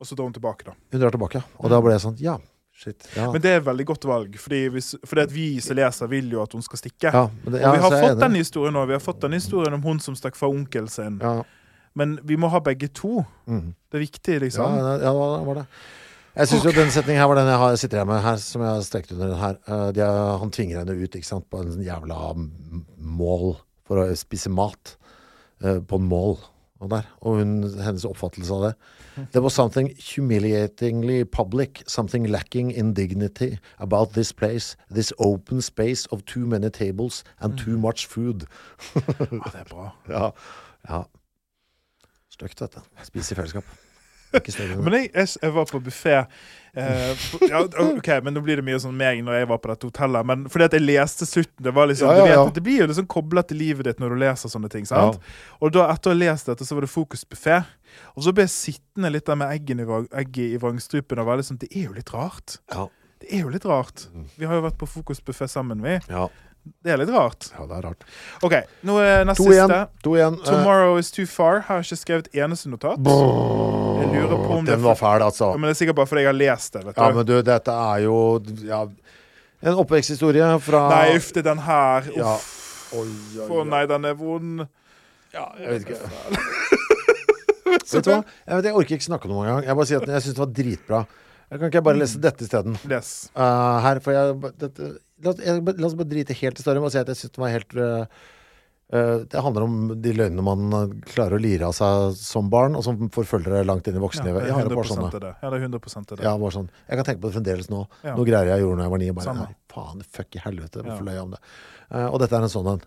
Og 0.00 0.06
så 0.06 0.14
drar 0.14 0.28
hun 0.28 0.36
tilbake, 0.36 0.64
da. 0.68 0.76
Hun 0.92 1.02
drar 1.02 1.10
tilbake. 1.14 1.40
ja. 1.42 1.58
Og 1.58 1.70
da 1.72 1.80
ble 1.82 1.92
jeg 1.96 2.04
sånn 2.04 2.16
Ja, 2.22 2.36
shit. 2.72 3.08
Ja. 3.16 3.28
Men 3.34 3.42
det 3.42 3.50
er 3.50 3.60
et 3.60 3.66
veldig 3.66 3.86
godt 3.90 4.04
valg, 4.08 4.36
fordi, 4.38 4.60
hvis, 4.72 4.92
fordi 5.04 5.26
vi 5.34 5.46
som 5.64 5.76
leser, 5.76 6.10
vil 6.12 6.30
jo 6.32 6.42
at 6.44 6.52
hun 6.54 6.62
skal 6.62 6.78
stikke. 6.78 7.10
ja, 7.12 7.24
men 7.44 7.52
det, 7.56 7.62
Og 7.66 7.74
vi 7.74 7.82
har 7.84 7.96
fått 8.06 8.20
den 8.22 8.38
historien 8.38 8.76
nå. 8.78 8.86
Vi 8.86 8.94
har 8.96 9.02
fått 9.02 9.20
den 9.26 9.34
historien 9.36 9.74
om 9.74 9.82
hun 9.82 9.98
som 10.00 10.16
stakk 10.18 10.36
fra 10.38 10.48
onkelen 10.48 10.88
sin. 10.88 11.18
Ja. 11.22 11.42
Men 11.98 12.18
vi 12.22 12.36
må 12.38 12.48
ha 12.52 12.60
begge 12.62 12.86
to. 12.94 13.24
Mm. 13.50 13.72
Det 13.90 13.98
er 13.98 14.04
viktig, 14.04 14.40
liksom. 14.44 14.76
ja, 14.78 14.92
ja, 15.02 15.12
det 15.12 15.46
var 15.48 15.54
det. 15.64 15.66
Jeg 16.38 16.46
syns 16.52 16.64
jo 16.68 16.70
den 16.76 16.90
setningen 16.94 17.18
her 17.18 17.26
var 17.26 17.34
den 17.40 17.48
jeg 17.50 17.58
har, 17.58 17.76
sitter 17.80 17.98
igjen 17.98 18.10
med 18.12 18.20
her, 18.22 18.36
som 18.38 18.62
jeg 18.62 18.70
har 18.70 18.82
strekt 18.86 19.10
under 19.16 19.32
den 19.32 19.40
her. 19.40 19.56
Eh, 19.66 19.88
de, 19.96 20.04
han 20.38 20.52
tvinger 20.54 20.78
henne 20.84 20.94
ut 20.94 21.16
ikke 21.18 21.26
sant, 21.26 21.48
på 21.50 21.58
en 21.64 21.72
sånn 21.72 21.82
jævla 21.82 22.18
mål 23.18 23.56
for 23.88 24.04
å 24.04 24.06
spise 24.14 24.52
mat. 24.54 24.94
eh, 25.64 25.80
på 25.82 25.98
en 25.98 26.06
mål. 26.06 26.36
Og, 26.80 26.90
der. 26.90 27.02
og 27.20 27.40
hun, 27.40 27.80
hennes 27.82 28.04
oppfattelse 28.06 28.54
av 28.54 28.62
det. 28.62 28.74
There 29.32 29.42
was 29.42 29.52
something 29.52 29.90
humiliatingly 30.14 31.24
public, 31.24 31.82
something 31.86 32.28
lacking 32.30 32.70
in 32.70 32.94
dignity 32.94 33.56
about 33.78 34.12
this 34.14 34.32
place, 34.32 34.76
this 34.90 35.12
open 35.18 35.60
space 35.60 36.06
of 36.12 36.22
too 36.22 36.46
many 36.46 36.70
tables 36.70 37.24
and 37.40 37.58
too 37.58 37.78
much 37.78 38.06
food. 38.06 38.46
Ja, 38.94 39.50
det 39.50 39.60
er 39.60 39.64
bra. 39.70 39.90
ja. 40.08 40.30
ja. 40.88 41.02
Stygt, 42.30 42.60
dette. 42.60 42.80
Spise 43.02 43.34
i 43.34 43.36
fellesskap. 43.36 43.87
Men 44.84 44.98
jeg, 44.98 45.10
jeg, 45.14 45.34
jeg 45.42 45.54
var 45.56 45.68
på 45.70 45.82
buffé 45.84 46.22
Uh, 46.78 47.16
ja, 47.48 47.62
OK, 47.80 48.08
men 48.22 48.34
nå 48.36 48.42
blir 48.44 48.60
det 48.60 48.64
mye 48.66 48.78
sånn 48.78 48.94
meg 48.94 49.18
når 49.26 49.40
jeg 49.40 49.48
var 49.50 49.58
på 49.62 49.70
dette 49.72 49.88
hotellet. 49.88 50.26
Men 50.28 50.44
fordi 50.52 50.66
at 50.68 50.76
jeg 50.76 50.84
leste 50.84 51.26
slutten 51.26 51.64
Det 51.64 51.72
liksom, 51.74 52.10
Ja, 52.12 52.18
ja, 52.20 52.26
vet, 52.26 52.34
ja. 52.36 52.44
det 52.54 52.62
blir 52.62 52.82
jo 52.82 52.88
liksom 52.90 53.08
koblet 53.10 53.48
til 53.50 53.58
livet 53.62 53.88
ditt 53.88 54.02
når 54.02 54.14
du 54.14 54.20
leser 54.22 54.52
sånne 54.52 54.70
ting. 54.70 54.86
Og 54.86 55.72
da 55.74 55.88
etter 55.90 56.12
å 56.12 56.14
ha 56.14 56.20
lest 56.20 56.50
dette, 56.50 56.66
så 56.68 56.78
var 56.78 56.86
det 56.86 56.92
fokusbuffé. 56.92 57.58
Og 58.14 58.26
så 58.26 58.34
ble 58.36 58.46
jeg 58.46 58.54
sittende 58.54 59.10
litt 59.10 59.26
der 59.26 59.40
med 59.40 59.50
eggen 59.56 59.82
i, 59.82 59.88
egg 60.20 60.38
i 60.44 60.52
vrangstrupen 60.60 61.22
og 61.24 61.30
være 61.32 61.48
sånn 61.48 61.60
Det 61.64 61.72
er 61.72 61.88
jo 61.88 61.96
litt 61.96 62.12
rart. 62.14 62.60
Ja. 62.74 62.86
Det 63.18 63.32
er 63.34 63.42
jo 63.42 63.50
litt 63.50 63.66
rart. 63.66 64.06
Vi 64.38 64.46
har 64.46 64.60
jo 64.60 64.66
vært 64.68 64.78
på 64.78 64.86
fokusbuffé 64.92 65.48
sammen, 65.50 65.82
vi. 65.82 65.96
Ja. 66.68 66.74
Det 66.84 66.92
er 66.94 67.00
litt 67.02 67.10
rart. 67.14 67.48
ja, 67.54 67.66
det 67.66 67.76
er 67.78 67.82
rart. 67.88 68.04
OK, 68.46 68.54
nå 68.88 68.98
er 69.02 69.24
nest 69.28 69.40
To 69.40 69.48
igjen. 69.50 69.68
siste. 69.72 70.02
To 70.04 70.14
igjen. 70.16 70.38
Eh, 70.38 70.44
'Tomorrow 70.48 70.98
is 70.98 71.10
too 71.10 71.26
far'. 71.26 71.62
Har 71.66 71.80
jeg 71.82 71.88
ikke 71.88 72.00
skrevet 72.04 72.28
eneste 72.34 72.68
notat. 72.70 72.98
Jeg 72.98 74.08
lurer 74.14 74.36
på 74.36 74.50
om 74.58 74.64
det 74.64 74.74
Den 74.74 74.82
var 74.84 74.94
fæl, 74.94 75.22
altså. 75.26 75.50
Ja, 75.52 75.56
men 75.56 75.68
det 75.68 75.74
er 75.76 75.80
sikkert 75.84 75.96
bare 75.96 76.06
fordi 76.06 76.20
jeg 76.22 76.28
har 76.32 76.38
lest 76.38 76.72
det. 76.72 76.84
vet 76.86 76.96
du. 76.96 77.02
Ja, 77.02 77.10
men 77.12 77.26
du, 77.26 77.34
dette 77.42 77.70
er 77.72 77.98
jo 78.04 78.18
ja, 78.64 78.80
en 79.62 79.74
oppveksthistorie 79.82 80.60
fra 80.62 80.88
Nei, 80.92 81.16
uff, 81.16 81.32
det 81.34 81.42
er 81.44 81.48
den 81.54 81.64
her. 81.66 82.10
Ja. 82.16 82.34
Uff. 82.34 82.54
Oi, 82.96 83.08
Å 83.48 83.64
nei, 83.68 83.84
den 83.90 84.04
er 84.08 84.14
vond. 84.16 84.66
Ja, 85.34 85.50
jeg 85.60 85.68
vet 85.68 85.88
ikke. 85.88 85.98
vet 87.92 88.04
du 88.04 88.10
hva? 88.10 88.22
Jeg, 88.22 88.54
vet, 88.56 88.64
jeg 88.70 88.74
orker 88.80 88.96
ikke 88.96 89.08
snakke 89.08 89.28
om 89.28 89.34
det 89.34 89.40
engang. 89.44 89.66
Jeg 89.66 89.76
bare 89.80 89.88
sier 89.90 90.04
at 90.04 90.12
jeg 90.14 90.24
syns 90.24 90.36
det 90.38 90.42
var 90.44 90.54
dritbra. 90.56 91.00
Jeg 91.48 91.60
kan 91.60 91.70
ikke 91.70 91.80
jeg 91.80 91.84
bare 91.88 92.00
lese 92.00 92.20
dette 92.20 92.44
isteden? 92.44 92.78
Yes. 92.88 93.10
Uh, 93.36 93.78
her, 93.84 94.00
for 94.04 94.12
jeg, 94.16 94.52
dette, 94.60 94.88
la, 95.24 95.32
la 95.38 95.86
oss 95.88 95.96
bare 95.98 96.10
drite 96.10 96.36
helt 96.38 96.58
i 96.58 96.64
storyen 96.64 96.84
og 96.84 96.92
si 96.94 97.00
at 97.00 97.08
jeg 97.12 97.18
syns 97.22 97.34
det 97.34 97.42
var 97.42 97.54
helt 97.54 97.74
uh, 97.78 98.26
Det 99.28 99.42
handler 99.44 99.66
om 99.66 99.74
de 100.00 100.12
løgnene 100.16 100.44
man 100.44 100.68
uh, 100.72 100.92
klarer 101.10 101.36
å 101.36 101.42
lire 101.42 101.68
av 101.68 101.74
seg 101.76 102.14
som 102.16 102.48
barn, 102.52 102.76
og 102.78 102.84
som 102.86 103.10
forfølger 103.14 103.58
deg 103.58 103.66
langt 103.68 103.88
inn 103.90 103.98
i 103.98 104.02
Ja, 104.02 104.10
det 104.24 104.44
er 104.44 104.52
100 104.54 104.76
bare 104.78 104.90
sånn, 104.90 105.02
det. 105.12 105.32
Ja, 105.42 105.50
det 105.50 105.58
er 105.58 105.66
100% 105.68 106.12
det. 106.14 106.20
ja, 106.24 106.36
bare 106.40 106.54
sånn. 106.54 106.70
Jeg 106.88 107.00
kan 107.00 107.08
tenke 107.10 107.22
på 107.24 107.28
det 107.28 107.36
fremdeles 107.38 107.68
nå. 107.72 107.82
Ja. 108.06 108.14
Noe 108.16 108.28
greier 108.28 108.52
jeg 108.54 108.64
gjorde 108.64 108.78
da 108.80 108.86
jeg 108.86 108.94
var 108.94 109.02
ni. 109.02 109.10
Bare, 109.18 109.26
Samme. 109.28 109.48
nei, 109.48 109.58
faen, 109.74 110.06
fuck 110.18 110.38
i 110.38 110.44
helvete. 110.44 110.84
Hvorfor 110.86 111.08
løy 111.08 111.14
jeg 111.18 111.26
om 111.26 111.34
det? 111.36 111.42
Uh, 111.92 112.06
og 112.06 112.22
dette 112.24 112.38
er 112.38 112.46
en 112.48 112.54
sånn 112.54 112.70
en. 112.76 112.86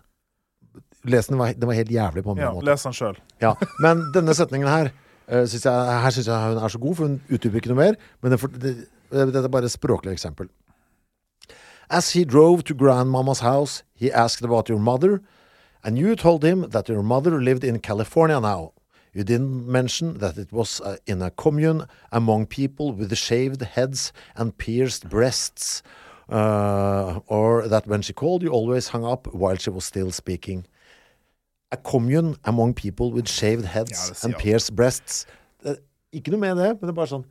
Les 1.12 1.26
den, 1.26 1.38
var, 1.38 1.52
den 1.58 1.66
var 1.66 1.74
helt 1.74 1.90
jævlig 1.90 2.22
på 2.22 2.34
en 2.34 2.42
Ja, 2.42 2.50
måte. 2.54 2.66
les 2.70 2.82
den 2.86 2.94
sjøl. 2.94 3.16
Ja, 3.42 3.54
men 3.82 4.04
denne 4.14 4.34
setningen 4.38 4.70
her 4.70 4.90
uh, 4.92 5.44
synes 5.50 5.64
jeg, 5.66 5.94
Her 6.04 6.14
syns 6.14 6.28
jeg 6.30 6.50
hun 6.54 6.60
er 6.62 6.74
så 6.74 6.78
god, 6.82 6.98
for 6.98 7.08
hun 7.10 7.16
utdyper 7.26 7.58
ikke 7.58 7.72
noe 7.72 7.80
mer. 7.80 7.96
Men 8.22 8.34
det, 8.36 8.38
det, 8.62 8.74
dette 9.10 9.42
er 9.42 9.50
bare 9.52 9.66
et 9.70 9.74
språklig 9.74 10.14
eksempel. 10.14 10.48
As 11.92 12.12
he 12.12 12.24
drove 12.24 12.64
to 12.64 12.74
grandmama's 12.74 13.40
house, 13.40 13.82
he 13.92 14.10
asked 14.10 14.42
about 14.42 14.70
your 14.70 14.78
mother, 14.78 15.20
and 15.84 15.98
you 15.98 16.16
told 16.16 16.42
him 16.42 16.70
that 16.70 16.88
your 16.88 17.02
mother 17.02 17.38
lived 17.38 17.64
in 17.64 17.80
California 17.80 18.40
now. 18.40 18.72
You 19.12 19.24
didn't 19.24 19.68
mention 19.70 20.16
that 20.20 20.38
it 20.38 20.50
was 20.52 20.80
uh, 20.80 20.96
in 21.06 21.20
a 21.20 21.30
commune 21.30 21.86
among 22.10 22.46
people 22.46 22.92
with 22.94 23.14
shaved 23.14 23.60
heads 23.60 24.10
and 24.36 24.56
pierced 24.56 25.10
breasts, 25.10 25.82
uh, 26.30 27.20
or 27.26 27.68
that 27.68 27.86
when 27.86 28.00
she 28.00 28.14
called, 28.14 28.42
you 28.42 28.48
always 28.48 28.88
hung 28.88 29.04
up 29.04 29.26
while 29.34 29.56
she 29.56 29.68
was 29.68 29.84
still 29.84 30.10
speaking. 30.10 30.64
A 31.72 31.76
commune 31.76 32.36
among 32.44 32.72
people 32.72 33.12
with 33.12 33.28
shaved 33.28 33.66
heads 33.66 33.92
sier 33.92 34.24
and 34.24 34.38
pierced 34.38 34.74
breasts. 34.74 35.26
Det, 35.62 35.76
ikke 36.12 36.32
noe 36.32 36.40
med 36.40 36.56
det, 36.56 36.72
men 36.80 36.88
det 36.88 36.94
er 36.94 37.00
bare 37.02 37.12
sånn 37.12 37.28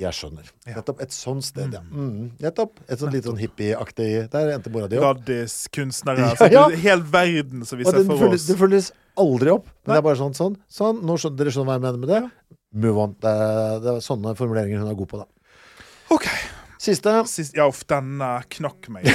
Jeg 0.00 0.16
skjønner. 0.16 0.46
Nettopp. 0.64 1.02
Et 1.04 1.12
sånt 1.12 1.44
sted, 1.44 1.74
ja. 1.76 1.82
Mm, 1.84 2.30
nettopp. 2.40 2.78
Et 2.88 2.96
sånn 3.00 3.12
litt 3.12 3.26
sånn 3.28 3.36
hippieaktig 3.36 4.06
Der 4.32 4.52
endte 4.54 4.72
mora 4.72 4.88
di 4.88 4.96
opp. 4.96 5.20
Gaddis-kunstnere. 5.20 6.22
Ja, 6.24 6.30
altså, 6.32 6.48
ja. 6.54 6.62
er 6.72 6.80
Hel 6.80 7.04
verden 7.12 7.66
som 7.68 7.76
vi 7.80 7.84
ser 7.84 8.00
for 8.08 8.22
følges, 8.24 8.40
oss. 8.40 8.48
det 8.48 8.56
følges 8.62 8.88
aldri 9.20 9.52
opp. 9.52 9.66
Men 9.68 9.92
Nei. 9.92 9.98
det 9.98 10.00
er 10.00 10.06
bare 10.08 10.20
sånn, 10.22 10.32
sånn, 10.38 10.56
sånn. 10.72 11.02
Nå 11.04 11.18
skjønner, 11.20 11.38
dere 11.42 11.52
skjønner 11.52 11.68
hva 11.68 11.76
jeg 11.76 11.84
mener 11.84 12.00
med 12.06 12.12
det? 12.14 12.56
Move 12.86 13.04
on. 13.04 13.14
Det 13.20 13.34
er, 13.44 13.78
det 13.84 13.92
er 13.92 14.00
sånne 14.08 14.32
formuleringer 14.38 14.80
hun 14.80 14.88
er 14.94 14.98
god 15.02 15.12
på, 15.12 15.20
da. 15.20 15.28
OK. 16.16 16.28
Siste. 16.82 17.12
Sist, 17.30 17.54
ja, 17.54 17.68
uff, 17.70 17.84
denne 17.86 18.28
knakk 18.50 18.88
meg. 18.90 19.04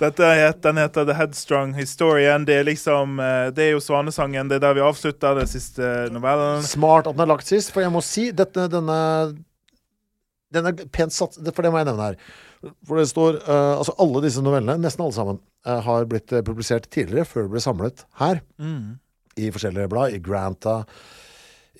Dette 0.00 0.30
het, 0.38 0.62
den 0.64 0.80
heter 0.80 1.04
The 1.04 1.16
Headstrong 1.18 1.74
Historian. 1.76 2.46
Det 2.48 2.56
er 2.62 2.64
liksom 2.64 3.18
eh, 3.20 3.50
Det 3.52 3.66
er 3.66 3.74
jo 3.74 3.82
Svanesangen. 3.84 4.48
Det 4.48 4.56
er 4.56 4.64
der 4.64 4.78
vi 4.78 4.84
avslutter 4.86 5.36
den 5.36 5.50
siste 5.50 6.08
novellen. 6.14 6.64
Smart 6.64 7.10
at 7.10 7.18
den 7.18 7.26
er 7.26 7.32
lagt 7.34 7.50
sist, 7.50 7.74
for 7.74 7.84
jeg 7.84 7.92
må 7.92 8.00
si 8.04 8.30
dette, 8.32 8.68
denne 8.72 8.98
Den 10.54 10.70
er 10.70 10.80
pent 10.96 11.12
satt, 11.12 11.36
for 11.52 11.62
det 11.66 11.74
må 11.74 11.82
jeg 11.82 11.90
nevne 11.90 12.08
her. 12.08 12.16
For 12.88 12.96
det 12.98 13.10
står 13.12 13.42
uh, 13.44 13.76
Altså, 13.76 13.92
alle 14.00 14.24
disse 14.24 14.40
novellene, 14.42 14.80
nesten 14.80 15.04
alle 15.04 15.18
sammen, 15.18 15.42
uh, 15.68 15.78
har 15.84 16.08
blitt 16.08 16.32
eh, 16.32 16.44
publisert 16.46 16.88
tidligere, 16.88 17.28
før 17.28 17.44
det 17.44 17.52
ble 17.52 17.60
samlet 17.68 18.06
her. 18.22 18.40
I 19.38 19.52
forskjellige 19.54 19.92
blad. 19.92 20.16
I 20.16 20.24
Granta, 20.24 20.80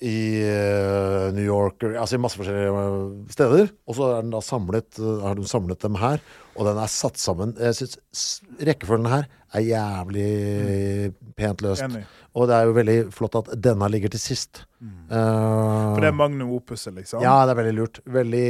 i 0.05 0.19
eh, 0.47 1.31
New 1.35 1.43
York 1.43 1.83
Altså 1.89 2.15
i 2.15 2.21
masse 2.21 2.39
forskjellige 2.39 2.69
eh, 2.71 3.33
steder. 3.33 3.71
Og 3.89 3.97
så 3.97 4.07
er 4.13 4.21
den 4.23 4.31
da 4.33 4.41
samlet 4.43 4.99
eh, 5.01 5.17
har 5.25 5.35
de 5.39 5.47
samlet 5.49 5.81
dem 5.83 5.97
her, 5.99 6.23
og 6.55 6.69
den 6.69 6.79
er 6.79 6.91
satt 6.91 7.19
sammen. 7.19 7.51
Jeg 7.59 7.77
syns 7.81 8.29
rekkefølgen 8.63 9.09
her 9.11 9.27
er 9.57 9.65
jævlig 9.65 10.29
pent 11.39 11.63
løst. 11.65 11.83
Enig. 11.87 12.05
Og 12.37 12.45
det 12.47 12.55
er 12.55 12.67
jo 12.69 12.75
veldig 12.77 12.97
flott 13.15 13.35
at 13.39 13.51
denne 13.57 13.89
ligger 13.91 14.13
til 14.13 14.21
sist. 14.21 14.63
Eh, 14.79 15.17
For 15.17 15.99
det 16.03 16.11
er 16.11 16.17
magnum 16.19 16.53
opuset, 16.55 16.93
liksom. 16.95 17.23
ja, 17.25 17.39
det 17.47 17.55
er 17.55 17.61
veldig 17.63 17.75
lurt. 17.79 18.01
Veldig 18.05 18.47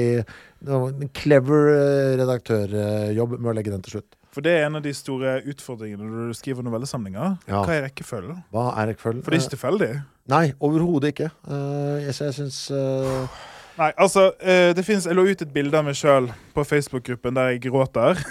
en 0.69 1.11
clever 1.15 1.73
redaktørjobb 2.19 3.37
med 3.39 3.53
å 3.53 3.57
legge 3.57 3.73
den 3.73 3.85
til 3.85 3.99
slutt. 3.99 4.18
For 4.33 4.45
det 4.45 4.51
er 4.55 4.67
en 4.67 4.77
av 4.77 4.83
de 4.85 4.91
store 4.93 5.39
utfordringene 5.49 6.05
når 6.05 6.29
du 6.29 6.37
skriver 6.37 6.65
novellesamlinger. 6.65 7.37
Ja. 7.49 7.63
Hva 7.65 7.75
er 7.75 7.87
rekkefølgen? 7.87 8.43
Hva 8.53 8.65
er 8.77 8.91
rekkefølgen? 8.91 9.23
For 9.25 9.33
det 9.33 9.39
er 9.39 9.45
ikke 9.45 9.55
tilfeldig. 9.55 9.91
Nei, 10.29 10.43
overhodet 10.61 11.15
ikke. 11.15 11.31
Uh, 11.49 11.97
jeg 12.03 12.13
jeg 12.19 12.35
syns 12.37 12.59
eh, 12.75 13.39
Nei, 13.79 13.91
altså, 13.97 14.31
eh, 14.43 14.73
det 14.75 14.83
finnes, 14.85 15.05
Jeg 15.07 15.15
lå 15.15 15.23
ut 15.29 15.41
et 15.45 15.53
bilde 15.55 15.77
av 15.79 15.85
meg 15.87 15.95
sjøl 15.95 16.29
på 16.55 16.65
Facebook-gruppen 16.67 17.37
der 17.39 17.53
jeg 17.55 17.61
gråter. 17.69 18.19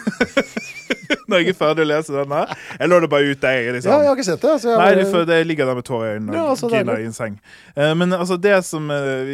Når 1.28 1.40
jeg 1.40 1.52
er 1.52 1.56
ferdig 1.56 1.84
å 1.84 1.88
lese 1.88 2.12
denne. 2.12 2.38
Jeg 2.78 2.88
lå 2.88 2.98
det 3.00 3.08
bare 3.12 3.28
ut 3.32 3.40
der. 3.40 3.58
Liksom. 3.72 3.88
Ja, 3.92 3.96
jeg 4.04 4.08
har 4.10 4.16
ikke 4.18 4.24
sett 4.26 4.42
det. 4.44 4.50
Altså, 4.54 4.68
jeg 4.72 4.78
Nei, 4.80 4.88
det, 4.98 5.04
for 5.12 5.24
det 5.28 5.38
ligger 5.48 5.68
der 5.68 5.76
med 5.78 5.84
tårer 5.88 6.08
i 6.08 6.16
øynene 6.18 6.36
Ja, 6.36 6.44
og 6.52 6.58
så 6.60 6.68
griner 6.68 6.90
deilig. 6.98 7.04
i 7.04 7.08
en 7.08 7.16
seng. 7.16 7.34
Eh, 7.76 7.92
men 8.00 8.12
altså, 8.16 8.36
det 8.40 8.54
som 8.68 8.90
eh, 8.92 9.30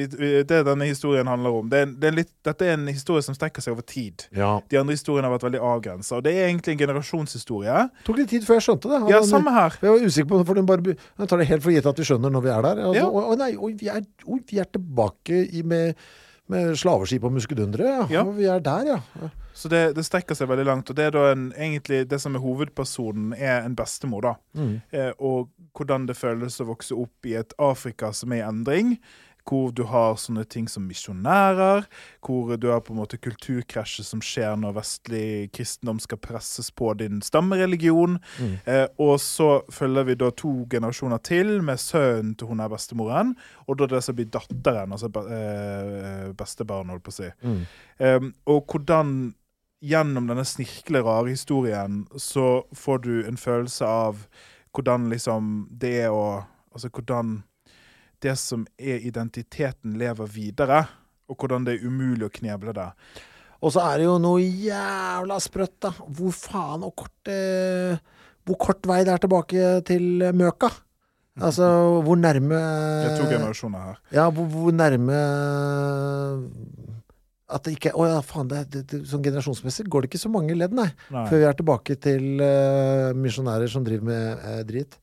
det 0.46 0.60
denne 0.68 0.86
historien 0.88 1.26
handler 1.30 1.58
om 1.60 1.70
det 1.70 1.80
er, 1.84 1.92
det 2.02 2.08
er 2.10 2.16
litt, 2.20 2.30
Dette 2.46 2.66
er 2.68 2.74
en 2.76 2.86
historie 2.90 3.22
som 3.26 3.34
strekker 3.34 3.62
seg 3.64 3.74
over 3.74 3.86
tid. 3.90 4.26
ja. 4.34 4.52
De 4.70 4.78
andre 4.80 4.94
historiene 4.94 5.26
har 5.28 5.34
vært 5.36 5.46
veldig 5.48 5.62
avgrensa. 5.66 6.20
Det 6.24 6.34
er 6.34 6.46
egentlig 6.48 6.74
en 6.76 6.82
generasjonshistorie. 6.84 7.76
Det 7.98 8.06
tok 8.06 8.18
litt 8.22 8.30
tid 8.34 8.46
før 8.46 8.58
jeg 8.60 8.66
skjønte 8.68 8.90
det. 8.94 9.00
Ja, 9.14 9.22
samme 9.26 9.54
her. 9.54 9.78
Jeg 9.82 9.90
var 9.96 10.06
usikker 10.06 10.30
på 10.30 10.42
for 10.46 10.54
den 10.60 10.66
bare 10.70 10.94
jeg 10.94 11.28
tar 11.30 11.42
det 11.42 11.48
helt 11.50 11.62
for 11.66 11.74
gitt 11.74 11.86
at 11.90 11.98
vi 12.02 12.06
skjønner 12.10 12.34
når 12.34 12.46
vi 12.46 12.52
er 12.54 12.66
der. 12.68 12.82
Altså, 12.88 13.02
Ja. 13.02 13.06
å 13.10 13.38
nei, 13.38 13.50
oi, 13.58 13.72
vi 13.80 13.90
er, 13.90 14.02
oi, 14.26 14.40
vi 14.50 14.58
er 14.62 14.70
tilbake 14.78 15.42
i, 15.50 15.62
med, 15.62 15.94
med 16.52 16.74
slaveskip 16.78 17.24
og 17.24 17.32
muskedundere. 17.32 17.88
Ja. 17.88 18.06
Ja. 18.18 18.22
Og 18.24 18.36
Vi 18.36 18.44
er 18.50 18.60
der, 18.60 18.86
ja. 18.94 19.28
Så 19.54 19.70
det, 19.70 19.94
det 19.96 20.04
strekker 20.04 20.36
seg 20.36 20.50
veldig 20.50 20.66
langt. 20.66 20.90
Og 20.90 20.96
det 20.98 21.06
er 21.08 21.14
da 21.14 21.28
en, 21.32 21.46
egentlig 21.56 22.02
det 22.10 22.18
som 22.20 22.34
er 22.34 22.42
hovedpersonen, 22.42 23.32
er 23.38 23.62
en 23.62 23.76
bestemor. 23.78 24.26
da. 24.26 24.34
Mm. 24.58 24.74
Eh, 24.92 25.12
og 25.18 25.48
hvordan 25.74 26.08
det 26.10 26.18
føles 26.18 26.60
å 26.60 26.68
vokse 26.68 26.96
opp 26.98 27.28
i 27.30 27.36
et 27.38 27.54
Afrika 27.62 28.12
som 28.12 28.34
er 28.34 28.42
i 28.42 28.48
endring. 28.48 28.96
Hvor 29.44 29.72
du 29.76 29.82
har 29.90 30.16
sånne 30.16 30.46
ting 30.48 30.64
som 30.72 30.86
misjonærer, 30.88 31.84
hvor 32.24 32.54
du 32.56 32.70
har 32.70 32.80
på 32.80 32.94
en 32.94 33.00
måte 33.02 33.18
kulturkrasjet 33.20 34.06
som 34.08 34.22
skjer 34.24 34.56
når 34.56 34.78
vestlig 34.78 35.50
kristendom 35.52 36.00
skal 36.00 36.20
presses 36.24 36.70
på 36.72 36.94
din 36.96 37.20
stammereligion. 37.24 38.16
Mm. 38.40 38.56
Eh, 38.64 38.86
og 39.04 39.18
så 39.20 39.50
følger 39.72 40.08
vi 40.08 40.18
da 40.22 40.32
to 40.32 40.54
generasjoner 40.72 41.20
til 41.28 41.58
med 41.66 41.82
sønnen 41.82 42.32
til 42.38 42.48
hun 42.50 42.64
er 42.64 42.72
bestemoren, 42.72 43.34
og 43.68 43.78
da 43.78 43.90
det 43.92 44.02
som 44.06 44.16
blir 44.16 44.32
datteren, 44.32 44.96
altså 44.96 45.12
eh, 45.28 46.32
bestebarn, 46.36 46.92
holdt 46.94 47.04
på 47.04 47.12
å 47.12 47.18
si. 47.20 47.30
Mm. 47.44 47.62
Eh, 48.00 48.20
og 48.48 48.64
hvordan 48.64 49.34
gjennom 49.84 50.28
denne 50.30 50.44
snirkle, 50.48 51.04
rare 51.04 51.34
historien 51.34 52.04
så 52.16 52.64
får 52.72 53.04
du 53.04 53.14
en 53.28 53.36
følelse 53.40 53.84
av 53.84 54.26
hvordan 54.74 55.10
liksom 55.12 55.54
det 55.70 55.96
er 56.06 56.14
å 56.14 56.44
Altså 56.74 56.88
hvordan 56.90 57.44
det 58.24 58.34
som 58.40 58.64
er 58.78 59.04
identiteten, 59.06 59.98
lever 60.00 60.30
videre. 60.30 60.82
Og 61.30 61.38
hvordan 61.40 61.64
det 61.66 61.78
er 61.78 61.86
umulig 61.88 62.26
å 62.26 62.32
kneble 62.32 62.74
det. 62.76 62.88
Og 63.64 63.72
så 63.72 63.84
er 63.86 64.00
det 64.00 64.08
jo 64.08 64.18
noe 64.20 64.42
jævla 64.44 65.38
sprøtt, 65.40 65.78
da. 65.86 65.92
Hvor 66.04 66.34
faen 66.36 66.84
og 66.84 66.96
kort 67.00 67.32
eh, 67.32 67.96
Hvor 68.44 68.58
kort 68.60 68.84
vei 68.88 69.00
det 69.06 69.14
er 69.14 69.22
tilbake 69.22 69.68
til 69.88 70.26
Møka. 70.36 70.68
Altså, 71.42 71.66
hvor 72.06 72.14
nærme 72.14 72.54
Det 72.54 73.06
er 73.10 73.16
to 73.18 73.30
generasjoner 73.30 73.78
her. 73.88 73.96
Ja, 74.14 74.28
hvor, 74.30 74.44
hvor 74.46 74.70
nærme 74.70 75.16
At 77.50 77.64
det 77.66 77.74
ikke 77.74 77.94
Å 77.98 78.06
ja, 78.06 78.20
faen, 78.22 78.50
det, 78.52 78.60
det, 78.70 78.84
det, 78.92 79.00
sånn 79.10 79.24
generasjonsmessig 79.24 79.88
går 79.90 80.04
det 80.04 80.12
ikke 80.12 80.22
så 80.22 80.30
mange 80.30 80.54
ledd, 80.54 80.76
nei. 80.76 80.86
Nei. 81.10 81.24
Før 81.30 81.42
vi 81.42 81.48
er 81.48 81.58
tilbake 81.58 81.96
til 82.06 82.28
uh, 82.38 83.10
misjonærer 83.18 83.72
som 83.72 83.86
driver 83.86 84.06
med 84.12 84.46
eh, 84.46 84.62
drit. 84.68 84.96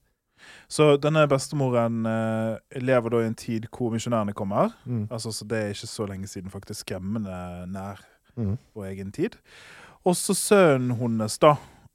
Så 0.71 0.93
denne 1.03 1.25
bestemoren 1.27 2.05
uh, 2.07 2.55
lever 2.79 3.11
da 3.11 3.19
i 3.19 3.27
en 3.27 3.35
tid 3.35 3.65
hvor 3.75 3.91
misjonærene 3.91 4.31
kommer. 4.37 4.71
Mm. 4.87 5.09
Altså, 5.11 5.33
så 5.35 5.43
det 5.51 5.57
er 5.59 5.73
ikke 5.75 5.89
så 5.91 6.05
lenge 6.07 6.29
siden, 6.31 6.51
faktisk 6.53 6.85
skremmende 6.85 7.67
nær 7.71 7.99
Mm. 8.39 8.53
vår 8.73 8.85
egen 8.93 9.09
tid. 9.11 9.33
Og 10.07 10.15
så 10.15 10.31
sønnen 10.33 10.93
hennes, 10.95 11.35
da, 11.43 11.49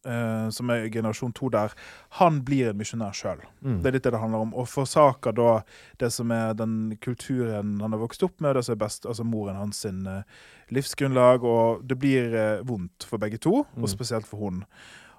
uh, 0.04 0.50
som 0.52 0.68
er 0.70 0.90
generasjon 0.92 1.32
to 1.32 1.48
der, 1.48 1.72
han 2.20 2.42
blir 2.44 2.68
en 2.74 2.76
misjonær 2.76 3.16
sjøl. 3.16 3.40
Mm. 3.64 3.78
Det 3.80 3.88
er 3.88 3.96
litt 3.96 4.04
det 4.04 4.12
det 4.12 4.20
handler 4.20 4.44
om. 4.44 4.52
Og 4.54 4.68
forsaker 4.68 5.32
da 5.32 5.62
det 5.98 6.12
som 6.12 6.30
er 6.30 6.52
den 6.54 6.98
kulturen 7.00 7.80
han 7.80 7.96
har 7.96 8.02
vokst 8.04 8.22
opp 8.28 8.36
med, 8.44 8.54
det 8.60 8.66
som 8.68 8.76
er 8.76 8.82
best, 8.84 9.06
altså 9.08 9.24
moren 9.24 9.56
hans 9.56 9.80
sin 9.86 10.04
uh, 10.06 10.20
livsgrunnlag. 10.68 11.42
Og 11.48 11.88
det 11.88 11.96
blir 12.04 12.36
uh, 12.36 12.60
vondt 12.68 13.08
for 13.08 13.16
begge 13.16 13.38
to, 13.40 13.64
Mm. 13.74 13.82
og 13.82 13.88
spesielt 13.88 14.26
for 14.28 14.36
hun. 14.44 14.64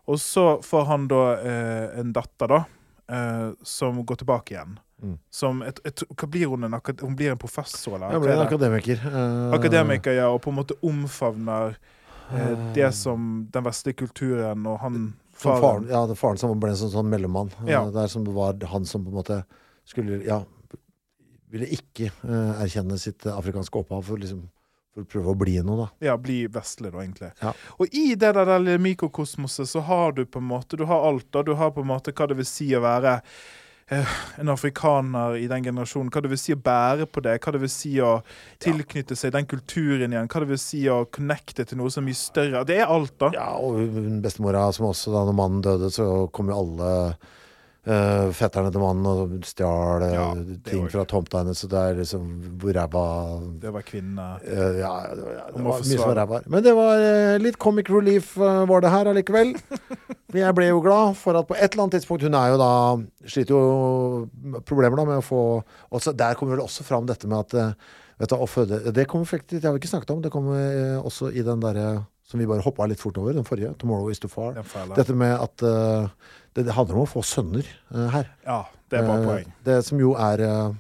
Og 0.08 0.20
så 0.22 0.62
får 0.64 0.86
han 0.86 1.08
da 1.10 1.24
en 2.00 2.14
datter, 2.14 2.48
da, 2.48 2.62
eh, 3.10 3.50
som 3.64 4.06
går 4.06 4.16
tilbake 4.16 4.54
igjen. 4.54 4.80
Mm. 5.04 5.18
Som 5.30 5.62
et, 5.62 5.80
et, 5.86 6.04
hva 6.10 6.30
blir 6.32 6.50
hun? 6.50 6.66
En, 6.66 6.80
hun 7.02 7.16
blir 7.18 7.32
en 7.32 7.40
professor, 7.42 7.96
eller? 7.98 8.16
Jeg 8.16 8.24
blir 8.24 8.34
en 8.34 8.46
akademiker. 8.48 9.06
Uh, 9.06 9.54
Akademiker, 9.58 10.18
ja, 10.18 10.32
og 10.34 10.42
på 10.46 10.52
en 10.54 10.58
måte 10.58 10.78
omfavner 10.86 11.78
uh, 12.32 12.54
det 12.76 12.90
som 12.98 13.46
den 13.54 13.68
vestlige 13.68 14.02
kulturen 14.02 14.66
og 14.66 14.82
han 14.82 15.00
faren, 15.38 15.62
faren, 15.62 15.88
ja, 15.94 16.04
det 16.10 16.18
faren 16.18 16.42
som 16.42 16.56
ble 16.58 16.74
en 16.74 16.82
sånn, 16.82 16.94
sånn 16.96 17.12
mellommann. 17.14 17.54
Ja. 17.70 17.86
Der 17.94 18.10
som 18.12 18.26
var 18.34 18.58
han 18.74 18.90
som 18.90 19.06
på 19.06 19.14
en 19.14 19.20
måte 19.22 19.42
skulle 19.88 20.20
Ja, 20.26 20.42
ville 21.48 21.70
ikke 21.72 22.10
erkjenne 22.60 22.98
sitt 23.00 23.24
afrikanske 23.32 23.80
opphav 23.80 24.02
for, 24.04 24.20
liksom, 24.20 24.42
for 24.98 25.06
å 25.06 25.11
prøve 25.11 25.34
å 25.34 25.38
bli 25.38 25.60
noe, 25.65 25.86
da. 25.86 26.07
ja, 26.10 26.18
bli 26.18 26.40
vestlig, 26.49 26.91
da, 26.94 27.03
egentlig. 27.03 27.30
Ja. 27.44 27.53
Og 27.78 27.94
i 27.94 28.15
det 28.18 28.34
der 28.38 28.82
mikrokosmoset 28.82 29.69
så 29.69 29.84
har 29.86 30.18
du 30.18 30.26
på 30.26 30.41
en 30.41 30.49
måte 30.49 30.78
Du 30.78 30.86
har 30.90 31.06
alt, 31.06 31.28
da. 31.32 31.44
Du 31.45 31.53
har 31.60 31.72
på 31.76 31.86
en 31.86 31.91
måte 31.91 32.14
hva 32.15 32.28
det 32.30 32.40
vil 32.40 32.48
si 32.49 32.69
å 32.76 32.82
være 32.82 33.19
eh, 33.94 34.18
en 34.41 34.49
afrikaner 34.49 35.38
i 35.38 35.45
den 35.49 35.69
generasjonen. 35.69 36.10
Hva 36.14 36.24
det 36.26 36.34
vil 36.34 36.41
si 36.41 36.56
å 36.56 36.61
bære 36.61 37.07
på 37.11 37.24
det. 37.26 37.38
Hva 37.44 37.53
det 37.53 37.61
vil 37.61 37.74
si 37.74 37.94
å 38.02 38.18
tilknytte 38.64 39.18
seg 39.19 39.36
den 39.38 39.49
kulturen 39.49 40.15
igjen. 40.15 40.30
Hva 40.32 40.44
det 40.44 40.52
vil 40.56 40.61
si 40.61 40.84
å 40.90 41.03
connecte 41.14 41.68
til 41.68 41.82
noe 41.82 41.94
som 41.94 42.03
er 42.03 42.10
mye 42.10 42.22
større. 42.22 42.65
Det 42.68 42.82
er 42.82 42.94
alt, 42.98 43.18
da. 43.22 43.32
Ja, 43.38 43.49
og 43.61 43.82
bestemora 44.24 44.68
som 44.76 44.90
også, 44.90 45.14
da 45.14 45.28
når 45.30 45.41
mannen 45.44 45.65
døde, 45.65 45.94
så 45.94 46.26
kom 46.34 46.49
jo 46.49 46.61
alle 46.64 46.94
uh, 47.88 48.30
fetterne 48.36 48.72
til 48.74 48.82
mannen 48.84 49.08
og 49.08 49.46
stjal 49.48 50.04
eh, 50.06 50.14
Ja, 50.14 50.26
ting 50.68 50.88
fra 50.92 51.06
tomta 51.10 51.42
hennes. 51.42 51.64
Og 51.66 51.72
det 51.72 51.84
er 51.84 52.00
liksom 52.02 52.26
hvor 52.62 52.76
ræva 52.78 53.04
Det 53.64 53.74
var 53.74 53.86
kvinnene. 53.88 54.28
Uh, 54.44 54.80
Ja, 54.82 54.94
det 55.12 55.24
var, 55.24 55.38
det 55.54 55.66
var 55.66 55.84
mye 55.84 55.90
som 55.92 56.04
var 56.04 56.20
ræva. 56.22 56.42
her. 56.42 56.50
Men 56.56 56.66
det 56.66 56.74
var 56.78 57.04
uh, 57.04 57.38
litt 57.44 57.60
comic 57.62 57.92
relief 57.94 58.34
var 58.38 58.84
det 58.84 58.92
her 58.94 59.12
allikevel. 59.14 59.54
Men 60.34 60.42
jeg 60.44 60.58
ble 60.60 60.72
jo 60.72 60.82
glad 60.84 61.16
for 61.20 61.40
at 61.40 61.48
på 61.50 61.56
et 61.58 61.70
eller 61.72 61.88
annet 61.88 62.00
tidspunkt 62.00 62.26
Hun 62.28 62.36
er 62.36 62.52
jo 62.52 62.60
da 62.60 62.72
Sliter 63.28 63.56
jo 63.56 64.60
problemer 64.68 65.00
da 65.00 65.06
med 65.08 65.22
å 65.22 65.26
få 65.26 65.42
også, 65.96 66.12
Der 66.18 66.36
kommer 66.36 66.58
vel 66.58 66.66
også 66.66 66.84
fram 66.88 67.08
dette 67.08 67.30
med 67.32 67.40
at 67.46 67.78
Vet 68.20 68.34
du, 68.34 68.36
å 68.36 68.50
føde 68.50 68.82
Det 68.92 69.08
kommer 69.08 69.30
faktisk, 69.30 69.62
det 69.62 69.70
har 69.70 69.76
vi 69.76 69.80
ikke 69.84 69.94
snakket 69.94 70.14
om. 70.16 70.22
Det 70.26 70.34
kommer 70.34 71.00
også 71.06 71.30
i 71.32 71.46
den 71.46 71.62
derre 71.64 71.88
som 72.28 72.41
vi 72.41 72.48
bare 72.49 72.64
hoppa 72.66 72.86
litt 72.90 72.99
fort 72.99 73.18
over, 73.22 73.34
den 73.34 73.48
forrige. 73.48 73.74
'Tomorrow 73.80 74.12
is 74.12 74.20
too 74.20 74.32
far'. 74.32 74.58
Dette 74.95 75.16
med 75.16 75.32
at 75.40 75.64
uh, 75.64 76.10
det, 76.56 76.66
det 76.68 76.76
handler 76.76 76.99
om 76.99 77.06
å 77.06 77.12
få 77.12 77.24
sønner 77.24 77.64
uh, 77.94 78.10
her. 78.12 78.28
Ja, 78.44 78.66
det 78.91 78.99
er 78.99 79.08
bare 79.08 79.24
uh, 79.24 79.30
poeng. 79.32 79.54
Det 79.64 79.78
som 79.88 80.02
jo 80.02 80.12
er 80.20 80.44
eh, 80.44 80.76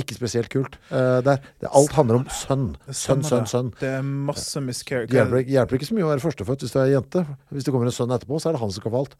ikke 0.00 0.14
spesielt 0.14 0.48
kult. 0.52 0.78
eh, 0.90 1.18
der. 1.26 1.42
Det, 1.60 1.68
alt 1.68 1.92
handler 1.92 2.20
om 2.20 2.26
sønn. 2.30 2.76
Sønn, 2.88 3.24
sønn, 3.26 3.46
sønn. 3.50 3.72
Det 3.80 3.88
er 3.98 4.02
masse 4.06 4.60
miscarriage. 4.62 5.12
hjelper, 5.12 5.44
hjelper 5.44 5.76
ikke 5.76 5.88
så 5.90 5.96
mye 5.98 6.06
å 6.06 6.12
være 6.12 6.24
førstefødt 6.24 6.64
hvis 6.64 6.74
du 6.76 6.80
er 6.80 6.92
jente. 6.94 7.24
Hvis 7.50 7.66
det 7.66 7.74
kommer 7.74 7.90
en 7.90 7.96
sønn 7.96 8.14
etterpå, 8.14 8.38
så 8.40 8.50
er 8.50 8.56
det 8.56 8.62
han 8.62 8.70
som 8.70 8.84
skal 8.84 8.94
få 8.94 9.04
alt. 9.04 9.16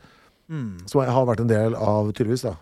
Mm. 0.51 0.71
Som 0.91 1.03
har 1.07 1.27
vært 1.27 1.43
en 1.45 1.51
del 1.51 1.77
av, 1.79 2.13
tydeligvis, 2.15 2.47
da. 2.47 2.55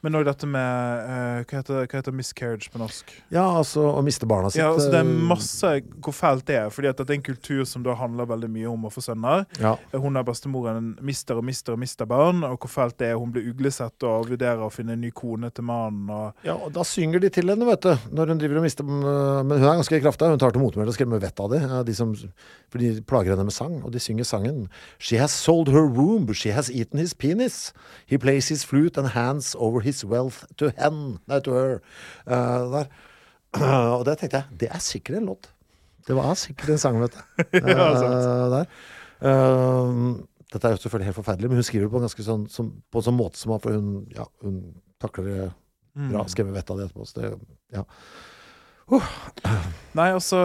Eh, 0.00 0.06
Men 0.06 0.16
òg 0.16 0.24
dette 0.24 0.46
med 0.48 1.04
uh, 1.04 1.42
hva, 1.44 1.58
heter, 1.60 1.84
hva 1.84 1.98
heter 2.00 2.14
miscarriage 2.16 2.70
på 2.72 2.80
norsk? 2.80 3.10
ja, 3.30 3.44
altså 3.44 3.82
å 3.92 4.00
miste 4.02 4.26
barna 4.26 4.48
sitt. 4.50 4.60
Ja, 4.62 4.70
altså 4.72 4.88
Det 4.90 5.00
er 5.02 5.04
eh, 5.04 5.26
masse 5.28 5.72
hvor 6.00 6.14
fælt 6.16 6.46
det 6.48 6.56
er. 6.56 6.70
Fordi 6.72 6.88
at 6.88 6.96
dette 6.96 7.12
er 7.12 7.18
en 7.18 7.24
kultur 7.26 7.64
som 7.68 7.84
da 7.84 7.94
handler 7.98 8.28
veldig 8.30 8.48
mye 8.50 8.68
om 8.70 8.86
å 8.88 8.90
få 8.92 9.02
sønner. 9.04 9.44
Ja. 9.60 9.74
Hun 9.92 10.16
er 10.16 10.24
bestemoren 10.24 10.94
mister 11.04 11.36
og 11.36 11.44
mister 11.44 11.76
og 11.76 11.82
mister 11.82 12.08
barn. 12.08 12.40
Og 12.48 12.56
hvor 12.64 12.72
fælt 12.72 12.96
det 13.02 13.10
er. 13.10 13.18
Hun 13.20 13.34
blir 13.34 13.50
uglesett 13.52 14.06
og 14.08 14.30
vurderer 14.32 14.64
å 14.64 14.70
finne 14.72 14.96
en 14.96 15.04
ny 15.04 15.10
kone 15.12 15.50
til 15.52 15.66
mannen. 15.68 16.08
Og 16.08 16.48
ja, 16.48 16.56
og 16.56 16.72
da 16.72 16.84
synger 16.88 17.20
de 17.20 17.28
til 17.36 17.52
henne, 17.52 17.68
vet 17.68 17.84
du. 17.84 18.08
Når 18.16 18.32
hun 18.32 18.40
driver 18.40 18.62
og 18.62 18.66
mister 18.66 18.88
eh, 18.88 19.42
Men 19.44 19.60
hun 19.60 19.68
er 19.68 19.82
ganske 19.82 20.00
kraftig. 20.06 20.32
Hun 20.32 20.40
tar 20.40 20.56
til 20.56 20.64
motmæle 20.64 20.88
og 20.88 20.96
skremmer 20.96 21.20
vettet 21.20 21.44
av 21.44 21.52
det. 21.52 21.60
De 21.90 21.94
som, 21.96 22.16
for 22.72 22.80
de 22.80 22.94
plager 23.04 23.34
henne 23.36 23.44
med 23.50 23.54
sang, 23.56 23.76
og 23.84 23.92
de 23.92 24.00
synger 24.00 24.24
sangen. 24.24 24.64
She 24.98 25.20
has 25.20 25.34
sold 25.36 25.68
her 25.74 25.84
womb, 25.84 26.32
she 26.32 26.56
has 26.56 26.70
eaten 26.72 26.98
his 27.02 27.12
penis. 27.12 27.74
He 28.06 28.16
plays 28.16 28.48
his 28.48 28.64
flute 28.64 28.96
and 28.96 29.12
hands 29.12 29.54
over 29.58 29.80
his 29.80 29.89
wealth 30.06 30.44
to 30.60 30.70
hen. 30.78 31.18
Nei, 31.30 31.40
to 31.44 31.54
her. 31.56 31.78
Uh, 32.26 32.66
der. 32.74 32.90
og 33.98 34.04
det 34.06 34.18
tenkte 34.20 34.40
jeg, 34.42 34.58
det 34.62 34.68
er 34.70 34.82
sikkert 34.84 35.20
en 35.20 35.30
låt. 35.32 35.50
Det 36.06 36.16
var 36.16 36.34
sikkert 36.38 36.74
en 36.74 36.82
sang, 36.82 37.00
vet 37.02 37.16
du. 37.16 37.22
Ja. 37.74 38.64
Eh, 39.20 39.88
dette 40.50 40.66
er 40.66 40.72
jo 40.74 40.80
selvfølgelig 40.80 41.10
helt 41.10 41.18
forferdelig, 41.18 41.50
men 41.50 41.60
hun 41.60 41.66
skriver 41.66 41.84
det 41.86 41.92
på 41.92 41.98
en 42.00 42.06
ganske 42.06 42.24
sånn, 42.24 42.46
som, 42.50 42.70
på 42.90 43.02
en 43.02 43.06
sånn 43.06 43.18
måte 43.18 43.38
som 43.38 43.52
at 43.54 43.66
hun, 43.68 43.90
ja, 44.16 44.24
hun 44.44 44.62
takler 45.02 45.28
det 45.28 45.50
Mm. 45.90 46.12
bra. 46.12 46.22
Skremmer 46.30 46.54
vettet 46.54 46.70
av 46.70 46.78
det 46.78 46.84
etterpå. 46.86 47.04
Så 47.04 47.18
det, 47.18 47.30
ja. 47.74 47.82
Nei, 49.98 50.06
altså 50.14 50.40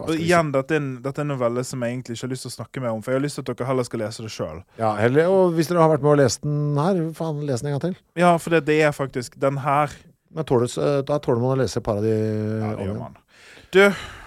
og? 0.00 0.10
Igjen, 0.14 0.50
dette 0.54 0.76
er, 0.76 0.80
en, 0.80 0.90
dette 1.04 1.20
er 1.20 1.26
en 1.26 1.32
novelle 1.34 1.62
som 1.68 1.82
jeg 1.84 1.94
egentlig 1.94 2.16
ikke 2.16 2.24
har 2.26 2.32
lyst 2.32 2.46
til 2.46 2.52
å 2.52 2.54
snakke 2.54 2.82
mer 2.84 2.94
om. 2.96 3.02
For 3.04 3.12
jeg 3.12 3.20
har 3.20 3.24
lyst 3.26 3.38
til 3.40 3.44
at 3.44 3.50
dere 3.52 3.68
heller 3.68 3.88
skal 3.88 4.02
lese 4.04 4.24
det 4.24 4.32
sjøl. 4.32 4.62
ja 4.80 4.94
heller, 5.00 5.32
og 5.32 5.56
hvis 5.56 5.68
dere 5.70 5.84
har 5.84 5.92
vært 5.92 6.04
med 6.06 6.14
og 6.14 6.20
lest 6.22 6.44
den 6.46 6.80
her, 6.80 7.00
faen, 7.16 7.42
les 7.48 7.64
den 7.64 7.70
en 7.70 7.76
gang 7.76 7.84
til. 7.84 7.98
Ja, 8.20 8.32
for 8.40 8.56
det, 8.56 8.64
det 8.70 8.78
er 8.88 8.96
faktisk 8.96 9.36
den 9.42 9.60
her. 9.64 9.92
Men 10.36 10.48
tåler, 10.48 10.68
eh, 10.68 11.02
da 11.08 11.20
tåler 11.22 11.44
man 11.44 11.56
å 11.56 11.60
lese 11.62 11.80
et 11.80 11.86
par 11.86 12.00
av 12.00 12.04
de 12.04 12.14
Ja, 12.16 12.72
det 12.76 12.88
gjør 12.88 12.98
man. 13.04 13.20
Du, 13.76 13.82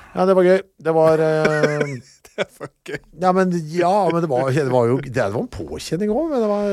Ja, 0.09 0.25
det 0.25 0.33
var 0.37 0.47
gøy. 0.47 0.61
Det 0.81 0.93
var 0.95 1.21
uh, 1.21 1.91
det 2.39 2.47
var 2.57 2.71
gøy. 2.87 2.97
Ja, 3.21 3.33
men, 3.35 3.53
ja, 3.73 3.93
men 4.09 4.23
det, 4.23 4.29
var, 4.31 4.49
det 4.53 4.71
var 4.73 4.89
jo 4.89 4.97
Det 5.05 5.27
var 5.33 5.41
en 5.43 5.51
påkjenning 5.53 6.13
òg, 6.13 6.31
men 6.31 6.45
det 6.45 6.49
var 6.49 6.69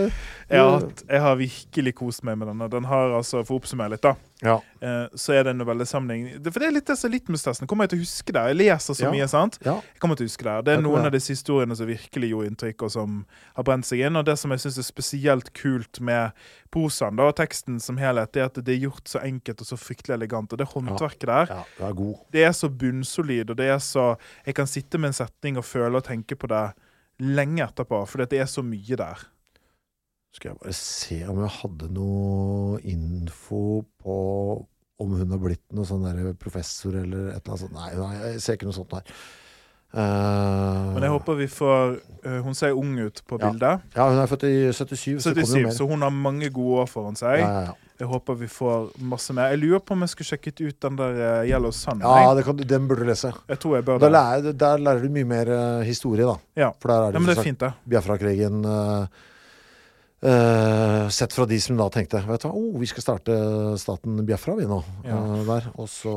Jeg 0.49 0.61
har, 0.63 0.77
hatt- 0.79 1.01
jeg 1.11 1.21
har 1.21 1.37
virkelig 1.41 1.93
kost 1.99 2.23
meg 2.23 2.37
med 2.39 2.47
denne. 2.47 2.69
Den 2.71 2.85
har 2.87 3.11
altså, 3.19 3.41
For 3.45 3.57
å 3.57 3.61
oppsummere 3.61 3.91
litt, 3.97 4.03
da. 4.03 4.13
Ja. 4.45 4.61
eh, 4.81 5.09
så 5.17 5.33
er 5.35 5.43
det 5.43 5.51
en 5.55 5.59
novellesamling. 5.59 6.43
Det, 6.45 6.53
for 6.53 6.61
det 6.61 6.69
er 6.69 6.73
litt 6.77 6.87
det 6.87 6.95
som 7.01 7.09
er 7.11 7.15
litmus-testen. 7.17 7.67
Kommer 7.67 7.85
jeg 7.89 7.91
til 7.95 7.99
å 7.99 8.03
huske 8.05 8.33
det? 8.37 8.43
Jeg 8.53 8.57
leser 8.61 8.95
så 8.95 9.03
Ja. 9.07 9.11
mye, 9.11 9.27
sant? 9.29 9.59
ja. 9.65 9.75
Jeg 9.81 9.99
kommer 9.99 10.15
til 10.15 10.27
å 10.27 10.29
huske 10.31 10.45
det. 10.47 10.65
Det 10.69 10.75
er 10.77 10.83
noen 10.85 11.03
det. 11.03 11.07
av 11.07 11.13
disse 11.17 11.33
historiene 11.35 11.75
som 11.75 11.87
virkelig 11.89 12.31
gjorde 12.31 12.51
inntrykk, 12.53 12.83
og 12.87 12.91
som 12.93 13.27
har 13.57 13.65
brent 13.65 13.85
seg 13.87 14.05
inn. 14.07 14.15
Og 14.17 14.25
det 14.25 14.39
som 14.39 14.51
jeg 14.55 14.61
syns 14.61 14.79
er 14.79 14.87
spesielt 14.87 15.53
kult 15.53 16.01
med 16.01 16.31
prosaen 16.71 17.17
da, 17.17 17.27
og 17.27 17.35
teksten 17.35 17.81
som 17.83 17.97
helhet, 17.97 18.31
det 18.33 18.41
er 18.43 18.45
at 18.47 18.55
det 18.63 18.69
er 18.77 18.87
gjort 18.87 19.05
så 19.09 19.19
enkelt 19.25 19.61
og 19.61 19.67
så 19.67 19.77
fryktelig 19.77 20.15
elegant. 20.15 20.53
Og 20.53 20.59
det 20.59 20.69
håndverket 20.69 21.27
der, 21.27 21.47
ja, 21.51 21.63
du 21.79 21.85
er 21.85 21.93
god. 21.93 22.17
det 22.31 22.45
er 22.45 22.53
så 22.53 22.69
bunnsolid, 22.71 23.51
og 23.51 23.57
det 23.57 23.67
er 23.67 23.79
så 23.83 24.17
Jeg 24.47 24.55
kan 24.55 24.67
sitte 24.67 24.97
med 24.99 25.09
en 25.09 25.13
setning 25.27 25.57
og 25.59 25.65
føle 25.65 25.97
og 25.97 26.05
tenke 26.05 26.37
på 26.39 26.47
det 26.47 26.73
lenge 27.19 27.67
etterpå, 27.67 28.07
fordi 28.07 28.27
det 28.31 28.41
er 28.41 28.47
så 28.47 28.63
mye 28.63 28.95
der. 28.97 29.17
Skal 30.37 30.53
jeg 30.53 30.59
bare 30.61 30.77
se 30.77 31.17
om 31.31 31.39
jeg 31.41 31.53
hadde 31.63 31.87
noe 31.97 32.81
info 32.85 33.63
på 34.05 34.17
om 35.01 35.13
hun 35.13 35.33
har 35.33 35.41
blitt 35.41 35.65
noe 35.77 35.89
sånn 35.89 36.05
der 36.05 36.35
professor 36.41 36.95
eller 36.97 37.31
et 37.35 37.41
eller 37.41 37.53
annet 37.53 37.63
sånt. 37.65 37.75
Nei, 37.77 37.89
nei 37.97 38.13
jeg 38.21 38.45
ser 38.45 38.57
ikke 38.59 38.69
noe 38.69 38.77
sånt 38.77 38.95
her. 38.97 39.17
Uh, 39.97 40.93
Men 40.97 41.07
jeg 41.07 41.13
håper 41.15 41.37
vi 41.39 41.47
får 41.49 41.93
uh, 42.27 42.41
Hun 42.45 42.57
ser 42.59 42.75
ung 42.77 42.97
ut 42.99 43.21
på 43.25 43.39
Ja. 43.39 43.49
bildet. 43.49 43.85
Ja, 43.95 44.09
hun 44.11 44.19
er 44.21 44.29
født 44.29 44.45
i 44.45 44.55
77, 44.75 45.23
så 45.23 45.33
77, 45.33 45.47
så, 45.71 45.77
så 45.79 45.87
hun 45.89 46.03
har 46.05 46.11
mange 46.13 46.51
gode 46.53 46.83
år 46.83 46.91
foran 46.91 47.17
seg. 47.17 47.39
Ja, 47.41 47.69
ja. 47.71 47.75
Jeg 47.97 48.11
håper 48.11 48.37
vi 48.37 48.49
får 48.53 48.91
masse 49.09 49.33
mer. 49.33 49.55
Jeg 49.55 49.63
lurer 49.63 49.81
på 49.81 49.95
om 49.97 50.03
jeg 50.05 50.13
skulle 50.13 50.29
sjekket 50.29 50.61
ut 50.61 50.77
den 50.85 50.99
der 50.99 51.15
eh, 51.17 51.47
Yellow 51.49 51.73
Sun. 51.73 52.03
ja 52.05 52.35
det 52.37 52.43
kan, 52.45 52.59
den 52.61 52.89
burde 52.91 53.07
du 53.07 53.09
lese. 53.09 53.31
Jeg 53.49 53.61
tror 53.63 53.79
jeg 53.79 53.87
bør 53.87 54.03
Der 54.03 54.13
lærer, 54.13 54.53
der 54.53 54.83
lærer 54.85 55.01
du 55.01 55.15
mye 55.15 55.25
mer 55.25 55.49
eh, 55.49 55.87
historie, 55.89 56.27
da. 56.29 56.37
Ja. 56.61 56.69
For 56.77 56.93
der 56.93 57.07
er 57.07 57.17
ja, 57.17 57.23
men 57.23 57.31
det 57.33 57.39
er 57.39 57.49
fint, 57.49 57.63
det. 57.65 57.73
Biafra-krigen 57.89 58.69
eh, 58.69 59.25
eh, 60.23 61.09
Sett 61.13 61.35
fra 61.37 61.47
de 61.49 61.59
som 61.61 61.77
da 61.79 61.89
tenkte 61.93 62.23
Vet 62.27 62.43
du 62.45 62.49
hva, 62.49 62.55
oh, 62.57 62.79
vi 62.81 62.89
skal 62.91 63.05
starte 63.05 63.37
staten 63.81 64.19
Biafra, 64.27 64.57
vi 64.59 64.67
nå. 64.71 64.81
Ja. 65.07 65.21
Uh, 65.21 65.45
der. 65.49 65.69
Og 65.77 65.89
så 65.93 66.17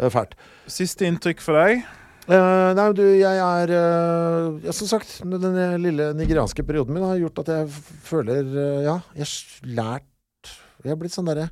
er 0.00 0.12
fælt. 0.14 0.36
Siste 0.70 1.08
inntrykk 1.08 1.42
for 1.44 1.58
deg? 1.60 1.82
Nei, 2.30 2.84
du, 2.94 3.02
jeg 3.16 3.40
er 3.42 3.70
ja, 3.72 4.72
Som 4.76 4.86
sagt, 4.86 5.16
den 5.24 5.56
lille 5.82 6.12
nigerianske 6.14 6.62
perioden 6.62 6.94
min 6.94 7.02
har 7.02 7.18
gjort 7.18 7.40
at 7.42 7.50
jeg 7.56 7.72
føler 8.06 8.46
Ja, 8.84 9.00
jeg 9.16 9.26
har 9.26 9.72
lært 9.80 10.52
Jeg 10.84 10.92
har 10.92 11.00
blitt 11.00 11.16
sånn 11.16 11.26
derre 11.26 11.48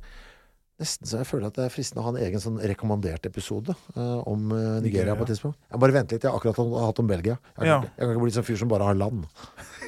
Nesten 0.79 1.09
så 1.09 1.19
jeg 1.19 1.27
føler 1.27 1.49
at 1.49 1.57
det 1.57 1.65
er 1.65 1.73
fristende 1.73 1.99
å 1.99 2.05
ha 2.05 2.13
en 2.13 2.21
egen 2.23 2.39
sånn 2.39 2.61
rekommandert 2.71 3.25
episode 3.27 3.73
uh, 3.97 4.21
om 4.23 4.45
Nigeria 4.47 4.85
Nigeria. 4.85 5.15
på 5.19 5.25
et 5.25 5.33
tidspunkt. 5.33 5.57
Jeg 5.67 5.81
bare 5.83 5.95
vent 5.97 6.13
litt. 6.15 6.23
Jeg 6.23 6.31
har 6.31 6.39
akkurat 6.39 6.85
hatt 6.85 7.01
om 7.03 7.09
Belgia. 7.09 7.35
Jeg 7.57 7.67
Ja. 7.67 7.81
jeg 7.83 7.99
kan 7.99 8.13
ikke 8.13 8.23
bli 8.23 8.35
sånn 8.37 8.47
fyr 8.47 8.61
som 8.61 8.71
bare 8.71 8.87
har 8.87 8.95
land. 8.95 9.25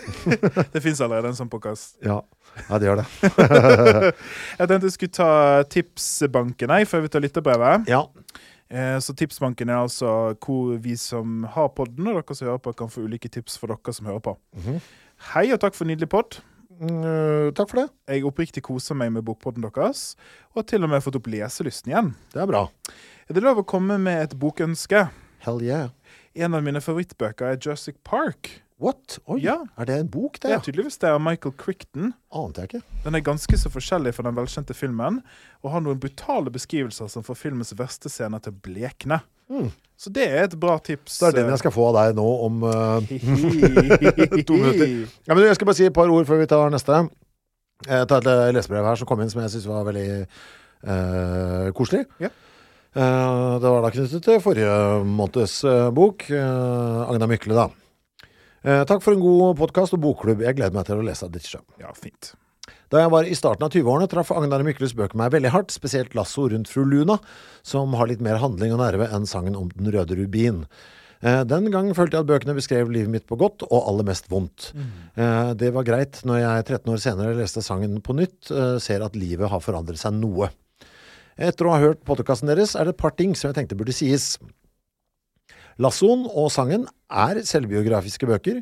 Det 0.74 0.82
fins 0.84 1.02
allerede 1.02 1.32
en 1.32 1.38
sånn 1.38 1.50
podkast. 1.52 1.98
Ja, 2.06 2.20
ja 2.68 2.80
det 2.82 2.88
gjør 2.90 3.02
det. 3.02 3.08
Jeg 4.60 4.68
tenkte 4.70 4.88
jeg 4.90 4.96
skulle 4.96 5.16
ta 5.16 5.30
tipsbanken 5.72 6.74
jeg, 6.76 6.88
før 6.90 7.04
vi 7.06 7.12
tar 7.14 7.24
lytterbrevet. 7.24 7.90
Ja. 7.92 8.04
Eh, 8.72 8.98
Så 9.04 9.16
tipsbanken 9.18 9.70
er 9.72 9.82
altså 9.82 10.12
hvor 10.42 10.78
vi 10.82 10.96
som 11.00 11.44
har 11.56 11.72
podden, 11.78 12.08
og 12.12 12.20
dere 12.22 12.38
som 12.38 12.48
hører 12.50 12.64
på, 12.64 12.74
kan 12.80 12.92
få 12.92 13.06
ulike 13.08 13.32
tips 13.32 13.58
for 13.62 13.72
dere 13.74 13.96
som 13.96 14.10
hører 14.10 14.24
på. 14.26 14.36
Hei 15.34 15.48
og 15.54 15.62
takk 15.62 15.78
for 15.78 15.90
nydelig 15.90 16.10
pod. 16.12 16.40
Mm, 16.82 17.04
øh, 17.06 17.48
takk 17.54 17.70
for 17.70 17.84
det. 17.84 17.90
Jeg 18.10 18.26
oppriktig 18.26 18.64
koser 18.66 18.98
meg 18.98 19.12
med 19.14 19.26
bokpodden 19.28 19.62
deres, 19.68 20.16
og 20.52 20.64
har 20.64 20.70
til 20.72 20.84
og 20.88 20.90
med 20.90 21.04
fått 21.06 21.20
opp 21.20 21.30
leselysten 21.30 21.94
igjen. 21.94 22.14
Det 22.34 22.42
er 22.42 22.50
bra. 22.50 22.64
Er 23.30 23.38
det 23.38 23.44
lov 23.46 23.62
å 23.62 23.68
komme 23.68 24.00
med 24.02 24.24
et 24.24 24.34
bokønske? 24.40 25.06
Hell 25.46 25.62
yeah. 25.62 25.92
En 26.34 26.56
av 26.58 26.64
mine 26.66 26.82
favorittbøker 26.82 27.52
er 27.54 27.60
Jurassic 27.62 28.00
Park. 28.08 28.50
What? 28.82 29.20
Oi, 29.30 29.40
Ja. 29.44 29.60
er 29.78 29.86
det 29.86 29.96
en 30.00 30.08
bok, 30.10 30.40
Det 30.42 30.50
er 30.52 30.60
tydeligvis 30.66 30.98
det 31.00 31.10
av 31.14 31.20
Michael 31.22 31.54
Crichton. 31.58 32.14
Ante 32.34 32.62
jeg 32.64 32.70
ikke. 32.72 32.82
Den 33.04 33.16
er 33.16 33.22
ganske 33.22 33.58
så 33.62 33.70
forskjellig 33.70 34.14
fra 34.18 34.24
den 34.26 34.36
velkjente 34.40 34.74
filmen, 34.74 35.20
og 35.64 35.72
har 35.76 35.84
noen 35.86 36.00
brutale 36.02 36.50
beskrivelser 36.50 37.08
som 37.14 37.22
får 37.24 37.38
filmens 37.38 37.74
verste 37.78 38.10
scener 38.10 38.42
til 38.42 38.54
å 38.56 38.62
blekne. 38.66 39.22
Så 40.02 40.10
det 40.10 40.24
er 40.32 40.46
et 40.48 40.56
bra 40.60 40.78
tips. 40.80 41.20
Det 41.20 41.28
er 41.28 41.32
den 41.44 41.50
jeg 41.52 41.60
skal 41.60 41.74
få 41.76 41.90
av 41.92 41.98
deg 42.00 42.16
nå 42.18 42.26
om 42.48 42.64
uh, 42.64 43.02
To 44.48 44.54
minutter. 44.58 44.94
Ja, 45.28 45.36
men 45.36 45.44
jeg 45.46 45.56
skal 45.60 45.68
bare 45.70 45.76
si 45.78 45.86
et 45.86 45.94
par 45.94 46.10
ord 46.10 46.26
før 46.26 46.40
vi 46.42 46.48
tar 46.50 46.72
neste. 46.74 47.04
Jeg 47.86 48.08
tar 48.10 48.22
et 48.24 48.30
eh, 48.32 48.52
lesebrev 48.56 48.86
her 48.88 48.96
som 48.98 49.10
kom 49.10 49.22
inn 49.22 49.30
som 49.30 49.42
jeg 49.44 49.52
syns 49.56 49.68
var 49.70 49.86
veldig 49.88 50.08
uh, 50.88 51.68
koselig. 51.78 52.06
Yeah. 52.22 52.32
Uh, 52.96 53.60
det 53.64 53.70
var 53.72 53.86
da 53.86 53.92
knyttet 53.94 54.24
til 54.26 54.42
forrige 54.44 54.72
måneds 55.08 55.60
eh, 55.70 55.90
bok. 55.96 56.26
eh, 56.32 57.10
Agna 57.12 57.28
Mykle, 57.32 57.56
da. 57.56 57.68
Eh, 58.62 58.84
takk 58.86 59.02
for 59.02 59.16
en 59.16 59.24
god 59.24 59.58
podkast 59.58 59.96
og 59.98 60.04
bokklubb. 60.04 60.44
Jeg 60.46 60.60
gleder 60.60 60.76
meg 60.76 60.86
til 60.86 61.02
å 61.02 61.06
lese 61.06 61.30
ditt 61.34 61.48
sjø. 61.50 61.64
Ja, 61.82 61.90
fint. 61.98 62.36
Da 62.94 63.02
jeg 63.02 63.10
var 63.10 63.26
i 63.26 63.34
starten 63.38 63.66
av 63.66 63.74
20-årene, 63.74 64.10
traff 64.12 64.30
Agnar 64.36 64.62
Mykles 64.68 64.94
bøker 64.98 65.18
meg 65.18 65.32
veldig 65.34 65.50
hardt, 65.54 65.74
spesielt 65.74 66.14
Lasso 66.14 66.46
rundt 66.52 66.70
fru 66.70 66.84
Luna, 66.86 67.18
som 67.66 67.96
har 67.98 68.12
litt 68.12 68.22
mer 68.22 68.38
handling 68.44 68.76
og 68.76 68.84
nerve 68.84 69.08
enn 69.10 69.26
sangen 69.30 69.58
om 69.58 69.72
Den 69.74 69.90
røde 69.96 70.18
rubin. 70.20 70.66
Eh, 71.24 71.42
Den 71.48 71.72
gang 71.74 71.90
følte 71.98 72.20
jeg 72.20 72.28
at 72.28 72.30
bøkene 72.30 72.58
beskrev 72.58 72.92
livet 72.94 73.10
mitt 73.10 73.28
på 73.28 73.40
godt, 73.40 73.66
og 73.72 73.88
aller 73.90 74.06
mest 74.12 74.30
vondt. 74.30 74.74
Mm. 74.78 75.58
Det 75.58 75.74
var 75.74 75.88
greit 75.88 76.22
når 76.28 76.44
jeg 76.44 76.66
13 76.68 76.94
år 76.94 77.02
senere 77.02 77.38
leste 77.40 77.66
sangen 77.66 77.98
på 78.02 78.14
nytt, 78.14 78.52
eh, 78.52 78.78
ser 78.78 79.02
at 79.02 79.16
livet 79.18 79.50
har 79.50 79.60
forandret 79.64 79.98
seg 79.98 80.14
noe. 80.14 80.52
Etter 81.40 81.66
å 81.66 81.74
ha 81.74 81.80
hørt 81.82 82.06
podkasten 82.06 82.52
deres, 82.52 82.76
er 82.76 82.86
det 82.86 82.94
et 82.94 83.02
par 83.02 83.16
ting 83.18 83.34
som 83.34 83.50
jeg 83.50 83.58
tenkte 83.58 83.78
burde 83.80 83.96
sies. 83.96 84.38
Lassoen 85.80 86.26
og 86.28 86.50
sangen 86.52 86.88
er 87.12 87.42
selvbiografiske 87.48 88.28
bøker. 88.28 88.62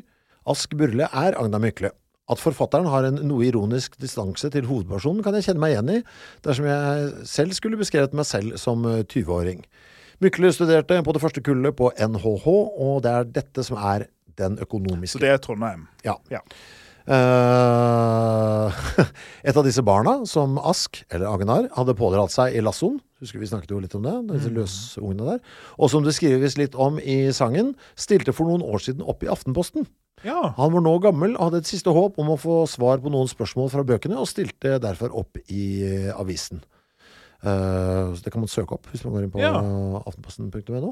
Ask 0.50 0.76
Burle 0.78 1.08
er 1.10 1.38
Agna 1.38 1.58
Mykle. 1.62 1.90
At 2.30 2.38
forfatteren 2.38 2.86
har 2.86 3.08
en 3.08 3.18
noe 3.26 3.48
ironisk 3.48 3.96
distanse 3.98 4.50
til 4.54 4.68
hovedpersonen, 4.68 5.22
kan 5.26 5.34
jeg 5.34 5.48
kjenne 5.48 5.62
meg 5.64 5.74
igjen 5.74 5.94
i, 5.96 6.00
dersom 6.46 6.68
jeg 6.70 7.08
selv 7.26 7.56
skulle 7.56 7.80
beskrevet 7.80 8.14
meg 8.14 8.28
selv 8.28 8.54
som 8.62 8.86
eh, 8.86 9.02
20-åring. 9.02 9.64
Mykle 10.22 10.52
studerte 10.54 11.00
på 11.02 11.14
det 11.16 11.22
første 11.24 11.42
kullet 11.42 11.74
på 11.78 11.90
NHH, 11.96 12.46
og 12.46 13.00
det 13.02 13.14
er 13.16 13.32
dette 13.40 13.64
som 13.66 13.80
er 13.80 14.06
den 14.38 14.60
økonomiske 14.62 15.18
Så 15.18 15.24
det 15.24 15.32
er 15.34 15.42
Trondheim. 15.42 15.88
ja. 16.06 16.14
Ja. 16.30 16.44
Eh, 17.08 18.80
et 19.48 19.56
av 19.56 19.64
disse 19.66 19.82
barna, 19.86 20.18
som 20.28 20.58
Ask, 20.60 21.02
eller 21.10 21.30
Agnar, 21.30 21.68
hadde 21.76 21.96
pådratt 21.98 22.34
seg 22.34 22.56
i 22.56 22.64
lassoen. 22.64 22.98
Husker 23.20 23.40
vi 23.40 23.48
snakket 23.50 23.72
jo 23.74 23.80
litt 23.82 23.94
om 23.98 24.04
det, 24.06 24.14
disse 24.32 24.52
løsungene 24.52 25.34
der. 25.34 25.40
Og 25.76 25.92
som 25.92 26.04
det 26.04 26.14
skrives 26.16 26.56
litt 26.60 26.76
om 26.80 26.98
i 27.00 27.22
sangen, 27.36 27.74
stilte 27.98 28.34
for 28.36 28.48
noen 28.48 28.64
år 28.64 28.80
siden 28.84 29.04
opp 29.04 29.24
i 29.24 29.30
Aftenposten. 29.32 29.88
Ja. 30.24 30.50
Han 30.58 30.74
var 30.74 30.84
nå 30.84 30.92
gammel 31.00 31.36
og 31.36 31.46
hadde 31.48 31.62
et 31.62 31.70
siste 31.70 31.92
håp 31.96 32.18
om 32.20 32.34
å 32.34 32.40
få 32.40 32.62
svar 32.68 33.00
på 33.00 33.12
noen 33.12 33.28
spørsmål 33.30 33.70
fra 33.72 33.84
bøkene, 33.88 34.18
og 34.20 34.28
stilte 34.28 34.76
derfor 34.82 35.14
opp 35.16 35.40
i 35.48 35.64
eh, 35.86 36.10
avisen. 36.12 36.60
Uh, 37.40 38.12
så 38.12 38.20
det 38.20 38.34
kan 38.34 38.42
man 38.42 38.50
søke 38.52 38.76
opp 38.76 38.90
hvis 38.92 39.00
man 39.06 39.14
går 39.14 39.22
inn 39.24 39.30
på 39.32 39.40
Ja. 39.40 39.54
aftenposten.no. 40.04 40.90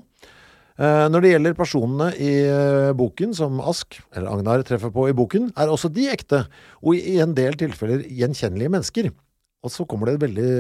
Eh, 0.79 1.05
når 1.11 1.25
det 1.25 1.31
gjelder 1.33 1.57
personene 1.59 2.09
i 2.23 2.33
eh, 2.47 2.93
boken 2.95 3.33
som 3.35 3.59
Ask, 3.67 3.97
eller 4.15 4.31
Agnar, 4.31 4.63
treffer 4.67 4.93
på 4.95 5.09
i 5.11 5.17
boken, 5.17 5.51
er 5.59 5.73
også 5.73 5.91
de 5.91 6.07
ekte, 6.13 6.45
og 6.79 6.95
i 6.95 7.17
en 7.23 7.33
del 7.35 7.59
tilfeller 7.59 8.05
gjenkjennelige 8.07 8.71
mennesker. 8.77 9.09
Og 9.67 9.73
så 9.75 9.83
kommer 9.91 10.07
det 10.07 10.15
et 10.15 10.23
veldig 10.29 10.51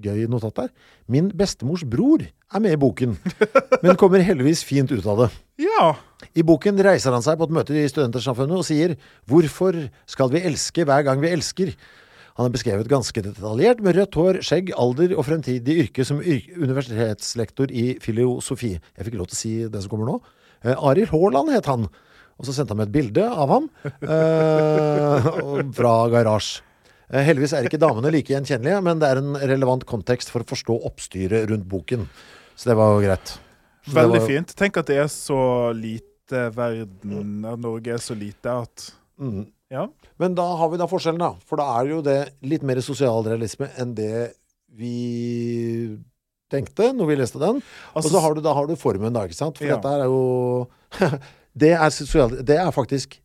gøy 0.00 0.22
notat 0.32 0.56
der. 0.62 0.70
Min 1.12 1.28
bestemors 1.36 1.84
bror 1.84 2.24
er 2.24 2.62
med 2.64 2.72
i 2.72 2.80
boken, 2.80 3.18
men 3.84 4.00
kommer 4.00 4.24
heldigvis 4.24 4.64
fint 4.64 4.92
ut 4.96 5.04
av 5.04 5.26
det. 5.26 5.30
ja. 5.68 5.92
I 6.32 6.40
boken 6.48 6.80
reiser 6.80 7.12
han 7.12 7.20
seg 7.20 7.36
på 7.36 7.44
et 7.44 7.52
møte 7.52 7.74
i 7.76 7.84
Studentersamfunnet 7.92 8.56
og 8.56 8.64
sier 8.64 8.94
Hvorfor 9.28 9.76
skal 10.08 10.30
vi 10.32 10.40
elske 10.48 10.86
hver 10.88 11.02
gang 11.04 11.20
vi 11.20 11.28
elsker? 11.28 11.74
Han 12.36 12.46
er 12.48 12.52
beskrevet 12.52 12.88
ganske 12.90 13.22
detaljert 13.24 13.80
med 13.80 13.96
rødt 13.96 14.14
hår, 14.18 14.38
skjegg, 14.44 14.72
alder 14.76 15.14
og 15.16 15.24
fremtidig 15.24 15.76
yrke 15.86 16.04
som 16.04 16.18
universitetslektor 16.20 17.70
i 17.72 17.94
filosofi. 18.04 18.74
Jeg 18.96 19.06
fikk 19.08 19.16
lov 19.16 19.30
til 19.30 19.36
å 19.38 19.40
si 19.40 19.52
det 19.72 19.80
som 19.82 19.92
kommer 19.94 20.10
nå. 20.10 20.16
Eh, 20.64 20.74
Arild 20.76 21.08
Haaland 21.14 21.54
het 21.54 21.68
han. 21.70 21.86
Og 22.36 22.44
så 22.44 22.52
sendte 22.52 22.74
han 22.74 22.82
meg 22.82 22.90
et 22.90 22.96
bilde 22.98 23.24
av 23.24 23.48
ham 23.54 23.70
eh, 23.86 25.28
fra 25.78 25.94
garasje. 26.12 26.60
Eh, 27.08 27.22
heldigvis 27.22 27.54
er 27.56 27.68
ikke 27.68 27.80
damene 27.80 28.10
like 28.12 28.32
gjenkjennelige, 28.34 28.80
men 28.84 29.00
det 29.00 29.08
er 29.12 29.20
en 29.22 29.36
relevant 29.46 29.84
kontekst 29.88 30.32
for 30.32 30.42
å 30.44 30.48
forstå 30.50 30.76
oppstyret 30.90 31.48
rundt 31.52 31.68
boken. 31.70 32.04
Så 32.58 32.68
det 32.72 32.76
var 32.76 32.92
jo 32.96 33.04
greit. 33.06 33.36
Så 33.86 33.94
Veldig 33.96 34.20
var- 34.20 34.28
fint. 34.28 34.54
Tenk 34.58 34.76
at 34.82 34.88
det 34.90 34.98
er 35.04 35.08
så 35.12 35.40
lite 35.78 36.48
verden, 36.56 37.44
at 37.46 37.60
Norge 37.62 37.94
er 37.96 38.02
så 38.02 38.16
lite 38.18 38.50
at 38.66 38.90
Mm. 39.16 39.46
Ja. 39.72 39.86
Men 40.22 40.34
da 40.38 40.44
har 40.56 40.70
vi 40.72 40.78
da 40.80 40.86
forskjellen, 40.88 41.20
da. 41.20 41.32
For 41.44 41.60
da 41.60 41.66
er 41.80 41.90
jo 41.92 42.00
det 42.04 42.18
litt 42.46 42.62
mer 42.66 42.80
sosialrealisme 42.84 43.68
enn 43.80 43.94
det 43.98 44.32
vi 44.76 45.96
tenkte 46.52 46.92
når 46.94 47.08
vi 47.10 47.16
leste 47.20 47.40
den. 47.42 47.60
Altså, 47.92 48.08
og 48.08 48.12
så 48.14 48.22
har 48.24 48.36
du, 48.36 48.40
da 48.44 48.54
har 48.56 48.68
du 48.68 48.76
formen, 48.80 49.12
da, 49.16 49.24
ikke 49.26 49.36
sant? 49.38 49.58
For 49.58 49.66
Ja. 49.68 49.76
dette 49.76 49.92
er 49.92 50.04
jo 50.08 50.68
det, 51.64 51.72
er 51.76 51.90
sosial, 51.94 52.36
det 52.46 52.58
er 52.62 52.70
faktisk 52.74 53.18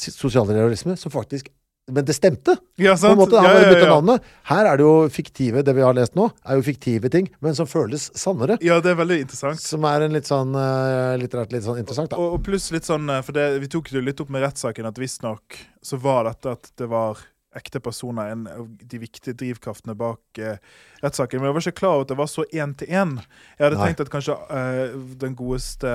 sosialrealisme 0.00 0.96
som 0.96 1.12
faktisk 1.12 1.50
Men 1.94 2.06
det 2.08 2.14
stemte! 2.16 2.56
Ja, 2.80 2.96
På 2.96 3.12
en 3.12 3.18
måte, 3.20 3.40
Han 3.40 3.50
Ja, 3.50 3.62
ja, 3.66 3.78
ja. 3.78 3.88
navnet. 3.90 4.26
Her 4.50 4.68
er 4.70 4.80
det 4.80 4.86
jo 4.86 5.08
fiktive, 5.12 5.64
det 5.66 5.74
vi 5.76 5.84
har 5.84 5.96
lest 5.96 6.14
nå, 6.18 6.28
er 6.46 6.60
jo 6.60 6.64
fiktive 6.66 7.10
ting, 7.12 7.28
men 7.40 7.56
som 7.58 7.68
føles 7.70 8.08
sannere. 8.18 8.58
Ja, 8.64 8.80
det 8.80 8.94
er 8.94 9.00
veldig 9.00 9.20
interessant. 9.24 9.60
Som 9.62 9.84
er 9.88 10.06
en 10.06 10.16
litt 10.16 10.30
sånn 10.30 10.54
eh, 10.54 11.16
litterært 11.20 11.52
litt 11.54 11.66
sånn 11.66 11.80
interessant, 11.82 12.12
da. 12.14 12.20
Og, 12.20 12.38
og 12.38 12.44
pluss 12.46 12.70
litt 12.74 12.88
sånn, 12.88 13.08
eh, 13.12 13.22
for 13.26 13.36
det, 13.36 13.48
vi 13.62 13.68
tok 13.70 13.90
det 13.92 14.04
litt 14.06 14.22
opp 14.22 14.32
med 14.32 14.44
rettssaken, 14.46 14.88
at 14.90 15.00
visstnok 15.00 15.60
så 15.82 16.00
var 16.00 16.26
dette 16.30 16.56
at 16.56 16.72
det 16.80 16.88
var 16.90 17.20
ekte 17.56 17.80
personer 17.82 18.30
en 18.30 18.44
av 18.46 18.66
de 18.70 18.98
viktige 19.02 19.34
drivkraftene 19.34 19.96
bak 19.98 20.38
eh, 20.38 20.60
rettssaken. 21.02 21.40
Men 21.40 21.50
jeg 21.50 21.56
var 21.56 21.64
ikke 21.66 21.78
klar 21.80 21.94
over 21.96 22.04
at 22.06 22.12
det 22.12 22.18
var 22.20 22.28
så 22.30 22.44
én 22.54 22.74
til 22.78 22.92
én. 22.94 23.16
Jeg 23.58 23.64
hadde 23.64 23.78
Nei. 23.80 23.88
tenkt 23.90 24.04
at 24.04 24.12
kanskje 24.12 24.36
eh, 24.54 24.94
den 25.18 25.34
godeste 25.38 25.90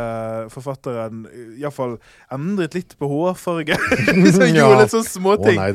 forfatteren 0.51 1.23
iallfall 1.55 1.95
endret 2.35 2.75
litt 2.75 2.95
på 2.99 3.07
hårfarge. 3.07 3.77
så 4.35 4.49
Ja. 4.49 4.65
gjorde 4.65 4.81
litt 4.83 4.93
sånne 4.95 5.09
småting. 5.09 5.59
Å 5.59 5.63
nei 5.63 5.71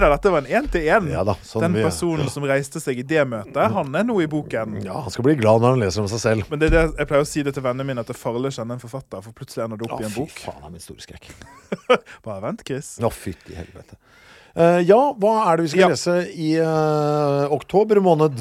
da. 0.00 0.10
Dette 0.14 0.32
var 0.34 0.44
en 0.44 0.50
én 0.62 0.70
til 0.70 0.86
én. 0.86 1.10
Ja 1.10 1.24
sånn 1.42 1.66
Den 1.66 1.78
personen 1.82 2.30
som 2.30 2.46
reiste 2.46 2.80
seg 2.82 3.00
i 3.02 3.06
det 3.06 3.24
møtet, 3.28 3.58
han 3.74 3.94
er 3.98 4.06
nå 4.06 4.20
i 4.22 4.28
boken. 4.30 4.78
Ja, 4.86 5.00
han 5.06 5.12
skal 5.14 5.26
bli 5.26 5.34
glad 5.40 5.64
når 5.64 5.74
han 5.76 5.82
leser 5.82 6.04
om 6.04 6.10
seg 6.12 6.22
selv. 6.22 6.50
Men 6.50 6.62
det 6.62 6.70
er 6.70 6.76
det, 6.76 6.84
jeg 7.00 7.10
pleier 7.10 7.26
å 7.26 7.28
si 7.28 7.42
det 7.46 7.54
til 7.56 7.64
vennene 7.66 7.86
mine, 7.90 8.04
at 8.04 8.10
det 8.10 8.14
er 8.16 8.20
farlig 8.22 8.52
å 8.52 8.56
kjenne 8.60 8.76
en 8.78 8.82
forfatter, 8.82 9.24
for 9.24 9.36
plutselig 9.36 9.66
ender 9.66 9.80
det 9.82 9.88
opp 9.90 10.00
i 10.02 10.06
en 10.06 10.14
fy 10.14 10.22
bok. 10.22 10.34
faen, 10.46 10.60
det 10.62 10.70
er 10.70 10.74
min 10.76 10.84
store 10.84 11.04
skrekk. 11.04 11.30
Bare 12.26 12.40
vent, 12.44 12.62
Chris. 12.66 12.94
Å, 13.02 13.10
fytti 13.12 13.56
helvete. 13.58 13.98
Eh, 14.54 14.80
ja, 14.86 15.00
hva 15.18 15.34
er 15.50 15.56
det 15.58 15.66
vi 15.66 15.72
skal 15.74 15.86
Ja. 15.86 15.90
lese 15.94 16.20
i 16.38 16.52
uh, 16.62 17.50
oktober 17.54 17.98
måned? 18.04 18.38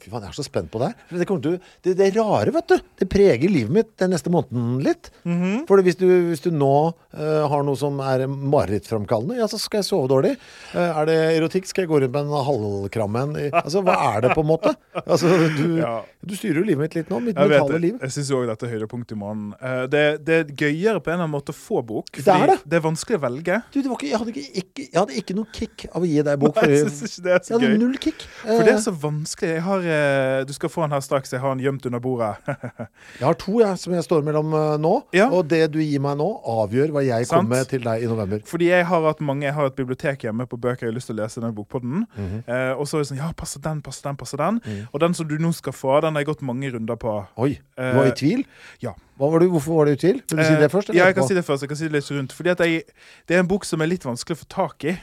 Fy 0.00 0.08
faen, 0.08 0.22
jeg 0.24 0.30
er 0.32 0.36
så 0.38 0.44
spent 0.46 0.70
på 0.72 0.80
det 0.80 0.86
her. 0.88 1.18
Det, 1.20 1.26
til, 1.28 1.56
det, 1.84 1.92
det 1.98 2.06
rare, 2.16 2.48
vet 2.54 2.70
du, 2.72 2.78
det 3.02 3.08
preger 3.12 3.52
livet 3.52 3.74
mitt 3.74 3.90
den 4.00 4.14
neste 4.14 4.32
måneden 4.32 4.78
litt. 4.80 5.10
Mhm. 5.28 5.66
For 5.68 5.82
hvis 5.84 5.98
du, 6.00 6.06
hvis 6.30 6.40
du 6.40 6.48
nå 6.56 6.70
uh, 6.96 7.42
har 7.52 7.66
noe 7.68 7.76
som 7.76 8.00
er 8.00 8.24
marerittframkallende, 8.30 9.36
ja, 9.42 9.48
så 9.50 9.60
skal 9.60 9.82
jeg 9.82 9.90
sove 9.90 10.08
dårlig. 10.08 10.32
Uh, 10.72 10.80
er 11.02 11.10
det 11.10 11.18
erotikk, 11.36 11.68
skal 11.68 11.84
jeg 11.84 11.92
gå 11.92 12.00
rundt 12.00 12.16
med 12.16 12.30
en 12.32 12.48
halvkram 12.48 13.20
en. 13.20 13.36
Altså, 13.60 13.84
hva 13.84 13.98
er 14.14 14.24
det, 14.24 14.32
på 14.38 14.46
en 14.46 14.50
måte? 14.54 14.72
Altså, 15.04 15.34
du, 15.58 15.66
Ja. 15.84 15.98
Du 16.26 16.34
styrer 16.36 16.60
jo 16.60 16.64
livet 16.66 16.78
mitt 16.84 16.94
litt 16.94 17.10
nå. 17.10 17.18
Mitt 17.24 17.36
Jeg 17.38 17.48
mentale 17.48 17.78
liv. 17.80 17.94
Jeg 18.02 18.10
syns 18.12 18.30
òg 18.36 18.46
dette 18.50 18.66
er 18.66 18.72
høydepunktet 18.74 19.12
i 19.16 19.18
morgen. 19.20 19.54
Eh, 19.60 19.86
Det, 19.90 20.02
det 20.26 20.34
er 20.40 20.44
gøyere 20.52 21.00
på 21.00 21.10
en 21.10 21.14
eller 21.14 21.24
annen 21.24 21.32
måte 21.32 21.54
å 21.54 21.56
få 21.56 21.80
bok. 21.86 22.10
Det 22.12 22.26
er 22.28 22.46
det. 22.46 22.58
det 22.68 22.76
er 22.76 22.84
vanskelig 22.84 23.16
å 23.16 23.22
velge. 23.22 23.62
Du, 23.72 23.78
det 23.80 23.88
var 23.88 23.96
ikke, 23.96 24.10
jeg, 24.10 24.18
hadde 24.20 24.34
ikke, 24.34 24.60
ikke, 24.62 24.84
jeg 24.92 24.98
hadde 25.00 25.16
ikke 25.22 25.36
noe 25.38 25.46
kick 25.56 25.86
av 25.90 26.02
å 26.02 26.10
gi 26.10 26.22
deg 26.28 26.38
bok. 26.42 26.56
Nei, 26.60 26.70
jeg 26.70 26.90
synes 26.90 27.14
ikke 27.16 27.24
det 27.26 27.32
er 27.32 27.40
så 27.44 27.52
jeg 27.54 27.60
hadde 27.60 27.78
null 27.84 27.96
kick. 27.98 28.26
For 28.44 28.64
det 28.64 28.74
Eh, 28.74 28.76
er 28.76 28.82
så 28.84 28.92
vanskelig. 29.02 29.54
Har, 29.64 29.78
eh, 29.80 30.40
eh, 30.40 30.44
du 30.44 30.52
skal 30.52 30.68
få 30.68 30.82
den 30.84 30.92
her 30.96 31.00
straks. 31.00 31.32
Jeg 31.32 31.40
har 31.40 31.54
den 31.56 31.64
gjemt 31.64 31.86
under 31.86 32.00
bordet. 32.00 32.36
Jeg 33.20 33.24
har 33.26 33.34
to 33.40 33.58
jeg, 33.60 33.78
som 33.78 33.92
jeg 33.92 34.04
står 34.04 34.22
mellom 34.24 34.52
eh, 34.54 34.76
nå. 34.80 34.92
Ja. 35.16 35.26
Og 35.34 35.48
det 35.50 35.62
du 35.72 35.78
gir 35.82 36.00
meg 36.04 36.16
nå, 36.20 36.26
avgjør 36.48 36.92
hva 36.94 37.02
jeg 37.04 37.26
Sant. 37.28 37.40
kommer 37.42 37.60
med 37.60 37.68
til 37.72 37.82
deg 37.84 38.04
i 38.04 38.08
november. 38.10 38.40
Fordi 38.48 38.68
jeg 38.70 38.84
har 38.88 39.02
hatt 39.08 39.20
mange 39.24 39.44
Jeg 39.48 39.54
har 39.56 39.66
et 39.70 39.76
bibliotek 39.76 40.24
hjemme 40.26 40.46
på 40.48 40.58
bøker 40.60 40.86
jeg 40.86 40.92
har 40.92 40.96
lyst 40.96 41.10
til 41.10 41.16
å 41.16 41.22
lese 41.22 41.40
i 41.40 41.44
den 41.44 41.54
bokpodden. 41.56 42.04
mm 42.06 42.28
-hmm. 42.46 42.76
og 42.78 42.86
så 42.88 42.96
er 42.96 43.00
det 43.02 43.08
sånn 43.10 43.18
Ja, 43.20 43.32
passer 43.36 43.60
den, 43.60 43.82
passer 43.82 44.08
den, 44.08 44.16
passer 44.16 44.36
den. 44.36 44.60
Og 44.92 45.00
den 45.00 45.14
som 45.14 45.28
du 45.28 45.36
nå 45.38 45.52
skal 45.52 45.72
få, 45.72 46.00
den 46.00 46.09
har 46.16 46.22
jeg 46.24 46.28
gått 46.30 46.42
mange 46.42 46.70
runder 46.72 46.96
på. 47.00 47.14
Oi, 47.36 47.52
du 47.76 47.82
var 47.96 48.04
i 48.06 48.08
Eh, 48.12 48.14
tvil? 48.14 48.44
ja. 48.82 48.94
Var 49.20 49.38
du, 49.40 49.48
hvorfor 49.52 49.74
var 49.76 49.84
du 49.84 49.92
i 49.92 49.96
tvil? 50.00 50.22
Vil 50.30 50.38
du 50.38 50.44
si 50.44 50.52
Eh, 50.54 50.60
det 50.60 50.70
først? 50.72 50.88
Ja, 50.96 51.06
jeg 51.10 51.14
kan 51.14 51.26
si 51.28 51.34
det 51.34 51.44
først. 51.44 51.62
Jeg 51.62 51.68
kan 51.68 51.76
si 51.76 51.88
det 51.88 51.92
litt 51.92 52.10
rundt. 52.10 52.32
Fordi 52.32 52.50
at 52.50 52.58
jeg, 52.64 52.82
det 53.28 53.36
er 53.36 53.40
en 53.40 53.48
bok 53.48 53.64
som 53.68 53.80
er 53.82 53.86
litt 53.90 54.04
vanskelig 54.08 54.38
å 54.38 54.40
få 54.44 54.48
tak 54.48 54.84
i. 54.84 54.94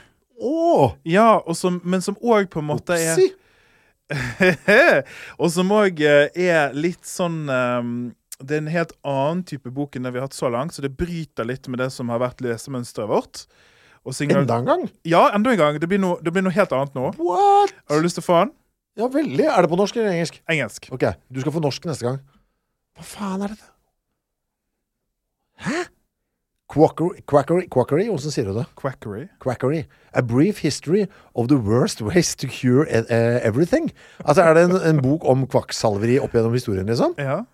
Åh, 0.42 0.94
Ja, 1.06 1.42
som, 1.54 1.82
men 1.84 2.02
som 2.02 2.16
òg 2.22 2.50
på 2.50 2.60
en 2.60 2.66
måte 2.72 2.94
er 2.98 3.14
opsi! 3.14 3.34
Og 5.42 5.50
som 5.52 5.72
òg 5.76 6.00
er 6.02 6.74
litt 6.78 7.04
sånn 7.08 7.42
um, 7.50 7.90
Det 8.40 8.56
er 8.56 8.62
en 8.62 8.70
helt 8.72 8.94
annen 9.04 9.42
type 9.50 9.70
bok 9.74 9.96
enn 9.98 10.06
det 10.08 10.14
vi 10.16 10.22
har 10.22 10.28
hatt 10.30 10.38
så 10.38 10.50
langt, 10.54 10.74
så 10.76 10.82
det 10.86 10.94
bryter 10.98 11.44
litt 11.50 11.68
med 11.68 11.80
det 11.82 11.90
som 11.92 12.10
har 12.14 12.22
vært 12.24 12.40
lesemønsteret 12.46 13.10
vårt. 13.10 13.46
Enda 14.08 14.60
en 14.62 14.66
gang? 14.70 14.84
Ja, 15.04 15.26
enda 15.36 15.52
en 15.52 15.58
gang. 15.60 15.80
Det 15.82 15.88
blir 15.92 16.00
noe, 16.00 16.16
det 16.24 16.32
blir 16.32 16.46
noe 16.46 16.54
helt 16.56 16.72
annet 16.72 16.94
nå. 16.96 17.10
What? 17.20 17.74
Har 17.90 17.98
du 18.00 18.06
lyst 18.06 18.16
til 18.16 18.24
å 18.24 18.28
få 18.30 18.38
den? 18.46 18.54
Ja, 18.98 19.08
veldig. 19.14 19.46
Er 19.46 19.62
det 19.62 19.70
på 19.70 19.78
norsk 19.78 20.00
eller 20.00 20.16
engelsk? 20.16 20.40
Engelsk. 20.50 20.88
Ok, 20.94 21.06
du 21.30 21.42
skal 21.44 21.54
få 21.54 21.62
norsk 21.62 21.86
neste 21.86 22.08
gang. 22.08 22.18
Hva 22.98 23.06
faen 23.06 23.46
er 23.46 23.54
dette? 23.54 23.70
Hæ? 25.68 25.84
Quackery, 26.68 27.22
quackery, 27.30 27.68
quackery, 27.72 28.08
hvordan 28.12 28.34
sier 28.34 28.50
du 28.50 28.58
det? 28.58 28.66
Quackery. 28.76 29.28
Quackery. 29.40 29.86
A 30.14 30.22
brief 30.22 30.60
history 30.66 31.06
of 31.34 31.48
the 31.48 31.56
worst 31.56 32.02
ways 32.02 32.36
to 32.36 32.48
cure 32.48 32.84
e 32.90 33.06
eh, 33.08 33.40
everything. 33.48 33.92
Altså, 34.26 34.44
er 34.44 34.54
det 34.54 34.64
en, 34.68 34.76
en 34.90 35.02
bok 35.02 35.24
om 35.24 35.46
kvakksalveri 35.48 36.18
opp 36.20 36.36
gjennom 36.36 36.58
historien, 36.58 36.90
liksom? 36.90 37.16
Ja. 37.22 37.46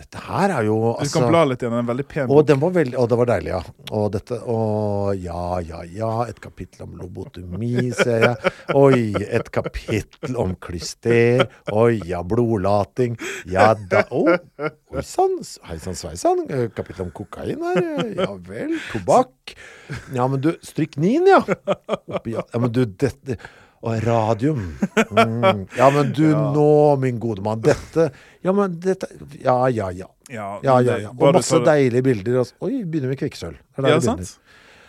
Dette 0.00 0.20
her 0.24 0.52
er 0.54 0.64
jo 0.66 0.76
Du 0.80 0.86
altså 1.04 1.20
kan 1.20 1.28
bla 1.28 1.42
litt 1.46 1.62
gjennom 1.62 1.82
En 1.82 1.88
veldig 1.90 2.04
pen 2.08 2.24
Og 2.24 2.38
bok. 2.38 2.46
den 2.48 2.60
var 2.62 2.72
veldig, 2.78 2.96
og 2.98 3.08
det 3.10 3.18
var 3.20 3.28
deilig, 3.28 3.50
ja. 3.52 3.60
Og 3.92 4.06
dette, 4.14 4.38
og 4.48 5.20
ja, 5.20 5.44
ja, 5.68 5.82
ja, 5.84 6.10
et 6.32 6.40
kapittel 6.42 6.86
om 6.86 6.94
lobotomi, 6.96 7.90
ser 7.98 8.24
jeg. 8.24 8.52
Oi, 8.78 9.12
et 9.22 9.50
kapittel 9.52 10.38
om 10.40 10.54
klyster. 10.64 11.44
Oi, 11.76 12.00
ja, 12.08 12.22
blodlating. 12.24 13.18
Ja 13.52 13.72
da, 13.76 14.06
å, 14.08 14.24
oi 14.32 15.04
sann, 15.06 15.36
hei 15.68 15.76
sann 15.82 15.98
sveisann. 15.98 16.46
Kapittel 16.76 17.06
om 17.06 17.12
kokain 17.14 17.60
her, 17.68 17.82
ja 18.16 18.30
vel. 18.48 18.78
Tobakk. 18.94 19.56
Ja, 20.16 20.24
men 20.24 20.40
du, 20.40 20.54
stryknin, 20.64 21.28
ja. 21.28 21.42
Oppi, 22.08 22.38
ja. 22.38 22.46
ja, 22.48 22.62
men 22.62 22.72
du, 22.72 22.86
dette... 22.86 23.38
Og 23.82 23.98
radium. 24.06 24.60
Mm. 25.10 25.64
Ja, 25.76 25.88
men 25.90 26.12
du 26.14 26.24
nå, 26.56 26.96
min 27.02 27.18
gode 27.22 27.42
mann. 27.42 27.62
Dette 27.64 28.10
Ja, 28.42 28.54
men 28.54 28.78
dette 28.82 29.08
Ja, 29.42 29.56
ja, 29.68 29.90
ja. 29.90 30.08
Ja, 30.30 30.48
Ja, 30.62 30.78
ja, 30.80 30.98
ja. 31.08 31.10
Og 31.10 31.34
masse 31.34 31.56
for... 31.56 31.66
deilige 31.66 32.06
bilder. 32.06 32.42
og 32.44 32.68
Oi, 32.68 32.84
begynner 32.84 33.10
med 33.10 33.18
kvikksølv. 33.20 33.58
Ja, 33.82 33.98
sant? 34.04 34.36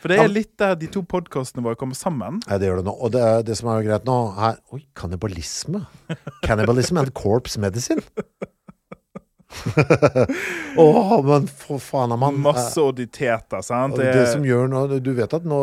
For 0.03 0.11
det 0.11 0.19
er 0.19 0.27
litt 0.27 0.51
der 0.59 0.73
de 0.75 0.89
to 0.91 0.99
podkastene 1.07 1.63
våre 1.63 1.79
kommer 1.79 1.95
sammen. 1.95 2.41
Ja, 2.49 2.57
det 2.59 2.67
gjør 2.67 2.81
det 2.81 2.87
nå. 2.89 2.93
Og 2.99 3.13
det, 3.15 3.23
det 3.47 3.55
som 3.55 3.69
er 3.71 3.85
greit 3.85 4.07
nå, 4.07 4.17
er 4.35 4.59
Oi, 4.75 4.81
kannibalisme. 4.99 5.85
Cannibalism 6.45 6.99
and 6.99 7.13
corpse 7.15 7.59
medicine. 7.59 8.03
Å, 10.83 10.87
men 11.25 11.47
for 11.47 11.81
faen 11.83 12.13
av 12.15 12.19
mann. 12.21 12.39
Masse 12.43 12.81
odditeter, 12.81 13.63
sant? 13.65 13.97
Det... 13.99 14.09
det 14.15 14.25
som 14.31 14.45
gjør 14.45 14.69
nå, 14.71 14.83
Du 15.03 15.11
vet 15.17 15.33
at 15.37 15.47
nå, 15.47 15.61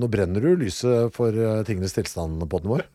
nå 0.00 0.10
brenner 0.10 0.44
du 0.44 0.64
lyset 0.64 1.14
for 1.14 1.34
eh, 1.34 1.62
tingenes 1.68 1.96
tilstand 1.96 2.44
på 2.50 2.62
den 2.62 2.72
vår. 2.74 2.86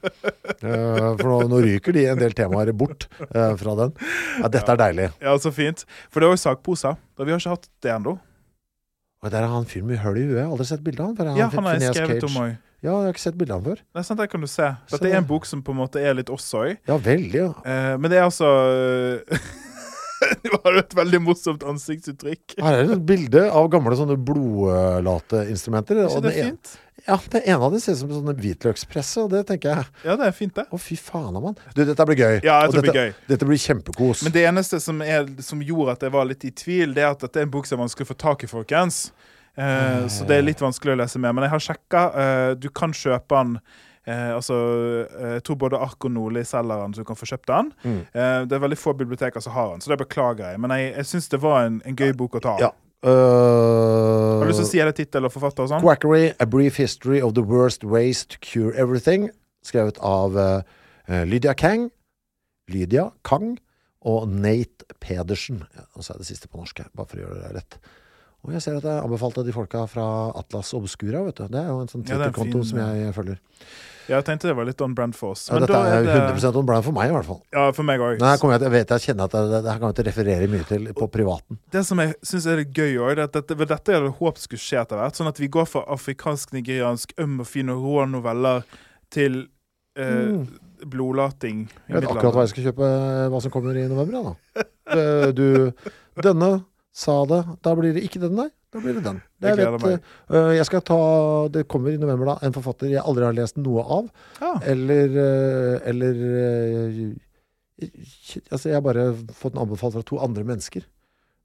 uh, 0.64 1.16
for 1.20 1.28
nå, 1.28 1.42
nå 1.52 1.62
ryker 1.66 1.96
de 1.96 2.08
en 2.12 2.22
del 2.22 2.36
temaer 2.38 2.74
bort 2.76 3.08
uh, 3.30 3.54
fra 3.60 3.76
den. 3.84 3.94
Ja, 4.40 4.52
dette 4.52 4.76
er 4.76 4.82
deilig. 4.86 5.12
Ja, 5.24 5.36
så 5.42 5.54
fint. 5.56 5.86
For 6.10 6.22
det 6.22 6.30
er 6.30 6.36
jo 6.36 6.44
sakposer. 6.46 6.98
Vi 7.20 7.32
har 7.32 7.40
ikke 7.42 7.58
hatt 7.58 7.70
det 7.84 7.94
ennå. 7.96 8.18
Og 9.20 9.32
der 9.34 9.44
er 9.44 9.52
han 9.52 9.68
fyren 9.68 9.90
med 9.90 10.00
hull 10.00 10.18
i 10.20 10.26
huet. 10.30 10.46
Aldri 10.46 10.68
sett 10.70 10.84
bilde 10.84 11.04
av 11.04 11.20
han. 11.20 11.36
Ja, 11.40 11.50
han 11.52 11.68
har 11.68 11.80
jeg 11.80 11.96
skrevet 11.98 12.28
om 12.30 12.42
òg. 12.46 12.58
Ja, 12.80 12.94
jeg 12.94 13.10
har 13.10 13.12
ikke 13.12 13.26
sett 13.26 13.36
bildene 13.40 13.66
før. 13.66 13.80
Det 13.84 14.00
er 14.00 14.06
sant, 14.08 14.20
der 14.22 14.30
kan 14.32 14.44
du 14.44 14.48
se. 14.48 14.68
for 14.88 14.96
Dette 14.96 15.10
er 15.12 15.20
en 15.20 15.28
bok 15.28 15.48
som 15.48 15.60
på 15.64 15.74
en 15.76 15.82
måte 15.82 16.00
er 16.00 16.14
litt 16.16 16.30
oss 16.32 16.46
òg. 16.56 16.78
Ja, 16.88 16.96
veldig. 16.96 17.42
Ja. 17.42 17.50
Uh, 17.66 17.96
men 18.00 18.12
det 18.12 18.22
er 18.22 18.28
altså 18.30 18.52
Det 20.44 20.52
var 20.54 20.78
et 20.82 20.94
veldig 20.96 21.22
morsomt 21.24 21.64
ansiktsuttrykk. 21.68 22.58
Her 22.60 22.78
er 22.82 22.86
det 22.90 22.98
et 23.00 23.08
bilde 23.10 23.46
av 23.50 23.70
gamle 23.74 23.96
sånne 23.98 24.18
blodlateinstrumenter. 24.28 26.04
Er 26.04 26.10
og 26.10 26.20
ikke 26.20 26.28
det 26.28 26.38
en- 26.38 26.54
fint? 26.54 26.78
Ja, 27.08 27.16
det 27.32 27.40
ene 27.48 27.64
av 27.64 27.72
dem 27.72 27.80
ser 27.82 27.96
ut 27.96 28.00
som 28.02 28.10
sånne 28.12 28.36
hvitløkspresse, 28.38 29.24
og 29.24 29.32
det 29.32 29.46
tenker 29.48 29.72
jeg 29.72 29.86
Ja, 30.06 30.18
det 30.20 30.28
er 30.28 30.34
fint, 30.36 30.54
det. 30.54 30.66
Å, 30.70 30.78
fy 30.82 30.98
faen 31.00 31.34
mann. 31.42 31.56
Du, 31.74 31.82
dette 31.88 32.06
blir 32.06 32.20
gøy. 32.20 32.40
Ja, 32.44 32.60
Og 32.68 32.76
dette 32.76 32.84
blir 32.86 33.00
gøy. 33.00 33.14
Dette 33.32 33.48
blir 33.48 33.62
kjempekos. 33.64 34.24
Men 34.28 34.36
det 34.36 34.44
eneste 34.50 34.82
som, 34.84 35.00
er, 35.02 35.26
som 35.46 35.64
gjorde 35.64 35.96
at 35.96 36.06
jeg 36.06 36.14
var 36.14 36.28
litt 36.30 36.44
i 36.46 36.52
tvil, 36.52 36.94
det 36.94 37.06
er 37.06 37.14
at 37.14 37.24
dette 37.24 37.42
er 37.42 37.48
en 37.48 37.54
bok 37.54 37.70
som 37.70 37.80
er 37.80 37.86
vanskelig 37.88 38.10
å 38.10 38.12
få 38.12 38.20
tak 38.20 38.44
i, 38.46 38.52
folkens. 38.52 39.00
Uh, 39.58 40.06
så 40.12 40.28
det 40.28 40.38
er 40.38 40.46
litt 40.46 40.62
vanskelig 40.62 40.94
å 40.94 41.00
lese 41.02 41.20
mer. 41.24 41.34
Men 41.36 41.48
jeg 41.48 41.56
har 41.56 41.66
sjekka. 41.70 42.04
Uh, 42.14 42.52
du 42.60 42.70
kan 42.70 42.94
kjøpe 42.96 43.40
den. 43.40 43.58
Eh, 44.08 44.36
altså, 44.36 44.56
eh, 45.06 45.34
jeg 45.38 45.46
tror 45.48 45.58
både 45.66 45.80
Ark 45.82 46.06
og 46.06 46.14
Nordli 46.16 46.44
selger 46.48 46.84
den, 46.84 46.94
så 46.94 47.04
du 47.04 47.08
kan 47.08 47.20
få 47.20 47.28
kjøpt 47.30 47.50
den. 47.52 47.72
Mm. 47.84 48.00
Eh, 48.14 48.38
det 48.50 48.56
er 48.58 48.64
veldig 48.64 48.80
få 48.80 48.94
biblioteker 48.98 49.44
som 49.44 49.54
har 49.54 49.74
den, 49.74 49.84
så 49.84 49.92
det 49.92 50.00
beklager 50.02 50.52
jeg. 50.52 50.62
Men 50.64 50.74
jeg, 50.76 50.94
jeg 50.96 51.10
syns 51.12 51.30
det 51.34 51.42
var 51.44 51.66
en, 51.68 51.82
en 51.86 52.00
gøy 52.00 52.14
bok 52.18 52.40
å 52.40 52.44
ta. 52.44 52.56
Ja. 52.64 52.72
Uh, 53.00 54.42
Har 54.42 54.44
du 54.44 54.50
lyst 54.50 54.60
til 54.60 54.66
å 54.66 54.72
si 54.74 54.80
hele 54.82 54.92
tittel 54.92 55.24
og 55.24 55.32
forfatter 55.32 55.64
og 55.64 55.70
sånn? 55.72 55.84
Quackery, 55.86 56.34
A 56.36 56.48
Brief 56.50 56.76
History 56.82 57.22
of 57.24 57.32
the 57.38 57.44
Worst 57.48 57.86
Ways 57.88 58.26
to 58.28 58.40
Cure 58.44 58.74
Everything. 58.76 59.30
Skrevet 59.64 60.00
av 60.04 60.36
eh, 60.40 61.24
Lydia 61.28 61.54
Kang, 61.56 61.88
Lydia 62.72 63.10
Kang 63.28 63.54
og 64.08 64.28
Nate 64.28 64.88
Pedersen. 65.00 65.64
Ja, 65.76 65.86
og 65.96 66.04
så 66.04 66.14
er 66.14 66.20
det 66.20 66.28
siste 66.28 66.52
på 66.52 66.60
norsk 66.60 66.84
bare 66.92 67.08
for 67.08 67.20
å 67.20 67.24
gjøre 67.24 67.40
det 67.40 67.54
rett. 67.62 67.80
Og 68.48 68.54
jeg 68.56 68.64
ser 68.64 68.78
at 68.80 68.86
det 68.86 68.92
er 68.94 69.04
anbefalt 69.04 69.38
av 69.42 69.46
de 69.48 69.54
folka 69.54 69.84
fra 69.92 70.04
Atlas 70.40 70.72
Obscura, 70.78 71.26
vet 71.28 71.42
du. 71.42 71.48
Det 71.52 71.60
er 71.60 71.68
jo 71.70 71.80
en 71.84 71.90
sånn 71.92 72.06
Ja, 72.08 72.16
det 72.16 72.30
er 72.30 72.32
Twitter-konto 72.32 72.62
ja, 72.62 72.68
som 72.70 72.80
jeg 72.82 73.16
følger. 73.18 73.40
Jeg 74.10 74.26
tenkte 74.26 74.48
det 74.50 74.56
var 74.58 74.66
litt 74.66 74.80
on 74.82 74.94
brand 74.98 75.14
for 75.14 75.36
oss. 75.36 75.44
Ja, 75.50 75.58
Men 75.58 75.68
dette 75.68 75.80
er 75.86 76.06
det 76.08 76.14
100% 76.16 76.56
on 76.58 76.66
brand 76.66 76.86
for 76.88 76.96
meg, 76.96 77.12
i 77.12 77.14
hvert 77.14 77.28
fall. 77.28 77.42
Ja, 77.54 77.66
for 77.76 77.86
meg 77.86 78.02
også. 78.02 78.22
Nei, 78.24 78.32
jeg, 78.40 78.62
jeg 78.64 78.74
vet 78.74 78.94
jeg 78.96 79.04
kjenner 79.06 79.28
at 79.30 79.36
det, 79.36 79.44
det, 79.52 79.60
det 79.66 79.74
her 79.74 79.82
kan 79.84 79.92
jeg 79.92 79.98
ikke 79.98 80.06
referere 80.08 80.48
mye 80.50 80.66
til 80.72 80.88
på 80.98 81.10
privaten. 81.14 81.60
Det 81.76 81.84
som 81.86 82.02
jeg 82.02 82.16
syns 82.32 82.48
er 82.50 82.62
litt 82.64 82.72
gøy 82.74 82.96
òg, 82.96 83.12
er 83.12 83.22
at 83.28 83.36
dette, 83.38 83.60
dette 83.60 83.94
jeg 83.94 84.02
hadde 84.02 84.16
håpet 84.18 84.46
skulle 84.48 84.64
skje 84.64 84.82
etter 84.82 85.02
hvert. 85.02 85.20
Sånn 85.20 85.30
at 85.30 85.44
vi 85.44 85.52
går 85.54 85.70
fra 85.70 85.84
afrikansk-nigeriansk 85.98 87.14
øm 87.22 87.38
og 87.44 87.50
fin 87.52 87.70
og 87.76 87.86
rå 87.86 88.08
noveller 88.16 88.66
til 89.14 89.38
eh, 90.00 90.34
blodlating. 90.90 91.68
Mm. 91.68 91.86
Jeg 91.92 92.00
vet 92.00 92.10
akkurat 92.16 92.40
hva 92.40 92.48
jeg 92.48 92.54
skal 92.56 92.70
kjøpe, 92.72 92.92
hva 93.36 93.44
som 93.46 93.54
kommer 93.54 93.78
i 93.78 93.86
november, 93.92 94.18
ja, 94.18 94.32
da. 94.32 94.68
Eh, 94.90 95.30
Du, 95.38 95.46
denne 96.24 96.48
sa 97.00 97.16
det, 97.30 97.40
da 97.66 97.74
blir 97.80 97.96
det 97.96 98.04
ikke 98.08 98.22
den, 98.26 98.36
nei. 98.40 98.50
Da 98.70 98.82
blir 98.84 99.00
det 99.00 99.06
den. 99.06 99.22
Jeg 99.42 99.56
Det 99.56 99.66
gleder 99.66 99.86
vet, 99.86 100.12
uh, 100.30 100.52
jeg 100.54 100.66
skal 100.68 100.84
ta, 100.86 101.00
det 101.56 101.64
kommer 101.72 101.96
i 101.96 101.98
november 102.02 102.34
da, 102.34 102.38
en 102.46 102.54
forfatter 102.54 102.92
jeg 102.92 103.02
aldri 103.02 103.26
har 103.26 103.38
lest 103.38 103.58
noe 103.58 103.86
av, 103.98 104.12
Ja. 104.44 104.54
eller, 104.76 105.18
uh, 105.18 105.90
eller 105.90 106.24
uh, 106.36 107.10
Altså, 107.80 108.68
jeg 108.68 108.76
har 108.76 108.84
bare 108.84 109.14
fått 109.32 109.54
den 109.54 109.62
anbefalt 109.64 109.94
fra 109.96 110.02
to 110.04 110.18
andre 110.20 110.44
mennesker, 110.44 110.84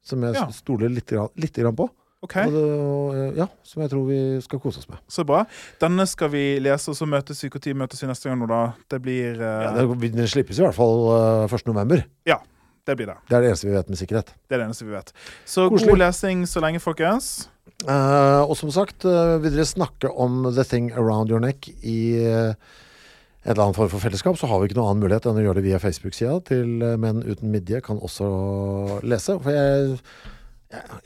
som 0.02 0.24
jeg 0.26 0.34
Ja. 0.34 0.48
stoler 0.50 0.90
litt, 0.90 1.12
litt 1.38 1.54
på. 1.78 1.86
Okay. 2.24 2.48
Det, 2.50 3.36
ja, 3.36 3.46
som 3.62 3.82
jeg 3.84 3.90
tror 3.92 4.06
vi 4.08 4.40
skal 4.42 4.58
kose 4.58 4.80
oss 4.80 4.88
med. 4.88 4.98
så 5.08 5.24
bra. 5.28 5.44
Denne 5.78 6.06
skal 6.08 6.30
vi 6.32 6.58
lese, 6.58 6.90
og 6.90 6.96
så 6.96 7.06
møtes 7.06 7.44
vi. 7.44 7.50
Når 7.52 7.76
møtes 7.84 8.02
vi 8.02 8.08
neste 8.08 8.30
gang 8.30 8.40
nå, 8.40 8.48
da? 8.48 8.72
Det 8.88 9.00
blir 9.04 9.36
uh... 9.38 9.76
Ja, 9.76 9.86
det, 9.86 10.12
den 10.16 10.26
slippes 10.26 10.58
i 10.58 10.64
hvert 10.64 10.74
fall 10.74 11.44
uh, 11.44 11.46
1. 11.46 11.66
november. 11.68 12.02
Det 12.84 12.96
blir 12.98 13.08
det. 13.08 13.16
Det 13.30 13.36
er 13.38 13.40
det 13.44 13.50
eneste 13.52 13.68
vi 13.68 13.74
vet 13.74 13.88
med 13.88 13.98
sikkerhet. 14.00 14.32
Det 14.48 14.56
er 14.56 14.60
det 14.60 14.68
eneste 14.68 14.84
vi 14.84 14.92
vet. 14.92 15.12
Så 15.48 15.68
Korslig. 15.72 15.88
god 15.94 16.02
lesing 16.02 16.44
så 16.48 16.60
lenge, 16.60 16.80
folkens. 16.84 17.48
Eh, 17.88 18.42
og 18.44 18.56
som 18.60 18.70
sagt, 18.70 19.04
eh, 19.08 19.36
vil 19.40 19.54
dere 19.56 19.64
snakke 19.68 20.10
om 20.12 20.42
The 20.52 20.64
Thing 20.68 20.92
Around 20.92 21.30
Your 21.32 21.40
Neck 21.40 21.68
i 21.82 21.98
eh, 22.20 22.52
et 23.44 23.50
eller 23.52 23.66
annet 23.66 23.76
form 23.76 23.90
for 23.92 24.00
fellesskap, 24.00 24.36
så 24.40 24.48
har 24.48 24.60
vi 24.60 24.68
ikke 24.68 24.78
noen 24.78 24.94
annen 24.94 25.04
mulighet 25.04 25.26
enn 25.28 25.40
å 25.40 25.44
gjøre 25.44 25.60
det 25.60 25.66
via 25.66 25.80
Facebook-sida 25.80 26.38
til 26.48 26.80
eh, 26.84 26.96
Menn 27.00 27.24
uten 27.24 27.52
midje 27.52 27.80
kan 27.84 28.00
også 28.00 29.00
lese. 29.04 29.36
For 29.40 29.52
jeg 29.52 29.98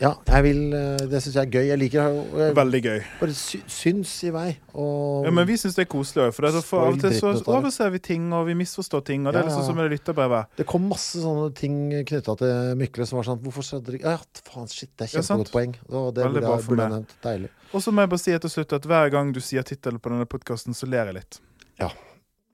Ja, 0.00 0.10
jeg 0.26 0.42
vil 0.44 0.60
eh, 0.74 0.96
Det 1.10 1.20
syns 1.24 1.34
jeg 1.34 1.46
er 1.46 1.50
gøy. 1.50 1.66
Jeg 1.68 1.78
liker 1.78 2.04
det 2.08 2.40
jeg 2.46 2.54
Veldig 2.56 2.80
gøy. 2.84 2.98
bare 3.20 3.34
sy 3.36 3.58
syns 3.66 4.12
i 4.24 4.30
vei. 4.34 4.56
Og 4.74 5.24
Ja, 5.26 5.30
men 5.34 5.46
vi 5.46 5.56
syns 5.60 5.74
det 5.76 5.84
er 5.86 5.90
koselig 5.92 6.26
òg, 6.28 6.32
for 6.34 6.42
det 6.46 6.50
er 6.54 6.58
så 6.60 6.64
for 6.66 6.86
av 6.86 6.92
og 6.94 7.00
til 7.02 7.12
så 7.18 7.32
overser 7.54 7.90
vi 7.94 7.98
ting, 7.98 8.32
og 8.32 8.46
vi 8.46 8.54
misforstår 8.54 9.04
ting, 9.04 9.26
og 9.26 9.32
det 9.34 9.40
Ja, 9.40 9.44
er 9.46 9.50
liksom 9.50 9.66
som 9.66 9.76
med 9.76 9.90
det 9.90 9.98
lytterbrevet. 9.98 10.46
det 10.56 10.66
kom 10.66 10.88
masse 10.88 11.18
sånne 11.22 11.54
ting 11.54 11.76
knytta 12.04 12.36
til 12.38 12.74
Mykle 12.76 13.06
som 13.06 13.18
var 13.20 13.24
sånn 13.28 13.42
Hvorfor 13.42 13.62
skjedde 13.62 13.84
det 13.92 14.00
ikke 14.00 14.14
Ja, 14.14 14.18
faen, 14.52 14.68
shit, 14.68 14.90
det 14.96 15.08
er 15.08 15.16
Ja, 15.18 15.22
kjempegodt 15.22 15.52
poeng. 15.52 15.74
Og 15.90 16.14
det 16.14 16.24
Veldig 16.24 16.34
burde 16.40 16.46
bra 16.46 16.56
for 16.58 16.74
burde 16.76 16.88
meg. 16.88 16.92
nevnt. 16.98 17.14
Deilig. 17.22 17.50
Og 17.74 17.82
så 17.82 17.92
må 17.92 18.00
jeg 18.02 18.08
bare 18.10 18.18
si 18.24 18.38
til 18.38 18.50
slutt 18.50 18.72
at 18.72 18.82
hver 18.88 19.10
gang 19.10 19.32
du 19.32 19.40
sier 19.40 19.62
tittelen 19.62 19.98
på 20.00 20.08
denne 20.10 20.24
podkasten, 20.26 20.72
så 20.74 20.86
ler 20.88 21.06
jeg 21.12 21.14
litt. 21.20 21.40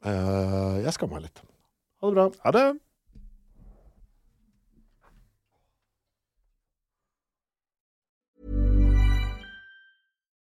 Eh, 0.05 0.83
jeg 0.85 0.93
skammer 0.93 1.17
meg 1.17 1.23
litt. 1.31 1.41
Ha 2.03 2.09
det 2.11 2.15
bra. 2.15 2.27
Ha 2.45 2.51
det! 2.53 2.65